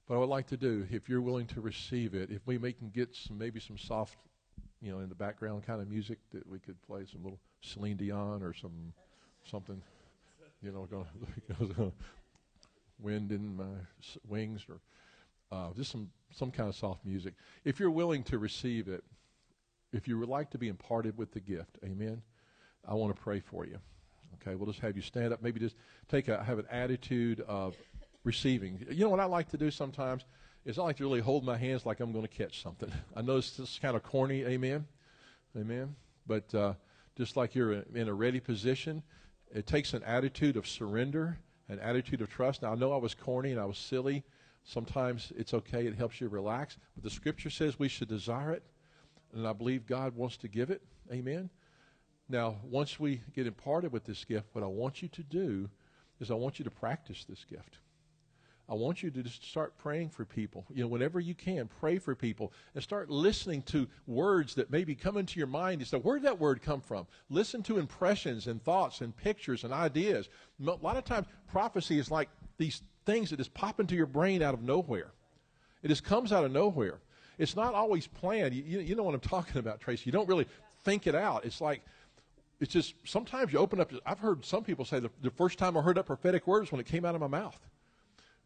But 0.08 0.16
I 0.16 0.18
would 0.18 0.30
like 0.30 0.48
to 0.48 0.58
do, 0.58 0.88
if 0.90 1.08
you're 1.08 1.22
willing 1.22 1.46
to 1.48 1.62
receive 1.62 2.16
it, 2.16 2.32
if 2.32 2.46
we 2.48 2.58
can 2.74 2.90
get 2.90 3.16
some 3.16 3.38
maybe 3.38 3.60
some 3.60 3.78
soft, 3.78 4.18
you 4.82 4.92
know, 4.92 5.00
in 5.00 5.10
the 5.10 5.16
background 5.16 5.64
kind 5.66 5.82
of 5.82 5.88
music 5.88 6.18
that 6.32 6.48
we 6.48 6.58
could 6.58 6.82
play 6.82 7.06
some 7.06 7.24
little 7.24 7.40
Celine 7.62 7.98
Dion 7.98 8.42
or 8.42 8.54
some 8.54 8.94
something, 9.44 9.82
you 10.64 10.72
know, 10.72 10.88
going 10.90 11.92
wind 13.00 13.32
in 13.32 13.56
my 13.56 13.64
wings 14.28 14.66
or 14.68 14.80
uh, 15.52 15.72
just 15.76 15.92
some 15.92 16.10
some 16.32 16.50
kind 16.50 16.70
of 16.70 16.76
soft 16.76 17.06
music. 17.06 17.36
If 17.64 17.80
you're 17.80 17.92
willing 17.92 18.24
to 18.24 18.40
receive 18.40 18.88
it, 18.88 19.04
if 19.92 20.08
you 20.08 20.18
would 20.20 20.30
like 20.30 20.52
to 20.52 20.58
be 20.58 20.68
imparted 20.68 21.18
with 21.18 21.32
the 21.32 21.40
gift, 21.40 21.78
Amen. 21.84 22.22
I 22.88 22.94
want 22.94 23.16
to 23.16 23.22
pray 23.22 23.40
for 23.40 23.66
you. 23.66 23.78
Okay, 24.36 24.56
we'll 24.56 24.68
just 24.68 24.80
have 24.80 24.96
you 24.96 25.02
stand 25.02 25.34
up. 25.34 25.42
Maybe 25.42 25.60
just 25.60 25.76
take 26.08 26.28
a 26.28 26.44
have 26.44 26.60
an 26.60 26.66
attitude 26.72 27.42
of 27.42 27.76
receiving. 28.24 28.86
You 28.90 29.06
know 29.06 29.10
what 29.10 29.20
I 29.20 29.26
like 29.26 29.50
to 29.50 29.58
do 29.58 29.70
sometimes 29.72 30.24
is 30.66 30.78
I 30.78 30.84
like 30.84 30.98
to 30.98 31.04
really 31.04 31.20
hold 31.20 31.44
my 31.44 31.58
hands 31.58 31.86
like 31.86 32.00
I'm 32.00 32.12
going 32.12 32.26
to 32.26 32.34
catch 32.34 32.62
something. 32.62 32.92
I 33.16 33.22
know 33.22 33.36
this 33.36 33.60
is 33.60 33.80
kind 33.82 33.96
of 33.96 34.04
corny. 34.04 34.44
Amen. 34.46 34.86
Amen. 35.58 35.96
But 36.28 36.54
uh, 36.54 36.74
just 37.18 37.36
like 37.36 37.56
you're 37.56 37.74
in 37.94 38.08
a 38.08 38.14
ready 38.14 38.40
position. 38.40 39.04
It 39.54 39.66
takes 39.66 39.94
an 39.94 40.04
attitude 40.04 40.58
of 40.58 40.68
surrender, 40.68 41.38
an 41.68 41.80
attitude 41.80 42.22
of 42.22 42.30
trust. 42.30 42.62
Now, 42.62 42.72
I 42.72 42.76
know 42.76 42.94
I 42.94 42.98
was 42.98 43.14
corny 43.14 43.52
and 43.52 43.60
I 43.60 43.66
was 43.66 43.78
silly. 43.78 44.24
Sometimes 44.64 45.34
it's 45.36 45.54
okay, 45.54 45.88
it 45.88 45.96
helps 45.96 46.22
you 46.22 46.30
relax. 46.30 46.78
But 46.96 47.04
the 47.04 47.10
scripture 47.10 47.50
says 47.50 47.80
we 47.80 47.88
should 47.88 48.08
desire 48.08 48.52
it, 48.52 48.64
and 49.34 49.48
I 49.48 49.54
believe 49.54 49.86
God 49.86 50.16
wants 50.16 50.38
to 50.38 50.48
give 50.48 50.70
it. 50.70 50.82
Amen. 51.12 51.50
Now, 52.28 52.58
once 52.64 53.00
we 53.00 53.22
get 53.36 53.48
imparted 53.48 53.92
with 53.92 54.06
this 54.06 54.24
gift, 54.24 54.48
what 54.54 54.64
I 54.64 54.68
want 54.68 55.02
you 55.02 55.08
to 55.10 55.24
do 55.24 55.70
is 56.20 56.30
I 56.30 56.36
want 56.36 56.60
you 56.60 56.66
to 56.66 56.72
practice 56.72 57.26
this 57.28 57.44
gift. 57.44 57.78
I 58.70 58.76
want 58.76 59.02
you 59.02 59.10
to 59.10 59.24
just 59.24 59.44
start 59.44 59.76
praying 59.80 60.10
for 60.10 60.26
people. 60.26 60.64
You 60.72 60.84
know, 60.84 60.88
whenever 60.88 61.20
you 61.20 61.34
can, 61.34 61.68
pray 61.80 61.98
for 61.98 62.14
people 62.14 62.54
and 62.76 62.84
start 62.84 63.10
listening 63.10 63.64
to 63.64 63.88
words 64.06 64.54
that 64.56 64.70
maybe 64.70 64.94
come 64.94 65.18
into 65.18 65.40
your 65.40 65.48
mind. 65.48 65.82
You 65.82 65.86
say, 65.86 65.98
where 65.98 66.18
did 66.18 66.26
that 66.26 66.40
word 66.40 66.62
come 66.62 66.82
from? 66.82 67.08
Listen 67.32 67.64
to 67.64 67.80
impressions 67.80 68.46
and 68.46 68.64
thoughts 68.64 69.02
and 69.02 69.18
pictures 69.18 69.64
and 69.64 69.74
ideas. 69.74 70.30
A 70.62 70.70
lot 70.70 70.98
of 70.98 71.04
times, 71.04 71.26
prophecy 71.52 71.98
is 71.98 72.12
like 72.12 72.30
these 72.60 72.84
things 73.08 73.32
that 73.32 73.38
just 73.38 73.56
pop 73.56 73.80
into 73.80 73.96
your 73.96 74.06
brain 74.06 74.44
out 74.44 74.54
of 74.54 74.62
nowhere. 74.62 75.14
It 75.82 75.88
just 75.88 76.04
comes 76.04 76.32
out 76.32 76.46
of 76.46 76.52
nowhere. 76.52 77.00
It's 77.40 77.56
not 77.56 77.74
always 77.74 78.06
planned. 78.06 78.54
You, 78.54 78.80
you 78.80 78.96
know 78.96 79.04
what 79.04 79.16
I'm 79.16 79.20
talking 79.20 79.58
about, 79.58 79.80
Tracy. 79.82 80.04
You 80.06 80.12
don't 80.12 80.30
really 80.30 80.46
think 80.84 81.08
it 81.08 81.16
out. 81.16 81.46
It's 81.46 81.62
like, 81.62 81.82
it's 82.60 82.72
just 82.72 82.94
sometimes 83.06 83.52
you 83.52 83.58
open 83.58 83.80
up. 83.80 83.92
I've 84.06 84.20
heard 84.20 84.46
some 84.46 84.64
people 84.64 84.86
say 84.86 85.00
the, 85.00 85.10
the 85.24 85.32
first 85.32 85.58
time 85.58 85.76
I 85.76 85.82
heard 85.82 85.98
that 85.98 86.06
prophetic 86.06 86.46
word 86.46 86.60
was 86.60 86.72
when 86.72 86.80
it 86.80 86.86
came 86.86 87.06
out 87.06 87.16
of 87.16 87.22
my 87.22 87.28
mouth 87.28 87.58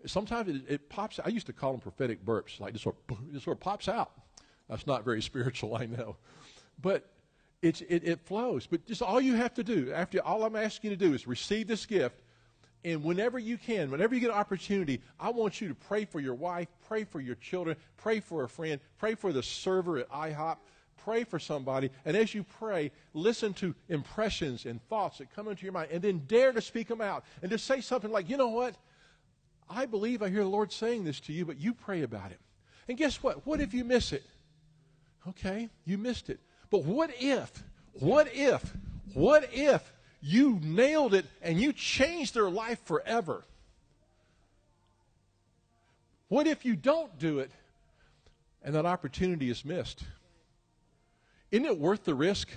sometimes 0.05 0.49
it, 0.49 0.61
it, 0.67 0.89
pops. 0.89 1.19
I 1.23 1.29
used 1.29 1.47
to 1.47 1.53
call 1.53 1.71
them 1.71 1.81
prophetic 1.81 2.23
burps, 2.25 2.59
like 2.59 2.73
this 2.73 2.81
sort 2.81 2.95
of, 3.09 3.17
this 3.31 3.43
sort 3.43 3.57
of 3.57 3.61
pops 3.61 3.87
out. 3.87 4.11
That's 4.69 4.87
not 4.87 5.03
very 5.03 5.21
spiritual, 5.31 5.75
I 5.75 5.85
know, 5.85 6.17
but 6.81 7.09
it's, 7.61 7.81
it, 7.81 8.03
it 8.03 8.19
flows. 8.21 8.67
But 8.67 8.85
just 8.85 9.01
all 9.01 9.21
you 9.21 9.35
have 9.35 9.53
to 9.55 9.63
do, 9.63 9.91
after 9.93 10.19
all 10.19 10.43
I'm 10.43 10.55
asking 10.55 10.91
you 10.91 10.97
to 10.97 11.05
do, 11.05 11.13
is 11.13 11.27
receive 11.27 11.67
this 11.67 11.85
gift, 11.85 12.21
and 12.83 13.03
whenever 13.03 13.39
you 13.39 13.57
can, 13.57 13.91
whenever 13.91 14.13
you 14.13 14.21
get 14.21 14.31
an 14.31 14.37
opportunity, 14.37 15.01
I 15.19 15.29
want 15.29 15.61
you 15.61 15.69
to 15.69 15.75
pray 15.75 16.05
for 16.05 16.19
your 16.19 16.35
wife, 16.35 16.67
pray 16.87 17.03
for 17.03 17.19
your 17.21 17.35
children, 17.35 17.77
pray 17.97 18.19
for 18.19 18.43
a 18.43 18.49
friend, 18.49 18.79
pray 18.97 19.15
for 19.15 19.31
the 19.31 19.43
server 19.43 19.99
at 19.99 20.09
IHOP. 20.09 20.57
Pray 21.03 21.25
for 21.25 21.37
somebody, 21.37 21.89
and 22.05 22.15
as 22.15 22.33
you 22.33 22.43
pray, 22.43 22.89
listen 23.13 23.53
to 23.55 23.75
impressions 23.89 24.65
and 24.65 24.81
thoughts 24.87 25.17
that 25.17 25.35
come 25.35 25.49
into 25.49 25.63
your 25.63 25.73
mind, 25.73 25.89
and 25.91 26.01
then 26.01 26.19
dare 26.27 26.53
to 26.53 26.61
speak 26.61 26.87
them 26.87 27.01
out, 27.01 27.25
and 27.41 27.51
just 27.51 27.65
say 27.65 27.81
something 27.81 28.09
like, 28.09 28.29
"You 28.29 28.37
know 28.37 28.47
what? 28.47 28.75
I 29.69 29.85
believe 29.85 30.21
I 30.21 30.29
hear 30.29 30.43
the 30.43 30.49
Lord 30.49 30.71
saying 30.71 31.03
this 31.03 31.19
to 31.21 31.33
you, 31.33 31.45
but 31.45 31.59
you 31.59 31.73
pray 31.73 32.03
about 32.03 32.31
it. 32.31 32.39
And 32.87 32.97
guess 32.97 33.21
what? 33.23 33.45
What 33.45 33.61
if 33.61 33.73
you 33.73 33.83
miss 33.83 34.11
it? 34.11 34.23
Okay, 35.27 35.69
you 35.85 35.97
missed 35.97 36.29
it. 36.29 36.39
But 36.69 36.83
what 36.83 37.11
if, 37.19 37.63
what 37.93 38.27
if, 38.33 38.73
what 39.13 39.49
if 39.53 39.92
you 40.23 40.57
nailed 40.63 41.13
it 41.13 41.25
and 41.41 41.59
you 41.59 41.73
changed 41.73 42.33
their 42.33 42.49
life 42.49 42.79
forever? 42.85 43.43
What 46.29 46.47
if 46.47 46.63
you 46.63 46.77
don't 46.77 47.19
do 47.19 47.39
it 47.39 47.51
and 48.63 48.73
that 48.73 48.85
opportunity 48.85 49.49
is 49.49 49.65
missed? 49.65 50.03
Isn't 51.51 51.65
it 51.65 51.77
worth 51.77 52.05
the 52.05 52.15
risk? 52.15 52.47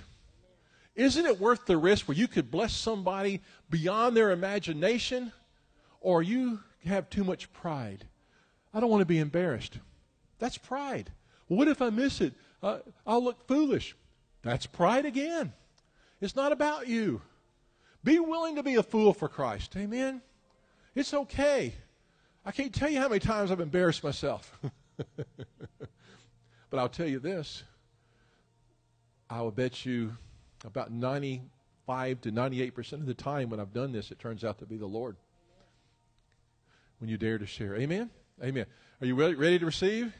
Isn't 0.95 1.25
it 1.25 1.39
worth 1.39 1.65
the 1.65 1.77
risk 1.77 2.07
where 2.07 2.17
you 2.17 2.27
could 2.27 2.49
bless 2.49 2.73
somebody 2.73 3.41
beyond 3.69 4.15
their 4.15 4.31
imagination? 4.31 5.33
Or 5.99 6.23
you 6.23 6.61
have 6.85 7.09
too 7.09 7.25
much 7.25 7.51
pride. 7.51 8.07
I 8.73 8.79
don't 8.79 8.89
want 8.89 9.01
to 9.01 9.05
be 9.05 9.19
embarrassed. 9.19 9.77
That's 10.39 10.57
pride. 10.57 11.11
What 11.47 11.67
if 11.67 11.81
I 11.81 11.89
miss 11.89 12.21
it? 12.21 12.33
Uh, 12.63 12.79
I'll 13.05 13.23
look 13.23 13.45
foolish. 13.45 13.95
That's 14.41 14.65
pride 14.65 15.05
again. 15.05 15.51
It's 16.21 16.35
not 16.35 16.51
about 16.51 16.87
you. 16.87 17.21
Be 18.07 18.19
willing 18.19 18.55
to 18.55 18.63
be 18.63 18.75
a 18.75 18.83
fool 18.83 19.13
for 19.13 19.27
Christ. 19.27 19.75
Amen. 19.75 20.21
It's 20.95 21.13
okay. 21.13 21.73
I 22.45 22.53
can't 22.53 22.73
tell 22.73 22.89
you 22.89 23.01
how 23.01 23.09
many 23.09 23.19
times 23.19 23.51
I've 23.51 23.59
embarrassed 23.59 24.01
myself. 24.01 24.57
but 26.69 26.79
I'll 26.79 26.87
tell 26.87 27.05
you 27.05 27.19
this. 27.19 27.63
I 29.29 29.41
will 29.41 29.51
bet 29.51 29.85
you 29.85 30.15
about 30.63 30.89
95 30.89 32.21
to 32.21 32.31
98% 32.31 32.93
of 32.93 33.07
the 33.07 33.13
time 33.13 33.49
when 33.49 33.59
I've 33.59 33.73
done 33.73 33.91
this, 33.91 34.09
it 34.09 34.19
turns 34.19 34.45
out 34.45 34.59
to 34.59 34.65
be 34.65 34.77
the 34.77 34.85
Lord 34.85 35.17
when 36.99 37.09
you 37.09 37.17
dare 37.17 37.37
to 37.37 37.45
share. 37.45 37.75
Amen? 37.75 38.09
Amen. 38.41 38.67
Are 39.01 39.05
you 39.05 39.15
ready, 39.15 39.35
ready 39.35 39.59
to 39.59 39.65
receive? 39.65 40.15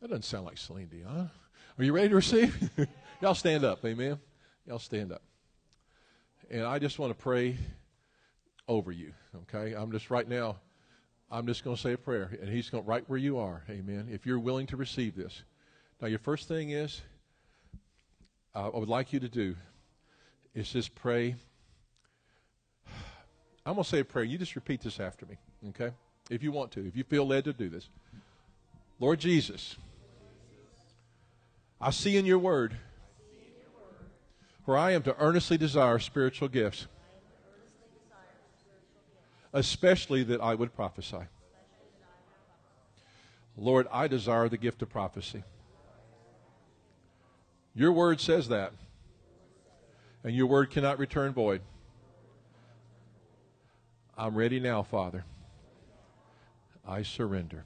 That 0.00 0.08
doesn't 0.08 0.24
sound 0.24 0.46
like 0.46 0.56
Celine 0.56 0.88
Dion. 0.88 1.30
Are 1.78 1.84
you 1.84 1.92
ready 1.92 2.08
to 2.08 2.16
receive? 2.16 2.70
Y'all 3.20 3.34
stand 3.34 3.66
up. 3.66 3.84
Amen. 3.84 4.18
Y'all 4.66 4.78
stand 4.78 5.12
up. 5.12 5.20
And 6.52 6.64
I 6.64 6.78
just 6.78 6.98
want 6.98 7.16
to 7.16 7.20
pray 7.20 7.56
over 8.68 8.92
you. 8.92 9.14
Okay? 9.34 9.72
I'm 9.72 9.90
just 9.90 10.10
right 10.10 10.28
now, 10.28 10.56
I'm 11.30 11.46
just 11.46 11.64
going 11.64 11.74
to 11.74 11.80
say 11.80 11.94
a 11.94 11.98
prayer, 11.98 12.30
and 12.42 12.48
He's 12.50 12.68
going 12.68 12.84
right 12.84 13.02
where 13.08 13.18
you 13.18 13.38
are. 13.38 13.64
Amen. 13.70 14.08
If 14.12 14.26
you're 14.26 14.38
willing 14.38 14.66
to 14.66 14.76
receive 14.76 15.16
this. 15.16 15.44
Now, 16.02 16.08
your 16.08 16.18
first 16.18 16.48
thing 16.48 16.68
is, 16.68 17.00
uh, 18.54 18.68
I 18.68 18.78
would 18.78 18.90
like 18.90 19.14
you 19.14 19.20
to 19.20 19.30
do 19.30 19.56
is 20.54 20.70
just 20.70 20.94
pray. 20.94 21.36
I'm 23.64 23.72
going 23.72 23.84
to 23.84 23.88
say 23.88 24.00
a 24.00 24.04
prayer. 24.04 24.24
You 24.24 24.36
just 24.36 24.54
repeat 24.54 24.82
this 24.82 25.00
after 25.00 25.24
me, 25.24 25.38
okay? 25.70 25.94
If 26.28 26.42
you 26.42 26.52
want 26.52 26.70
to, 26.72 26.86
if 26.86 26.94
you 26.94 27.04
feel 27.04 27.26
led 27.26 27.44
to 27.44 27.54
do 27.54 27.70
this. 27.70 27.88
Lord 29.00 29.20
Jesus, 29.20 29.76
I 31.80 31.90
see 31.92 32.18
in 32.18 32.26
your 32.26 32.38
word 32.38 32.76
where 34.64 34.76
I 34.76 34.92
am 34.92 35.02
to 35.02 35.16
earnestly 35.18 35.58
desire 35.58 35.98
spiritual 35.98 36.48
gifts, 36.48 36.86
especially 39.52 40.22
that 40.24 40.40
I 40.40 40.54
would 40.54 40.74
prophesy. 40.74 41.26
Lord, 43.56 43.86
I 43.92 44.08
desire 44.08 44.48
the 44.48 44.56
gift 44.56 44.82
of 44.82 44.88
prophecy. 44.88 45.42
Your 47.74 47.92
word 47.92 48.20
says 48.20 48.48
that. 48.48 48.72
And 50.24 50.34
your 50.34 50.46
word 50.46 50.70
cannot 50.70 50.98
return 50.98 51.32
void. 51.32 51.62
I'm 54.16 54.34
ready 54.34 54.60
now, 54.60 54.82
Father. 54.82 55.24
I 56.86 57.02
surrender. 57.02 57.64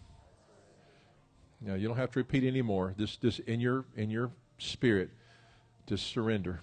Now 1.60 1.74
you 1.74 1.88
don't 1.88 1.96
have 1.96 2.12
to 2.12 2.18
repeat 2.18 2.44
anymore. 2.44 2.94
This 2.96 3.16
this 3.16 3.38
in 3.40 3.60
your 3.60 3.84
in 3.96 4.10
your 4.10 4.30
spirit, 4.58 5.10
just 5.86 6.06
surrender. 6.06 6.60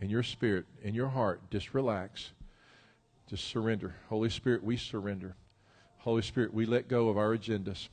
In 0.00 0.10
your 0.10 0.22
spirit, 0.22 0.66
in 0.82 0.94
your 0.94 1.08
heart, 1.08 1.40
just 1.50 1.74
relax. 1.74 2.30
Just 3.28 3.44
surrender. 3.44 3.94
Holy 4.08 4.30
Spirit, 4.30 4.62
we 4.62 4.76
surrender. 4.76 5.36
Holy 5.98 6.22
Spirit, 6.22 6.54
we 6.54 6.66
let 6.66 6.88
go 6.88 7.08
of 7.08 7.18
our 7.18 7.36
agendas. 7.36 7.88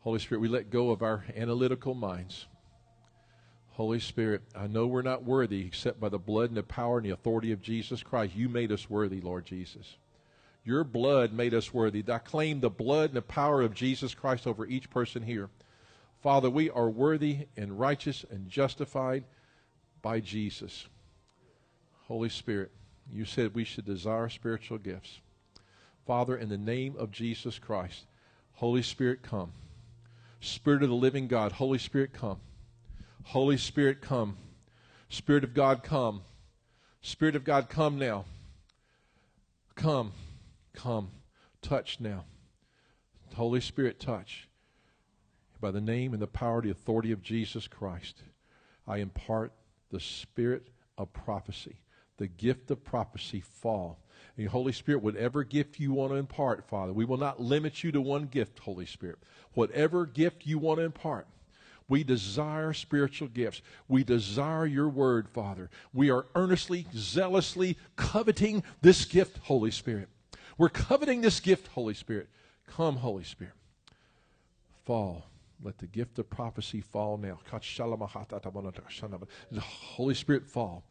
Holy 0.00 0.18
Spirit, 0.18 0.40
we 0.40 0.48
let 0.48 0.70
go 0.70 0.90
of 0.90 1.02
our 1.02 1.24
analytical 1.34 1.94
minds. 1.94 2.46
Holy 3.70 4.00
Spirit, 4.00 4.42
I 4.54 4.66
know 4.66 4.86
we're 4.86 5.02
not 5.02 5.24
worthy 5.24 5.66
except 5.66 5.98
by 5.98 6.08
the 6.08 6.18
blood 6.18 6.50
and 6.50 6.56
the 6.56 6.62
power 6.62 6.98
and 6.98 7.06
the 7.06 7.10
authority 7.10 7.52
of 7.52 7.62
Jesus 7.62 8.02
Christ. 8.02 8.36
You 8.36 8.48
made 8.48 8.70
us 8.70 8.90
worthy, 8.90 9.20
Lord 9.20 9.46
Jesus. 9.46 9.96
Your 10.64 10.84
blood 10.84 11.32
made 11.32 11.54
us 11.54 11.74
worthy. 11.74 12.04
I 12.08 12.18
claim 12.18 12.60
the 12.60 12.70
blood 12.70 13.10
and 13.10 13.16
the 13.16 13.22
power 13.22 13.62
of 13.62 13.74
Jesus 13.74 14.14
Christ 14.14 14.46
over 14.46 14.66
each 14.66 14.90
person 14.90 15.22
here. 15.22 15.48
Father, 16.22 16.48
we 16.48 16.70
are 16.70 16.88
worthy 16.88 17.48
and 17.56 17.78
righteous 17.78 18.24
and 18.30 18.48
justified 18.48 19.24
by 20.02 20.20
Jesus. 20.20 20.86
Holy 22.08 22.28
Spirit, 22.28 22.70
you 23.10 23.24
said 23.24 23.54
we 23.54 23.64
should 23.64 23.84
desire 23.84 24.28
spiritual 24.28 24.78
gifts. 24.78 25.20
Father, 26.06 26.36
in 26.36 26.48
the 26.48 26.58
name 26.58 26.94
of 26.98 27.10
Jesus 27.10 27.58
Christ, 27.58 28.04
Holy 28.54 28.82
Spirit, 28.82 29.22
come. 29.22 29.52
Spirit 30.40 30.82
of 30.82 30.90
the 30.90 30.94
living 30.94 31.26
God, 31.28 31.52
Holy 31.52 31.78
Spirit, 31.78 32.12
come. 32.12 32.40
Holy 33.24 33.56
Spirit, 33.56 34.02
come. 34.02 34.36
Spirit 35.08 35.44
of 35.44 35.54
God, 35.54 35.82
come. 35.82 36.22
Spirit 37.00 37.36
of 37.36 37.44
God, 37.44 37.68
come 37.68 37.98
now. 37.98 38.24
Come, 39.74 40.12
come. 40.74 41.10
Touch 41.62 41.98
now. 42.00 42.24
Holy 43.34 43.60
Spirit, 43.60 43.98
touch. 43.98 44.48
By 45.60 45.70
the 45.70 45.80
name 45.80 46.12
and 46.12 46.20
the 46.20 46.26
power 46.26 46.58
and 46.58 46.64
the 46.64 46.70
authority 46.70 47.12
of 47.12 47.22
Jesus 47.22 47.66
Christ, 47.66 48.22
I 48.86 48.98
impart 48.98 49.52
the 49.90 50.00
spirit 50.00 50.68
of 50.98 51.12
prophecy, 51.12 51.76
the 52.16 52.26
gift 52.26 52.70
of 52.70 52.84
prophecy 52.84 53.40
fall. 53.40 53.98
And 54.36 54.48
Holy 54.48 54.72
Spirit, 54.72 55.02
whatever 55.02 55.44
gift 55.44 55.78
you 55.78 55.92
want 55.92 56.12
to 56.12 56.16
impart, 56.16 56.68
Father, 56.68 56.92
we 56.92 57.04
will 57.04 57.16
not 57.16 57.40
limit 57.40 57.84
you 57.84 57.92
to 57.92 58.00
one 58.00 58.26
gift, 58.26 58.58
Holy 58.58 58.86
Spirit. 58.86 59.18
Whatever 59.52 60.06
gift 60.06 60.46
you 60.46 60.58
want 60.58 60.78
to 60.78 60.84
impart, 60.84 61.28
we 61.88 62.02
desire 62.02 62.72
spiritual 62.72 63.28
gifts. 63.28 63.62
We 63.88 64.02
desire 64.02 64.66
your 64.66 64.88
word, 64.88 65.28
Father. 65.28 65.70
We 65.92 66.10
are 66.10 66.26
earnestly, 66.34 66.86
zealously 66.96 67.76
coveting 67.96 68.64
this 68.80 69.04
gift, 69.04 69.38
Holy 69.44 69.70
Spirit. 69.70 70.08
We're 70.56 70.70
coveting 70.70 71.20
this 71.20 71.40
gift, 71.40 71.68
Holy 71.68 71.94
Spirit. 71.94 72.28
Come, 72.66 72.96
Holy 72.96 73.24
Spirit. 73.24 73.54
Fall. 74.84 75.26
Let 75.62 75.78
the 75.78 75.86
gift 75.86 76.18
of 76.18 76.28
prophecy 76.28 76.80
fall 76.80 77.16
now. 77.16 77.38
Holy 79.60 80.14
Spirit 80.14 80.46
fall. 80.46 80.84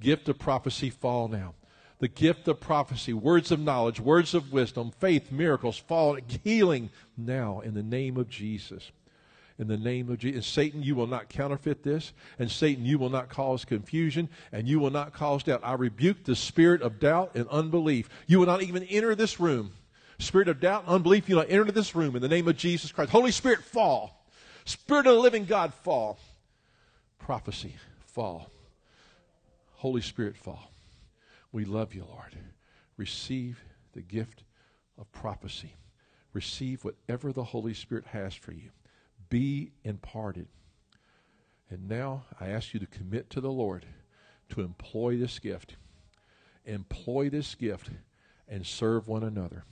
Gift 0.00 0.28
of 0.28 0.38
prophecy 0.38 0.90
fall 0.90 1.28
now. 1.28 1.54
The 2.00 2.08
gift 2.08 2.48
of 2.48 2.60
prophecy, 2.60 3.12
words 3.12 3.50
of 3.50 3.60
knowledge, 3.60 4.00
words 4.00 4.34
of 4.34 4.52
wisdom, 4.52 4.90
faith, 4.90 5.30
miracles 5.30 5.78
fall, 5.78 6.18
healing 6.42 6.90
now 7.16 7.60
in 7.60 7.74
the 7.74 7.82
name 7.82 8.16
of 8.16 8.28
Jesus 8.28 8.90
in 9.58 9.68
the 9.68 9.76
name 9.76 10.10
of 10.10 10.18
Jesus. 10.18 10.46
Satan, 10.46 10.82
you 10.82 10.94
will 10.94 11.06
not 11.06 11.28
counterfeit 11.28 11.82
this. 11.82 12.12
And 12.38 12.50
Satan, 12.50 12.84
you 12.84 12.98
will 12.98 13.10
not 13.10 13.28
cause 13.28 13.64
confusion 13.64 14.28
and 14.52 14.66
you 14.66 14.80
will 14.80 14.90
not 14.90 15.12
cause 15.12 15.44
doubt. 15.44 15.60
I 15.62 15.74
rebuke 15.74 16.24
the 16.24 16.36
spirit 16.36 16.82
of 16.82 16.98
doubt 16.98 17.32
and 17.34 17.48
unbelief. 17.48 18.08
You 18.26 18.40
will 18.40 18.46
not 18.46 18.62
even 18.62 18.82
enter 18.84 19.14
this 19.14 19.38
room. 19.38 19.72
Spirit 20.18 20.48
of 20.48 20.60
doubt 20.60 20.84
and 20.84 20.94
unbelief, 20.94 21.28
you 21.28 21.36
will 21.36 21.42
not 21.42 21.52
enter 21.52 21.70
this 21.70 21.94
room 21.94 22.16
in 22.16 22.22
the 22.22 22.28
name 22.28 22.48
of 22.48 22.56
Jesus 22.56 22.92
Christ. 22.92 23.10
Holy 23.10 23.30
Spirit, 23.30 23.62
fall. 23.62 24.24
Spirit 24.64 25.06
of 25.06 25.14
the 25.16 25.20
living 25.20 25.44
God, 25.44 25.74
fall. 25.74 26.18
Prophecy, 27.18 27.76
fall. 28.06 28.50
Holy 29.84 30.00
Spirit, 30.00 30.34
fall. 30.34 30.72
We 31.52 31.66
love 31.66 31.92
you, 31.92 32.06
Lord. 32.08 32.38
Receive 32.96 33.62
the 33.92 34.00
gift 34.00 34.42
of 34.96 35.12
prophecy. 35.12 35.76
Receive 36.32 36.82
whatever 36.82 37.34
the 37.34 37.44
Holy 37.44 37.74
Spirit 37.74 38.06
has 38.06 38.32
for 38.32 38.52
you 38.52 38.70
be 39.28 39.72
imparted. 39.84 40.48
And 41.68 41.86
now 41.86 42.24
I 42.40 42.48
ask 42.48 42.72
you 42.72 42.80
to 42.80 42.86
commit 42.86 43.28
to 43.28 43.42
the 43.42 43.52
Lord 43.52 43.84
to 44.48 44.62
employ 44.62 45.18
this 45.18 45.38
gift. 45.38 45.76
Employ 46.64 47.28
this 47.28 47.54
gift 47.54 47.90
and 48.48 48.64
serve 48.64 49.06
one 49.06 49.22
another. 49.22 49.66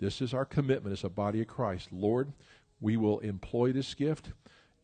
This 0.00 0.20
is 0.20 0.34
our 0.34 0.44
commitment 0.44 0.92
as 0.92 1.04
a 1.04 1.08
body 1.08 1.42
of 1.42 1.46
Christ. 1.46 1.92
Lord, 1.92 2.32
we 2.80 2.96
will 2.96 3.20
employ 3.20 3.70
this 3.70 3.94
gift 3.94 4.32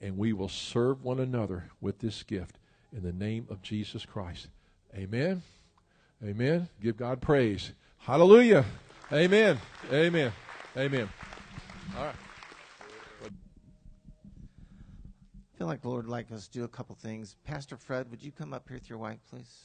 and 0.01 0.17
we 0.17 0.33
will 0.33 0.49
serve 0.49 1.03
one 1.03 1.19
another 1.19 1.71
with 1.81 1.99
this 1.99 2.23
gift 2.23 2.59
in 2.95 3.03
the 3.03 3.13
name 3.13 3.47
of 3.51 3.63
Jesus 3.63 4.05
Christ. 4.05 4.49
Amen. 4.95 5.43
Amen. 6.25 6.69
Give 6.81 6.97
God 6.97 7.21
praise. 7.21 7.73
Hallelujah. 7.99 8.65
Amen. 9.13 9.59
Amen. 9.93 10.33
Amen. 10.77 11.09
All 11.97 12.05
right. 12.05 12.15
feel 15.63 15.69
like 15.69 15.83
the 15.83 15.89
Lord 15.89 16.09
like 16.09 16.33
us 16.33 16.49
do 16.49 16.65
a 16.65 16.69
couple 16.69 16.93
things. 16.97 17.37
Pastor 17.45 17.77
Fred, 17.77 18.11
would 18.11 18.21
you 18.21 18.33
come 18.33 18.53
up 18.53 18.67
here 18.67 18.77
with 18.77 18.91
your 18.91 18.99
wife, 18.99 19.21
please? 19.31 19.61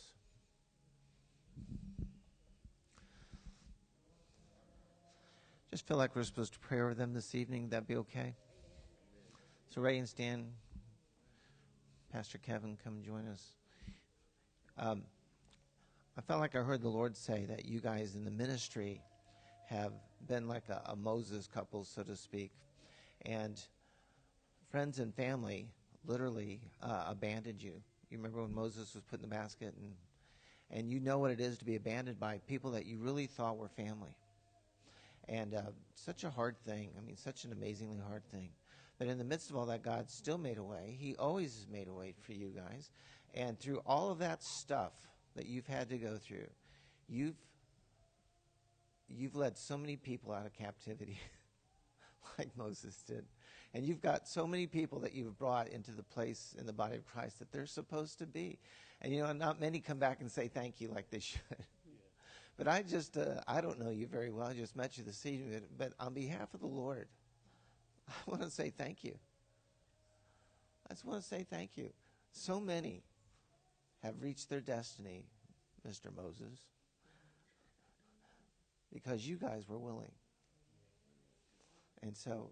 Just 5.71 5.87
feel 5.87 5.97
like 5.97 6.15
we're 6.15 6.21
supposed 6.21 6.53
to 6.53 6.59
pray 6.59 6.81
over 6.81 6.93
them 6.93 7.15
this 7.15 7.33
evening. 7.33 7.69
That'd 7.69 7.87
be 7.87 7.95
okay. 7.95 8.35
So 9.73 9.81
Ray 9.81 9.97
and 9.97 10.07
Stan, 10.07 10.45
Pastor 12.11 12.37
Kevin, 12.37 12.77
come 12.81 13.01
join 13.03 13.27
us. 13.27 13.51
Um, 14.77 15.03
I 16.17 16.21
felt 16.21 16.39
like 16.39 16.55
I 16.55 16.59
heard 16.59 16.81
the 16.81 16.89
Lord 16.89 17.17
say 17.17 17.45
that 17.49 17.65
you 17.65 17.79
guys 17.79 18.15
in 18.15 18.23
the 18.23 18.31
ministry 18.31 19.01
have 19.67 19.91
been 20.27 20.47
like 20.47 20.69
a, 20.69 20.81
a 20.85 20.95
Moses 20.95 21.47
couple, 21.47 21.83
so 21.83 22.03
to 22.03 22.15
speak, 22.15 22.51
and 23.25 23.59
friends 24.71 24.99
and 24.99 25.13
family 25.13 25.67
literally 26.05 26.61
uh, 26.81 27.05
abandoned 27.07 27.61
you. 27.61 27.73
You 28.09 28.17
remember 28.17 28.41
when 28.41 28.53
Moses 28.53 28.95
was 28.95 29.03
put 29.03 29.19
in 29.19 29.29
the 29.29 29.35
basket, 29.35 29.75
and 29.77 29.93
and 30.71 30.89
you 30.89 30.99
know 30.99 31.19
what 31.19 31.31
it 31.31 31.39
is 31.39 31.57
to 31.57 31.65
be 31.65 31.75
abandoned 31.75 32.19
by 32.19 32.39
people 32.47 32.71
that 32.71 32.85
you 32.85 32.97
really 32.97 33.25
thought 33.25 33.57
were 33.57 33.69
family. 33.69 34.15
And 35.29 35.53
uh, 35.53 35.61
such 35.95 36.23
a 36.23 36.29
hard 36.29 36.55
thing. 36.65 36.89
I 36.97 37.05
mean, 37.05 37.17
such 37.17 37.43
an 37.43 37.51
amazingly 37.51 37.99
hard 38.07 38.23
thing. 38.31 38.49
But 38.97 39.07
in 39.07 39.17
the 39.17 39.23
midst 39.23 39.49
of 39.49 39.55
all 39.55 39.67
that, 39.67 39.83
God 39.83 40.09
still 40.09 40.37
made 40.37 40.57
a 40.57 40.63
way. 40.63 40.97
He 40.99 41.15
always 41.15 41.53
has 41.55 41.67
made 41.67 41.87
a 41.87 41.93
way 41.93 42.13
for 42.19 42.33
you 42.33 42.49
guys. 42.49 42.89
And 43.33 43.59
through 43.59 43.81
all 43.85 44.09
of 44.09 44.19
that 44.19 44.43
stuff 44.43 44.93
that 45.35 45.45
you've 45.45 45.67
had 45.67 45.89
to 45.89 45.97
go 45.97 46.17
through, 46.17 46.47
you've 47.07 47.35
you've 49.09 49.35
led 49.35 49.57
so 49.57 49.77
many 49.77 49.95
people 49.95 50.33
out 50.33 50.45
of 50.45 50.53
captivity, 50.53 51.19
like 52.37 52.49
Moses 52.57 53.03
did. 53.03 53.25
And 53.73 53.85
you've 53.85 54.01
got 54.01 54.27
so 54.27 54.47
many 54.47 54.65
people 54.65 54.99
that 55.01 55.13
you've 55.13 55.37
brought 55.37 55.67
into 55.67 55.91
the 55.91 56.03
place 56.03 56.55
in 56.59 56.65
the 56.65 56.73
body 56.73 56.95
of 56.95 57.05
Christ 57.05 57.39
that 57.39 57.51
they're 57.51 57.65
supposed 57.65 58.19
to 58.19 58.25
be. 58.25 58.59
And 59.01 59.13
you 59.13 59.21
know, 59.21 59.31
not 59.33 59.59
many 59.59 59.79
come 59.79 59.99
back 59.99 60.21
and 60.21 60.31
say 60.31 60.47
thank 60.47 60.81
you 60.81 60.89
like 60.89 61.09
they 61.09 61.19
should. 61.19 61.41
But 62.57 62.67
I 62.67 62.81
just, 62.81 63.17
uh, 63.17 63.41
I 63.47 63.61
don't 63.61 63.79
know 63.79 63.91
you 63.91 64.07
very 64.07 64.31
well. 64.31 64.47
I 64.47 64.53
just 64.53 64.75
met 64.75 64.97
you 64.97 65.03
this 65.03 65.25
evening. 65.27 65.61
But 65.77 65.93
on 65.99 66.15
behalf 66.15 66.53
of 66.55 66.59
the 66.59 66.67
Lord, 66.67 67.07
I 68.09 68.13
want 68.27 68.41
to 68.43 68.49
say 68.49 68.69
thank 68.69 69.03
you. 69.03 69.17
I 70.89 70.93
just 70.93 71.05
want 71.05 71.21
to 71.21 71.27
say 71.27 71.45
thank 71.49 71.77
you. 71.77 71.91
So 72.31 72.59
many 72.59 73.03
have 74.03 74.21
reached 74.21 74.49
their 74.49 74.61
destiny, 74.61 75.25
Mr. 75.87 76.15
Moses. 76.15 76.59
because 78.93 79.27
you 79.27 79.35
guys 79.35 79.67
were 79.67 79.77
willing. 79.77 80.11
And 82.01 82.15
so, 82.15 82.51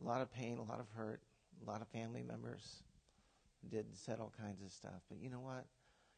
a 0.00 0.06
lot 0.06 0.20
of 0.20 0.32
pain, 0.32 0.58
a 0.58 0.62
lot 0.62 0.80
of 0.80 0.86
hurt, 0.94 1.22
a 1.64 1.70
lot 1.70 1.80
of 1.80 1.88
family 1.88 2.22
members 2.22 2.82
did 3.68 3.86
said 3.96 4.20
all 4.20 4.32
kinds 4.40 4.62
of 4.62 4.70
stuff. 4.72 5.02
But 5.08 5.18
you 5.18 5.30
know 5.30 5.40
what? 5.40 5.66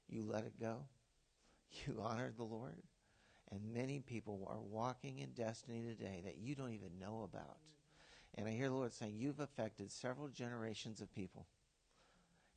You 0.08 0.24
let 0.24 0.44
it 0.44 0.58
go. 0.60 0.78
You 1.86 2.00
honored 2.02 2.36
the 2.36 2.44
Lord. 2.44 2.82
And 3.52 3.72
many 3.72 4.00
people 4.00 4.46
are 4.50 4.60
walking 4.60 5.18
in 5.18 5.30
destiny 5.30 5.82
today 5.82 6.22
that 6.24 6.38
you 6.38 6.54
don't 6.54 6.72
even 6.72 6.98
know 7.00 7.28
about. 7.32 7.58
And 8.34 8.46
I 8.46 8.52
hear 8.52 8.68
the 8.68 8.74
Lord 8.74 8.92
saying, 8.92 9.14
You've 9.16 9.40
affected 9.40 9.90
several 9.90 10.28
generations 10.28 11.00
of 11.00 11.12
people. 11.14 11.46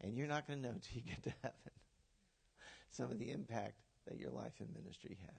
And 0.02 0.18
you're 0.18 0.28
not 0.28 0.48
going 0.48 0.62
to 0.62 0.68
know 0.68 0.74
until 0.76 0.96
you 0.96 1.02
get 1.02 1.24
to 1.24 1.34
heaven 1.42 1.72
some 2.92 3.12
of 3.12 3.18
the 3.18 3.32
impact 3.32 3.74
that 4.08 4.20
your 4.20 4.30
life 4.30 4.54
and 4.60 4.70
ministry 4.74 5.18
had. 5.22 5.36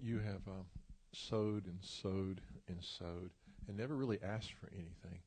You 0.00 0.18
have 0.18 0.46
um, 0.48 0.66
sowed 1.12 1.66
and 1.66 1.78
sowed 1.80 2.40
and 2.68 2.78
sowed 2.80 3.30
and 3.68 3.76
never 3.76 3.96
really 3.96 4.18
asked 4.22 4.52
for 4.52 4.68
anything. 4.72 5.20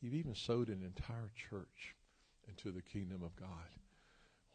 You've 0.00 0.14
even 0.14 0.34
sowed 0.34 0.68
an 0.68 0.82
entire 0.82 1.30
church 1.34 1.94
into 2.48 2.70
the 2.70 2.82
kingdom 2.82 3.22
of 3.22 3.36
God. 3.36 3.48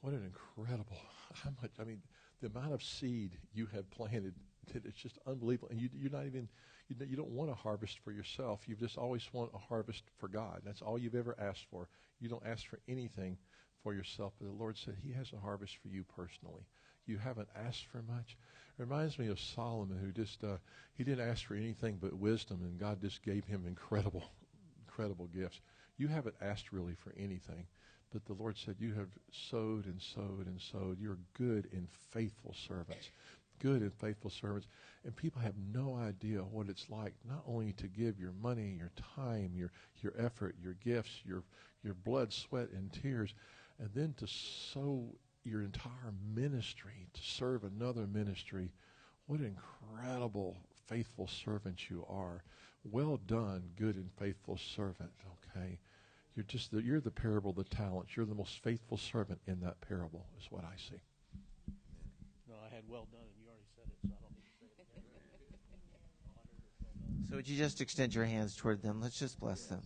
What 0.01 0.13
an 0.13 0.23
incredible, 0.25 0.97
how 1.43 1.51
much, 1.61 1.71
I 1.79 1.83
mean, 1.83 2.01
the 2.41 2.47
amount 2.47 2.73
of 2.73 2.83
seed 2.83 3.37
you 3.53 3.67
have 3.73 3.89
planted, 3.91 4.33
it's 4.73 4.97
just 4.97 5.19
unbelievable. 5.27 5.69
And 5.71 5.79
you, 5.79 5.89
you're 5.93 6.11
not 6.11 6.25
even, 6.25 6.47
you, 6.89 6.95
you 7.05 7.15
don't 7.15 7.29
want 7.29 7.51
a 7.51 7.55
harvest 7.55 7.99
for 8.03 8.11
yourself. 8.11 8.61
You 8.67 8.75
just 8.75 8.97
always 8.97 9.27
want 9.31 9.51
a 9.53 9.57
harvest 9.57 10.03
for 10.17 10.27
God. 10.27 10.61
That's 10.65 10.81
all 10.81 10.97
you've 10.97 11.15
ever 11.15 11.35
asked 11.39 11.65
for. 11.71 11.87
You 12.19 12.29
don't 12.29 12.45
ask 12.45 12.67
for 12.67 12.79
anything 12.87 13.37
for 13.83 13.93
yourself, 13.93 14.33
but 14.39 14.47
the 14.47 14.53
Lord 14.53 14.77
said 14.77 14.95
He 15.01 15.13
has 15.13 15.31
a 15.31 15.39
harvest 15.39 15.77
for 15.81 15.87
you 15.87 16.03
personally. 16.15 16.65
You 17.05 17.17
haven't 17.17 17.49
asked 17.55 17.85
for 17.87 18.03
much. 18.03 18.37
It 18.77 18.81
reminds 18.81 19.17
me 19.17 19.27
of 19.27 19.39
Solomon, 19.39 19.97
who 19.97 20.11
just 20.11 20.43
uh, 20.43 20.57
he 20.95 21.03
didn't 21.03 21.27
ask 21.27 21.45
for 21.45 21.55
anything 21.55 21.97
but 21.99 22.13
wisdom, 22.13 22.61
and 22.61 22.79
God 22.79 23.01
just 23.01 23.23
gave 23.23 23.45
him 23.45 23.65
incredible, 23.65 24.23
incredible 24.85 25.27
gifts. 25.27 25.59
You 25.97 26.07
haven't 26.07 26.35
asked 26.41 26.71
really 26.71 26.95
for 26.95 27.13
anything, 27.17 27.65
but 28.11 28.25
the 28.25 28.33
Lord 28.33 28.57
said 28.57 28.75
you 28.79 28.93
have 28.93 29.09
sowed 29.31 29.85
and 29.85 30.01
sowed 30.01 30.47
and 30.47 30.61
sowed. 30.71 30.99
You're 30.99 31.17
good 31.33 31.67
and 31.71 31.87
faithful 32.11 32.53
servants, 32.67 33.09
good 33.59 33.81
and 33.81 33.93
faithful 33.93 34.29
servants, 34.29 34.67
and 35.03 35.15
people 35.15 35.41
have 35.41 35.55
no 35.73 35.95
idea 35.95 36.39
what 36.39 36.69
it's 36.69 36.89
like 36.89 37.13
not 37.27 37.43
only 37.47 37.73
to 37.73 37.87
give 37.87 38.19
your 38.19 38.33
money, 38.41 38.75
your 38.77 38.91
time, 39.15 39.51
your 39.55 39.71
your 40.01 40.13
effort, 40.17 40.55
your 40.61 40.73
gifts, 40.73 41.21
your 41.25 41.43
your 41.83 41.93
blood, 41.93 42.33
sweat, 42.33 42.69
and 42.71 42.91
tears 42.91 43.33
and 43.79 43.89
then 43.95 44.13
to 44.17 44.27
sow 44.27 45.07
your 45.43 45.61
entire 45.61 46.13
ministry 46.35 47.07
to 47.13 47.21
serve 47.21 47.63
another 47.63 48.05
ministry, 48.05 48.71
what 49.25 49.39
incredible 49.39 50.57
faithful 50.87 51.27
servant 51.27 51.89
you 51.89 52.05
are. 52.09 52.43
Well 52.83 53.19
done, 53.25 53.63
good 53.77 53.95
and 53.95 54.09
faithful 54.17 54.57
servant. 54.57 55.11
Okay, 55.55 55.79
you're 56.35 56.45
just 56.45 56.71
the, 56.71 56.81
you're 56.81 56.99
the 56.99 57.11
parable 57.11 57.51
of 57.51 57.57
the 57.57 57.63
talents. 57.63 58.15
You're 58.15 58.25
the 58.25 58.35
most 58.35 58.61
faithful 58.63 58.97
servant 58.97 59.39
in 59.47 59.59
that 59.61 59.79
parable, 59.81 60.25
is 60.39 60.47
what 60.49 60.63
I 60.63 60.75
see. 60.77 61.01
No, 62.47 62.55
I 62.55 62.73
had 62.73 62.83
well 62.87 63.07
done, 63.11 63.21
and 63.21 63.35
you 63.39 63.47
already 63.47 63.67
said 63.75 63.85
it, 63.87 63.97
so 64.01 64.09
I 64.15 64.19
don't 64.21 64.35
need 64.35 64.47
to 64.47 64.53
say 64.59 64.67
it 64.67 64.79
again. 64.79 65.19
So, 67.29 67.35
would 67.35 67.47
you 67.47 67.57
just 67.57 67.79
extend 67.79 68.15
your 68.15 68.25
hands 68.25 68.55
toward 68.55 68.81
them? 68.81 69.01
Let's 69.01 69.19
just 69.19 69.39
bless 69.39 69.65
them. 69.65 69.81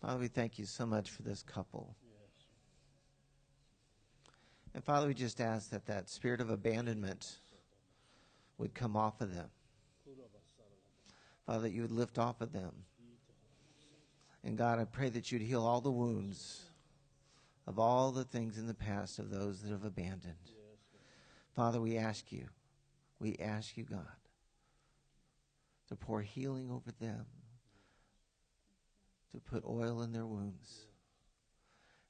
Father, 0.00 0.20
we 0.20 0.28
thank 0.28 0.56
you 0.58 0.64
so 0.64 0.86
much 0.86 1.10
for 1.10 1.22
this 1.22 1.42
couple. 1.42 1.96
And 4.72 4.84
Father, 4.84 5.08
we 5.08 5.14
just 5.14 5.40
ask 5.40 5.70
that 5.70 5.86
that 5.86 6.08
spirit 6.08 6.40
of 6.40 6.48
abandonment 6.48 7.38
would 8.56 8.72
come 8.72 8.96
off 8.96 9.20
of 9.20 9.34
them. 9.34 9.48
Father, 11.44 11.62
that 11.62 11.72
you 11.72 11.82
would 11.82 11.90
lift 11.90 12.18
off 12.18 12.40
of 12.40 12.52
them. 12.52 12.72
And 14.44 14.56
God, 14.56 14.78
I 14.78 14.84
pray 14.84 15.08
that 15.08 15.32
you'd 15.32 15.42
heal 15.42 15.64
all 15.64 15.80
the 15.80 15.90
wounds 15.90 16.62
of 17.66 17.80
all 17.80 18.12
the 18.12 18.24
things 18.24 18.58
in 18.58 18.66
the 18.68 18.74
past 18.74 19.18
of 19.18 19.30
those 19.30 19.60
that 19.62 19.70
have 19.70 19.84
abandoned. 19.84 20.34
Father, 21.56 21.80
we 21.80 21.98
ask 21.98 22.30
you, 22.30 22.46
we 23.18 23.36
ask 23.40 23.76
you, 23.76 23.84
God, 23.84 24.06
to 25.90 25.96
pour 25.96 26.22
healing 26.22 26.70
over 26.70 26.90
them, 26.98 27.26
to 29.32 29.40
put 29.40 29.64
oil 29.66 30.00
in 30.00 30.12
their 30.12 30.26
wounds 30.26 30.86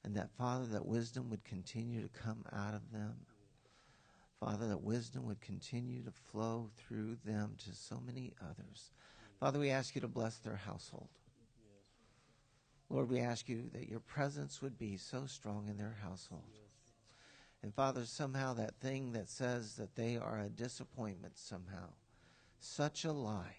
and 0.04 0.14
that, 0.16 0.30
Father, 0.30 0.66
that 0.66 0.86
wisdom 0.86 1.28
would 1.30 1.44
continue 1.44 2.02
to 2.02 2.08
come 2.08 2.44
out 2.52 2.74
of 2.74 2.90
them. 2.92 3.14
Father, 4.38 4.68
that 4.68 4.82
wisdom 4.82 5.26
would 5.26 5.40
continue 5.42 6.02
to 6.02 6.10
flow 6.10 6.70
through 6.78 7.16
them 7.24 7.54
to 7.58 7.74
so 7.74 8.00
many 8.04 8.32
others. 8.42 8.90
Father, 9.38 9.58
we 9.58 9.70
ask 9.70 9.94
you 9.94 10.00
to 10.00 10.08
bless 10.08 10.38
their 10.38 10.56
household. 10.56 11.08
Lord, 12.88 13.10
we 13.10 13.20
ask 13.20 13.48
you 13.48 13.68
that 13.74 13.88
your 13.88 14.00
presence 14.00 14.62
would 14.62 14.78
be 14.78 14.96
so 14.96 15.26
strong 15.26 15.68
in 15.68 15.76
their 15.76 15.96
household. 16.02 16.42
And 17.62 17.74
Father, 17.74 18.06
somehow 18.06 18.54
that 18.54 18.80
thing 18.80 19.12
that 19.12 19.28
says 19.28 19.76
that 19.76 19.94
they 19.94 20.16
are 20.16 20.40
a 20.40 20.48
disappointment, 20.48 21.36
somehow, 21.36 21.90
such 22.58 23.04
a 23.04 23.12
lie. 23.12 23.56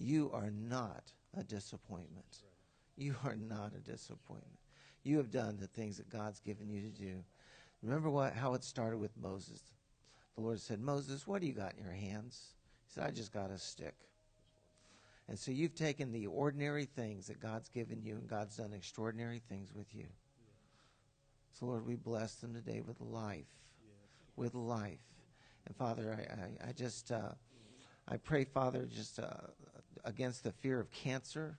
You 0.00 0.30
are 0.32 0.50
not 0.50 1.12
a 1.36 1.44
disappointment. 1.44 2.38
You 2.96 3.14
are 3.22 3.36
not 3.36 3.74
a 3.76 3.80
disappointment. 3.80 4.58
You 5.04 5.18
have 5.18 5.30
done 5.30 5.58
the 5.60 5.66
things 5.66 5.98
that 5.98 6.10
God's 6.10 6.40
given 6.40 6.70
you 6.70 6.80
to 6.80 6.88
do. 6.88 7.22
Remember 7.82 8.10
what 8.10 8.32
how 8.34 8.54
it 8.54 8.64
started 8.64 8.98
with 8.98 9.16
Moses. 9.16 9.62
The 10.34 10.40
Lord 10.40 10.58
said, 10.58 10.80
Moses, 10.80 11.26
what 11.26 11.40
do 11.40 11.46
you 11.46 11.52
got 11.52 11.74
in 11.76 11.84
your 11.84 11.92
hands? 11.92 12.54
He 12.86 12.94
said, 12.94 13.04
I 13.04 13.10
just 13.10 13.32
got 13.32 13.50
a 13.50 13.58
stick. 13.58 13.94
And 15.28 15.38
so 15.38 15.50
you've 15.50 15.74
taken 15.74 16.12
the 16.12 16.26
ordinary 16.26 16.86
things 16.86 17.26
that 17.28 17.40
God's 17.40 17.68
given 17.68 18.02
you, 18.02 18.14
and 18.14 18.26
God's 18.28 18.56
done 18.56 18.72
extraordinary 18.72 19.40
things 19.48 19.72
with 19.74 19.94
you. 19.94 20.06
So, 21.52 21.66
Lord, 21.66 21.86
we 21.86 21.94
bless 21.94 22.34
them 22.36 22.54
today 22.54 22.80
with 22.80 23.00
life. 23.00 23.46
With 24.36 24.54
life. 24.54 24.98
And, 25.66 25.76
Father, 25.76 26.18
I, 26.18 26.66
I, 26.66 26.70
I 26.70 26.72
just, 26.72 27.12
uh, 27.12 27.32
I 28.08 28.16
pray, 28.16 28.44
Father, 28.44 28.86
just 28.90 29.20
uh, 29.20 29.26
against 30.04 30.44
the 30.44 30.52
fear 30.52 30.80
of 30.80 30.90
cancer 30.90 31.58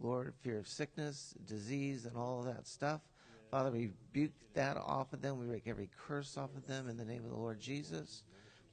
Lord, 0.00 0.32
fear 0.40 0.58
of 0.58 0.66
sickness, 0.66 1.34
disease, 1.46 2.06
and 2.06 2.16
all 2.16 2.40
of 2.40 2.46
that 2.46 2.66
stuff. 2.66 3.02
Father, 3.50 3.70
we 3.70 3.90
rebuke 4.14 4.32
that 4.54 4.76
off 4.76 5.12
of 5.12 5.20
them. 5.20 5.38
We 5.38 5.46
break 5.46 5.66
every 5.66 5.90
curse 6.06 6.38
off 6.38 6.50
of 6.56 6.66
them 6.66 6.88
in 6.88 6.96
the 6.96 7.04
name 7.04 7.24
of 7.24 7.30
the 7.30 7.36
Lord 7.36 7.60
Jesus. 7.60 8.22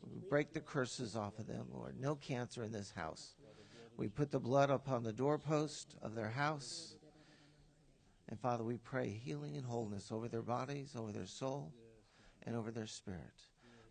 We 0.02 0.20
break 0.30 0.54
the 0.54 0.62
curses 0.62 1.16
off 1.16 1.38
of 1.38 1.48
them, 1.48 1.66
Lord. 1.74 2.00
No 2.00 2.16
cancer 2.16 2.64
in 2.64 2.72
this 2.72 2.94
house. 2.96 3.36
We 3.98 4.08
put 4.08 4.32
the 4.32 4.40
blood 4.40 4.70
upon 4.70 5.04
the 5.04 5.12
doorpost 5.12 5.96
of 6.02 6.16
their 6.16 6.30
house. 6.30 6.96
And 8.30 8.40
Father, 8.40 8.64
we 8.64 8.78
pray 8.78 9.10
healing 9.10 9.58
and 9.58 9.66
wholeness 9.66 10.12
over 10.12 10.28
their 10.28 10.42
bodies, 10.42 10.96
over 10.96 11.12
their 11.12 11.26
soul, 11.26 11.74
and 12.44 12.56
over 12.56 12.72
their 12.72 12.88
spirit. 12.88 13.20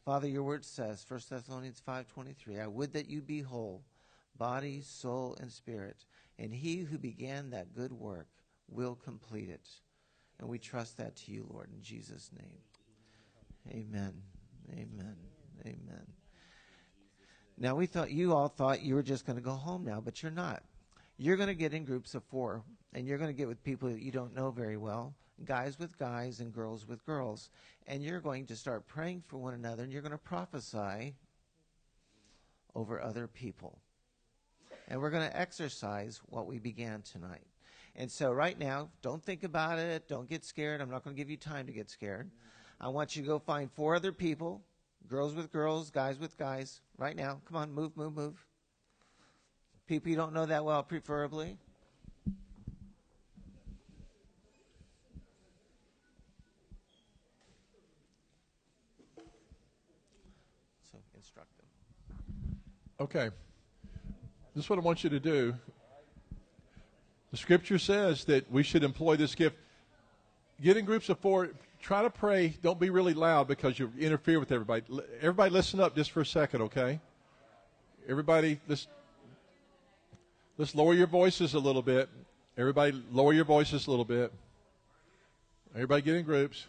Father, 0.05 0.29
your 0.29 0.45
word 0.45 0.65
says, 0.65 1.05
1 1.07 1.21
Thessalonians 1.29 1.83
5.23, 1.87 2.63
I 2.63 2.67
would 2.67 2.93
that 2.93 3.11
you 3.11 3.21
be 3.21 3.41
whole, 3.41 3.83
body, 4.39 4.81
soul, 4.83 5.37
and 5.41 5.51
spirit. 5.51 6.05
And 6.39 6.53
he 6.53 6.79
who 6.79 6.99
began 6.99 7.51
that 7.51 7.75
good 7.75 7.93
work 7.93 8.29
will 8.69 8.95
complete 8.95 9.49
it. 9.49 9.69
And 10.39 10.49
we 10.49 10.59
trust 10.59 10.99
that 10.99 11.17
to 11.17 11.33
you, 11.33 11.47
Lord, 11.49 11.71
in 11.75 11.83
Jesus' 11.83 12.31
name. 12.39 12.59
Amen. 13.71 14.13
Amen. 14.73 15.17
Amen. 15.65 16.07
Now, 17.59 17.75
we 17.75 17.87
thought 17.87 18.11
you 18.11 18.35
all 18.35 18.49
thought 18.49 18.83
you 18.83 18.95
were 18.95 19.03
just 19.03 19.25
going 19.25 19.37
to 19.37 19.43
go 19.43 19.53
home 19.53 19.85
now, 19.85 20.01
but 20.01 20.23
you're 20.23 20.31
not. 20.31 20.63
You're 21.17 21.39
going 21.39 21.49
to 21.49 21.55
get 21.55 21.73
in 21.73 21.85
groups 21.85 22.15
of 22.15 22.23
four, 22.25 22.63
and 22.93 23.07
you're 23.07 23.17
going 23.17 23.31
to 23.31 23.37
get 23.37 23.49
with 23.49 23.65
people 23.65 23.89
that 23.89 24.03
you 24.03 24.13
don't 24.13 24.35
know 24.35 24.51
very 24.51 24.77
well, 24.77 25.15
guys 25.45 25.79
with 25.79 25.99
guys 25.99 26.41
and 26.41 26.53
girls 26.53 26.87
with 26.87 27.07
girls. 27.07 27.49
And 27.87 28.03
you're 28.03 28.21
going 28.21 28.45
to 28.47 28.57
start 28.57 28.87
praying 28.87 29.23
for 29.27 29.39
one 29.39 29.55
another, 29.55 29.85
and 29.85 29.93
you're 29.93 30.03
going 30.03 30.13
to 30.13 30.19
prophesy 30.19 31.15
over 32.75 33.01
other 33.01 33.27
people 33.27 33.79
and 34.89 35.01
we're 35.01 35.11
going 35.11 35.29
to 35.29 35.37
exercise 35.37 36.21
what 36.27 36.47
we 36.47 36.59
began 36.59 37.03
tonight. 37.03 37.47
And 37.95 38.11
so, 38.11 38.31
right 38.31 38.59
now, 38.59 38.91
don't 39.01 39.23
think 39.23 39.43
about 39.43 39.79
it. 39.79 40.07
Don't 40.07 40.29
get 40.29 40.45
scared. 40.45 40.81
I'm 40.81 40.91
not 40.91 41.03
going 41.03 41.17
to 41.17 41.19
give 41.19 41.31
you 41.31 41.39
time 41.39 41.67
to 41.67 41.73
get 41.73 41.89
scared. 41.89 42.31
I 42.79 42.89
want 42.89 43.17
you 43.17 43.23
to 43.23 43.29
go 43.29 43.39
find 43.39 43.71
four 43.73 43.95
other 43.95 44.13
people 44.13 44.63
girls 45.09 45.35
with 45.35 45.53
girls, 45.53 45.91
guys 45.91 46.19
with 46.19 46.37
guys, 46.37 46.81
right 46.99 47.17
now. 47.17 47.41
Come 47.47 47.57
on, 47.57 47.73
move, 47.73 47.97
move, 47.97 48.15
move. 48.15 48.45
People 49.87 50.11
you 50.11 50.17
don't 50.17 50.33
know 50.33 50.47
that 50.47 50.65
well, 50.65 50.83
preferably. 50.83 51.57
So, 60.91 60.99
instruct 61.15 61.57
them. 61.57 61.67
Okay. 63.01 63.31
This 64.57 64.65
is 64.65 64.71
what 64.71 64.79
I 64.79 64.83
want 64.83 65.05
you 65.05 65.11
to 65.11 65.21
do. 65.21 65.55
The 67.31 67.37
scripture 67.37 67.79
says 67.79 68.25
that 68.25 68.51
we 68.51 68.63
should 68.63 68.85
employ 68.85 69.17
this 69.17 69.35
gift. 69.35 69.55
Get 70.63 70.79
in 70.79 70.87
groups 70.87 71.11
of 71.11 71.19
four. 71.19 71.51
try 71.83 72.01
to 72.01 72.09
pray. 72.09 72.57
Don't 72.63 72.81
be 72.81 72.89
really 72.89 73.13
loud 73.13 73.49
because 73.49 73.79
you 73.79 73.93
interfere 73.99 74.41
with 74.41 74.51
everybody. 74.53 74.83
Everybody, 75.21 75.51
listen 75.51 75.79
up 75.79 75.95
just 75.95 76.11
for 76.11 76.23
a 76.23 76.27
second, 76.27 76.63
okay? 76.63 77.01
Everybody, 78.09 78.59
let's 78.67 78.87
let's 80.57 80.75
lower 80.75 80.95
your 80.95 81.07
voices 81.07 81.53
a 81.53 81.59
little 81.59 81.83
bit. 81.83 82.09
Everybody, 82.57 83.05
lower 83.13 83.35
your 83.35 83.45
voices 83.45 83.87
a 83.87 83.91
little 83.91 84.07
bit. 84.07 84.33
Everybody, 85.75 86.01
get 86.01 86.15
in 86.15 86.25
groups. 86.25 86.65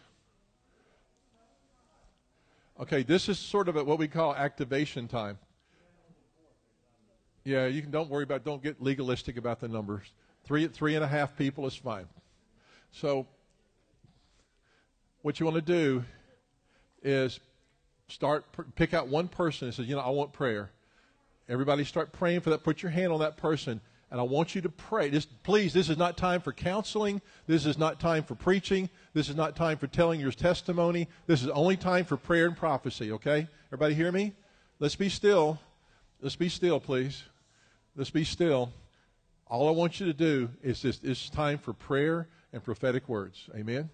Okay, 2.78 3.02
this 3.02 3.30
is 3.30 3.38
sort 3.38 3.66
of 3.66 3.76
a, 3.76 3.84
what 3.84 3.98
we 3.98 4.08
call 4.08 4.34
activation 4.34 5.08
time. 5.08 5.38
Yeah, 7.48 7.64
you 7.64 7.80
can. 7.80 7.90
Don't 7.90 8.10
worry 8.10 8.24
about. 8.24 8.44
Don't 8.44 8.62
get 8.62 8.82
legalistic 8.82 9.38
about 9.38 9.58
the 9.58 9.68
numbers. 9.68 10.04
Three, 10.44 10.68
three 10.68 10.96
and 10.96 11.02
a 11.02 11.08
half 11.08 11.34
people 11.34 11.66
is 11.66 11.74
fine. 11.74 12.04
So, 12.92 13.26
what 15.22 15.40
you 15.40 15.46
want 15.46 15.54
to 15.54 15.62
do 15.62 16.04
is 17.02 17.40
start 18.08 18.44
pick 18.74 18.92
out 18.92 19.08
one 19.08 19.28
person 19.28 19.68
and 19.68 19.74
say, 19.74 19.84
you 19.84 19.96
know, 19.96 20.02
I 20.02 20.10
want 20.10 20.34
prayer. 20.34 20.70
Everybody, 21.48 21.84
start 21.84 22.12
praying 22.12 22.40
for 22.40 22.50
that. 22.50 22.64
Put 22.64 22.82
your 22.82 22.92
hand 22.92 23.14
on 23.14 23.20
that 23.20 23.38
person, 23.38 23.80
and 24.10 24.20
I 24.20 24.24
want 24.24 24.54
you 24.54 24.60
to 24.60 24.68
pray. 24.68 25.08
This, 25.08 25.24
please, 25.24 25.72
this 25.72 25.88
is 25.88 25.96
not 25.96 26.18
time 26.18 26.42
for 26.42 26.52
counseling. 26.52 27.22
This 27.46 27.64
is 27.64 27.78
not 27.78 27.98
time 27.98 28.24
for 28.24 28.34
preaching. 28.34 28.90
This 29.14 29.30
is 29.30 29.36
not 29.36 29.56
time 29.56 29.78
for 29.78 29.86
telling 29.86 30.20
your 30.20 30.32
testimony. 30.32 31.08
This 31.26 31.42
is 31.42 31.48
only 31.48 31.78
time 31.78 32.04
for 32.04 32.18
prayer 32.18 32.44
and 32.44 32.54
prophecy. 32.54 33.10
Okay, 33.12 33.48
everybody, 33.68 33.94
hear 33.94 34.12
me? 34.12 34.34
Let's 34.80 34.96
be 34.96 35.08
still. 35.08 35.58
Let's 36.20 36.36
be 36.36 36.50
still, 36.50 36.78
please. 36.78 37.22
Let's 37.98 38.10
be 38.10 38.22
still. 38.22 38.72
All 39.48 39.66
I 39.66 39.72
want 39.72 39.98
you 39.98 40.06
to 40.06 40.12
do 40.12 40.50
is 40.62 40.82
this 40.82 41.00
it's 41.02 41.28
time 41.28 41.58
for 41.58 41.72
prayer 41.72 42.28
and 42.52 42.62
prophetic 42.62 43.08
words. 43.08 43.50
Amen. 43.56 43.90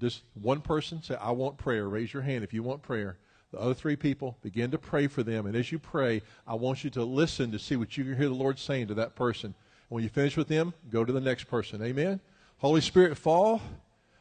Just 0.00 0.22
one 0.40 0.60
person 0.60 1.02
say, 1.02 1.16
I 1.16 1.32
want 1.32 1.58
prayer. 1.58 1.88
Raise 1.88 2.14
your 2.14 2.22
hand 2.22 2.44
if 2.44 2.54
you 2.54 2.62
want 2.62 2.82
prayer. 2.82 3.18
The 3.50 3.58
other 3.58 3.74
three 3.74 3.96
people 3.96 4.38
begin 4.40 4.70
to 4.70 4.78
pray 4.78 5.08
for 5.08 5.24
them. 5.24 5.46
And 5.46 5.56
as 5.56 5.72
you 5.72 5.80
pray, 5.80 6.22
I 6.46 6.54
want 6.54 6.84
you 6.84 6.90
to 6.90 7.02
listen 7.02 7.50
to 7.50 7.58
see 7.58 7.74
what 7.74 7.96
you 7.96 8.04
can 8.04 8.16
hear 8.16 8.28
the 8.28 8.34
Lord 8.34 8.56
saying 8.56 8.86
to 8.86 8.94
that 8.94 9.16
person. 9.16 9.56
When 9.88 10.04
you 10.04 10.10
finish 10.10 10.36
with 10.36 10.46
them, 10.46 10.72
go 10.88 11.04
to 11.04 11.12
the 11.12 11.20
next 11.20 11.44
person. 11.44 11.82
Amen. 11.82 12.20
Holy 12.58 12.80
Spirit, 12.80 13.18
fall 13.18 13.60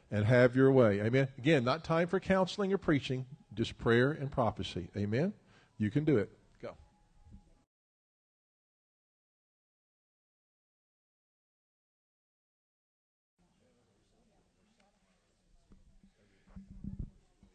and 0.10 0.26
have 0.26 0.56
your 0.56 0.72
way. 0.72 1.02
Amen. 1.02 1.28
Again, 1.38 1.64
not 1.64 1.84
time 1.84 2.08
for 2.08 2.20
counseling 2.20 2.74
or 2.74 2.80
preaching, 2.80 3.28
just 3.54 3.78
prayer 3.78 4.10
and 4.10 4.32
prophecy. 4.32 4.90
Amen. 4.98 5.34
You 5.78 5.92
can 5.92 6.04
do 6.04 6.18
it. 6.18 6.32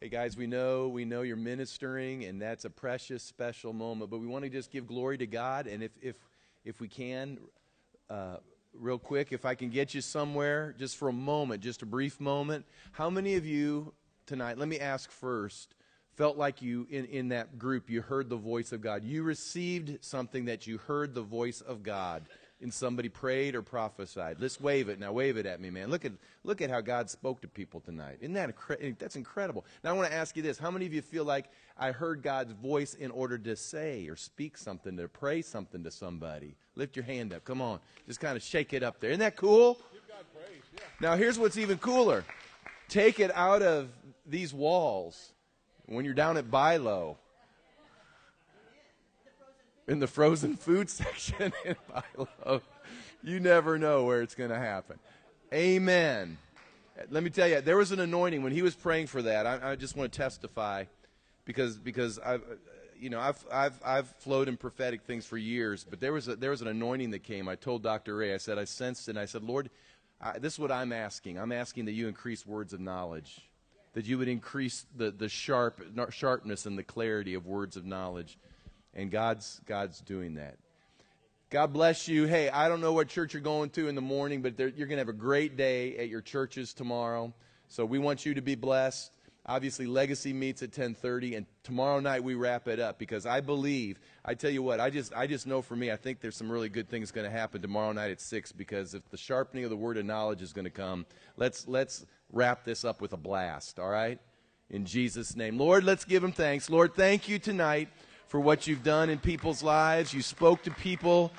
Hey 0.00 0.10
guys, 0.10 0.36
we 0.36 0.46
know 0.46 0.86
we 0.86 1.04
know 1.04 1.22
you're 1.22 1.36
ministering, 1.36 2.24
and 2.24 2.40
that's 2.40 2.64
a 2.64 2.70
precious, 2.70 3.20
special 3.20 3.72
moment. 3.72 4.12
But 4.12 4.20
we 4.20 4.28
want 4.28 4.44
to 4.44 4.48
just 4.48 4.70
give 4.70 4.86
glory 4.86 5.18
to 5.18 5.26
God, 5.26 5.66
and 5.66 5.82
if 5.82 5.90
if 6.00 6.14
if 6.64 6.80
we 6.80 6.86
can, 6.86 7.38
uh, 8.08 8.36
real 8.72 9.00
quick, 9.00 9.32
if 9.32 9.44
I 9.44 9.56
can 9.56 9.70
get 9.70 9.94
you 9.94 10.00
somewhere, 10.00 10.72
just 10.78 10.96
for 10.96 11.08
a 11.08 11.12
moment, 11.12 11.64
just 11.64 11.82
a 11.82 11.86
brief 11.86 12.20
moment. 12.20 12.64
How 12.92 13.10
many 13.10 13.34
of 13.34 13.44
you 13.44 13.92
tonight? 14.24 14.56
Let 14.56 14.68
me 14.68 14.78
ask 14.78 15.10
first. 15.10 15.74
Felt 16.14 16.36
like 16.36 16.62
you 16.62 16.86
in 16.90 17.06
in 17.06 17.30
that 17.30 17.58
group, 17.58 17.90
you 17.90 18.00
heard 18.00 18.28
the 18.28 18.36
voice 18.36 18.70
of 18.70 18.80
God. 18.80 19.02
You 19.02 19.24
received 19.24 20.04
something 20.04 20.44
that 20.44 20.64
you 20.68 20.78
heard 20.78 21.12
the 21.12 21.22
voice 21.22 21.60
of 21.60 21.82
God 21.82 22.22
and 22.60 22.72
somebody 22.72 23.08
prayed 23.08 23.54
or 23.54 23.62
prophesied. 23.62 24.38
Let's 24.40 24.60
wave 24.60 24.88
it 24.88 24.98
now. 24.98 25.12
Wave 25.12 25.36
it 25.36 25.46
at 25.46 25.60
me, 25.60 25.70
man. 25.70 25.90
Look 25.90 26.04
at 26.04 26.12
look 26.42 26.60
at 26.60 26.70
how 26.70 26.80
God 26.80 27.08
spoke 27.08 27.40
to 27.42 27.48
people 27.48 27.80
tonight. 27.80 28.18
Isn't 28.20 28.34
that 28.34 28.54
incre- 28.54 28.82
eh, 28.82 28.92
that's 28.98 29.16
incredible? 29.16 29.64
Now 29.84 29.90
I 29.90 29.92
want 29.92 30.08
to 30.08 30.14
ask 30.14 30.36
you 30.36 30.42
this: 30.42 30.58
How 30.58 30.70
many 30.70 30.86
of 30.86 30.92
you 30.92 31.02
feel 31.02 31.24
like 31.24 31.46
I 31.76 31.92
heard 31.92 32.22
God's 32.22 32.52
voice 32.52 32.94
in 32.94 33.10
order 33.10 33.38
to 33.38 33.54
say 33.54 34.08
or 34.08 34.16
speak 34.16 34.56
something, 34.56 34.96
to 34.96 35.08
pray 35.08 35.42
something 35.42 35.84
to 35.84 35.90
somebody? 35.90 36.56
Lift 36.74 36.96
your 36.96 37.04
hand 37.04 37.32
up. 37.32 37.44
Come 37.44 37.62
on, 37.62 37.78
just 38.06 38.20
kind 38.20 38.36
of 38.36 38.42
shake 38.42 38.72
it 38.72 38.82
up 38.82 39.00
there. 39.00 39.10
Isn't 39.10 39.20
that 39.20 39.36
cool? 39.36 39.78
Now 41.00 41.16
here's 41.16 41.38
what's 41.38 41.58
even 41.58 41.78
cooler: 41.78 42.24
Take 42.88 43.20
it 43.20 43.30
out 43.34 43.62
of 43.62 43.88
these 44.26 44.52
walls 44.52 45.32
when 45.86 46.04
you're 46.04 46.14
down 46.14 46.36
at 46.36 46.50
Bi-Lo 46.50 47.18
in 49.88 49.98
the 49.98 50.06
frozen 50.06 50.54
food 50.54 50.88
section 50.90 51.52
in 51.64 51.74
Milo. 51.92 52.60
You 53.24 53.40
never 53.40 53.78
know 53.78 54.04
where 54.04 54.22
it's 54.22 54.36
going 54.36 54.50
to 54.50 54.58
happen. 54.58 54.98
Amen. 55.52 56.38
Let 57.10 57.22
me 57.22 57.30
tell 57.30 57.48
you, 57.48 57.60
there 57.60 57.76
was 57.76 57.90
an 57.90 58.00
anointing 58.00 58.42
when 58.42 58.52
he 58.52 58.62
was 58.62 58.74
praying 58.74 59.06
for 59.06 59.22
that. 59.22 59.46
I, 59.46 59.72
I 59.72 59.76
just 59.76 59.96
want 59.96 60.12
to 60.12 60.16
testify 60.16 60.84
because 61.44 61.76
because 61.76 62.18
I've 62.18 62.42
you 62.98 63.08
know 63.08 63.20
I've 63.20 63.44
I've 63.50 63.80
I've 63.84 64.08
flowed 64.18 64.48
in 64.48 64.56
prophetic 64.56 65.02
things 65.02 65.24
for 65.24 65.38
years, 65.38 65.86
but 65.88 66.00
there 66.00 66.12
was 66.12 66.28
a, 66.28 66.36
there 66.36 66.50
was 66.50 66.60
an 66.60 66.68
anointing 66.68 67.12
that 67.12 67.22
came. 67.22 67.48
I 67.48 67.54
told 67.54 67.82
Dr. 67.82 68.16
Ray, 68.16 68.34
I 68.34 68.36
said 68.36 68.58
I 68.58 68.64
sensed 68.64 69.08
it, 69.08 69.12
and 69.12 69.18
I 69.18 69.26
said, 69.26 69.42
Lord, 69.44 69.70
I, 70.20 70.38
this 70.38 70.54
is 70.54 70.58
what 70.58 70.72
I'm 70.72 70.92
asking. 70.92 71.38
I'm 71.38 71.52
asking 71.52 71.84
that 71.84 71.92
you 71.92 72.08
increase 72.08 72.44
words 72.44 72.72
of 72.72 72.80
knowledge, 72.80 73.48
that 73.94 74.04
you 74.04 74.18
would 74.18 74.28
increase 74.28 74.84
the 74.94 75.12
the 75.12 75.28
sharp 75.28 75.80
sharpness 76.10 76.66
and 76.66 76.76
the 76.76 76.82
clarity 76.82 77.34
of 77.34 77.46
words 77.46 77.76
of 77.76 77.86
knowledge 77.86 78.38
and 78.98 79.12
God's 79.12 79.60
God's 79.64 80.00
doing 80.00 80.34
that. 80.34 80.56
God 81.50 81.72
bless 81.72 82.08
you. 82.08 82.26
Hey, 82.26 82.50
I 82.50 82.68
don't 82.68 82.82
know 82.82 82.92
what 82.92 83.08
church 83.08 83.32
you're 83.32 83.40
going 83.40 83.70
to 83.70 83.88
in 83.88 83.94
the 83.94 84.02
morning, 84.02 84.42
but 84.42 84.58
you're 84.58 84.70
going 84.70 84.90
to 84.90 84.98
have 84.98 85.08
a 85.08 85.14
great 85.14 85.56
day 85.56 85.96
at 85.96 86.08
your 86.08 86.20
churches 86.20 86.74
tomorrow. 86.74 87.32
So 87.68 87.86
we 87.86 87.98
want 87.98 88.26
you 88.26 88.34
to 88.34 88.42
be 88.42 88.54
blessed. 88.54 89.12
Obviously, 89.46 89.86
Legacy 89.86 90.34
meets 90.34 90.62
at 90.62 90.72
10:30, 90.72 91.36
and 91.36 91.46
tomorrow 91.62 92.00
night 92.00 92.22
we 92.22 92.34
wrap 92.34 92.68
it 92.68 92.80
up 92.80 92.98
because 92.98 93.24
I 93.24 93.40
believe. 93.40 93.98
I 94.24 94.34
tell 94.34 94.50
you 94.50 94.62
what, 94.62 94.80
I 94.80 94.90
just 94.90 95.14
I 95.14 95.26
just 95.26 95.46
know 95.46 95.62
for 95.62 95.76
me, 95.76 95.90
I 95.90 95.96
think 95.96 96.20
there's 96.20 96.36
some 96.36 96.50
really 96.50 96.68
good 96.68 96.90
things 96.90 97.12
going 97.12 97.24
to 97.24 97.30
happen 97.30 97.62
tomorrow 97.62 97.92
night 97.92 98.10
at 98.10 98.20
six 98.20 98.52
because 98.52 98.94
if 98.94 99.08
the 99.10 99.16
sharpening 99.16 99.64
of 99.64 99.70
the 99.70 99.76
word 99.76 99.96
of 99.96 100.04
knowledge 100.04 100.42
is 100.42 100.52
going 100.52 100.66
to 100.66 100.70
come, 100.70 101.06
let's 101.36 101.68
let's 101.68 102.04
wrap 102.30 102.64
this 102.64 102.84
up 102.84 103.00
with 103.00 103.12
a 103.12 103.16
blast. 103.16 103.78
All 103.78 103.88
right, 103.88 104.18
in 104.68 104.84
Jesus' 104.84 105.34
name, 105.36 105.56
Lord, 105.56 105.84
let's 105.84 106.04
give 106.04 106.22
Him 106.22 106.32
thanks. 106.32 106.68
Lord, 106.68 106.94
thank 106.94 107.28
you 107.28 107.38
tonight 107.38 107.88
for 108.28 108.38
what 108.38 108.66
you've 108.66 108.84
done 108.84 109.10
in 109.10 109.18
people's 109.18 109.62
lives. 109.62 110.14
You 110.14 110.22
spoke 110.22 110.62
to 110.64 110.70
people, 110.70 111.32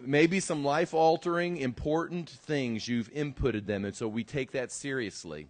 maybe 0.00 0.40
some 0.40 0.64
life 0.64 0.92
altering, 0.92 1.56
important 1.56 2.28
things. 2.28 2.86
You've 2.86 3.12
inputted 3.14 3.66
them. 3.66 3.84
And 3.84 3.94
so 3.94 4.08
we 4.08 4.24
take 4.24 4.50
that 4.52 4.70
seriously. 4.70 5.46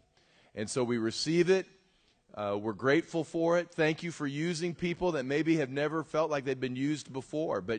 And 0.54 0.68
so 0.68 0.84
we 0.84 0.98
receive 0.98 1.50
it. 1.50 1.66
Uh, 2.34 2.56
we're 2.60 2.72
grateful 2.72 3.24
for 3.24 3.58
it. 3.58 3.70
Thank 3.70 4.02
you 4.02 4.12
for 4.12 4.26
using 4.26 4.74
people 4.74 5.12
that 5.12 5.24
maybe 5.24 5.56
have 5.56 5.70
never 5.70 6.04
felt 6.04 6.30
like 6.30 6.44
they've 6.44 6.60
been 6.60 6.76
used 6.76 7.12
before. 7.12 7.60
But 7.60 7.76